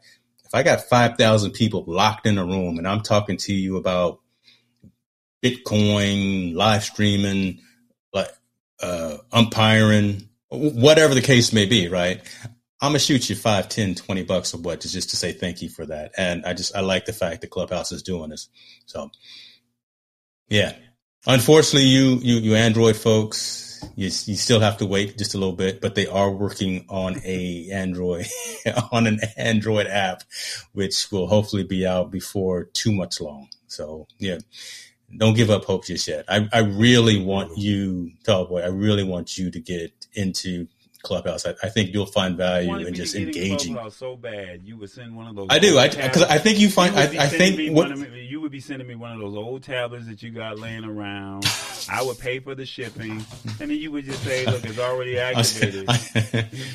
if 0.45 0.55
I 0.55 0.63
got 0.63 0.83
5,000 0.83 1.53
people 1.53 1.85
locked 1.87 2.27
in 2.27 2.37
a 2.37 2.45
room 2.45 2.77
and 2.77 2.87
I'm 2.87 3.01
talking 3.01 3.39
to 3.39 3.55
you 3.55 3.79
about 3.79 4.21
Bitcoin, 5.43 6.55
live 6.55 6.85
streaming, 6.85 7.63
like, 8.13 8.29
uh, 8.83 9.17
umpiring, 9.33 10.29
whatever 10.51 11.15
the 11.15 11.23
case 11.23 11.55
may 11.55 11.65
be, 11.65 11.89
right? 11.89 12.21
I'm 12.83 12.91
gonna 12.91 12.99
shoot 12.99 13.31
you 13.31 13.37
five, 13.37 13.69
ten, 13.69 13.95
twenty 13.95 14.25
bucks 14.25 14.55
or 14.55 14.59
what, 14.59 14.81
just 14.81 15.11
to 15.11 15.17
say 15.17 15.33
thank 15.33 15.63
you 15.63 15.69
for 15.69 15.87
that. 15.87 16.13
And 16.19 16.45
I 16.45 16.53
just 16.53 16.75
I 16.77 16.81
like 16.81 17.07
the 17.07 17.13
fact 17.13 17.43
that 17.43 17.51
Clubhouse 17.51 17.93
is 17.93 18.03
doing 18.03 18.31
this. 18.31 18.49
So, 18.87 19.11
yeah. 20.49 20.75
Unfortunately, 21.25 21.89
you 21.89 22.17
you 22.23 22.37
you 22.39 22.55
Android 22.57 22.97
folks, 22.97 23.85
you 23.95 24.07
you 24.07 24.37
still 24.37 24.59
have 24.59 24.79
to 24.79 24.87
wait 24.87 25.17
just 25.17 25.35
a 25.35 25.39
little 25.39 25.55
bit, 25.55 25.81
but 25.81 25.95
they 25.95 26.09
are 26.09 26.33
working 26.33 26.85
on 26.89 27.21
a 27.25 27.71
Android 27.73 28.27
on 28.93 29.07
an 29.07 29.21
Android 29.37 29.87
app, 29.87 30.25
which 30.73 31.13
will 31.13 31.29
hopefully 31.29 31.63
be 31.63 31.87
out 31.87 32.11
before 32.11 32.65
too 32.65 32.93
much 32.93 33.21
long. 33.21 33.49
So 33.69 34.09
yeah, 34.19 34.39
don't 35.17 35.35
give 35.35 35.51
up 35.51 35.65
hope 35.65 35.85
just 35.85 36.09
yet. 36.09 36.25
I, 36.29 36.49
I 36.53 36.59
really 36.61 37.23
want 37.23 37.57
you, 37.57 38.11
Tallboy, 38.25 38.65
I 38.65 38.69
really 38.69 39.05
want 39.05 39.39
you 39.39 39.53
to 39.53 39.61
get 39.61 39.93
into 40.15 40.67
Clubhouse. 41.03 41.47
I, 41.47 41.55
I 41.63 41.69
think 41.69 41.93
you'll 41.93 42.07
find 42.07 42.37
value 42.37 42.87
in 42.87 42.95
just 42.95 43.15
to 43.15 43.25
get 43.25 43.37
in 43.37 43.43
engaging. 43.43 43.75
Clubhouse 43.75 43.97
so 43.97 44.17
bad, 44.17 44.63
you 44.65 44.77
would 44.79 44.91
send 44.91 45.17
one 45.17 45.27
of 45.27 45.37
those. 45.37 45.49
I 45.51 45.59
do, 45.59 45.79
I 45.79 45.89
because 45.89 46.23
I 46.23 46.39
think 46.39 46.59
you 46.59 46.69
find. 46.69 46.95
You 46.95 47.01
I, 47.01 47.25
I 47.25 47.29
think 47.29 47.77
what, 47.77 47.91
of, 47.91 48.15
you 48.17 48.41
would 48.41 48.53
be 48.53 48.61
sending 48.61 48.87
me 48.87 48.95
one 48.95 49.13
of 49.13 49.19
those 49.21 49.35
old 49.35 49.63
tablets 49.63 50.07
that 50.07 50.23
you 50.23 50.31
got 50.31 50.59
laying 50.59 50.85
around. 50.85 51.45
I 51.91 52.03
would 52.03 52.19
pay 52.19 52.39
for 52.39 52.55
the 52.55 52.65
shipping, 52.65 53.25
and 53.61 53.71
then 53.71 53.71
you 53.71 53.91
would 53.91 54.05
just 54.05 54.23
say, 54.23 54.47
"Look, 54.47 54.65
it's 54.65 54.79
already 54.79 55.19
activated." 55.19 55.87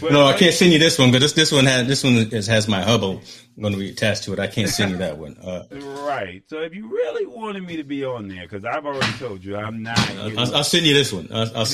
But 0.01 0.11
no, 0.11 0.25
I 0.25 0.33
can't 0.33 0.53
send 0.53 0.73
you 0.73 0.79
this 0.79 0.99
one 0.99 1.11
because 1.11 1.33
this 1.33 1.49
this 1.49 1.51
one 1.51 1.65
has 1.65 1.87
this 1.87 2.03
one 2.03 2.13
is, 2.13 2.47
has 2.47 2.67
my 2.67 2.81
Hubble 2.81 3.21
going 3.59 3.73
to 3.73 3.79
be 3.79 3.89
attached 3.89 4.23
to 4.23 4.33
it. 4.33 4.39
I 4.39 4.47
can't 4.47 4.69
send 4.69 4.91
you 4.91 4.97
that 4.97 5.17
one. 5.17 5.37
Uh, 5.37 5.63
Right. 5.71 6.43
So 6.47 6.61
if 6.61 6.73
you 6.73 6.89
really 6.89 7.25
wanted 7.25 7.63
me 7.63 7.77
to 7.77 7.83
be 7.83 8.03
on 8.05 8.27
there, 8.27 8.43
because 8.43 8.65
I've 8.65 8.85
already 8.85 9.11
told 9.17 9.43
you 9.43 9.55
I'm 9.57 9.83
not. 9.83 9.99
I'll, 10.17 10.55
I'll 10.57 10.63
send 10.63 10.85
you 10.85 10.93
this 10.93 11.11
one. 11.11 11.27
I'll, 11.31 11.57
I'll, 11.57 11.67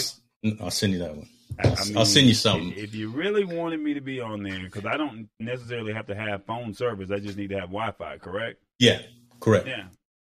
I'll 0.62 0.72
send 0.72 0.94
you 0.94 1.00
that 1.00 1.16
one. 1.16 1.28
I 1.60 1.68
I'll, 1.68 1.86
mean, 1.86 1.98
I'll 1.98 2.06
send 2.06 2.28
you 2.28 2.34
something. 2.34 2.72
If, 2.72 2.78
if 2.78 2.96
you 2.96 3.10
really 3.10 3.44
wanted 3.44 3.80
me 3.80 3.94
to 3.94 4.02
be 4.02 4.20
on 4.20 4.44
there, 4.44 4.60
because 4.64 4.86
I 4.86 4.98
don't 4.98 5.30
necessarily 5.40 5.94
have 5.94 6.08
to 6.08 6.16
have 6.16 6.46
phone 6.46 6.74
service, 6.74 7.12
I 7.12 7.20
just 7.20 7.38
need 7.38 7.50
to 7.50 7.56
have 7.60 7.70
Wi-Fi. 7.70 8.18
Correct? 8.18 8.62
Yeah, 8.80 9.02
correct. 9.40 9.68
Yeah. 9.68 9.86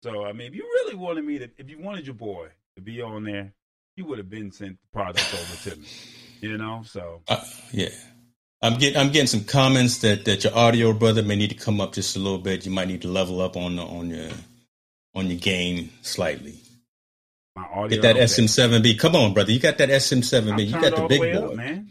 So 0.03 0.25
I 0.25 0.33
mean, 0.33 0.49
if 0.49 0.55
you 0.55 0.63
really 0.63 0.95
wanted 0.95 1.25
me 1.25 1.39
to, 1.39 1.51
if 1.59 1.69
you 1.69 1.79
wanted 1.79 2.07
your 2.07 2.15
boy 2.15 2.49
to 2.77 2.83
be 2.83 3.03
on 3.03 3.25
there, 3.25 3.53
you 3.97 4.07
would 4.07 4.19
have 4.19 4.31
been 4.31 4.51
sent 4.51 4.79
the 4.81 4.89
product 4.93 5.35
over 5.35 5.71
to 5.71 5.77
me. 5.81 5.87
You 6.41 6.57
know. 6.59 6.83
So 6.87 7.23
Uh, 7.29 7.45
yeah. 7.73 7.91
I'm 8.63 8.79
getting 8.79 8.99
I'm 8.99 9.11
getting 9.11 9.27
some 9.27 9.45
comments 9.45 9.99
that, 9.99 10.25
that 10.27 10.45
your 10.45 10.55
audio 10.55 10.93
brother 10.93 11.23
may 11.23 11.37
need 11.37 11.51
to 11.51 11.57
come 11.57 11.81
up 11.81 11.93
just 11.95 12.17
a 12.17 12.19
little 12.19 12.39
bit. 12.39 12.67
You 12.67 12.73
might 12.73 12.89
need 12.89 13.03
to 13.03 13.09
level 13.09 13.41
up 13.41 13.57
on 13.57 13.77
the, 13.77 13.83
on 13.83 14.11
your 14.11 14.29
on 15.15 15.27
your 15.29 15.39
game 15.39 15.91
slightly. 16.03 16.55
Get 17.89 18.03
that. 18.03 18.17
SM7B. 18.17 18.99
Come 18.99 19.17
on, 19.17 19.35
brother. 19.35 19.53
You 19.53 19.61
got 19.61 19.79
that 19.79 19.91
I'm 19.91 19.97
SM7B. 19.97 20.67
You 20.67 20.73
got 20.73 20.97
the 20.97 21.07
big 21.07 21.21
boy. 21.21 21.47
up, 21.47 21.55
man. 21.55 21.91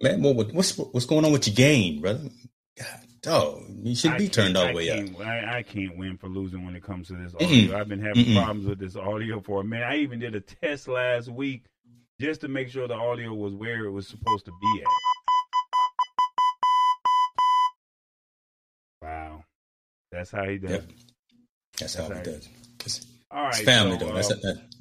Man, 0.00 0.22
what, 0.22 0.52
what's 0.52 0.76
what's 0.76 1.06
going 1.06 1.24
on 1.24 1.32
with 1.32 1.46
your 1.46 1.54
game, 1.54 2.00
brother? 2.00 2.28
God 2.76 3.04
oh, 3.26 3.62
you 3.82 3.94
should 3.94 4.18
be 4.18 4.28
turned 4.28 4.56
all 4.56 4.66
the 4.66 4.74
way 4.74 4.90
up. 4.90 5.20
I, 5.20 5.58
I 5.58 5.62
can't 5.62 5.96
win 5.96 6.18
for 6.18 6.28
losing 6.28 6.64
when 6.64 6.76
it 6.76 6.82
comes 6.82 7.08
to 7.08 7.14
this 7.14 7.34
audio. 7.34 7.78
I've 7.78 7.88
been 7.88 8.02
having 8.02 8.24
Mm-mm. 8.24 8.36
problems 8.36 8.66
with 8.66 8.78
this 8.78 8.96
audio 8.96 9.40
for 9.40 9.60
a 9.60 9.64
minute. 9.64 9.84
I 9.84 9.96
even 9.96 10.18
did 10.20 10.34
a 10.34 10.40
test 10.40 10.88
last 10.88 11.28
week 11.28 11.64
just 12.20 12.42
to 12.42 12.48
make 12.48 12.68
sure 12.68 12.86
the 12.86 12.94
audio 12.94 13.32
was 13.32 13.54
where 13.54 13.84
it 13.84 13.90
was 13.90 14.06
supposed 14.06 14.44
to 14.46 14.52
be 14.60 14.82
at. 14.82 14.86
Wow, 19.02 19.44
that's 20.10 20.30
how 20.30 20.44
he 20.44 20.58
does. 20.58 20.70
Yep. 20.70 20.82
it. 20.82 20.90
That's 21.78 21.94
how 21.94 22.08
That's 22.08 22.28
it 22.28 22.48
does. 22.78 23.06
All 23.30 23.42
right, 23.42 23.54
it's 23.54 23.64
family, 23.64 23.98
so, 23.98 24.06
though. 24.06 24.14
That's 24.14 24.30
uh, 24.30 24.36
that. 24.42 24.73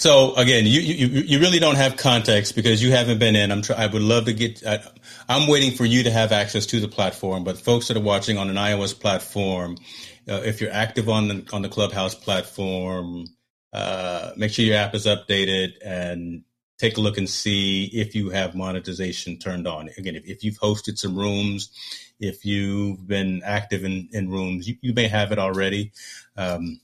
So 0.00 0.34
again, 0.36 0.64
you, 0.64 0.80
you 0.80 1.08
you 1.08 1.40
really 1.40 1.58
don't 1.58 1.74
have 1.74 1.98
context 1.98 2.54
because 2.54 2.82
you 2.82 2.90
haven't 2.90 3.18
been 3.18 3.36
in. 3.36 3.52
I'm 3.52 3.60
try, 3.60 3.76
I 3.76 3.86
would 3.86 4.00
love 4.00 4.24
to 4.24 4.32
get. 4.32 4.66
I, 4.66 4.82
I'm 5.28 5.46
waiting 5.46 5.72
for 5.72 5.84
you 5.84 6.04
to 6.04 6.10
have 6.10 6.32
access 6.32 6.64
to 6.68 6.80
the 6.80 6.88
platform. 6.88 7.44
But 7.44 7.58
folks 7.58 7.88
that 7.88 7.98
are 7.98 8.00
watching 8.00 8.38
on 8.38 8.48
an 8.48 8.56
iOS 8.56 8.98
platform, 8.98 9.76
uh, 10.26 10.40
if 10.42 10.62
you're 10.62 10.72
active 10.72 11.10
on 11.10 11.28
the 11.28 11.46
on 11.52 11.60
the 11.60 11.68
Clubhouse 11.68 12.14
platform, 12.14 13.26
uh, 13.74 14.30
make 14.38 14.52
sure 14.52 14.64
your 14.64 14.78
app 14.78 14.94
is 14.94 15.04
updated 15.04 15.72
and 15.84 16.44
take 16.78 16.96
a 16.96 17.02
look 17.02 17.18
and 17.18 17.28
see 17.28 17.84
if 17.92 18.14
you 18.14 18.30
have 18.30 18.54
monetization 18.54 19.36
turned 19.38 19.68
on. 19.68 19.90
Again, 19.98 20.16
if, 20.16 20.24
if 20.24 20.42
you've 20.42 20.58
hosted 20.60 20.96
some 20.96 21.14
rooms, 21.14 21.68
if 22.18 22.46
you've 22.46 23.06
been 23.06 23.42
active 23.44 23.84
in, 23.84 24.08
in 24.12 24.30
rooms, 24.30 24.66
you, 24.66 24.76
you 24.80 24.94
may 24.94 25.08
have 25.08 25.30
it 25.30 25.38
already. 25.38 25.92
Um, 26.38 26.80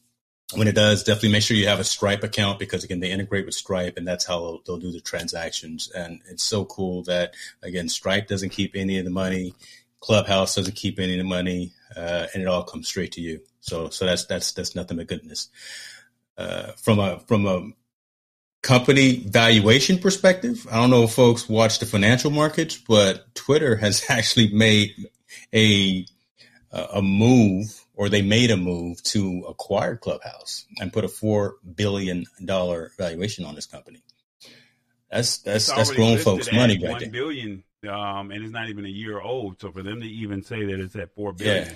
when 0.54 0.68
it 0.68 0.74
does, 0.74 1.02
definitely 1.02 1.32
make 1.32 1.42
sure 1.42 1.56
you 1.56 1.66
have 1.66 1.80
a 1.80 1.84
Stripe 1.84 2.22
account 2.22 2.58
because 2.58 2.84
again, 2.84 3.00
they 3.00 3.10
integrate 3.10 3.46
with 3.46 3.54
Stripe 3.54 3.96
and 3.96 4.06
that's 4.06 4.24
how 4.24 4.40
they'll, 4.40 4.60
they'll 4.64 4.78
do 4.78 4.92
the 4.92 5.00
transactions. 5.00 5.90
And 5.90 6.20
it's 6.30 6.44
so 6.44 6.64
cool 6.64 7.02
that 7.04 7.34
again, 7.62 7.88
Stripe 7.88 8.28
doesn't 8.28 8.50
keep 8.50 8.76
any 8.76 8.98
of 8.98 9.04
the 9.04 9.10
money. 9.10 9.54
Clubhouse 10.00 10.54
doesn't 10.54 10.76
keep 10.76 11.00
any 11.00 11.14
of 11.14 11.18
the 11.18 11.24
money, 11.24 11.72
uh, 11.96 12.26
and 12.32 12.42
it 12.42 12.46
all 12.46 12.62
comes 12.62 12.86
straight 12.86 13.12
to 13.12 13.20
you. 13.20 13.40
So, 13.60 13.88
so 13.88 14.06
that's, 14.06 14.26
that's, 14.26 14.52
that's 14.52 14.76
nothing 14.76 14.98
but 14.98 15.08
goodness. 15.08 15.48
Uh, 16.38 16.72
from 16.72 17.00
a, 17.00 17.18
from 17.20 17.46
a 17.46 17.70
company 18.62 19.24
valuation 19.26 19.98
perspective, 19.98 20.64
I 20.70 20.76
don't 20.76 20.90
know 20.90 21.04
if 21.04 21.12
folks 21.12 21.48
watch 21.48 21.80
the 21.80 21.86
financial 21.86 22.30
markets, 22.30 22.76
but 22.76 23.34
Twitter 23.34 23.74
has 23.76 24.04
actually 24.08 24.52
made 24.52 24.94
a, 25.52 26.06
a 26.70 27.02
move 27.02 27.85
or 27.96 28.08
they 28.08 28.22
made 28.22 28.50
a 28.50 28.56
move 28.56 29.02
to 29.02 29.44
acquire 29.48 29.96
Clubhouse 29.96 30.66
and 30.78 30.92
put 30.92 31.04
a 31.04 31.08
four 31.08 31.56
billion 31.74 32.26
dollar 32.44 32.92
valuation 32.98 33.44
on 33.44 33.54
this 33.54 33.66
company. 33.66 34.02
That's 35.10 35.38
that's 35.38 35.72
that's 35.72 35.90
grown 35.90 36.18
folks' 36.18 36.52
money 36.52 36.78
right 36.84 37.00
there. 37.00 37.10
billion, 37.10 37.64
um, 37.88 38.30
and 38.30 38.44
it's 38.44 38.52
not 38.52 38.68
even 38.68 38.84
a 38.84 38.90
year 38.90 39.20
old. 39.20 39.60
So 39.60 39.72
for 39.72 39.82
them 39.82 40.00
to 40.00 40.06
even 40.06 40.42
say 40.42 40.64
that 40.66 40.78
it's 40.78 40.94
at 40.96 41.14
four 41.14 41.32
billion, 41.32 41.68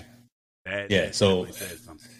Yeah. 0.65 0.87
Yeah, 0.89 1.11
so- 1.11 1.45
definitely 1.45 1.67
says 1.67 1.79
something. 1.81 2.11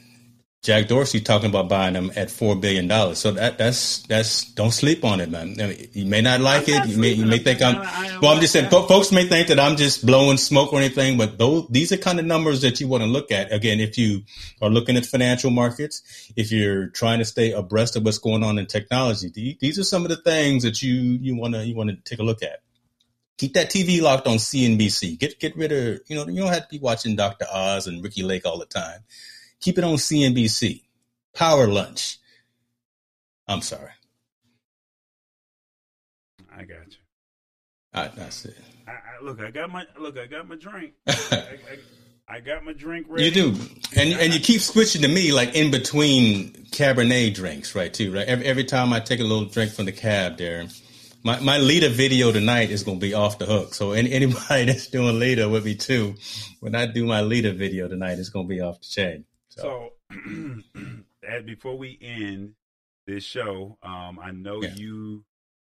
Jack 0.64 0.88
Dorsey 0.90 1.22
talking 1.22 1.50
about 1.50 1.68
buying 1.68 1.94
them 1.96 2.12
at 2.16 2.30
four 2.30 2.56
billion 2.56 2.88
dollars. 2.88 3.18
So 3.18 3.32
that 3.32 3.58
that's 3.58 4.04
that's 4.04 4.46
don't 4.54 4.70
sleep 4.70 5.04
on 5.04 5.20
it, 5.20 5.32
man. 5.32 5.60
I 5.60 5.66
mean, 5.68 5.90
you 5.94 6.06
may 6.06 6.22
not 6.22 6.40
like 6.40 6.70
I'm 6.70 6.76
it. 6.76 6.78
not 6.78 6.88
You 6.90 6.98
may 6.98 7.10
you 7.14 7.26
may 7.26 7.40
think 7.40 7.64
I'm. 7.64 7.78
I 7.78 8.20
Well, 8.22 8.32
I'm 8.32 8.40
just 8.40 8.54
saying, 8.54 8.70
fo- 8.70 8.86
folks 8.86 9.12
may 9.12 9.26
think 9.28 9.48
that 9.48 9.60
I'm 9.60 9.76
just 9.76 10.06
blowing 10.06 10.38
smoke 10.38 10.72
or 10.72 10.78
anything, 10.78 11.18
but 11.18 11.40
those 11.40 11.68
these 11.72 11.92
are 11.92 11.98
kind 11.98 12.20
of 12.20 12.26
numbers 12.26 12.62
that 12.62 12.80
you 12.80 12.88
want 12.88 13.02
to 13.02 13.10
look 13.10 13.32
at. 13.32 13.52
Again, 13.52 13.80
if 13.80 13.98
you 13.98 14.22
are 14.62 14.70
looking 14.70 14.98
at 14.98 15.06
financial 15.08 15.50
markets, 15.50 16.04
if 16.36 16.52
you're 16.52 16.90
trying 16.90 17.18
to 17.18 17.26
stay 17.26 17.54
abreast 17.54 17.96
of 17.96 18.06
what's 18.06 18.20
going 18.20 18.44
on 18.44 18.60
in 18.60 18.68
technology, 18.68 19.30
the- 19.34 19.58
these 19.62 19.80
are 19.80 19.84
some 19.84 20.04
of 20.04 20.10
the 20.10 20.18
things 20.18 20.62
that 20.62 20.84
you 20.84 20.94
you 20.94 21.36
want 21.36 21.56
to 21.56 21.66
you 21.66 21.74
want 21.76 21.90
to 21.90 21.96
take 22.04 22.20
a 22.20 22.24
look 22.24 22.44
at. 22.44 22.60
Keep 23.40 23.56
that 23.56 23.72
TV 23.72 24.00
locked 24.00 24.28
on 24.28 24.38
CNBC. 24.38 25.18
Get 25.18 25.40
get 25.40 25.58
rid 25.58 25.72
of 25.72 26.02
you 26.08 26.16
know 26.16 26.28
you 26.28 26.40
don't 26.40 26.54
have 26.54 26.68
to 26.68 26.70
be 26.70 26.78
watching 26.78 27.16
Dr. 27.16 27.48
Oz 27.52 27.88
and 27.88 28.04
Ricki 28.04 28.22
Lake 28.22 28.46
all 28.46 28.60
the 28.60 28.68
time. 28.68 29.00
Keep 29.62 29.78
it 29.78 29.84
on 29.84 29.96
CNBC. 29.96 30.82
Power 31.34 31.68
lunch. 31.68 32.18
I'm 33.48 33.62
sorry. 33.62 33.92
I 36.52 36.64
got 36.64 36.88
you. 36.88 36.98
I, 37.94 38.08
that's 38.08 38.46
it. 38.46 38.58
I, 38.88 38.92
I, 38.92 39.24
look, 39.24 39.42
I 39.42 39.52
got 39.52 39.72
my 39.72 39.86
look. 40.00 40.18
I 40.18 40.26
got 40.26 40.48
my 40.48 40.56
drink. 40.56 40.94
I, 41.08 41.58
I, 42.28 42.40
got 42.40 42.64
my 42.64 42.74
drink 42.74 43.08
ready. 43.10 43.26
You 43.26 43.32
do, 43.32 43.48
and 43.96 44.14
and 44.14 44.34
you 44.34 44.40
keep 44.40 44.62
switching 44.62 45.02
to 45.04 45.08
me 45.08 45.32
like 45.32 45.56
in 45.56 45.72
between 45.72 46.52
Cabernet 46.72 47.34
drinks, 47.34 47.76
right? 47.76 47.94
Too 47.94 48.14
right. 48.14 48.28
Every 48.28 48.46
every 48.46 48.64
time 48.64 48.94
I 48.94 49.00
take 49.00 49.20
a 49.20 49.24
little 49.24 49.46
drink 49.46 49.72
from 49.74 49.86
the 49.86 49.92
cab, 49.92 50.38
there, 50.38 50.66
my 51.24 51.40
my 51.40 51.58
Lita 51.58 51.90
video 51.90 52.32
tonight 52.32 52.72
is 52.72 52.84
going 52.84 53.00
to 53.00 53.06
be 53.06 53.14
off 53.14 53.38
the 53.38 53.46
hook. 53.46 53.74
So 53.74 53.92
any, 53.92 54.12
anybody 54.12 54.66
that's 54.66 54.88
doing 54.88 55.20
Lita 55.20 55.50
with 55.50 55.66
me 55.66 55.76
too, 55.76 56.16
when 56.60 56.76
I 56.76 56.86
do 56.86 57.06
my 57.06 57.22
Lita 57.22 57.54
video 57.54 57.88
tonight, 57.88 58.20
it's 58.20 58.30
going 58.30 58.48
to 58.48 58.50
be 58.50 58.62
off 58.62 58.80
the 58.80 58.88
chain. 58.88 59.26
So, 59.52 59.94
So, 60.10 60.16
and 61.24 61.46
before 61.46 61.78
we 61.78 61.98
end 62.02 62.56
this 63.06 63.24
show, 63.26 63.78
um, 63.84 64.18
I 64.18 64.32
know 64.32 64.62
Yeah. 64.62 64.70
you 64.74 65.26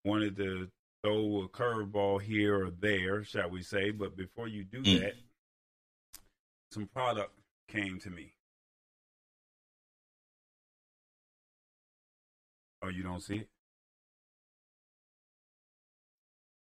wanted 0.03 0.35
to 0.37 0.69
throw 1.01 1.43
a 1.43 1.47
curveball 1.47 2.21
here 2.21 2.65
or 2.65 2.71
there, 2.71 3.23
shall 3.23 3.49
we 3.49 3.61
say? 3.63 3.91
But 3.91 4.17
before 4.17 4.49
you 4.49 4.65
do 4.65 4.83
Mm. 4.83 4.99
that, 4.99 5.13
some 6.71 6.87
product 6.87 7.31
came 7.69 7.99
to 8.01 8.09
me. 8.09 8.33
Oh, 12.81 12.89
you 12.89 13.03
don't 13.03 13.21
see 13.21 13.37
it? 13.37 13.49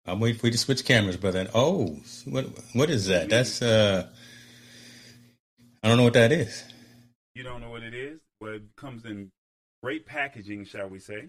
I'm 0.04 0.20
waiting 0.20 0.38
for 0.38 0.46
you 0.46 0.52
to 0.52 0.58
switch 0.58 0.84
cameras, 0.84 1.16
brother. 1.16 1.48
Oh, 1.54 1.98
what 2.26 2.44
what 2.74 2.90
is 2.90 3.06
that? 3.06 3.28
That's 3.30 3.62
uh, 3.62 4.06
I 5.82 5.88
don't 5.88 5.96
know 5.96 6.04
what 6.04 6.12
that 6.12 6.30
is. 6.30 6.62
You 7.36 7.42
don't 7.42 7.60
know 7.60 7.68
what 7.68 7.82
it 7.82 7.92
is? 7.92 8.18
Well, 8.40 8.54
it 8.54 8.62
comes 8.76 9.04
in 9.04 9.30
great 9.82 10.06
packaging, 10.06 10.64
shall 10.64 10.88
we 10.88 10.98
say? 10.98 11.28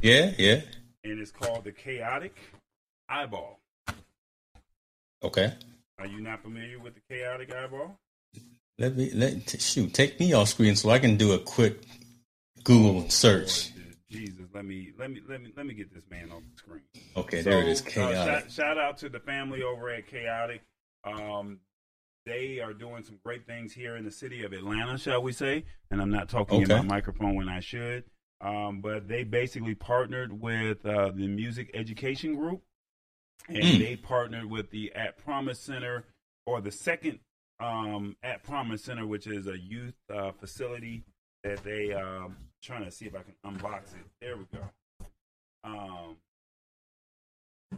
Yeah, 0.00 0.32
yeah. 0.38 0.62
And 1.04 1.20
it's 1.20 1.30
called 1.30 1.64
the 1.64 1.72
Kaotica 1.72 2.30
Eyeball. 3.06 3.60
Okay. 5.22 5.52
Are 5.98 6.06
you 6.06 6.22
not 6.22 6.42
familiar 6.42 6.78
with 6.78 6.94
the 6.94 7.02
Kaotica 7.14 7.64
Eyeball? 7.64 7.98
Let 8.78 8.96
me 8.96 9.10
let 9.12 9.60
shoot. 9.60 9.92
Take 9.92 10.18
me 10.18 10.32
off 10.32 10.48
screen 10.48 10.74
so 10.74 10.88
I 10.88 10.98
can 10.98 11.18
do 11.18 11.32
a 11.32 11.38
quick 11.38 11.82
Google 12.64 13.10
search. 13.10 13.72
Lord, 13.76 13.96
Jesus, 14.10 14.46
let 14.54 14.64
me 14.64 14.92
let 14.98 15.10
me 15.10 15.20
let 15.28 15.42
me 15.42 15.52
let 15.54 15.66
me 15.66 15.74
get 15.74 15.92
this 15.92 16.04
man 16.10 16.30
on 16.32 16.44
the 16.50 16.56
screen. 16.56 16.82
Okay, 17.14 17.42
there 17.42 17.60
it 17.60 17.68
is. 17.68 17.80
So, 17.80 17.84
uh, 17.84 17.92
Kaotica. 17.92 18.24
shout, 18.24 18.52
shout 18.52 18.78
out 18.78 18.96
to 18.98 19.10
the 19.10 19.20
family 19.20 19.62
over 19.62 19.90
at 19.90 20.08
Kaotica. 20.08 20.60
Um, 21.04 21.58
they 22.26 22.60
are 22.60 22.74
doing 22.74 23.04
some 23.04 23.18
great 23.24 23.46
things 23.46 23.72
here 23.72 23.96
in 23.96 24.04
the 24.04 24.10
city 24.10 24.44
of 24.44 24.52
Atlanta, 24.52 24.98
shall 24.98 25.22
we 25.22 25.32
say? 25.32 25.64
And 25.90 26.02
I'm 26.02 26.10
not 26.10 26.28
talking 26.28 26.62
in 26.62 26.68
my 26.68 26.82
microphone 26.82 27.36
when 27.36 27.48
I 27.48 27.60
should. 27.60 28.04
Um, 28.40 28.80
but 28.82 29.08
they 29.08 29.24
basically 29.24 29.74
partnered 29.74 30.40
with 30.42 30.84
uh, 30.84 31.10
the 31.14 31.26
Music 31.28 31.70
Education 31.72 32.34
Group, 32.36 32.62
and 33.48 33.58
Mm. 33.62 33.78
they 33.78 33.96
partnered 33.96 34.44
with 34.46 34.70
the 34.70 34.92
At 34.94 35.16
Promise 35.16 35.60
Center, 35.60 36.04
or 36.44 36.60
the 36.60 36.70
second 36.72 37.20
um, 37.60 38.16
At 38.22 38.42
Promise 38.42 38.82
Center, 38.84 39.06
which 39.06 39.26
is 39.26 39.46
a 39.46 39.56
youth 39.56 39.94
uh, 40.12 40.32
facility 40.32 41.04
that 41.44 41.62
they 41.64 41.92
um, 41.94 42.36
trying 42.62 42.84
to 42.84 42.90
see 42.90 43.06
if 43.06 43.14
I 43.14 43.22
can 43.22 43.34
unbox 43.46 43.94
it. 43.94 44.04
There 44.20 44.36
we 44.36 44.44
go. 44.52 45.06
Um, 45.64 46.16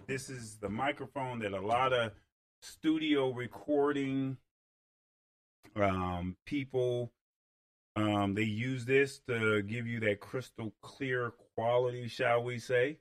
this 0.06 0.28
is 0.30 0.56
the 0.56 0.68
microphone 0.68 1.38
that 1.40 1.52
a 1.52 1.60
lot 1.60 1.92
of 1.92 2.12
studio 2.60 3.30
recording 3.30 4.36
um, 5.76 6.36
people 6.44 7.12
um, 7.98 8.34
they 8.34 8.44
use 8.44 8.84
this 8.84 9.18
to 9.26 9.62
give 9.62 9.86
you 9.88 9.98
that 10.00 10.20
crystal 10.20 10.72
clear 10.82 11.32
quality, 11.56 12.06
shall 12.06 12.44
we 12.44 12.58
say? 12.58 12.98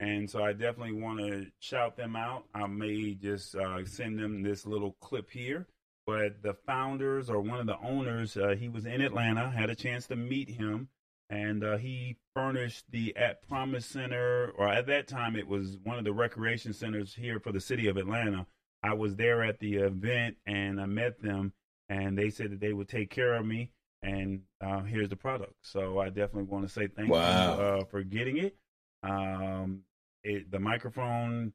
And 0.00 0.28
so 0.28 0.42
I 0.42 0.52
definitely 0.52 1.00
want 1.00 1.20
to 1.20 1.46
shout 1.60 1.96
them 1.96 2.16
out. 2.16 2.46
I 2.52 2.66
may 2.66 3.14
just 3.14 3.54
uh, 3.54 3.84
send 3.84 4.18
them 4.18 4.42
this 4.42 4.66
little 4.66 4.96
clip 5.00 5.30
here. 5.30 5.68
But 6.06 6.42
the 6.42 6.54
founders 6.66 7.30
or 7.30 7.40
one 7.40 7.60
of 7.60 7.66
the 7.66 7.78
owners, 7.78 8.36
uh, 8.36 8.56
he 8.58 8.68
was 8.68 8.86
in 8.86 9.02
Atlanta, 9.02 9.50
had 9.50 9.70
a 9.70 9.74
chance 9.76 10.08
to 10.08 10.16
meet 10.16 10.48
him, 10.48 10.88
and 11.28 11.62
uh, 11.62 11.76
he 11.76 12.16
furnished 12.34 12.86
the 12.90 13.14
At 13.16 13.46
Promise 13.46 13.86
Center, 13.86 14.50
or 14.56 14.66
at 14.68 14.86
that 14.86 15.06
time 15.06 15.36
it 15.36 15.46
was 15.46 15.76
one 15.84 15.98
of 15.98 16.04
the 16.04 16.12
recreation 16.12 16.72
centers 16.72 17.14
here 17.14 17.38
for 17.38 17.52
the 17.52 17.60
city 17.60 17.86
of 17.86 17.96
Atlanta. 17.96 18.46
I 18.82 18.94
was 18.94 19.16
there 19.16 19.42
at 19.42 19.58
the 19.60 19.76
event 19.76 20.36
and 20.46 20.80
I 20.80 20.86
met 20.86 21.20
them, 21.20 21.52
and 21.88 22.16
they 22.16 22.30
said 22.30 22.50
that 22.52 22.60
they 22.60 22.72
would 22.72 22.88
take 22.88 23.10
care 23.10 23.34
of 23.34 23.44
me. 23.44 23.70
And 24.02 24.42
uh, 24.62 24.80
here's 24.80 25.10
the 25.10 25.16
product. 25.16 25.54
So 25.62 25.98
I 25.98 26.08
definitely 26.08 26.44
want 26.44 26.66
to 26.66 26.72
say 26.72 26.86
thank 26.86 27.10
Wow. 27.10 27.56
you 27.56 27.62
uh, 27.62 27.84
for 27.84 28.02
getting 28.02 28.38
it. 28.38 28.56
Um, 29.02 29.82
it. 30.24 30.50
The 30.50 30.58
microphone, 30.58 31.52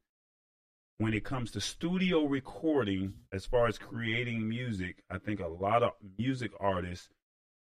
when 0.98 1.12
it 1.12 1.24
comes 1.24 1.50
to 1.52 1.60
studio 1.60 2.24
recording, 2.24 3.14
as 3.32 3.44
far 3.46 3.66
as 3.66 3.78
creating 3.78 4.48
music, 4.48 5.02
I 5.10 5.18
think 5.18 5.40
a 5.40 5.48
lot 5.48 5.82
of 5.82 5.92
music 6.18 6.52
artists, 6.60 7.08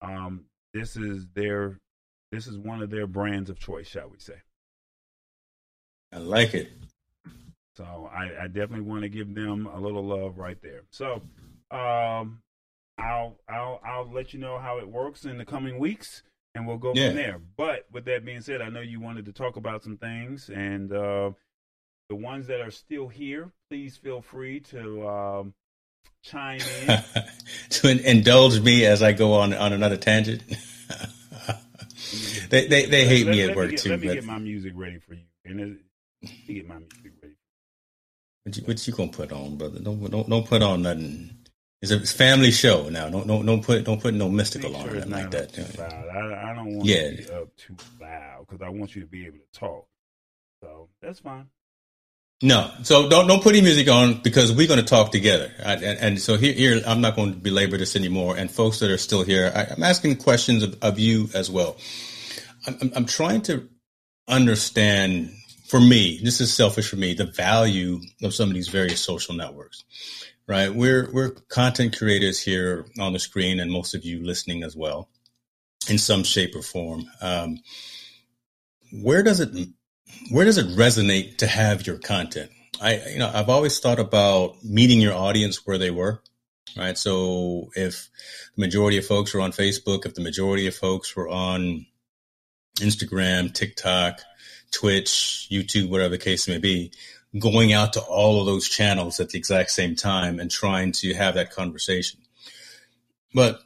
um, 0.01 0.45
this 0.73 0.95
is 0.95 1.25
their, 1.33 1.79
this 2.31 2.45
is 2.45 2.57
one 2.57 2.83
of 2.83 2.91
their 2.91 3.07
brands 3.07 3.49
of 3.49 3.57
choice, 3.57 3.87
shall 3.87 4.09
we 4.09 4.19
say? 4.19 4.35
I 6.11 6.19
like 6.19 6.53
it. 6.53 6.69
So 7.77 8.09
I, 8.13 8.43
I 8.43 8.47
definitely 8.47 8.81
want 8.81 9.03
to 9.03 9.09
give 9.09 9.33
them 9.35 9.67
a 9.67 9.79
little 9.79 10.05
love 10.05 10.37
right 10.37 10.57
there. 10.61 10.83
So 10.91 11.21
um, 11.71 12.41
I'll 12.97 13.37
I'll 13.49 13.81
I'll 13.85 14.09
let 14.11 14.33
you 14.33 14.39
know 14.39 14.57
how 14.57 14.79
it 14.79 14.87
works 14.87 15.25
in 15.25 15.37
the 15.37 15.45
coming 15.45 15.77
weeks, 15.77 16.23
and 16.53 16.65
we'll 16.65 16.77
go 16.77 16.93
Yeah. 16.93 17.07
from 17.09 17.17
there. 17.17 17.39
But 17.57 17.85
with 17.91 18.05
that 18.05 18.23
being 18.23 18.39
said, 18.41 18.61
I 18.61 18.69
know 18.69 18.79
you 18.81 19.01
wanted 19.01 19.25
to 19.25 19.33
talk 19.33 19.57
about 19.57 19.83
some 19.83 19.97
things, 19.97 20.49
and 20.49 20.91
uh, 20.93 21.31
the 22.09 22.15
ones 22.15 22.47
that 22.47 22.61
are 22.61 22.71
still 22.71 23.09
here, 23.09 23.51
please 23.69 23.97
feel 23.97 24.21
free 24.21 24.61
to 24.61 25.07
um, 25.09 25.53
chime 26.23 26.61
in. 26.87 27.03
to 27.71 27.89
in- 27.91 27.99
indulge 27.99 28.61
me 28.61 28.85
as 28.85 29.03
I 29.03 29.11
go 29.11 29.33
on 29.33 29.53
on 29.53 29.73
another 29.73 29.97
tangent. 29.97 30.43
they, 32.49 32.67
they 32.67 32.85
they 32.85 33.05
hate 33.05 33.25
Let- 33.25 33.35
me 33.35 33.41
let 33.41 33.49
at 33.51 33.55
work 33.57 33.69
get, 33.71 33.79
too. 33.79 33.89
Let 33.89 33.99
me 33.99 34.07
but 34.07 34.13
get 34.13 34.23
my 34.23 34.37
music 34.39 34.71
ready 34.75 34.99
for 34.99 35.13
you, 35.15 35.23
and 35.43 35.59
it, 35.59 35.77
let 36.23 36.31
me 36.47 36.53
get 36.55 36.67
my 36.69 36.75
music 36.77 37.11
ready. 37.21 37.34
What, 38.45 38.57
you, 38.57 38.63
what 38.63 38.87
you 38.87 38.93
gonna 38.93 39.11
put 39.11 39.31
on, 39.31 39.57
brother? 39.57 39.79
Don't 39.79 40.09
don't 40.09 40.29
don't 40.29 40.47
put 40.47 40.61
on 40.61 40.83
nothing. 40.83 41.31
It's 41.81 41.91
a 41.91 41.99
family 41.99 42.51
show 42.51 42.89
now. 42.89 43.09
Don't 43.09 43.27
don't 43.27 43.45
don't 43.45 43.63
put 43.63 43.83
don't 43.83 44.01
put 44.01 44.13
no 44.13 44.29
mystical 44.29 44.75
on 44.75 44.89
it 44.89 45.09
like 45.09 45.31
that. 45.31 45.53
too 45.53 45.65
loud. 45.77 45.91
I, 45.91 46.51
I 46.51 46.55
don't 46.55 46.75
want 46.77 46.87
Yeah. 46.87 47.09
to 47.11 47.17
be 47.17 47.29
up 47.31 47.55
too 47.57 47.75
loud 47.99 48.45
because 48.47 48.61
I 48.61 48.69
want 48.69 48.95
you 48.95 49.01
to 49.01 49.07
be 49.07 49.25
able 49.25 49.39
to 49.39 49.59
talk. 49.59 49.87
So 50.61 50.89
that's 51.01 51.19
fine. 51.19 51.47
No, 52.43 52.69
so 52.83 53.09
don't 53.09 53.27
don't 53.27 53.41
put 53.41 53.55
any 53.55 53.61
music 53.63 53.87
on 53.89 54.21
because 54.21 54.51
we're 54.51 54.67
going 54.67 54.79
to 54.79 54.85
talk 54.85 55.11
together. 55.11 55.51
I, 55.65 55.73
and, 55.75 55.83
and 55.99 56.21
so 56.21 56.37
here, 56.37 56.53
here, 56.53 56.81
I'm 56.85 56.99
not 57.01 57.15
going 57.15 57.31
to 57.33 57.39
belabor 57.39 57.77
this 57.77 57.95
anymore. 57.95 58.35
And 58.37 58.51
folks 58.51 58.79
that 58.79 58.91
are 58.91 58.97
still 58.97 59.23
here, 59.23 59.51
I, 59.55 59.73
I'm 59.73 59.83
asking 59.83 60.17
questions 60.17 60.61
of, 60.61 60.77
of 60.81 60.99
you 60.99 61.29
as 61.33 61.49
well. 61.49 61.77
I'm, 62.67 62.91
I'm 62.95 63.05
trying 63.05 63.41
to 63.43 63.69
understand, 64.27 65.31
for 65.67 65.79
me, 65.79 66.19
this 66.23 66.41
is 66.41 66.53
selfish 66.53 66.89
for 66.89 66.95
me, 66.95 67.13
the 67.13 67.25
value 67.25 67.99
of 68.23 68.33
some 68.33 68.49
of 68.49 68.55
these 68.55 68.69
various 68.69 69.01
social 69.01 69.35
networks. 69.35 69.83
Right, 70.47 70.73
we're 70.73 71.09
we're 71.11 71.31
content 71.49 71.97
creators 71.97 72.39
here 72.39 72.85
on 72.99 73.13
the 73.13 73.19
screen, 73.19 73.59
and 73.59 73.71
most 73.71 73.95
of 73.95 74.05
you 74.05 74.23
listening 74.23 74.61
as 74.63 74.75
well, 74.75 75.09
in 75.89 75.97
some 75.97 76.23
shape 76.23 76.55
or 76.55 76.61
form. 76.61 77.05
Um, 77.19 77.61
where 78.91 79.23
does 79.23 79.39
it 79.39 79.49
where 80.29 80.45
does 80.45 80.59
it 80.59 80.67
resonate 80.77 81.37
to 81.37 81.47
have 81.47 81.87
your 81.87 81.97
content? 81.97 82.51
I, 82.79 83.01
you 83.09 83.17
know, 83.17 83.31
I've 83.33 83.49
always 83.49 83.79
thought 83.79 83.99
about 83.99 84.63
meeting 84.63 85.01
your 85.01 85.13
audience 85.13 85.65
where 85.65 85.77
they 85.77 85.91
were, 85.91 86.21
right? 86.77 86.97
So 86.97 87.69
if 87.75 88.09
the 88.55 88.61
majority 88.61 88.97
of 88.97 89.05
folks 89.05 89.33
were 89.33 89.41
on 89.41 89.51
Facebook, 89.51 90.05
if 90.05 90.13
the 90.13 90.21
majority 90.21 90.67
of 90.67 90.75
folks 90.75 91.15
were 91.15 91.29
on 91.29 91.85
Instagram, 92.77 93.53
TikTok, 93.53 94.19
Twitch, 94.75 95.47
YouTube, 95.51 95.89
whatever 95.89 96.09
the 96.09 96.17
case 96.17 96.47
may 96.47 96.57
be, 96.57 96.91
going 97.39 97.73
out 97.73 97.93
to 97.93 98.01
all 98.01 98.39
of 98.39 98.45
those 98.45 98.67
channels 98.67 99.19
at 99.19 99.29
the 99.29 99.37
exact 99.37 99.71
same 99.71 99.95
time 99.95 100.39
and 100.39 100.51
trying 100.51 100.91
to 100.91 101.13
have 101.13 101.35
that 101.35 101.51
conversation. 101.51 102.19
But 103.33 103.59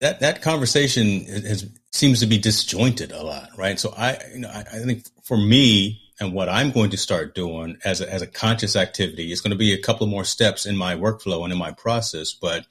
that 0.00 0.20
that 0.20 0.42
conversation 0.42 1.24
has 1.26 1.68
seems 1.92 2.20
to 2.20 2.26
be 2.26 2.38
disjointed 2.38 3.12
a 3.12 3.22
lot, 3.22 3.50
right? 3.56 3.78
So 3.78 3.92
I, 3.96 4.18
you 4.32 4.40
know, 4.40 4.48
I, 4.48 4.60
I 4.60 4.78
think 4.84 5.04
for 5.24 5.36
me 5.36 6.00
and 6.20 6.32
what 6.32 6.48
I'm 6.48 6.70
going 6.70 6.90
to 6.90 6.96
start 6.96 7.34
doing 7.34 7.78
as 7.84 8.00
a, 8.00 8.12
as 8.12 8.22
a 8.22 8.26
conscious 8.26 8.76
activity 8.76 9.32
is 9.32 9.40
going 9.40 9.52
to 9.52 9.56
be 9.56 9.72
a 9.72 9.82
couple 9.82 10.06
more 10.06 10.24
steps 10.24 10.66
in 10.66 10.76
my 10.76 10.94
workflow 10.94 11.44
and 11.44 11.52
in 11.52 11.58
my 11.58 11.72
process. 11.72 12.32
But 12.32 12.66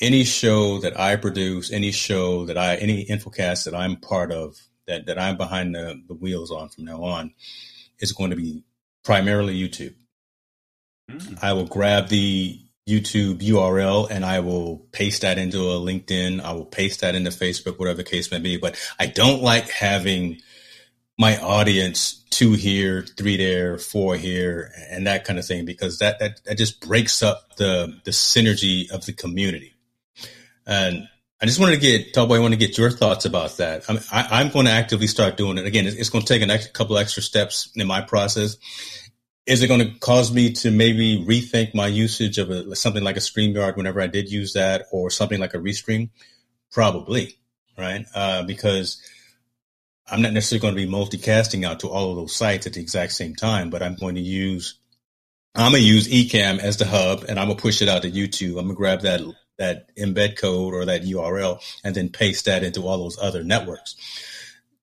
any 0.00 0.24
show 0.24 0.78
that 0.80 0.98
I 0.98 1.16
produce, 1.16 1.72
any 1.72 1.90
show 1.92 2.44
that 2.46 2.58
I, 2.58 2.76
any 2.76 3.06
infocast 3.06 3.64
that 3.64 3.74
I'm 3.74 3.96
part 3.96 4.32
of, 4.32 4.60
that 4.86 5.06
that 5.06 5.18
I'm 5.18 5.36
behind 5.36 5.74
the, 5.74 6.00
the 6.06 6.14
wheels 6.14 6.50
on 6.50 6.68
from 6.68 6.84
now 6.84 7.02
on, 7.02 7.32
is 7.98 8.12
going 8.12 8.30
to 8.30 8.36
be 8.36 8.64
primarily 9.04 9.58
YouTube. 9.58 9.94
Mm. 11.10 11.38
I 11.42 11.52
will 11.52 11.66
grab 11.66 12.08
the 12.08 12.60
YouTube 12.88 13.40
URL 13.40 14.08
and 14.10 14.24
I 14.24 14.40
will 14.40 14.86
paste 14.92 15.22
that 15.22 15.38
into 15.38 15.58
a 15.58 15.80
LinkedIn. 15.80 16.40
I 16.40 16.52
will 16.52 16.64
paste 16.64 17.00
that 17.00 17.14
into 17.14 17.30
Facebook, 17.30 17.78
whatever 17.78 17.98
the 17.98 18.04
case 18.04 18.30
may 18.30 18.38
be. 18.38 18.56
But 18.58 18.78
I 18.98 19.06
don't 19.06 19.42
like 19.42 19.68
having 19.70 20.40
my 21.18 21.38
audience 21.38 22.24
two 22.30 22.52
here, 22.52 23.02
three 23.02 23.36
there, 23.36 23.78
four 23.78 24.16
here, 24.16 24.70
and 24.90 25.06
that 25.06 25.24
kind 25.24 25.38
of 25.38 25.46
thing 25.46 25.64
because 25.64 25.98
that 25.98 26.18
that, 26.20 26.44
that 26.44 26.58
just 26.58 26.80
breaks 26.80 27.22
up 27.22 27.56
the 27.56 28.00
the 28.04 28.10
synergy 28.10 28.90
of 28.90 29.06
the 29.06 29.12
community. 29.12 29.74
And 30.66 31.08
I 31.40 31.46
just 31.46 31.60
wanted 31.60 31.74
to 31.74 31.80
get 31.80 32.14
Tallboy. 32.14 32.36
I 32.36 32.40
want 32.40 32.54
to 32.54 32.58
get 32.58 32.78
your 32.78 32.90
thoughts 32.90 33.26
about 33.26 33.56
that. 33.58 33.84
I'm, 33.88 33.98
I, 34.10 34.40
I'm 34.40 34.50
going 34.50 34.66
to 34.66 34.72
actively 34.72 35.06
start 35.06 35.36
doing 35.36 35.58
it 35.58 35.66
again. 35.66 35.86
It's, 35.86 35.96
it's 35.96 36.08
going 36.08 36.24
to 36.24 36.28
take 36.28 36.46
a 36.46 36.50
ex- 36.50 36.68
couple 36.68 36.96
extra 36.96 37.22
steps 37.22 37.70
in 37.74 37.86
my 37.86 38.00
process 38.00 38.56
is 39.46 39.62
it 39.62 39.68
going 39.68 39.80
to 39.80 39.98
cause 40.00 40.32
me 40.32 40.52
to 40.52 40.70
maybe 40.72 41.24
rethink 41.24 41.72
my 41.72 41.86
usage 41.86 42.38
of 42.38 42.50
a, 42.50 42.74
something 42.74 43.04
like 43.04 43.16
a 43.16 43.20
StreamYard 43.20 43.76
whenever 43.76 44.00
I 44.00 44.08
did 44.08 44.30
use 44.30 44.54
that 44.54 44.86
or 44.90 45.08
something 45.08 45.38
like 45.38 45.54
a 45.54 45.58
Restream? 45.58 46.10
Probably, 46.72 47.38
right? 47.78 48.04
Uh, 48.12 48.42
because 48.42 49.00
I'm 50.08 50.20
not 50.20 50.32
necessarily 50.32 50.62
going 50.62 50.74
to 50.74 50.86
be 50.86 50.92
multicasting 50.92 51.64
out 51.64 51.80
to 51.80 51.88
all 51.88 52.10
of 52.10 52.16
those 52.16 52.34
sites 52.34 52.66
at 52.66 52.72
the 52.72 52.80
exact 52.80 53.12
same 53.12 53.36
time, 53.36 53.70
but 53.70 53.84
I'm 53.84 53.94
going 53.94 54.16
to 54.16 54.20
use, 54.20 54.80
I'm 55.54 55.72
going 55.72 55.82
to 55.82 55.88
use 55.88 56.08
Ecamm 56.08 56.58
as 56.58 56.76
the 56.78 56.86
hub 56.86 57.24
and 57.28 57.38
I'm 57.38 57.46
going 57.46 57.56
to 57.56 57.62
push 57.62 57.80
it 57.82 57.88
out 57.88 58.02
to 58.02 58.10
YouTube. 58.10 58.58
I'm 58.58 58.66
going 58.66 58.68
to 58.70 58.74
grab 58.74 59.02
that, 59.02 59.20
that 59.58 59.94
embed 59.96 60.36
code 60.36 60.74
or 60.74 60.84
that 60.84 61.02
URL 61.02 61.60
and 61.84 61.94
then 61.94 62.08
paste 62.08 62.44
that 62.44 62.62
into 62.62 62.86
all 62.86 62.98
those 62.98 63.18
other 63.20 63.42
networks. 63.42 63.96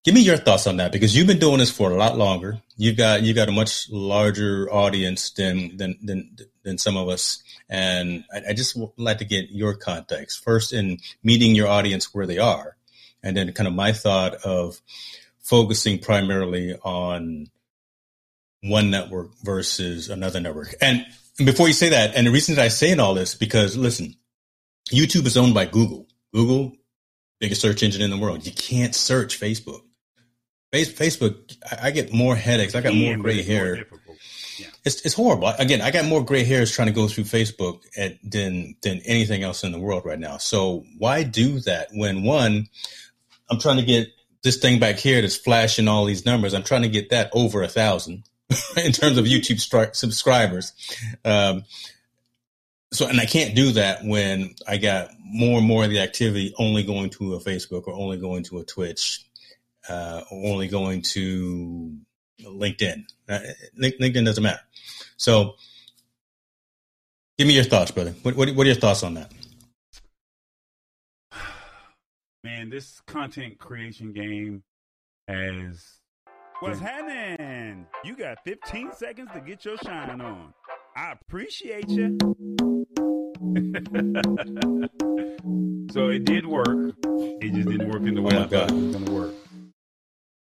Give 0.03 0.13
me 0.13 0.21
your 0.21 0.38
thoughts 0.38 0.67
on 0.67 0.78
that 0.78 0.91
because 0.91 1.15
you've 1.15 1.28
been 1.28 1.39
doing 1.39 1.59
this 1.59 1.71
for 1.71 1.89
a 1.89 1.95
lot 1.95 2.17
longer. 2.17 2.61
You've 2.76 2.97
got 2.97 3.24
you 3.24 3.34
got 3.34 3.47
a 3.47 3.53
much 3.53 3.89
larger 3.89 4.69
audience 4.69 5.32
than 5.32 5.78
than 5.78 5.97
than 6.03 6.36
than 6.63 6.78
some 6.78 6.97
of 6.97 7.07
us, 7.07 7.41
and 7.69 8.26
I, 8.34 8.49
I 8.49 8.53
just 8.53 8.76
would 8.76 8.89
like 8.97 9.19
to 9.19 9.26
get 9.26 9.51
your 9.51 9.76
context 9.76 10.43
first 10.43 10.74
in 10.74 10.97
meeting 11.24 11.55
your 11.55 11.69
audience 11.69 12.13
where 12.13 12.26
they 12.26 12.38
are, 12.38 12.76
and 13.21 13.38
then 13.38 13.53
kind 13.53 13.67
of 13.67 13.74
my 13.74 13.93
thought 13.93 14.34
of 14.43 14.82
focusing 15.39 15.99
primarily 15.99 16.76
on 16.84 17.47
one 18.61 18.89
network 18.89 19.30
versus 19.41 20.09
another 20.09 20.41
network. 20.41 20.74
And 20.82 21.05
before 21.38 21.67
you 21.67 21.74
say 21.74 21.89
that, 21.89 22.15
and 22.15 22.28
the 22.28 22.32
reason 22.32 22.55
that 22.55 22.65
I 22.65 22.67
say 22.67 22.93
all 22.97 23.13
this 23.13 23.36
because 23.36 23.78
listen, 23.78 24.15
YouTube 24.91 25.25
is 25.25 25.38
owned 25.38 25.53
by 25.53 25.65
Google. 25.65 26.07
Google, 26.34 26.73
biggest 27.39 27.61
search 27.61 27.84
engine 27.84 28.01
in 28.01 28.09
the 28.09 28.17
world. 28.17 28.45
You 28.45 28.51
can't 28.51 28.95
search 28.95 29.39
Facebook. 29.39 29.81
Facebook, 30.73 31.55
I 31.81 31.91
get 31.91 32.11
more 32.11 32.36
headaches. 32.36 32.73
I 32.73 32.81
got 32.81 32.95
more 32.95 33.15
gray 33.17 33.36
more 33.36 33.43
hair. 33.43 33.75
difficult. 33.75 34.17
Yeah. 34.57 34.67
It's 34.84 35.01
it's 35.05 35.13
horrible. 35.13 35.47
Again, 35.59 35.81
I 35.81 35.91
got 35.91 36.05
more 36.05 36.23
gray 36.23 36.43
hairs 36.43 36.71
trying 36.71 36.88
to 36.88 36.93
go 36.93 37.07
through 37.07 37.25
Facebook 37.25 37.81
at, 37.95 38.17
than 38.23 38.75
than 38.81 39.01
anything 39.05 39.43
else 39.43 39.63
in 39.63 39.71
the 39.71 39.79
world 39.79 40.03
right 40.05 40.19
now. 40.19 40.38
So 40.38 40.84
why 40.97 41.23
do 41.23 41.59
that 41.61 41.89
when 41.93 42.23
one, 42.23 42.67
I'm 43.49 43.59
trying 43.59 43.77
to 43.77 43.84
get 43.84 44.09
this 44.43 44.57
thing 44.57 44.79
back 44.79 44.97
here 44.97 45.21
that's 45.21 45.36
flashing 45.38 45.88
all 45.88 46.05
these 46.05 46.25
numbers. 46.25 46.53
I'm 46.53 46.63
trying 46.63 46.81
to 46.84 46.89
get 46.89 47.11
that 47.11 47.29
over 47.34 47.61
a 47.61 47.67
thousand 47.67 48.23
in 48.77 48.91
terms 48.91 49.17
of 49.17 49.25
YouTube 49.25 49.61
stri- 49.61 49.95
subscribers. 49.95 50.73
Um, 51.23 51.63
so, 52.94 53.08
and 53.08 53.20
I 53.20 53.26
can't 53.26 53.56
do 53.56 53.72
that 53.74 54.04
when 54.04 54.54
I 54.68 54.78
got 54.78 55.10
more 55.20 55.58
and 55.58 55.68
more 55.68 55.84
of 55.84 55.89
the 55.89 56.00
activity 56.00 56.54
only 56.60 56.84
going 56.84 57.10
to 57.12 57.34
a 57.34 57.39
Facebook 57.39 57.88
or 57.88 57.94
only 57.94 58.18
going 58.18 58.44
to 58.46 58.60
a 58.60 58.64
Twitch, 58.64 59.26
uh, 59.89 60.22
or 60.32 60.52
only 60.52 60.68
going 60.68 61.02
to 61.02 61.98
LinkedIn. 62.41 63.06
Uh, 63.28 63.39
LinkedIn 63.80 64.26
doesn't 64.26 64.44
matter. 64.44 64.62
So, 65.18 65.56
give 67.38 67.48
me 67.48 67.56
your 67.56 67.64
thoughts, 67.64 67.91
brother. 67.91 68.12
What, 68.22 68.36
what, 68.36 68.56
what 68.56 68.66
are 68.66 68.70
your 68.70 68.80
thoughts 68.80 69.04
on 69.04 69.16
that? 69.16 69.32
Man, 72.44 72.70
this 72.70 73.02
content 73.08 73.58
creation 73.58 74.14
game 74.14 74.64
has. 75.28 75.84
What's 76.60 76.80
happening? 76.80 77.88
You 78.04 78.16
got 78.16 78.38
15 78.46 78.91
seconds 78.94 79.30
to 79.34 79.41
get 79.41 79.66
your 79.66 79.78
shine 79.78 80.22
on. 80.22 80.54
I 80.96 81.12
appreciate 81.14 81.89
you. 81.89 82.18
So 85.91 86.10
it 86.10 86.26
did 86.26 86.45
work. 86.45 86.95
It 87.41 87.53
just 87.53 87.70
didn't 87.70 87.90
work 87.90 88.06
in 88.07 88.15
the 88.15 88.22
way 88.22 88.36
Oh 88.36 88.44
I 88.44 88.48
thought 88.48 88.70
it 88.70 88.76
was 88.76 88.94
going 88.94 89.06
to 89.06 89.11
work. 89.14 89.36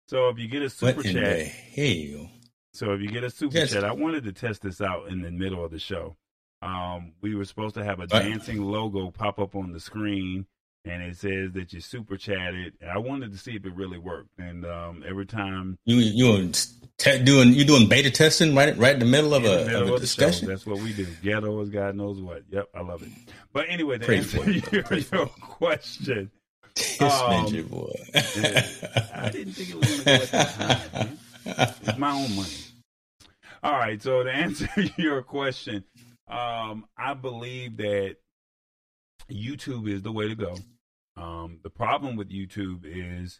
So 0.08 0.30
if 0.30 0.38
you 0.40 0.48
get 0.48 0.62
a 0.64 0.70
super 0.70 1.04
What 1.04 1.06
chat, 1.06 1.40
hell? 1.40 2.30
so 2.74 2.94
if 2.94 3.02
you 3.02 3.10
get 3.10 3.24
a 3.24 3.30
super 3.30 3.56
Yes. 3.58 3.72
chat, 3.72 3.84
I 3.84 3.92
wanted 3.94 4.24
to 4.26 4.34
test 4.34 4.62
this 4.62 4.82
out 4.82 5.08
in 5.10 5.22
the 5.22 5.32
middle 5.32 5.64
of 5.64 5.72
the 5.72 5.80
show. 5.80 6.16
Um, 6.62 7.14
we 7.22 7.36
were 7.36 7.46
supposed 7.46 7.76
to 7.76 7.84
have 7.84 8.00
a 8.00 8.08
dancing 8.08 8.62
logo 8.62 9.12
pop 9.12 9.40
up 9.40 9.56
on 9.56 9.72
the 9.74 9.80
screen, 9.80 10.46
and 10.86 11.02
it 11.04 11.18
says 11.18 11.52
that 11.54 11.72
you 11.74 11.80
super 11.82 12.18
chatted. 12.18 12.74
I 12.88 12.98
wanted 12.98 13.32
to 13.32 13.38
see 13.38 13.56
if 13.56 13.66
it 13.66 13.74
really 13.76 13.98
worked, 13.98 14.30
and 14.38 14.66
um, 14.66 15.04
every 15.08 15.26
time 15.26 15.78
You 15.86 15.98
you 15.98 16.52
te- 16.98 17.24
doing 17.24 17.54
you 17.54 17.64
doing 17.66 17.88
beta 17.88 18.12
testing 18.12 18.54
right 18.56 18.78
right 18.78 18.94
in 18.94 19.00
the 19.00 19.06
middle 19.06 19.34
of 19.34 19.44
a, 19.46 19.66
middle 19.66 19.84
of 19.84 19.90
a 19.90 19.94
of 19.96 20.02
discussion? 20.02 20.48
that's 20.48 20.66
what 20.66 20.80
we 20.80 20.94
do. 20.94 21.08
Ghetto 21.22 21.62
as 21.62 21.70
God 21.70 21.96
knows 21.96 22.20
what. 22.20 22.44
Yep, 22.50 22.70
I 22.76 22.82
love 22.82 23.02
it. 23.04 23.10
But 23.54 23.66
anyway, 23.70 23.98
to 24.00 24.16
answer 24.16 24.50
your, 24.52 25.00
your 25.00 25.26
question, 25.28 26.32
Um, 27.00 27.52
boy. 27.68 27.94
I 28.16 29.30
didn't 29.32 29.54
think 29.54 29.70
it 29.70 29.76
was 29.76 30.00
going 30.02 30.20
to 30.20 30.32
go 30.32 30.38
at 30.38 30.50
time. 30.54 30.90
man. 30.96 31.18
It's 31.84 31.98
my 31.98 32.12
own 32.12 32.36
money. 32.36 32.50
All 33.62 33.74
right, 33.74 34.02
so 34.02 34.24
to 34.24 34.32
answer 34.32 34.68
your 34.98 35.22
question, 35.22 35.84
Um, 36.28 36.86
I 36.98 37.14
believe 37.14 37.78
that 37.78 38.16
YouTube 39.32 39.88
is 39.88 40.02
the 40.02 40.12
way 40.12 40.28
to 40.30 40.36
go. 40.36 40.56
Um, 41.16 41.60
the 41.64 41.70
problem 41.70 42.16
with 42.16 42.30
YouTube 42.32 42.82
is 42.84 43.40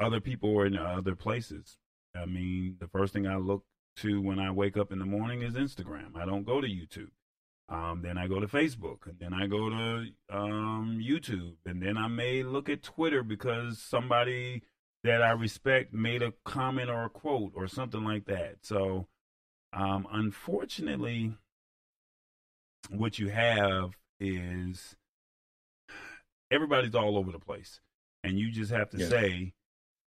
other 0.00 0.20
people 0.20 0.58
are 0.58 0.66
in 0.66 0.76
other 0.76 1.14
places. 1.14 1.78
I 2.14 2.26
mean, 2.26 2.76
the 2.80 2.88
first 2.88 3.12
thing 3.12 3.26
I 3.26 3.36
look 3.36 3.64
to 3.96 4.20
when 4.20 4.38
I 4.38 4.50
wake 4.50 4.76
up 4.76 4.92
in 4.92 4.98
the 4.98 5.06
morning 5.06 5.42
is 5.42 5.54
Instagram. 5.54 6.16
I 6.16 6.24
don't 6.26 6.44
go 6.44 6.60
to 6.60 6.66
YouTube. 6.66 7.10
Um, 7.68 8.02
then 8.02 8.18
I 8.18 8.26
go 8.26 8.38
to 8.38 8.46
Facebook, 8.46 9.06
and 9.06 9.16
then 9.18 9.32
I 9.32 9.46
go 9.46 9.70
to 9.70 10.06
um, 10.30 11.00
YouTube, 11.02 11.54
and 11.64 11.80
then 11.80 11.96
I 11.96 12.06
may 12.08 12.42
look 12.42 12.68
at 12.68 12.82
Twitter 12.82 13.22
because 13.22 13.78
somebody 13.78 14.62
that 15.04 15.22
I 15.22 15.30
respect 15.30 15.94
made 15.94 16.22
a 16.22 16.34
comment 16.44 16.90
or 16.90 17.04
a 17.04 17.10
quote 17.10 17.52
or 17.54 17.66
something 17.66 18.04
like 18.04 18.26
that. 18.26 18.56
So, 18.62 19.06
um, 19.72 20.06
unfortunately, 20.12 21.34
what 22.90 23.18
you 23.18 23.30
have 23.30 23.92
is 24.20 24.96
everybody's 26.52 26.94
all 26.94 27.16
over 27.16 27.32
the 27.32 27.38
place, 27.38 27.80
and 28.22 28.38
you 28.38 28.50
just 28.50 28.70
have 28.70 28.90
to 28.90 28.98
yeah. 28.98 29.08
say, 29.08 29.52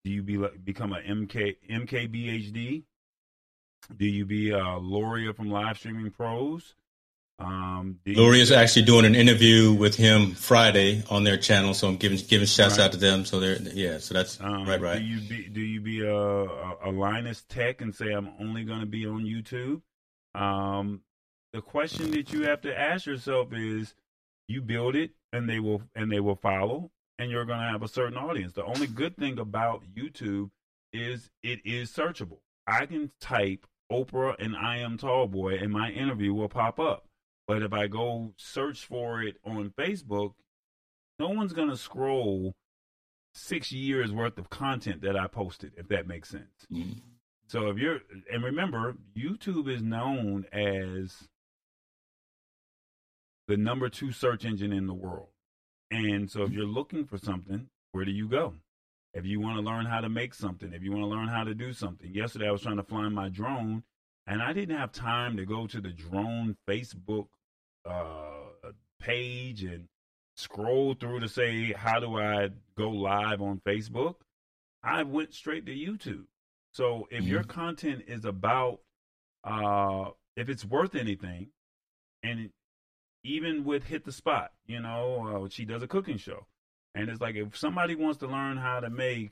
do 0.04 0.12
you 0.12 0.24
be 0.24 0.38
become 0.64 0.94
a 0.94 1.02
MK 1.02 1.56
MKBHD? 1.70 2.84
Do 3.96 4.06
you 4.06 4.26
be 4.26 4.52
a 4.52 4.78
Loria 4.78 5.34
from 5.34 5.50
Live 5.50 5.78
Streaming 5.78 6.12
Pros? 6.12 6.76
Um, 7.38 8.00
Lori 8.06 8.40
is 8.40 8.52
actually 8.52 8.84
doing 8.84 9.04
an 9.04 9.14
interview 9.14 9.74
with 9.74 9.96
him 9.96 10.32
Friday 10.32 11.04
on 11.10 11.26
their 11.26 11.36
channel, 11.36 11.74
so 11.74 11.90
I'm 11.90 11.98
giving 11.98 12.18
giving 12.30 12.48
shouts 12.48 12.78
right. 12.78 12.86
out 12.86 12.92
to 12.94 12.98
them. 12.98 13.26
So 13.26 13.42
they're 13.42 13.62
yeah, 13.62 13.98
so 13.98 14.14
that's 14.14 14.40
um, 14.40 14.66
right, 14.66 14.80
right. 14.80 15.00
Do 15.00 15.06
you 15.06 15.20
be 15.20 15.50
do 15.50 15.60
you 15.60 15.82
be 15.82 16.02
a, 16.02 16.16
a, 16.16 16.78
a 16.86 16.92
Linus 16.92 17.44
Tech 17.50 17.82
and 17.82 17.94
say 17.94 18.14
I'm 18.14 18.30
only 18.40 18.64
going 18.64 18.80
to 18.80 18.86
be 18.86 19.06
on 19.06 19.26
YouTube? 19.26 19.82
Um, 20.34 21.02
the 21.52 21.62
question 21.62 22.12
that 22.12 22.32
you 22.32 22.44
have 22.44 22.62
to 22.62 22.78
ask 22.78 23.06
yourself 23.06 23.52
is, 23.52 23.94
you 24.48 24.62
build 24.62 24.96
it 24.96 25.12
and 25.32 25.50
they 25.50 25.60
will 25.60 25.84
and 25.96 26.12
they 26.12 26.20
will 26.20 26.36
follow, 26.36 26.92
and 27.20 27.32
you're 27.32 27.46
going 27.46 27.60
to 27.60 27.66
have 27.66 27.84
a 27.84 27.88
certain 27.88 28.18
audience. 28.18 28.54
The 28.54 28.66
only 28.66 28.88
good 28.88 29.18
thing 29.18 29.40
about 29.40 29.84
YouTube 29.96 30.52
is 30.94 31.30
it 31.44 31.60
is 31.66 31.92
searchable. 31.92 32.40
I 32.68 32.86
can 32.86 33.12
type 33.20 33.66
Oprah 33.92 34.36
and 34.40 34.56
I 34.56 34.78
am 34.78 34.98
Tallboy, 34.98 35.62
and 35.62 35.72
my 35.72 35.92
interview 35.92 36.34
will 36.34 36.50
pop 36.50 36.80
up 36.80 37.06
but 37.48 37.62
if 37.62 37.74
I 37.74 37.88
go 37.88 38.34
search 38.38 38.86
for 38.86 39.22
it 39.22 39.38
on 39.46 39.72
Facebook, 39.78 40.34
no 41.20 41.30
one's 41.30 41.54
going 41.54 41.70
to 41.70 41.78
scroll 41.78 42.56
six 43.34 43.72
years 43.72 44.12
worth 44.12 44.38
of 44.38 44.50
content 44.50 45.02
that 45.02 45.16
I 45.16 45.28
posted, 45.28 45.74
if 45.78 45.88
that 45.90 46.08
makes 46.08 46.30
sense. 46.30 46.66
Mm-hmm. 46.72 47.00
So 47.48 47.70
if 47.70 47.78
you're, 47.78 48.00
and 48.32 48.44
remember, 48.44 48.96
YouTube 49.16 49.70
is 49.70 49.84
known 49.84 50.46
as 50.52 51.28
the 53.48 53.58
number 53.58 53.90
two 53.90 54.12
search 54.12 54.46
engine 54.46 54.74
in 54.74 54.88
the 54.88 54.94
world. 54.94 55.30
And 55.92 56.30
so 56.30 56.44
if 56.44 56.52
you're 56.52 56.66
looking 56.66 57.06
for 57.06 57.18
something, 57.18 57.68
where 57.92 58.06
do 58.06 58.12
you 58.12 58.28
go? 58.28 58.54
If 59.14 59.26
you 59.26 59.40
want 59.40 59.58
to 59.58 59.62
learn 59.62 59.86
how 59.86 60.02
to 60.02 60.10
make 60.10 60.34
something, 60.34 60.74
if 60.74 60.84
you 60.84 60.92
want 60.92 61.04
to 61.04 61.08
learn 61.08 61.28
how 61.28 61.44
to 61.44 61.54
do 61.54 61.72
something. 61.72 62.14
Yesterday 62.14 62.48
I 62.48 62.52
was 62.52 62.62
trying 62.62 62.78
to 62.78 62.84
fly 62.84 63.08
my 63.10 63.30
drone 63.30 63.84
and 64.28 64.42
I 64.42 64.54
didn't 64.54 64.78
have 64.78 64.92
time 64.92 65.38
to 65.38 65.46
go 65.46 65.68
to 65.68 65.80
the 65.80 65.92
drone 65.92 66.58
Facebook 66.68 67.28
uh, 67.86 68.72
page 69.00 69.64
and 69.64 69.88
scroll 70.36 70.96
through 70.96 71.22
to 71.22 71.30
say, 71.30 71.74
how 71.74 72.00
do 72.00 72.18
I 72.18 72.50
go 72.78 72.90
live 72.90 73.42
on 73.42 73.62
Facebook? 73.66 74.16
I 74.84 75.04
went 75.04 75.34
straight 75.34 75.66
to 75.68 75.72
YouTube. 75.72 76.26
So 76.74 77.08
if 77.10 77.22
mm-hmm. 77.22 77.32
your 77.32 77.44
content 77.44 78.04
is 78.08 78.26
about, 78.26 78.80
uh, 79.44 80.10
if 80.36 80.50
it's 80.50 80.66
worth 80.66 80.96
anything, 80.96 81.48
and 82.24 82.50
even 83.26 83.64
with 83.64 83.86
Hit 83.86 84.06
the 84.06 84.12
Spot, 84.12 84.52
you 84.68 84.80
know, 84.80 85.44
uh, 85.46 85.50
she 85.50 85.66
does 85.66 85.82
a 85.84 85.88
cooking 85.88 86.18
show. 86.18 86.46
And 86.94 87.10
it's 87.10 87.20
like 87.20 87.36
if 87.36 87.58
somebody 87.58 87.96
wants 87.96 88.20
to 88.20 88.28
learn 88.28 88.58
how 88.58 88.80
to 88.80 88.90
make 88.90 89.32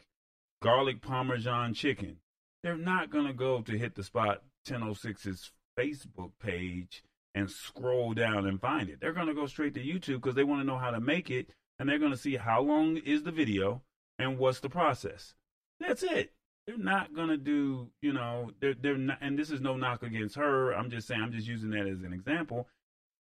garlic 0.61 1.02
parmesan 1.02 1.74
chicken, 1.74 2.18
they're 2.64 2.78
not 2.78 3.10
going 3.10 3.28
to 3.28 3.34
go 3.34 3.61
to 3.61 3.78
Hit 3.78 3.95
the 3.95 4.03
Spot 4.03 4.41
1006's 4.68 5.52
Facebook 5.78 6.32
page 6.41 7.03
and 7.36 7.49
scroll 7.49 8.14
down 8.14 8.45
and 8.48 8.60
find 8.60 8.90
it. 8.90 8.99
They're 8.99 9.14
going 9.14 9.28
to 9.28 9.34
go 9.34 9.45
straight 9.45 9.74
to 9.76 9.84
YouTube 9.84 10.15
because 10.15 10.36
they 10.36 10.44
want 10.44 10.61
to 10.61 10.68
know 10.68 10.78
how 10.78 10.91
to 10.91 10.99
make 10.99 11.30
it 11.30 11.49
and 11.80 11.88
they're 11.88 11.99
going 11.99 12.11
to 12.11 12.18
see 12.18 12.36
how 12.36 12.61
long 12.61 12.98
is 12.98 13.24
the 13.24 13.32
video 13.32 13.82
and 14.20 14.38
what's 14.38 14.60
the 14.60 14.70
process. 14.70 15.34
That's 15.80 16.03
it. 16.03 16.34
They're 16.65 16.78
not 16.78 17.14
to 17.15 17.38
do, 17.38 17.90
you 18.02 18.14
know, 18.14 18.52
they're, 18.61 18.76
they're 18.76 18.98
not, 18.98 19.18
and 19.22 19.38
this 19.38 19.52
is 19.52 19.60
no 19.60 19.76
knock 19.76 20.02
against 20.03 20.36
her. 20.36 20.72
I'm 20.72 20.90
just 20.90 21.07
saying, 21.07 21.22
I'm 21.22 21.34
just 21.34 21.48
using 21.48 21.72
that 21.72 21.88
as 21.88 22.03
an 22.03 22.14
example. 22.14 22.68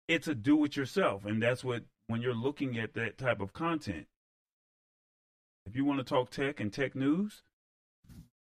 It's 0.08 0.26
a 0.26 0.34
do 0.34 0.64
it 0.64 0.76
yourself. 0.76 1.24
And 1.24 1.42
that's 1.42 1.62
what, 1.62 1.84
when 2.06 2.22
you're 2.22 2.34
looking 2.34 2.78
at 2.78 2.94
that 2.94 3.18
type 3.18 3.40
of 3.40 3.52
content, 3.52 4.06
if 5.66 5.76
you 5.76 5.84
want 5.84 5.98
to 5.98 6.04
talk 6.04 6.30
tech 6.30 6.60
and 6.60 6.72
tech 6.72 6.96
news, 6.96 7.42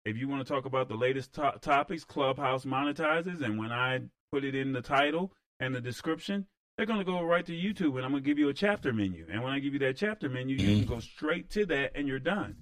if 0.05 0.17
you 0.17 0.29
want 0.29 0.47
to 0.47 0.53
talk 0.53 0.67
about 0.67 0.89
the 0.89 0.95
latest 0.97 1.33
to- 1.35 1.59
topics, 1.61 2.05
Clubhouse 2.05 2.65
monetizes, 2.65 3.43
and 3.43 3.59
when 3.59 3.73
I 3.73 4.01
put 4.31 4.45
it 4.45 4.55
in 4.55 4.73
the 4.73 4.83
title, 4.83 5.33
and 5.61 5.75
the 5.75 5.81
description, 5.81 6.47
they're 6.77 6.87
going 6.87 6.99
to 6.99 7.05
go 7.05 7.23
right 7.23 7.47
to 7.47 7.53
YouTube 7.53 7.97
and 7.97 8.05
I'm 8.05 8.11
going 8.11 8.23
to 8.23 8.29
give 8.29 8.39
you 8.39 8.49
a 8.49 8.55
chapter 8.55 8.93
menu. 8.93 9.27
And 9.31 9.43
when 9.43 9.53
I 9.53 9.59
give 9.59 9.73
you 9.73 9.79
that 9.81 9.97
chapter 9.97 10.29
menu, 10.29 10.57
you 10.57 10.79
can 10.79 10.87
go 10.95 11.01
straight 11.01 11.51
to 11.51 11.67
that 11.67 11.93
and 11.95 12.07
you're 12.07 12.19
done. 12.19 12.57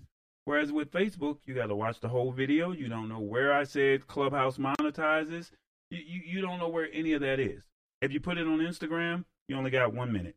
Whereas 0.44 0.72
with 0.72 0.92
Facebook, 0.92 1.38
you 1.46 1.54
got 1.54 1.66
to 1.68 1.74
watch 1.74 2.00
the 2.00 2.08
whole 2.08 2.30
video. 2.30 2.72
You 2.72 2.88
don't 2.88 3.08
know 3.08 3.18
where 3.18 3.52
I 3.52 3.64
said 3.64 4.06
Clubhouse 4.06 4.58
monetizes. 4.58 5.50
You, 5.90 6.00
you, 6.06 6.20
you 6.26 6.40
don't 6.42 6.58
know 6.58 6.68
where 6.68 6.88
any 6.92 7.14
of 7.14 7.22
that 7.22 7.40
is. 7.40 7.64
If 8.05 8.12
you 8.12 8.20
put 8.20 8.36
it 8.36 8.47
on 8.47 8.59
Instagram, 8.59 9.24
you 9.48 9.56
only 9.56 9.70
got 9.70 9.94
one 9.94 10.12
minute. 10.12 10.36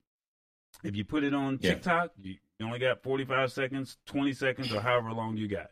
If 0.83 0.95
you 0.95 1.03
put 1.03 1.25
it 1.25 1.33
on 1.33 1.59
yeah. 1.61 1.73
TikTok, 1.73 2.11
you, 2.21 2.35
you 2.59 2.65
only 2.65 2.79
got 2.79 3.03
45 3.03 3.51
seconds, 3.51 3.97
20 4.05 4.31
seconds, 4.31 4.73
or 4.73 4.79
however 4.79 5.11
long 5.11 5.35
you 5.35 5.49
got. 5.49 5.71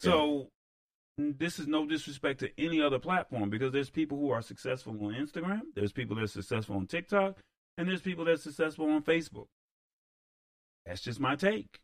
So 0.00 0.48
this 1.16 1.60
is 1.60 1.68
no 1.68 1.86
disrespect 1.86 2.40
to 2.40 2.50
any 2.58 2.82
other 2.82 2.98
platform 2.98 3.50
because 3.50 3.72
there's 3.72 3.88
people 3.88 4.18
who 4.18 4.30
are 4.30 4.42
successful 4.42 4.92
on 4.94 5.14
Instagram, 5.14 5.60
there's 5.76 5.92
people 5.92 6.16
that 6.16 6.24
are 6.24 6.28
successful 6.28 6.74
on 6.74 6.88
TikTok, 6.88 7.36
and 7.78 7.88
there's 7.88 8.02
people 8.02 8.24
that 8.24 8.32
are 8.32 8.38
successful 8.38 8.90
on 8.90 9.02
Facebook. 9.02 9.46
That's 10.84 11.02
just 11.02 11.20
my 11.20 11.36
take. 11.36 11.78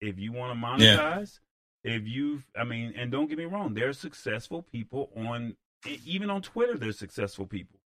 If 0.00 0.18
you 0.18 0.32
want 0.32 0.52
to 0.52 0.66
monetize, 0.66 1.38
yeah. 1.84 1.92
if 1.94 2.08
you, 2.08 2.42
I 2.56 2.64
mean, 2.64 2.92
and 2.96 3.12
don't 3.12 3.28
get 3.28 3.38
me 3.38 3.44
wrong, 3.44 3.74
there 3.74 3.88
are 3.88 3.94
successful 3.94 4.62
people 4.62 5.10
on, 5.16 5.56
even 6.04 6.28
on 6.28 6.42
Twitter, 6.42 6.76
there's 6.76 6.98
successful 6.98 7.46
people. 7.46 7.78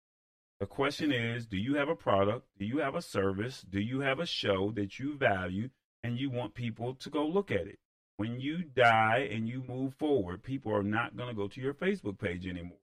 The 0.60 0.66
question 0.66 1.12
is, 1.12 1.46
do 1.46 1.56
you 1.56 1.74
have 1.74 1.88
a 1.88 1.96
product? 1.96 2.46
Do 2.58 2.64
you 2.64 2.78
have 2.78 2.94
a 2.94 3.02
service? 3.02 3.62
Do 3.68 3.80
you 3.80 4.00
have 4.00 4.20
a 4.20 4.26
show 4.26 4.72
that 4.76 4.98
you 4.98 5.16
value 5.16 5.68
and 6.02 6.18
you 6.18 6.30
want 6.30 6.54
people 6.54 6.94
to 6.94 7.10
go 7.10 7.26
look 7.26 7.50
at 7.50 7.66
it? 7.66 7.78
when 8.16 8.40
you 8.40 8.62
die 8.62 9.28
and 9.30 9.48
you 9.48 9.62
move 9.68 9.94
forward, 9.94 10.42
people 10.42 10.74
are 10.74 10.82
not 10.82 11.16
going 11.16 11.28
to 11.28 11.34
go 11.34 11.48
to 11.48 11.60
your 11.60 11.74
Facebook 11.74 12.18
page 12.18 12.46
anymore. 12.46 12.78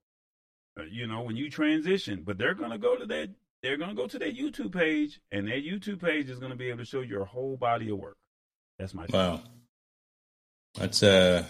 Uh, 0.79 0.83
you 0.89 1.07
know, 1.07 1.21
when 1.21 1.35
you 1.35 1.49
transition, 1.49 2.23
but 2.23 2.37
they're 2.37 2.53
going 2.53 2.71
to 2.71 2.77
go 2.77 2.95
to 2.95 3.05
that. 3.05 3.29
They're 3.61 3.77
going 3.77 3.91
to 3.91 3.95
go 3.95 4.07
to 4.07 4.19
their 4.19 4.31
YouTube 4.31 4.73
page, 4.73 5.21
and 5.31 5.47
their 5.47 5.59
YouTube 5.59 6.01
page 6.01 6.29
is 6.29 6.39
going 6.39 6.51
to 6.51 6.57
be 6.57 6.67
able 6.67 6.79
to 6.79 6.85
show 6.85 6.99
your 6.99 7.23
whole 7.23 7.55
body 7.55 7.89
of 7.89 7.97
work. 7.97 8.17
That's 8.77 8.93
my 8.93 9.05
wow. 9.09 9.41
That's 10.75 11.01
uh, 11.01 11.45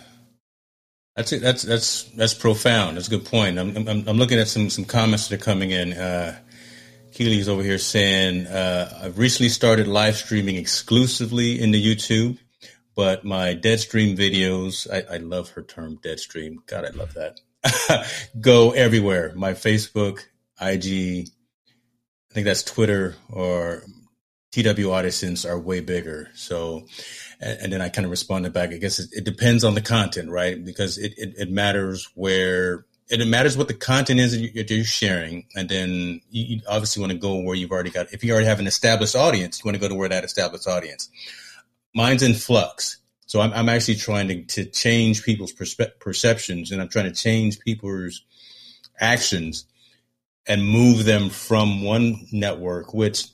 that's 1.15 1.31
it. 1.31 1.41
That's 1.41 1.63
that's 1.63 2.03
that's 2.11 2.33
profound. 2.33 2.97
That's 2.97 3.07
a 3.07 3.11
good 3.11 3.25
point. 3.25 3.59
I'm 3.59 3.75
I'm, 3.75 4.07
I'm 4.07 4.17
looking 4.17 4.39
at 4.39 4.47
some 4.47 4.69
some 4.69 4.85
comments 4.85 5.27
that 5.27 5.41
are 5.41 5.43
coming 5.43 5.71
in. 5.71 5.93
Uh, 5.93 6.39
Keely's 7.13 7.47
over 7.47 7.61
here 7.61 7.77
saying, 7.77 8.47
uh, 8.47 9.01
I've 9.03 9.19
recently 9.19 9.49
started 9.49 9.87
live 9.87 10.15
streaming 10.15 10.55
exclusively 10.55 11.61
into 11.61 11.77
YouTube 11.77 12.39
but 12.95 13.23
my 13.25 13.55
Deadstream 13.55 14.17
videos, 14.17 14.87
I, 14.91 15.15
I 15.15 15.17
love 15.17 15.49
her 15.51 15.63
term 15.63 15.97
Deadstream. 15.97 16.57
God, 16.67 16.85
I 16.85 16.89
love 16.89 17.13
that. 17.15 17.39
go 18.39 18.71
everywhere. 18.71 19.33
My 19.35 19.53
Facebook, 19.53 20.19
IG, 20.61 21.27
I 21.27 22.33
think 22.33 22.45
that's 22.45 22.63
Twitter 22.63 23.15
or 23.31 23.83
TW 24.51 24.91
Audisons 24.91 25.45
are 25.45 25.59
way 25.59 25.79
bigger. 25.79 26.29
So, 26.35 26.85
and, 27.43 27.59
and 27.61 27.73
then 27.73 27.81
I 27.81 27.89
kind 27.89 28.05
of 28.05 28.11
responded 28.11 28.53
back. 28.53 28.71
I 28.71 28.77
guess 28.77 28.99
it, 28.99 29.09
it 29.11 29.23
depends 29.23 29.63
on 29.63 29.75
the 29.75 29.81
content, 29.81 30.29
right? 30.31 30.63
Because 30.63 30.97
it, 30.97 31.13
it, 31.17 31.33
it, 31.37 31.51
matters 31.51 32.09
where, 32.15 32.85
it 33.09 33.25
matters 33.27 33.57
what 33.57 33.67
the 33.67 33.73
content 33.73 34.19
is 34.19 34.31
that 34.31 34.69
you're 34.71 34.85
sharing. 34.85 35.45
And 35.55 35.69
then 35.69 36.21
you 36.31 36.61
obviously 36.67 37.01
want 37.01 37.11
to 37.11 37.17
go 37.17 37.41
where 37.41 37.55
you've 37.55 37.71
already 37.71 37.91
got, 37.91 38.13
if 38.13 38.23
you 38.23 38.31
already 38.31 38.47
have 38.47 38.59
an 38.59 38.67
established 38.67 39.15
audience, 39.15 39.59
you 39.59 39.67
want 39.67 39.75
to 39.75 39.81
go 39.81 39.89
to 39.89 39.95
where 39.95 40.09
that 40.09 40.23
established 40.23 40.67
audience 40.67 41.09
mine's 41.93 42.23
in 42.23 42.33
flux. 42.33 42.97
So 43.25 43.41
I'm, 43.41 43.53
I'm 43.53 43.69
actually 43.69 43.95
trying 43.95 44.27
to, 44.27 44.43
to 44.43 44.65
change 44.65 45.23
people's 45.23 45.53
perspe- 45.53 45.99
perceptions 45.99 46.71
and 46.71 46.81
I'm 46.81 46.89
trying 46.89 47.05
to 47.05 47.11
change 47.11 47.59
people's 47.59 48.23
actions 48.99 49.65
and 50.45 50.65
move 50.65 51.05
them 51.05 51.29
from 51.29 51.83
one 51.83 52.27
network, 52.31 52.93
which 52.93 53.25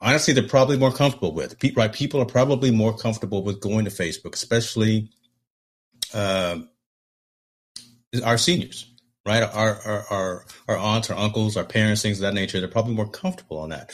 honestly 0.00 0.34
they're 0.34 0.42
probably 0.44 0.78
more 0.78 0.92
comfortable 0.92 1.32
with. 1.32 1.56
Right? 1.76 1.92
People 1.92 2.20
are 2.20 2.26
probably 2.26 2.70
more 2.70 2.96
comfortable 2.96 3.42
with 3.44 3.60
going 3.60 3.84
to 3.84 3.90
Facebook, 3.90 4.34
especially 4.34 5.10
uh, 6.14 6.58
our 8.24 8.38
seniors. 8.38 8.86
right? 9.26 9.42
Our, 9.42 9.76
our, 9.84 10.04
our, 10.10 10.44
our 10.68 10.76
aunts, 10.76 11.10
our 11.10 11.18
uncles, 11.18 11.56
our 11.56 11.64
parents, 11.64 12.02
things 12.02 12.18
of 12.18 12.22
that 12.22 12.34
nature, 12.34 12.60
they're 12.60 12.68
probably 12.68 12.94
more 12.94 13.08
comfortable 13.08 13.58
on 13.58 13.70
that. 13.70 13.92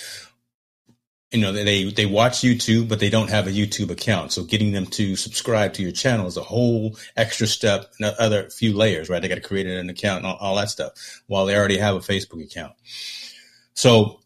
You 1.32 1.40
know, 1.40 1.52
they, 1.52 1.90
they 1.90 2.06
watch 2.06 2.38
YouTube, 2.38 2.88
but 2.88 3.00
they 3.00 3.10
don't 3.10 3.30
have 3.30 3.48
a 3.48 3.50
YouTube 3.50 3.90
account. 3.90 4.32
So 4.32 4.44
getting 4.44 4.72
them 4.72 4.86
to 4.86 5.16
subscribe 5.16 5.74
to 5.74 5.82
your 5.82 5.92
channel 5.92 6.28
is 6.28 6.36
a 6.36 6.42
whole 6.42 6.96
extra 7.16 7.48
step, 7.48 7.92
another 7.98 8.48
few 8.48 8.74
layers, 8.74 9.10
right? 9.10 9.20
They 9.20 9.28
got 9.28 9.34
to 9.34 9.40
create 9.40 9.66
an 9.66 9.90
account 9.90 10.18
and 10.18 10.26
all, 10.26 10.36
all 10.36 10.56
that 10.56 10.70
stuff 10.70 11.22
while 11.26 11.44
they 11.44 11.56
already 11.56 11.78
have 11.78 11.96
a 11.96 12.00
Facebook 12.00 12.42
account. 12.44 12.74
So 13.74 14.20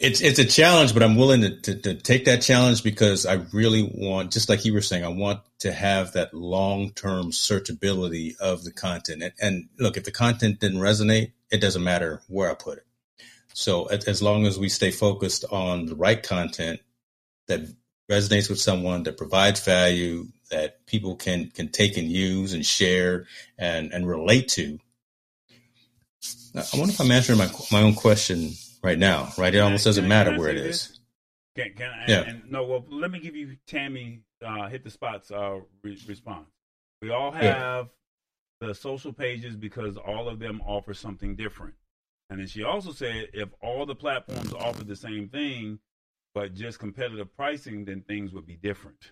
it's 0.00 0.22
it's 0.22 0.38
a 0.38 0.46
challenge, 0.46 0.94
but 0.94 1.02
I'm 1.02 1.16
willing 1.16 1.42
to, 1.42 1.60
to, 1.60 1.74
to, 1.74 1.94
take 1.94 2.24
that 2.24 2.40
challenge 2.40 2.82
because 2.82 3.26
I 3.26 3.34
really 3.52 3.82
want, 3.82 4.32
just 4.32 4.48
like 4.48 4.64
you 4.64 4.72
were 4.72 4.80
saying, 4.80 5.04
I 5.04 5.08
want 5.08 5.40
to 5.58 5.72
have 5.72 6.12
that 6.12 6.32
long 6.32 6.92
term 6.92 7.32
searchability 7.32 8.34
of 8.38 8.64
the 8.64 8.72
content. 8.72 9.22
And, 9.22 9.32
and, 9.40 9.68
look, 9.78 9.98
if 9.98 10.04
the 10.04 10.10
content 10.10 10.58
didn't 10.58 10.80
resonate, 10.80 11.32
it 11.50 11.60
doesn't 11.60 11.84
matter 11.84 12.22
where 12.28 12.50
I 12.50 12.54
put 12.54 12.78
it. 12.78 12.86
So 13.52 13.84
as, 13.86 14.06
as 14.06 14.22
long 14.22 14.46
as 14.46 14.58
we 14.58 14.70
stay 14.70 14.90
focused 14.90 15.44
on 15.50 15.84
the 15.84 15.96
right 15.96 16.22
content 16.22 16.80
that 17.48 17.60
resonates 18.10 18.48
with 18.48 18.58
someone, 18.58 19.02
that 19.02 19.18
provides 19.18 19.62
value, 19.62 20.28
that 20.50 20.86
people 20.86 21.14
can 21.14 21.50
can 21.50 21.68
take 21.68 21.98
and 21.98 22.08
use 22.08 22.54
and 22.54 22.64
share 22.64 23.26
and 23.58 23.92
and 23.92 24.08
relate 24.08 24.48
to. 24.48 24.78
I 26.54 26.64
wonder 26.72 26.94
if 26.94 27.00
I'm 27.00 27.10
answering 27.10 27.38
my 27.38 27.50
my 27.70 27.82
own 27.82 27.94
question 27.94 28.52
right 28.82 28.98
now, 28.98 29.32
right? 29.38 29.54
It 29.54 29.58
almost 29.58 29.84
doesn't 29.84 30.08
matter 30.08 30.38
where 30.38 30.48
it 30.48 30.56
is. 30.56 31.00
Can, 31.56 31.74
can 31.74 31.90
I, 31.90 32.04
yeah. 32.08 32.22
And, 32.22 32.50
no, 32.50 32.64
well, 32.64 32.84
let 32.88 33.10
me 33.10 33.18
give 33.18 33.36
you 33.36 33.56
Tammy 33.66 34.22
uh, 34.44 34.68
hit 34.68 34.84
the 34.84 34.90
spots 34.90 35.30
uh, 35.30 35.60
re- 35.82 35.98
response. 36.06 36.48
We 37.02 37.10
all 37.10 37.32
have 37.32 37.42
yeah. 37.42 38.68
the 38.68 38.74
social 38.74 39.12
pages 39.12 39.56
because 39.56 39.96
all 39.96 40.28
of 40.28 40.38
them 40.38 40.60
offer 40.64 40.94
something 40.94 41.36
different. 41.36 41.74
And 42.28 42.38
then 42.38 42.46
she 42.46 42.62
also 42.62 42.92
said 42.92 43.28
if 43.32 43.48
all 43.60 43.84
the 43.86 43.94
platforms 43.94 44.52
offer 44.52 44.84
the 44.84 44.96
same 44.96 45.28
thing, 45.28 45.80
but 46.34 46.54
just 46.54 46.78
competitive 46.78 47.34
pricing, 47.34 47.84
then 47.84 48.02
things 48.02 48.32
would 48.32 48.46
be 48.46 48.56
different. 48.56 49.10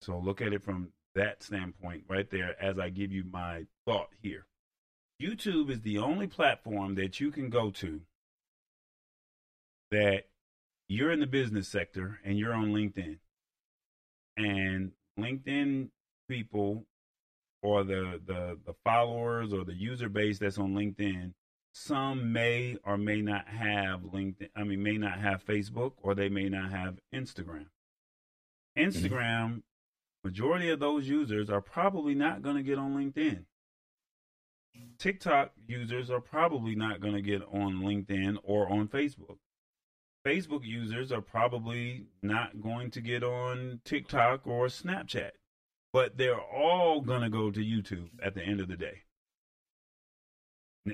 So 0.00 0.18
look 0.18 0.40
at 0.40 0.52
it 0.52 0.62
from 0.62 0.88
that 1.14 1.42
standpoint 1.42 2.04
right 2.08 2.30
there 2.30 2.56
as 2.62 2.78
I 2.78 2.88
give 2.88 3.12
you 3.12 3.24
my 3.30 3.66
thought 3.86 4.08
here. 4.22 4.46
YouTube 5.20 5.70
is 5.70 5.80
the 5.80 5.98
only 5.98 6.26
platform 6.26 6.94
that 6.96 7.20
you 7.20 7.30
can 7.30 7.50
go 7.50 7.70
to 7.70 8.00
that 9.96 10.24
you're 10.88 11.10
in 11.10 11.20
the 11.20 11.26
business 11.26 11.68
sector 11.68 12.20
and 12.24 12.38
you're 12.38 12.52
on 12.52 12.72
LinkedIn, 12.72 13.18
and 14.36 14.92
LinkedIn 15.18 15.88
people 16.28 16.84
or 17.62 17.82
the 17.82 18.20
the 18.26 18.58
the 18.66 18.74
followers 18.84 19.52
or 19.52 19.64
the 19.64 19.74
user 19.74 20.08
base 20.08 20.38
that's 20.38 20.58
on 20.58 20.74
LinkedIn, 20.74 21.32
some 21.72 22.32
may 22.32 22.76
or 22.84 22.98
may 22.98 23.22
not 23.22 23.48
have 23.48 24.00
LinkedIn. 24.02 24.50
I 24.54 24.64
mean, 24.64 24.82
may 24.82 24.98
not 24.98 25.18
have 25.18 25.44
Facebook 25.44 25.92
or 26.02 26.14
they 26.14 26.28
may 26.28 26.48
not 26.48 26.70
have 26.70 26.98
Instagram. 27.14 27.68
Mm-hmm. 28.76 28.82
Instagram, 28.82 29.46
mm-hmm. 29.46 29.58
majority 30.24 30.68
of 30.68 30.78
those 30.80 31.08
users 31.08 31.48
are 31.48 31.62
probably 31.62 32.14
not 32.14 32.42
going 32.42 32.56
to 32.56 32.62
get 32.62 32.78
on 32.78 32.94
LinkedIn. 32.94 33.44
TikTok 34.98 35.52
users 35.66 36.10
are 36.10 36.20
probably 36.20 36.74
not 36.74 37.00
going 37.00 37.14
to 37.14 37.22
get 37.22 37.42
on 37.42 37.80
LinkedIn 37.80 38.36
or 38.42 38.70
on 38.70 38.88
Facebook. 38.88 39.38
Facebook 40.26 40.64
users 40.64 41.12
are 41.12 41.20
probably 41.20 42.06
not 42.20 42.60
going 42.60 42.90
to 42.90 43.00
get 43.00 43.22
on 43.22 43.80
TikTok 43.84 44.44
or 44.44 44.66
Snapchat, 44.66 45.30
but 45.92 46.18
they're 46.18 46.40
all 46.40 47.00
going 47.00 47.20
to 47.22 47.30
go 47.30 47.50
to 47.52 47.60
YouTube 47.60 48.08
at 48.20 48.34
the 48.34 48.42
end 48.42 48.60
of 48.60 48.66
the 48.66 48.76
day. 48.76 49.02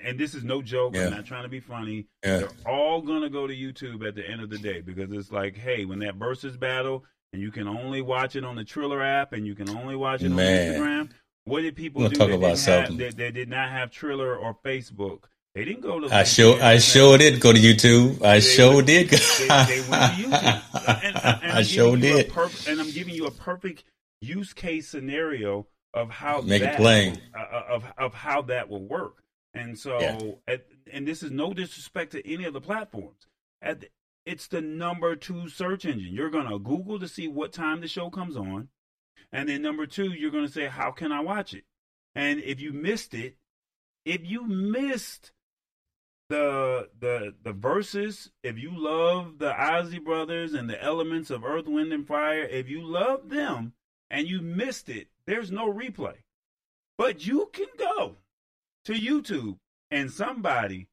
And 0.04 0.18
this 0.18 0.34
is 0.34 0.44
no 0.44 0.60
joke. 0.60 0.94
Yeah. 0.94 1.06
I'm 1.06 1.10
not 1.12 1.24
trying 1.24 1.44
to 1.44 1.48
be 1.48 1.60
funny. 1.60 2.06
Yeah. 2.22 2.38
They're 2.38 2.48
all 2.66 3.00
going 3.00 3.22
to 3.22 3.30
go 3.30 3.46
to 3.46 3.54
YouTube 3.54 4.06
at 4.06 4.14
the 4.14 4.28
end 4.28 4.42
of 4.42 4.50
the 4.50 4.58
day 4.58 4.80
because 4.80 5.10
it's 5.10 5.32
like, 5.32 5.56
hey, 5.56 5.86
when 5.86 5.98
that 6.00 6.18
Verzuz 6.18 6.58
battle 6.58 7.04
and 7.32 7.40
you 7.40 7.50
can 7.50 7.66
only 7.66 8.02
watch 8.02 8.36
it 8.36 8.44
on 8.44 8.56
the 8.56 8.64
Triller 8.64 9.02
app 9.02 9.32
and 9.32 9.46
you 9.46 9.54
can 9.54 9.68
only 9.70 9.96
watch 9.96 10.22
it 10.22 10.30
Man. 10.30 10.74
on 10.74 10.80
Instagram. 10.80 11.10
What 11.44 11.62
did 11.62 11.74
people 11.74 12.08
do? 12.08 12.22
About 12.22 12.58
have, 12.60 12.96
that, 12.98 13.16
that 13.16 13.34
did 13.34 13.48
not 13.48 13.70
have 13.70 13.90
Triller 13.90 14.36
or 14.36 14.56
Facebook 14.64 15.24
they 15.54 15.64
didn't 15.66 15.82
go 15.82 16.00
to. 16.00 16.14
I 16.14 16.24
show. 16.24 16.58
I 16.60 16.78
sure 16.78 17.18
did 17.18 17.38
go 17.40 17.52
to 17.52 17.58
YouTube. 17.58 18.22
I 18.22 18.40
sure 18.40 18.80
did. 18.80 19.10
They, 19.10 19.16
they, 19.18 19.90
went 19.90 20.16
to 20.16 20.22
YouTube. 20.22 21.04
And, 21.04 21.16
and, 21.16 21.38
and 21.42 21.52
I 21.52 21.62
sure 21.62 21.96
did. 21.96 22.30
Perf- 22.30 22.68
and 22.68 22.80
I'm 22.80 22.90
giving 22.90 23.14
you 23.14 23.26
a 23.26 23.30
perfect 23.30 23.84
use 24.22 24.54
case 24.54 24.88
scenario 24.88 25.66
of 25.92 26.10
how 26.10 26.40
make 26.40 26.62
that, 26.62 26.74
it 26.74 26.76
plain 26.78 27.20
uh, 27.36 27.40
uh, 27.40 27.64
of 27.68 27.84
of 27.98 28.14
how 28.14 28.42
that 28.42 28.70
will 28.70 28.86
work. 28.86 29.22
And 29.52 29.78
so, 29.78 30.00
yeah. 30.00 30.18
at, 30.48 30.66
and 30.90 31.06
this 31.06 31.22
is 31.22 31.30
no 31.30 31.52
disrespect 31.52 32.12
to 32.12 32.26
any 32.26 32.44
of 32.44 32.54
the 32.54 32.60
platforms. 32.60 33.26
At 33.60 33.80
the, 33.80 33.88
it's 34.24 34.46
the 34.48 34.62
number 34.62 35.14
two 35.16 35.50
search 35.50 35.84
engine. 35.84 36.14
You're 36.14 36.30
gonna 36.30 36.58
Google 36.58 36.98
to 36.98 37.08
see 37.08 37.28
what 37.28 37.52
time 37.52 37.82
the 37.82 37.88
show 37.88 38.08
comes 38.08 38.38
on, 38.38 38.68
and 39.32 39.50
then 39.50 39.60
number 39.60 39.84
two, 39.84 40.12
you're 40.12 40.30
gonna 40.30 40.48
say, 40.48 40.68
"How 40.68 40.92
can 40.92 41.12
I 41.12 41.20
watch 41.20 41.52
it?" 41.52 41.64
And 42.14 42.40
if 42.40 42.58
you 42.58 42.72
missed 42.72 43.12
it, 43.12 43.36
if 44.06 44.24
you 44.24 44.46
missed 44.46 45.32
the 46.28 46.88
the 46.98 47.34
the 47.42 47.52
Verzuz, 47.52 48.30
if 48.42 48.58
you 48.58 48.72
love 48.74 49.38
the 49.38 49.58
Isley 49.60 49.98
brothers 49.98 50.54
and 50.54 50.68
the 50.68 50.82
elements 50.82 51.30
of 51.30 51.44
Earth, 51.44 51.66
Wind, 51.66 51.92
and 51.92 52.06
Fire, 52.06 52.42
if 52.42 52.68
you 52.68 52.82
love 52.82 53.28
them 53.28 53.74
and 54.10 54.26
you 54.26 54.40
missed 54.40 54.88
it, 54.88 55.08
there's 55.26 55.50
no 55.50 55.72
replay. 55.72 56.16
But 56.96 57.26
you 57.26 57.50
can 57.52 57.66
go 57.78 58.16
to 58.84 58.92
YouTube 58.92 59.58
and 59.90 60.10
somebody, 60.10 60.88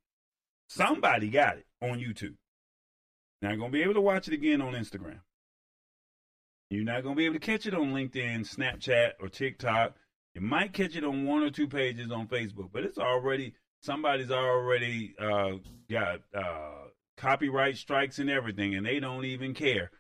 somebody 0.68 1.30
got 1.30 1.58
it 1.58 1.66
on 1.82 2.00
YouTube. 2.00 2.36
Not 3.42 3.58
gonna 3.58 3.70
be 3.70 3.84
able 3.84 3.94
to 3.94 4.02
watch 4.02 4.28
it 4.28 4.34
again 4.34 4.62
on 4.62 4.74
Instagram. 4.74 5.22
You're 6.70 6.84
not 6.84 7.04
gonna 7.04 7.16
be 7.16 7.26
able 7.26 7.36
to 7.36 7.40
catch 7.40 7.66
it 7.66 7.74
on 7.74 7.94
LinkedIn, 7.94 8.42
Snapchat, 8.42 9.14
or 9.20 9.30
TikTok. 9.30 9.96
You 10.36 10.42
might 10.42 10.74
catch 10.74 10.96
it 10.96 11.04
on 11.04 11.26
one 11.26 11.42
or 11.42 11.50
two 11.50 11.68
pages 11.68 12.12
on 12.12 12.28
Facebook, 12.28 12.70
but 12.72 12.84
it's 12.84 12.98
already 12.98 13.56
somebody's 13.82 14.32
already 14.32 15.16
uh, 15.20 15.54
got 15.90 16.22
uh, 16.34 16.88
copyright 17.18 17.78
strikes 17.78 18.20
and 18.20 18.30
everything, 18.30 18.76
and 18.76 18.86
they 18.86 19.00
don't 19.00 19.26
even 19.26 19.54
care 19.54 19.92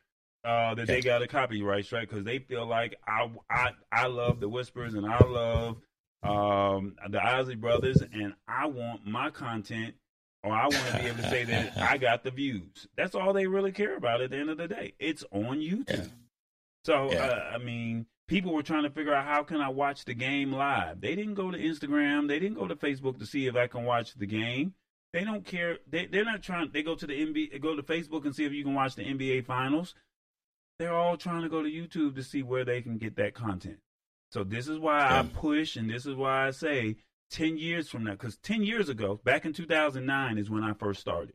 uh, 0.44 0.74
that 0.76 0.88
they 0.88 1.02
got 1.02 1.22
a 1.22 1.28
copyright 1.28 1.86
strike 1.86 2.10
because 2.10 2.24
they 2.24 2.40
feel 2.40 2.66
like 2.66 2.96
I, 3.08 3.30
I 3.50 3.72
I 3.92 4.08
love 4.08 4.40
the 4.40 4.50
Whispers 4.50 4.94
and 4.94 5.06
I 5.06 5.20
love 5.26 5.78
um, 6.24 6.96
the 7.10 7.24
Isley 7.24 7.56
Brothers, 7.56 8.02
and 8.02 8.34
I 8.48 8.68
want 8.68 9.06
my 9.06 9.30
content. 9.30 9.96
Or 10.42 10.54
I 10.54 10.64
want 10.64 10.76
to 10.92 10.98
be 11.00 11.08
able 11.08 11.18
to 11.18 11.30
say 11.30 11.44
that 11.44 11.78
I 11.78 11.98
got 11.98 12.24
the 12.24 12.32
views. 12.32 12.88
That's 12.96 13.14
all 13.14 13.34
they 13.34 13.48
really 13.48 13.74
care 13.74 13.98
about 13.98 14.22
at 14.22 14.30
the 14.30 14.38
end 14.38 14.50
of 14.50 14.58
the 14.58 14.70
day. 14.70 14.94
It's 14.98 15.22
on 15.32 15.58
YouTube. 15.58 15.90
Yeah. 15.90 16.06
So 16.86 17.12
yeah. 17.12 17.26
Uh, 17.26 17.56
I 17.56 17.58
mean, 17.58 18.06
people 18.30 18.54
were 18.54 18.64
trying 18.64 18.84
to 18.84 18.90
figure 18.90 19.14
out 19.14 19.26
how 19.26 19.44
can 19.44 19.60
I 19.60 19.70
watch 19.70 20.06
the 20.06 20.14
game 20.14 20.54
live. 20.54 21.02
They 21.02 21.16
didn't 21.16 21.34
go 21.34 21.52
to 21.52 21.58
Instagram, 21.58 22.28
they 22.28 22.40
didn't 22.40 22.58
go 22.58 22.68
to 22.68 22.76
Facebook 22.76 23.20
to 23.20 23.26
see 23.26 23.48
if 23.48 23.56
I 23.56 23.68
can 23.68 23.84
watch 23.84 24.14
the 24.14 24.28
game. 24.28 24.76
They 25.12 25.24
don't 25.24 25.44
care. 25.44 25.80
They 25.90 26.06
they're 26.06 26.24
not 26.24 26.44
trying. 26.44 26.70
They 26.72 26.84
go 26.84 26.94
to 26.94 27.08
the 27.08 27.14
NBA, 27.14 27.60
go 27.62 27.76
to 27.76 27.82
Facebook 27.82 28.26
and 28.26 28.36
see 28.36 28.46
if 28.46 28.54
you 28.54 28.64
can 28.64 28.76
watch 28.76 28.96
the 28.96 29.04
NBA 29.04 29.46
finals. 29.46 29.96
They're 30.78 30.96
all 30.96 31.18
trying 31.18 31.42
to 31.42 31.50
go 31.50 31.64
to 31.64 31.70
YouTube 31.70 32.16
to 32.16 32.24
see 32.24 32.44
where 32.44 32.64
they 32.64 32.82
can 32.82 33.00
get 33.00 33.16
that 33.16 33.34
content. 33.34 33.80
So 34.32 34.44
this 34.44 34.68
is 34.68 34.78
why. 34.78 35.00
I 35.00 35.24
push, 35.24 35.76
and 35.76 35.90
this 35.90 36.06
is 36.06 36.16
why 36.16 36.46
I 36.48 36.52
say 36.52 36.98
ten 37.32 37.58
years 37.58 37.90
from 37.90 38.04
now, 38.04 38.12
because 38.12 38.38
ten 38.38 38.62
years 38.62 38.88
ago, 38.88 39.20
back 39.24 39.46
in 39.46 39.54
2009, 39.54 40.38
is 40.38 40.50
when 40.52 40.64
I 40.64 40.74
first 40.74 41.02
started. 41.02 41.34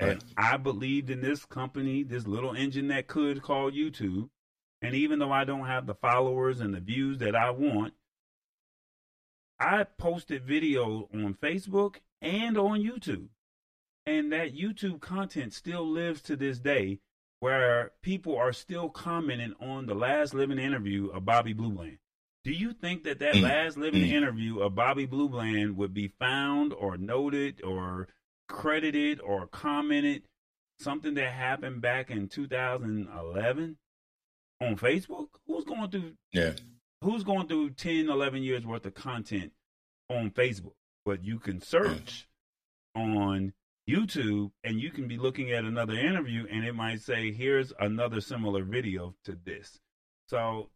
Right. 0.00 0.10
And 0.10 0.24
I 0.36 0.56
believed 0.56 1.10
in 1.10 1.20
this 1.20 1.44
company, 1.44 2.02
this 2.02 2.26
little 2.26 2.54
engine 2.54 2.88
that 2.88 3.06
could 3.06 3.40
call 3.40 3.70
YouTube. 3.70 4.30
And 4.80 4.94
even 4.94 5.18
though 5.18 5.32
I 5.32 5.44
don't 5.44 5.66
have 5.66 5.86
the 5.86 5.94
followers 5.94 6.60
and 6.60 6.72
the 6.72 6.80
views 6.80 7.18
that 7.18 7.34
I 7.34 7.50
want, 7.50 7.94
I 9.58 9.84
posted 9.84 10.46
videos 10.46 11.12
on 11.12 11.34
Facebook 11.34 11.96
and 12.22 12.56
on 12.56 12.80
YouTube. 12.80 13.28
And 14.06 14.32
that 14.32 14.56
YouTube 14.56 15.00
content 15.00 15.52
still 15.52 15.86
lives 15.86 16.22
to 16.22 16.36
this 16.36 16.58
day 16.58 17.00
where 17.40 17.92
people 18.02 18.36
are 18.36 18.52
still 18.52 18.88
commenting 18.88 19.54
on 19.60 19.86
the 19.86 19.94
last 19.94 20.34
living 20.34 20.58
interview 20.58 21.08
of 21.08 21.24
Bobby 21.24 21.52
Blue 21.52 21.70
Bland. 21.70 21.98
Do 22.44 22.52
you 22.52 22.72
think 22.72 23.04
that 23.04 23.18
that 23.18 23.34
mm. 23.34 23.42
last 23.42 23.76
living 23.76 24.02
mm. 24.02 24.12
interview 24.12 24.60
of 24.60 24.74
Bobby 24.74 25.06
Blue 25.06 25.28
Bland 25.28 25.76
would 25.76 25.92
be 25.92 26.08
found 26.18 26.72
or 26.72 26.96
noted 26.96 27.62
or 27.62 28.08
credited 28.48 29.20
or 29.20 29.46
commented 29.46 30.22
something 30.78 31.14
that 31.14 31.32
happened 31.32 31.80
back 31.80 32.10
in 32.10 32.28
2011? 32.28 33.76
On 34.60 34.76
Facebook, 34.76 35.28
who's 35.46 35.64
going 35.64 35.90
through 35.90 36.12
yeah 36.32 36.52
who's 37.00 37.22
going 37.22 37.46
through 37.46 37.70
10, 37.70 38.08
11 38.08 38.42
years 38.42 38.66
worth 38.66 38.86
of 38.86 38.94
content 38.94 39.52
on 40.08 40.30
Facebook? 40.30 40.74
But 41.04 41.24
you 41.24 41.38
can 41.38 41.60
search 41.60 42.28
on 42.94 43.52
YouTube 43.88 44.50
and 44.64 44.80
you 44.80 44.90
can 44.90 45.08
be 45.08 45.16
looking 45.16 45.52
at 45.52 45.64
another 45.64 45.94
interview 45.94 46.46
and 46.50 46.64
it 46.64 46.74
might 46.74 47.00
say, 47.00 47.32
here's 47.32 47.72
another 47.80 48.20
similar 48.20 48.62
video 48.62 49.14
to 49.24 49.38
this. 49.44 49.78
So 50.28 50.68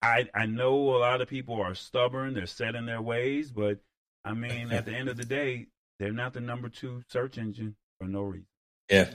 I 0.00 0.28
I 0.34 0.46
know 0.46 0.96
a 0.96 0.98
lot 0.98 1.20
of 1.20 1.28
people 1.28 1.60
are 1.60 1.74
stubborn, 1.74 2.34
they're 2.34 2.46
set 2.46 2.74
in 2.74 2.86
their 2.86 3.02
ways, 3.02 3.50
but 3.50 3.78
I 4.24 4.32
mean, 4.34 4.72
at 4.72 4.86
the 4.86 4.92
end 4.92 5.08
of 5.08 5.16
the 5.16 5.24
day, 5.24 5.66
they're 5.98 6.12
not 6.12 6.32
the 6.32 6.40
number 6.40 6.68
two 6.68 7.02
search 7.08 7.38
engine 7.38 7.76
for 7.98 8.06
no 8.06 8.22
reason. 8.22 8.46
Yeah. 8.88 9.10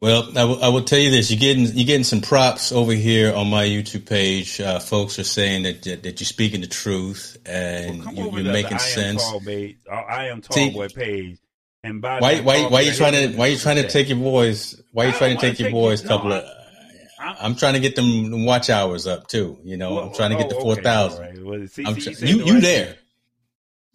Well, 0.00 0.30
I, 0.30 0.34
w- 0.34 0.60
I 0.60 0.68
will 0.68 0.82
tell 0.82 0.98
you 0.98 1.10
this: 1.10 1.30
you're 1.30 1.38
getting 1.40 1.64
you're 1.64 1.86
getting 1.86 2.04
some 2.04 2.22
props 2.22 2.72
over 2.72 2.92
here 2.92 3.34
on 3.34 3.50
my 3.50 3.64
YouTube 3.66 4.06
page. 4.06 4.58
Uh, 4.60 4.78
folks 4.78 5.18
are 5.18 5.24
saying 5.24 5.64
that, 5.64 5.82
that, 5.82 6.02
that 6.04 6.20
you're 6.20 6.26
speaking 6.26 6.62
the 6.62 6.66
truth 6.66 7.36
and 7.44 8.04
Well, 8.06 8.14
you, 8.14 8.30
you're 8.38 8.52
making 8.52 8.72
am 8.74 8.78
sense. 8.78 9.22
Tall 9.22 9.42
uh, 9.46 9.92
I 9.94 10.28
am 10.28 10.40
tall 10.40 10.54
See- 10.54 10.70
boy 10.70 10.88
page. 10.88 11.38
And 11.82 12.00
by 12.02 12.18
Why 12.20 12.40
why 12.40 12.62
why 12.68 12.80
you 12.82 12.92
trying 12.92 13.12
to 13.12 13.36
why 13.38 13.46
you 13.46 13.56
trying 13.66 13.76
to 13.76 13.88
take 13.88 14.08
your 14.08 14.18
boys? 14.18 14.80
Why 14.92 15.06
you 15.06 15.12
trying 15.12 15.36
to 15.36 15.40
take 15.40 15.58
your 15.58 15.70
boys? 15.70 16.02
couple 16.02 16.32
of. 16.32 16.44
I'm- 16.44 17.36
I'm 17.38 17.54
trying 17.54 17.74
to 17.74 17.80
get 17.80 17.96
them 17.96 18.46
watch 18.46 18.70
hours 18.70 19.06
up 19.06 19.28
too. 19.28 19.58
You 19.62 19.76
know, 19.76 19.98
I'm 19.98 20.14
trying 20.14 20.30
to 20.30 20.36
get 20.36 20.46
oh, 20.46 20.54
the 20.56 20.60
four 20.62 20.72
okay, 20.72 20.82
thousand. 20.82 21.22
all 21.24 21.30
right. 21.30 21.44
Well, 21.60 21.68
see, 21.68 21.84
I'm 21.86 21.94
see, 21.96 22.00
try- 22.00 22.12
said 22.14 22.28
you 22.30 22.44
you 22.44 22.54
right 22.54 22.62
there? 22.62 22.96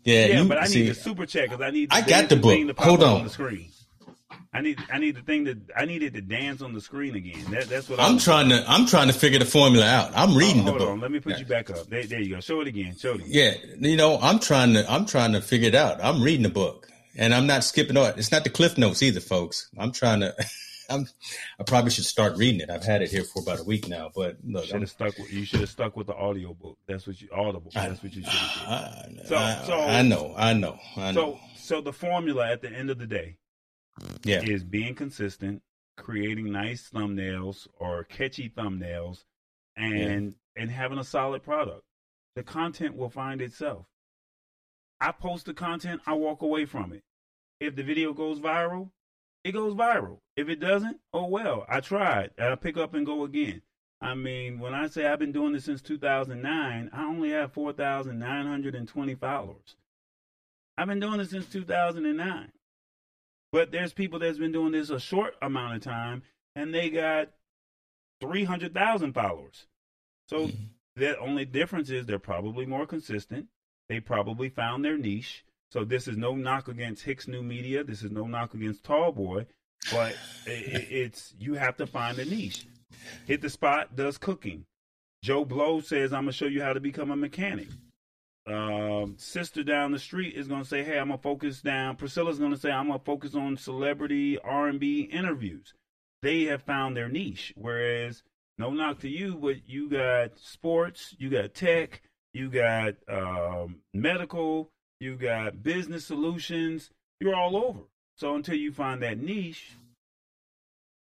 Yeah, 0.03 0.25
Yeah, 0.27 0.41
you 0.41 0.47
but 0.47 0.57
I 0.59 0.65
see. 0.65 0.81
need 0.81 0.89
the 0.89 0.93
super 0.93 1.25
chat 1.25 1.49
because 1.49 1.61
I 1.61 1.71
need. 1.71 1.89
I 1.91 2.01
got 2.01 2.29
the 2.29 2.35
book. 2.35 2.55
to 2.55 2.83
Hold 2.83 3.01
up 3.03 3.15
on. 3.17 3.23
the 3.23 3.29
screen. 3.31 3.69
I 4.55 4.61
need 4.61 4.79
I 4.91 4.99
need 4.99 5.15
the 5.15 5.21
thing 5.21 5.43
that 5.43 5.57
I 5.75 5.83
needed 5.85 6.13
to 6.13 6.21
dance 6.21 6.61
on 6.61 6.73
the 6.73 6.79
screen 6.79 7.15
again. 7.15 7.43
That, 7.51 7.65
that's 7.67 7.89
what 7.89 7.99
I 7.99 8.07
I'm 8.07 8.17
trying 8.17 8.49
to 8.49 8.63
I'm 8.67 8.85
trying 8.85 9.07
to 9.07 9.13
figure 9.13 9.37
the 9.39 9.45
formula 9.45 9.85
out. 9.85 10.11
I'm 10.15 10.31
oh, 10.31 10.37
reading 10.37 10.61
Oh, 10.61 10.65
the 10.65 10.69
hold 10.71 10.79
book. 10.79 10.89
on, 10.91 10.99
let 11.01 11.11
me 11.11 11.19
put 11.19 11.33
Yeah. 11.33 11.39
you 11.39 11.45
back 11.45 11.69
up. 11.69 11.87
There, 11.87 12.05
there 12.05 12.21
you 12.21 12.35
go. 12.35 12.39
Show 12.39 12.61
it 12.61 12.67
again. 12.67 12.95
Show 12.97 13.11
it 13.15 13.21
again. 13.21 13.27
Yeah, 13.29 13.53
you 13.89 13.97
know, 13.97 14.17
I'm 14.21 14.39
trying 14.39 14.73
to 14.73 14.89
I'm 14.91 15.05
trying 15.05 15.33
to 15.33 15.41
figure 15.41 15.67
it 15.67 15.75
out. 15.75 16.01
I'm 16.03 16.21
reading 16.23 16.43
the 16.43 16.49
book, 16.49 16.87
and 17.17 17.33
I'm 17.33 17.47
not 17.47 17.63
skipping 17.65 17.97
on. 17.97 18.13
It's 18.17 18.31
not 18.31 18.43
the 18.45 18.49
cliff 18.49 18.77
notes 18.77 19.03
either, 19.03 19.19
folks. 19.19 19.69
I'm 19.77 19.91
trying 19.91 20.21
to. 20.21 20.33
I'm. 20.89 21.07
I 21.59 21.63
probably 21.63 21.89
should 21.91 22.05
start 22.05 22.37
reading 22.37 22.61
it. 22.61 22.69
I've 22.69 22.83
had 22.85 23.01
it 23.01 23.09
here 23.09 23.23
for 23.23 23.41
about 23.41 23.59
a 23.59 23.63
week 23.63 23.87
now, 23.89 24.11
but 24.15 24.37
look, 24.45 24.65
Should 24.65 24.81
have 24.81 24.89
stuck. 24.89 25.17
With, 25.17 25.33
you 25.33 25.43
should 25.43 25.61
have 25.61 25.69
stuck 25.69 25.97
with 25.97 26.05
the 26.07 26.15
audio 26.15 26.53
book. 26.53 26.77
That's 26.87 27.07
what 27.07 27.19
you 27.19 27.27
audible. 27.33 27.71
That's 27.73 28.01
what 28.03 28.13
you 28.13 28.21
should 28.23 28.31
have 28.31 28.67
I, 28.69 29.09
So- 29.25 29.35
I, 29.35 29.63
so- 29.65 29.79
I 29.81 30.01
know, 30.03 30.33
I 30.37 30.53
know, 30.53 30.77
I 30.95 31.11
know. 31.11 31.39
So, 31.55 31.75
so 31.77 31.81
the 31.81 31.91
formula 31.91 32.49
at 32.51 32.61
the 32.61 32.69
end 32.71 32.89
of 32.91 32.99
the 32.99 33.07
day 33.07 33.37
yeah, 34.23 34.41
is 34.41 34.63
being 34.63 34.95
consistent, 34.95 35.61
creating 35.97 36.51
nice 36.51 36.89
thumbnails 36.89 37.67
or 37.77 38.03
catchy 38.03 38.49
thumbnails, 38.49 39.23
and 39.75 40.35
and 40.55 40.71
having 40.71 40.97
a 40.97 41.03
solid 41.03 41.43
product. 41.43 41.83
The 42.35 42.43
content 42.43 42.95
will 42.95 43.09
find 43.09 43.41
itself. 43.41 43.85
I 44.99 45.11
post 45.11 45.45
the 45.45 45.53
content, 45.53 46.01
I 46.05 46.13
walk 46.13 46.41
away 46.41 46.65
from 46.65 46.93
it. 46.93 47.03
If 47.59 47.75
the 47.75 47.83
video 47.83 48.13
goes 48.13 48.39
viral, 48.39 48.91
it 49.43 49.53
goes 49.53 49.73
viral. 49.73 50.19
If 50.35 50.49
it 50.49 50.59
doesn't, 50.59 50.99
oh 51.13 51.27
well, 51.27 51.65
I 51.69 51.79
tried. 51.79 52.31
I 52.37 52.55
pick 52.55 52.77
up 52.77 52.93
and 52.93 53.05
go 53.05 53.23
again. 53.23 53.61
I 54.01 54.13
mean, 54.13 54.59
when 54.59 54.73
I 54.73 54.87
say 54.87 55.05
I've 55.05 55.19
been 55.19 55.31
doing 55.31 55.53
this 55.53 55.65
since 55.65 55.81
2009, 55.81 56.89
I 56.91 57.03
only 57.05 57.29
have 57.31 57.53
4,920 57.53 59.15
followers. 59.15 59.75
I've 60.77 60.87
been 60.87 60.99
doing 60.99 61.17
this 61.17 61.29
since 61.29 61.47
2009. 61.47 62.51
But 63.55 63.71
there's 63.71 63.93
people 63.93 64.19
that's 64.19 64.37
been 64.37 64.51
doing 64.51 64.73
this 64.73 64.89
a 64.89 64.99
short 64.99 65.35
amount 65.41 65.77
of 65.77 65.81
time 65.81 66.23
and 66.57 66.73
they 66.73 66.89
got 66.89 67.29
300,000 68.19 69.13
followers. 69.13 69.67
So 70.27 70.47
mm-hmm. 70.47 70.63
the 70.97 71.17
only 71.19 71.45
difference 71.45 71.89
is 71.89 72.05
they're 72.05 72.19
probably 72.19 72.65
more 72.65 72.85
consistent. 72.85 73.47
They 73.87 74.01
probably 74.01 74.49
found 74.49 74.83
their 74.83 74.97
niche. 74.97 75.45
So 75.71 75.85
this 75.85 76.05
is 76.05 76.17
no 76.17 76.35
knock 76.35 76.67
against 76.67 77.03
Hicks 77.03 77.29
New 77.29 77.41
Media. 77.41 77.85
This 77.85 78.03
is 78.03 78.11
no 78.11 78.27
knock 78.27 78.55
against 78.55 78.83
Tall 78.83 79.13
Boy, 79.13 79.45
but 79.89 80.17
i 80.47 80.51
i- 80.51 80.87
it's 80.91 81.33
you 81.39 81.53
have 81.53 81.77
to 81.77 81.87
find 81.87 82.19
a 82.19 82.25
niche. 82.25 82.67
Hit 83.25 83.39
the 83.39 83.49
spot 83.49 83.95
does 83.95 84.17
cooking. 84.17 84.65
Joe 85.23 85.45
Blow 85.45 85.79
says 85.79 86.11
I'm 86.11 86.23
gonna 86.23 86.33
show 86.33 86.47
you 86.47 86.61
how 86.61 86.73
to 86.73 86.81
become 86.81 87.09
a 87.09 87.15
mechanic. 87.15 87.69
Um, 88.47 89.15
sister 89.17 89.63
down 89.63 89.91
the 89.91 89.99
street 89.99 90.35
is 90.35 90.47
gonna 90.47 90.65
say, 90.65 90.83
"Hey, 90.83 90.99
I'm 90.99 91.07
gonna 91.07 91.17
focus 91.17 91.61
down." 91.61 91.95
Priscilla's 91.95 92.39
gonna 92.39 92.57
say, 92.57 92.71
"I'm 92.71 92.87
gonna 92.87 92.99
focus 92.99 93.33
on 93.33 93.57
celebrity 93.57 94.37
R&B 94.39 95.01
interviews." 95.01 95.73
They 96.21 96.43
have 96.43 96.63
found 96.63 96.95
their 96.95 97.09
niche. 97.09 97.53
Whereas, 97.55 98.23
no 98.57 98.71
knock 98.71 98.99
to 98.99 99.09
you, 99.09 99.35
but 99.35 99.67
you 99.67 99.89
got 99.89 100.37
sports, 100.37 101.15
you 101.17 101.29
got 101.29 101.53
tech, 101.53 102.01
you 102.33 102.49
got 102.49 102.95
um, 103.07 103.81
medical, 103.93 104.71
you 104.99 105.15
got 105.15 105.63
business 105.63 106.05
solutions. 106.05 106.91
You're 107.19 107.35
all 107.35 107.57
over. 107.57 107.81
So 108.15 108.35
until 108.35 108.55
you 108.55 108.71
find 108.71 109.01
that 109.01 109.17
niche, 109.17 109.77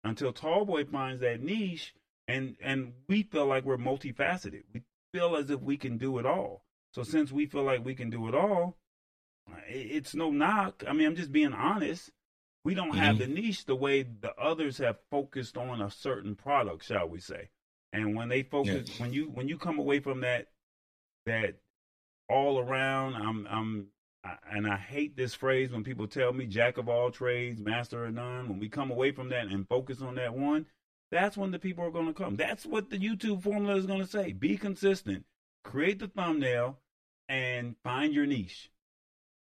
until 0.03 0.33
Tallboy 0.33 0.89
finds 0.89 1.21
that 1.21 1.41
niche, 1.41 1.93
and 2.27 2.55
and 2.61 2.93
we 3.07 3.23
feel 3.23 3.45
like 3.45 3.63
we're 3.63 3.77
multifaceted. 3.77 4.63
We 4.73 4.81
feel 5.13 5.35
as 5.35 5.49
if 5.49 5.61
we 5.61 5.77
can 5.77 5.97
do 5.97 6.17
it 6.19 6.25
all. 6.25 6.63
So 6.93 7.03
since 7.03 7.31
we 7.31 7.45
feel 7.45 7.63
like 7.63 7.85
we 7.85 7.95
can 7.95 8.09
do 8.09 8.27
it 8.27 8.35
all, 8.35 8.77
it's 9.67 10.13
no 10.15 10.29
knock. 10.29 10.83
I 10.87 10.93
mean, 10.93 11.07
I'm 11.07 11.15
just 11.15 11.31
being 11.31 11.53
honest. 11.53 12.09
We 12.63 12.73
don't 12.73 12.95
have 12.95 13.15
mm-hmm. 13.15 13.33
the 13.33 13.41
niche 13.41 13.65
the 13.65 13.75
way 13.75 14.03
the 14.03 14.35
others 14.35 14.77
have 14.77 14.97
focused 15.09 15.57
on 15.57 15.81
a 15.81 15.89
certain 15.89 16.35
product, 16.35 16.85
shall 16.85 17.07
we 17.09 17.19
say? 17.19 17.49
And 17.93 18.15
when 18.15 18.29
they 18.29 18.43
focus, 18.43 18.99
when 18.99 19.11
you 19.11 19.25
when 19.33 19.47
you 19.47 19.57
come 19.57 19.79
away 19.79 19.99
from 19.99 20.21
that 20.21 20.47
that 21.25 21.55
all 22.29 22.59
around, 22.59 23.15
I'm 23.15 23.47
I'm 23.49 23.87
I, 24.23 24.35
and 24.51 24.67
I 24.67 24.77
hate 24.77 25.17
this 25.17 25.33
phrase 25.33 25.71
when 25.71 25.83
people 25.83 26.07
tell 26.07 26.31
me 26.31 26.45
jack 26.45 26.77
of 26.77 26.87
all 26.87 27.09
trades, 27.11 27.59
master 27.59 28.05
of 28.05 28.13
none. 28.13 28.47
When 28.47 28.59
we 28.59 28.69
come 28.69 28.91
away 28.91 29.11
from 29.11 29.29
that 29.29 29.47
and 29.47 29.67
focus 29.67 30.01
on 30.01 30.15
that 30.15 30.35
one, 30.35 30.67
that's 31.11 31.35
when 31.35 31.51
the 31.51 31.59
people 31.59 31.83
are 31.83 31.91
going 31.91 32.07
to 32.07 32.13
come. 32.13 32.35
That's 32.35 32.65
what 32.65 32.89
the 32.89 32.99
YouTube 32.99 33.41
formula 33.43 33.75
is 33.75 33.85
going 33.85 34.01
to 34.01 34.07
say. 34.07 34.31
Be 34.31 34.57
consistent, 34.57 35.25
create 35.63 35.99
the 35.99 36.07
thumbnail, 36.07 36.79
and 37.29 37.75
find 37.83 38.13
your 38.13 38.25
niche. 38.25 38.69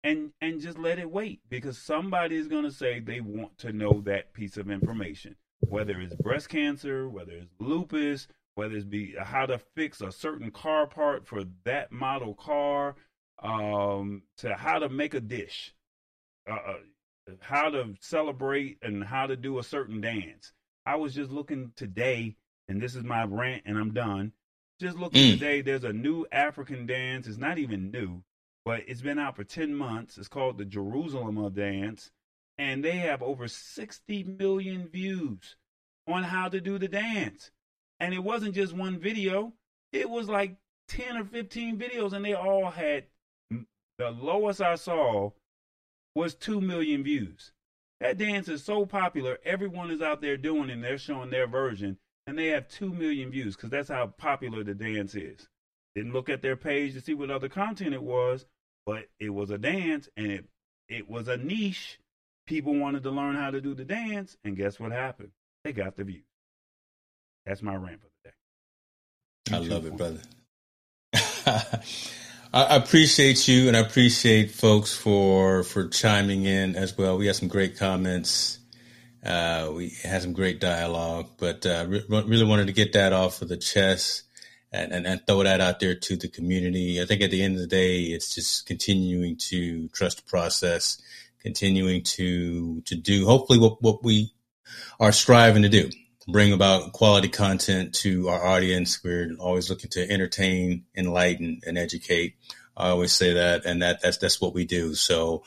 And 0.03 0.31
and 0.41 0.61
just 0.61 0.77
let 0.77 0.99
it 0.99 1.09
wait 1.09 1.41
because 1.49 1.77
somebody 1.77 2.35
is 2.35 2.47
going 2.47 2.63
to 2.63 2.71
say 2.71 2.99
they 2.99 3.19
want 3.19 3.57
to 3.59 3.73
know 3.73 4.01
that 4.05 4.33
piece 4.33 4.57
of 4.57 4.69
information, 4.69 5.35
whether 5.59 5.99
it's 5.99 6.15
breast 6.15 6.49
cancer, 6.49 7.09
whether 7.09 7.31
it's 7.31 7.51
lupus, 7.59 8.27
whether 8.55 8.75
it's 8.75 8.85
be 8.85 9.15
how 9.19 9.45
to 9.45 9.59
fix 9.75 10.01
a 10.01 10.11
certain 10.11 10.51
car 10.51 10.87
part 10.87 11.27
for 11.27 11.43
that 11.63 11.91
model 11.91 12.35
car, 12.35 12.95
um, 13.43 14.23
to 14.37 14.53
how 14.55 14.79
to 14.79 14.89
make 14.89 15.13
a 15.13 15.19
dish, 15.19 15.73
uh, 16.49 16.53
uh, 16.53 17.33
how 17.39 17.69
to 17.69 17.93
celebrate, 17.99 18.77
and 18.81 19.03
how 19.03 19.27
to 19.27 19.35
do 19.35 19.59
a 19.59 19.63
certain 19.63 19.99
dance. 19.99 20.53
I 20.85 20.95
was 20.95 21.13
just 21.13 21.31
looking 21.31 21.71
today, 21.75 22.35
and 22.67 22.81
this 22.81 22.95
is 22.95 23.03
my 23.03 23.25
rant, 23.25 23.63
and 23.65 23.77
I'm 23.77 23.93
done. 23.93 24.31
Just 24.79 24.97
looking 24.97 25.21
Mm. 25.23 25.33
today, 25.33 25.61
there's 25.61 25.83
a 25.83 25.93
new 25.93 26.27
African 26.31 26.85
dance. 26.85 27.27
It's 27.27 27.37
not 27.37 27.57
even 27.57 27.89
new, 27.89 28.23
but 28.63 28.83
it's 28.87 29.01
been 29.01 29.17
out 29.17 29.35
for 29.35 29.43
10 29.43 29.73
months. 29.73 30.17
It's 30.17 30.27
called 30.27 30.57
the 30.57 30.65
Jerusalema 30.65 31.49
Dance, 31.49 32.11
and 32.59 32.83
they 32.83 32.97
have 32.97 33.23
over 33.23 33.47
60 33.47 34.23
million 34.23 34.87
views 34.87 35.55
on 36.07 36.23
how 36.23 36.47
to 36.49 36.61
do 36.61 36.77
the 36.77 36.87
dance. 36.87 37.51
And 37.99 38.13
it 38.13 38.23
wasn't 38.23 38.53
just 38.53 38.73
one 38.73 38.99
video, 38.99 39.53
it 39.91 40.09
was 40.09 40.29
like 40.29 40.57
10 40.89 41.17
or 41.17 41.25
15 41.25 41.79
videos, 41.79 42.13
and 42.13 42.23
they 42.23 42.33
all 42.35 42.69
had 42.69 43.05
the 43.97 44.11
lowest 44.11 44.61
I 44.61 44.75
saw 44.75 45.31
was 46.13 46.35
2 46.35 46.61
million 46.61 47.03
views. 47.03 47.51
That 47.99 48.19
dance 48.19 48.47
is 48.47 48.63
so 48.63 48.85
popular, 48.85 49.39
everyone 49.43 49.89
is 49.89 50.03
out 50.03 50.21
there 50.21 50.37
doing 50.37 50.69
it, 50.69 50.73
and 50.73 50.83
they're 50.83 50.99
showing 50.99 51.31
their 51.31 51.47
version, 51.47 51.97
and 52.27 52.37
they 52.37 52.47
have 52.47 52.67
2 52.67 52.93
million 52.93 53.31
views 53.31 53.55
because 53.55 53.69
that's 53.69 53.89
how 53.89 54.05
popular 54.05 54.63
the 54.63 54.75
dance 54.75 55.15
is. 55.15 55.47
Didn't 55.95 56.13
look 56.13 56.29
at 56.29 56.41
their 56.41 56.57
page 56.57 56.93
to 56.93 57.01
see 57.01 57.13
what 57.13 57.31
other 57.31 57.49
content 57.49 57.93
it 57.93 58.03
was, 58.03 58.45
but 58.85 59.05
it 59.19 59.29
was 59.29 59.49
a 59.49 59.57
dance, 59.57 60.09
and 60.15 60.31
it, 60.31 60.45
it 60.87 61.09
was 61.09 61.27
a 61.27 61.37
niche. 61.37 61.99
People 62.45 62.75
wanted 62.75 63.03
to 63.03 63.09
learn 63.09 63.35
how 63.35 63.49
to 63.49 63.61
do 63.61 63.73
the 63.73 63.85
dance, 63.85 64.37
and 64.43 64.55
guess 64.55 64.79
what 64.79 64.91
happened? 64.91 65.31
They 65.63 65.73
got 65.73 65.95
the 65.95 66.03
views. 66.03 66.23
That's 67.45 67.63
my 67.63 67.75
rant 67.75 68.01
for 68.01 68.07
the 68.23 68.29
day. 68.29 69.55
I 69.55 69.59
love 69.59 69.85
it, 69.85 69.97
brother. 69.97 70.21
I 72.53 72.75
appreciate 72.75 73.47
you, 73.47 73.67
and 73.67 73.75
I 73.75 73.79
appreciate 73.79 74.51
folks 74.51 74.95
for 74.95 75.63
for 75.63 75.87
chiming 75.87 76.45
in 76.45 76.75
as 76.75 76.97
well. 76.97 77.17
We 77.17 77.27
had 77.27 77.35
some 77.35 77.47
great 77.47 77.77
comments. 77.77 78.59
Uh, 79.27 79.71
we 79.75 79.89
had 80.03 80.21
some 80.21 80.33
great 80.33 80.59
dialogue, 80.59 81.27
but 81.37 81.65
uh, 81.65 81.85
re- 81.87 82.05
really 82.09 82.45
wanted 82.45 82.67
to 82.67 82.73
get 82.73 82.93
that 82.93 83.11
off 83.11 83.41
of 83.41 83.49
the 83.49 83.57
chest 83.57 84.23
and, 84.71 84.91
and, 84.93 85.05
and 85.05 85.21
throw 85.27 85.43
that 85.43 85.59
out 85.59 85.79
there 85.79 85.95
to 85.95 86.15
the 86.15 86.29
community. 86.29 87.01
I 87.01 87.05
think 87.05 87.21
at 87.21 87.31
the 87.31 87.43
end 87.43 87.55
of 87.55 87.61
the 87.61 87.67
day, 87.67 88.03
it's 88.03 88.33
just 88.33 88.65
continuing 88.65 89.35
to 89.49 89.89
trust 89.89 90.17
the 90.17 90.29
process, 90.29 91.01
continuing 91.41 92.03
to 92.03 92.81
to 92.81 92.95
do 92.95 93.25
hopefully 93.25 93.59
what 93.59 93.81
what 93.81 94.03
we 94.03 94.31
are 94.99 95.11
striving 95.11 95.63
to 95.63 95.69
do 95.69 95.89
bring 96.27 96.51
about 96.51 96.91
quality 96.91 97.29
content 97.29 97.95
to 97.95 98.29
our 98.29 98.45
audience. 98.45 99.03
We're 99.03 99.33
always 99.39 99.69
looking 99.69 99.89
to 99.91 100.09
entertain, 100.09 100.85
enlighten, 100.95 101.61
and 101.65 101.77
educate. 101.77 102.35
I 102.75 102.89
always 102.89 103.13
say 103.13 103.33
that, 103.33 103.65
and 103.65 103.81
that 103.81 104.01
that's 104.01 104.17
that's 104.17 104.41
what 104.41 104.53
we 104.53 104.65
do. 104.65 104.93
So, 104.93 105.43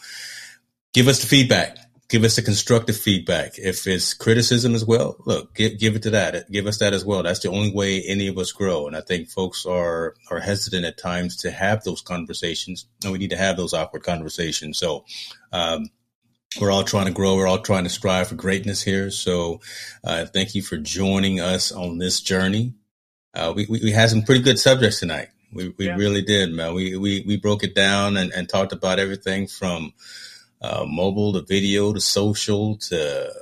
give 0.92 1.08
us 1.08 1.20
the 1.20 1.26
feedback. 1.26 1.76
Give 2.10 2.24
us 2.24 2.36
the 2.36 2.42
constructive 2.42 2.96
feedback. 2.96 3.52
If 3.56 3.86
it's 3.86 4.14
criticism 4.14 4.74
as 4.74 4.84
well, 4.84 5.16
look, 5.24 5.54
give, 5.54 5.78
give 5.78 5.94
it 5.94 6.02
to 6.02 6.10
that. 6.10 6.50
Give 6.50 6.66
us 6.66 6.78
that 6.78 6.92
as 6.92 7.04
well. 7.04 7.22
That's 7.22 7.38
the 7.38 7.50
only 7.50 7.72
way 7.72 8.02
any 8.02 8.26
of 8.26 8.36
us 8.36 8.50
grow. 8.50 8.88
And 8.88 8.96
I 8.96 9.00
think 9.00 9.30
folks 9.30 9.64
are, 9.64 10.14
are 10.28 10.40
hesitant 10.40 10.84
at 10.84 10.98
times 10.98 11.36
to 11.38 11.52
have 11.52 11.84
those 11.84 12.02
conversations 12.02 12.86
and 13.04 13.12
we 13.12 13.18
need 13.18 13.30
to 13.30 13.36
have 13.36 13.56
those 13.56 13.72
awkward 13.72 14.02
conversations. 14.02 14.76
So, 14.76 15.04
um, 15.52 15.86
we're 16.60 16.72
all 16.72 16.82
trying 16.82 17.06
to 17.06 17.12
grow. 17.12 17.36
We're 17.36 17.46
all 17.46 17.60
trying 17.60 17.84
to 17.84 17.90
strive 17.90 18.26
for 18.26 18.34
greatness 18.34 18.82
here. 18.82 19.12
So, 19.12 19.60
uh, 20.02 20.26
thank 20.26 20.56
you 20.56 20.62
for 20.62 20.76
joining 20.76 21.38
us 21.38 21.70
on 21.70 21.98
this 21.98 22.20
journey. 22.20 22.74
Uh, 23.32 23.52
we, 23.54 23.66
we, 23.66 23.80
we 23.84 23.92
had 23.92 24.10
some 24.10 24.24
pretty 24.24 24.42
good 24.42 24.58
subjects 24.58 24.98
tonight. 24.98 25.28
We, 25.52 25.72
we 25.78 25.86
yeah. 25.86 25.94
really 25.94 26.22
did, 26.22 26.52
man. 26.52 26.74
We, 26.74 26.96
we, 26.96 27.22
we 27.24 27.36
broke 27.36 27.62
it 27.62 27.76
down 27.76 28.16
and, 28.16 28.32
and 28.32 28.48
talked 28.48 28.72
about 28.72 28.98
everything 28.98 29.46
from, 29.46 29.92
uh, 30.60 30.84
mobile 30.86 31.32
to 31.34 31.42
video 31.42 31.92
to 31.92 32.00
social 32.00 32.76
to 32.76 33.32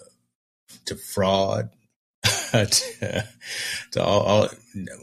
to 0.87 0.97
fraud 0.97 1.71
to, 2.53 3.25
to 3.93 4.03
all, 4.03 4.21
all, 4.21 4.49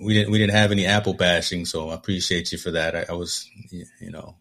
we 0.02 0.14
didn't 0.14 0.32
we 0.32 0.38
didn't 0.38 0.56
have 0.56 0.72
any 0.72 0.86
Apple 0.86 1.14
bashing, 1.14 1.66
so 1.66 1.90
I 1.90 1.96
appreciate 1.96 2.52
you 2.52 2.58
for 2.58 2.72
that. 2.72 2.96
I, 2.96 3.06
I 3.10 3.14
was 3.14 3.50
you 3.72 4.12
know 4.12 4.36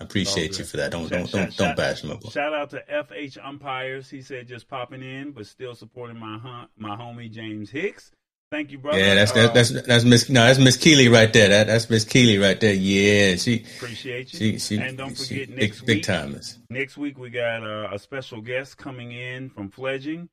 I 0.00 0.04
appreciate 0.04 0.58
you 0.58 0.64
for 0.64 0.78
that. 0.78 0.90
Don't 0.92 1.08
shout, 1.08 1.10
don't 1.10 1.30
don't, 1.30 1.52
shout, 1.52 1.56
don't 1.56 1.76
bash 1.76 2.02
him 2.02 2.12
up. 2.12 2.30
Shout 2.30 2.54
out 2.54 2.70
to 2.70 2.82
FH 2.90 3.38
Umpires. 3.44 4.08
He 4.08 4.22
said 4.22 4.48
just 4.48 4.68
popping 4.68 5.02
in, 5.02 5.32
but 5.32 5.46
still 5.46 5.74
supporting 5.74 6.18
my 6.18 6.66
my 6.76 6.96
homie 6.96 7.30
James 7.30 7.70
Hicks. 7.70 8.12
Thank 8.50 8.72
you, 8.72 8.78
brother. 8.78 8.98
Yeah, 8.98 9.14
that's 9.14 9.30
uh, 9.30 9.52
that's 9.52 9.70
that's 9.70 10.04
Miss 10.04 10.28
no, 10.28 10.44
that's 10.44 10.58
Miss 10.58 10.76
Keeley 10.76 11.08
right 11.08 11.32
there. 11.32 11.50
That 11.50 11.68
that's 11.68 11.88
Miss 11.88 12.04
Keeley 12.04 12.36
right 12.38 12.60
there. 12.60 12.74
Yeah, 12.74 13.36
she 13.36 13.64
appreciate 13.76 14.32
you. 14.32 14.38
She, 14.38 14.58
she 14.58 14.76
and 14.78 14.98
don't 14.98 15.10
forget 15.10 15.46
she, 15.48 15.54
next 15.54 15.56
big, 15.56 15.70
week. 15.70 15.86
Big 15.86 16.02
timers. 16.02 16.58
Next 16.68 16.96
week 16.96 17.16
we 17.16 17.30
got 17.30 17.62
uh, 17.62 17.90
a 17.92 17.98
special 17.98 18.40
guest 18.40 18.76
coming 18.76 19.12
in 19.12 19.50
from 19.50 19.70
Fledging. 19.70 20.28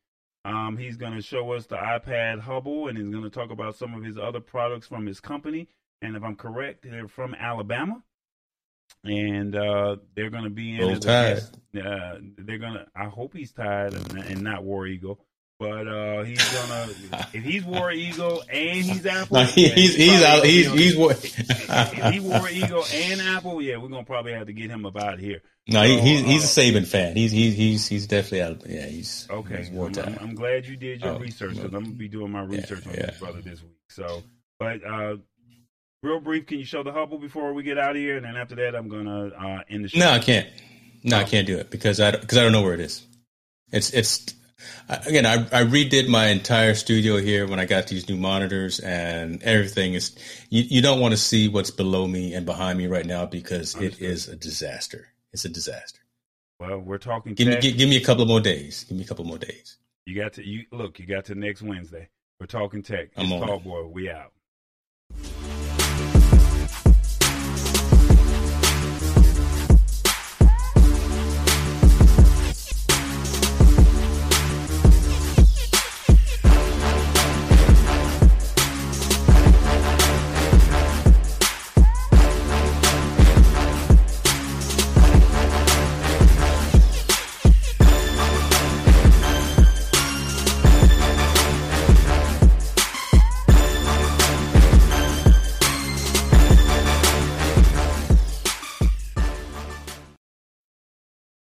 Um, 0.46 0.78
he's 0.78 0.98
going 0.98 1.14
to 1.14 1.22
show 1.22 1.52
us 1.52 1.68
the 1.68 1.76
iPad 1.76 2.40
Hubble, 2.40 2.88
and 2.88 2.98
he's 2.98 3.08
going 3.08 3.24
to 3.24 3.30
talk 3.30 3.52
about 3.52 3.76
some 3.76 3.94
of 3.94 4.04
his 4.04 4.18
other 4.18 4.40
products 4.40 4.88
from 4.88 5.06
his 5.06 5.20
company. 5.20 5.68
And 6.02 6.16
if 6.16 6.24
I'm 6.24 6.36
correct, 6.36 6.88
they're 6.90 7.08
from 7.08 7.36
Alabama, 7.36 8.02
and 9.04 9.56
uh, 9.56 9.98
they're 10.16 10.32
going 10.32 10.46
to 10.46 10.50
be 10.50 10.76
in. 10.76 10.88
Roll 10.88 10.98
Tide. 10.98 11.38
Uh, 11.76 12.16
they're 12.40 12.58
going 12.58 12.74
to. 12.74 12.88
I 12.96 13.06
hope 13.10 13.36
he's 13.36 13.52
tired 13.52 13.94
and, 13.94 14.18
and 14.18 14.42
not 14.42 14.64
War 14.64 14.88
Eagle. 14.88 15.20
But 15.60 15.88
uh, 15.88 16.24
he's 16.24 16.54
gonna 16.54 16.88
if 17.34 17.44
he's 17.44 17.66
War 17.66 17.92
Eagle 17.92 18.44
and 18.48 18.86
he's 18.86 19.06
Apple, 19.08 19.38
no, 19.38 19.44
he, 19.44 19.70
he's 19.70 19.96
he's 19.96 20.22
out, 20.22 20.46
he's 20.46 20.72
he's 20.72 20.96
War. 20.96 21.12
if 21.20 22.14
he 22.14 22.20
War 22.20 22.48
Eagle 22.48 22.86
and 22.94 23.22
Apple, 23.22 23.60
yeah, 23.60 23.78
we're 23.78 23.88
gonna 23.88 24.04
probably 24.04 24.34
have 24.34 24.46
to 24.46 24.54
get 24.54 24.70
him 24.70 24.86
about 24.86 25.18
here. 25.18 25.42
No, 25.68 25.84
so, 25.84 26.02
he's 26.04 26.22
he's 26.22 26.58
uh, 26.58 26.62
a 26.62 26.64
Saban 26.64 26.86
fan. 26.86 27.16
He's 27.16 27.32
he's 27.32 27.56
he's 27.56 27.88
he's 27.88 28.06
definitely 28.06 28.44
out. 28.44 28.70
Yeah, 28.70 28.86
he's 28.86 29.28
okay. 29.32 29.58
He's 29.58 29.70
I'm, 29.70 29.98
I'm, 29.98 30.18
I'm, 30.22 30.36
glad 30.36 30.68
you 30.68 30.78
did 30.78 31.02
your 31.02 31.14
oh, 31.14 31.20
research 31.20 31.56
because 31.56 31.74
I'm 31.74 31.86
gonna 31.86 31.96
be 31.96 32.08
doing 32.08 32.32
my 32.32 32.44
research 32.44 32.86
yeah, 32.86 32.92
on 32.92 32.98
yeah. 32.98 33.06
this 33.08 33.20
brother 33.20 33.42
this 33.42 33.64
week. 33.64 33.78
So, 33.90 34.22
but 34.60 34.86
uh, 34.86 35.16
real 36.04 36.20
brief, 36.20 36.46
can 36.46 36.60
you 36.60 36.66
show 36.66 36.84
the 36.84 36.92
Hubble 36.92 37.18
before 37.18 37.54
we 37.54 37.64
get 37.64 37.80
out 37.80 37.92
of 37.92 37.98
here? 37.98 38.18
And 38.18 38.26
then 38.26 38.38
after 38.38 38.54
that, 38.56 38.76
I'm 38.76 38.90
gonna 38.90 39.30
uh, 39.30 39.62
end 39.70 39.86
the 39.86 39.90
show. 39.90 40.00
No, 40.00 40.12
I 40.12 40.20
can't. 40.20 40.48
No, 41.04 41.18
I 41.18 41.24
can't 41.24 41.48
do 41.48 41.58
it 41.58 41.72
because 41.72 42.00
I 42.00 42.12
because 42.12 42.38
I 42.38 42.44
don't 42.44 42.52
know 42.52 42.62
where 42.62 42.76
it 42.76 42.80
is. 42.80 43.04
It's 43.72 43.90
it's 43.90 44.36
again, 44.90 45.26
I, 45.26 45.36
I 45.36 45.64
redid 45.64 46.08
my 46.08 46.28
entire 46.28 46.74
studio 46.74 47.18
here 47.18 47.48
when 47.48 47.60
I 47.60 47.66
got 47.66 47.88
these 47.88 48.08
new 48.10 48.18
monitors 48.18 48.80
and 48.80 49.42
everything 49.44 49.94
is, 49.94 50.16
you, 50.50 50.64
you 50.64 50.82
don't 50.82 51.00
want 51.00 51.14
to 51.14 51.18
see 51.18 51.48
what's 51.48 51.72
below 51.72 52.08
me 52.08 52.34
and 52.34 52.46
behind 52.46 52.78
me 52.78 52.88
right 52.88 53.06
now 53.06 53.26
because 53.26 53.76
Understood. 53.76 54.02
it 54.02 54.06
is 54.06 54.28
a 54.28 54.36
disaster. 54.36 55.08
It's 55.34 55.46
a 55.46 55.50
disaster. 55.50 56.00
Well, 56.60 56.80
we're 56.80 56.98
talking. 56.98 57.36
Give 57.36 57.48
tech. 57.48 57.56
me, 57.56 57.70
give, 57.70 57.78
give, 57.78 57.90
me 57.90 57.98
a 57.98 58.04
couple 58.04 58.26
more 58.26 58.42
days. 58.42 58.84
Give 58.86 58.98
me 58.98 59.04
a 59.04 59.08
couple 59.08 59.26
more 59.26 59.38
days. 59.38 59.78
You 60.06 60.16
got 60.16 60.34
to, 60.34 60.48
you 60.48 60.66
look, 60.72 61.00
you 61.00 61.06
got 61.06 61.26
to 61.26 61.36
next 61.36 61.62
Wednesday. 61.62 62.10
We're 62.40 62.48
talking 62.48 62.82
tech. 62.82 63.10
It's 63.16 63.30
Talk 63.30 63.64
Boy. 63.64 63.86
We 63.86 64.10
out. 64.10 64.32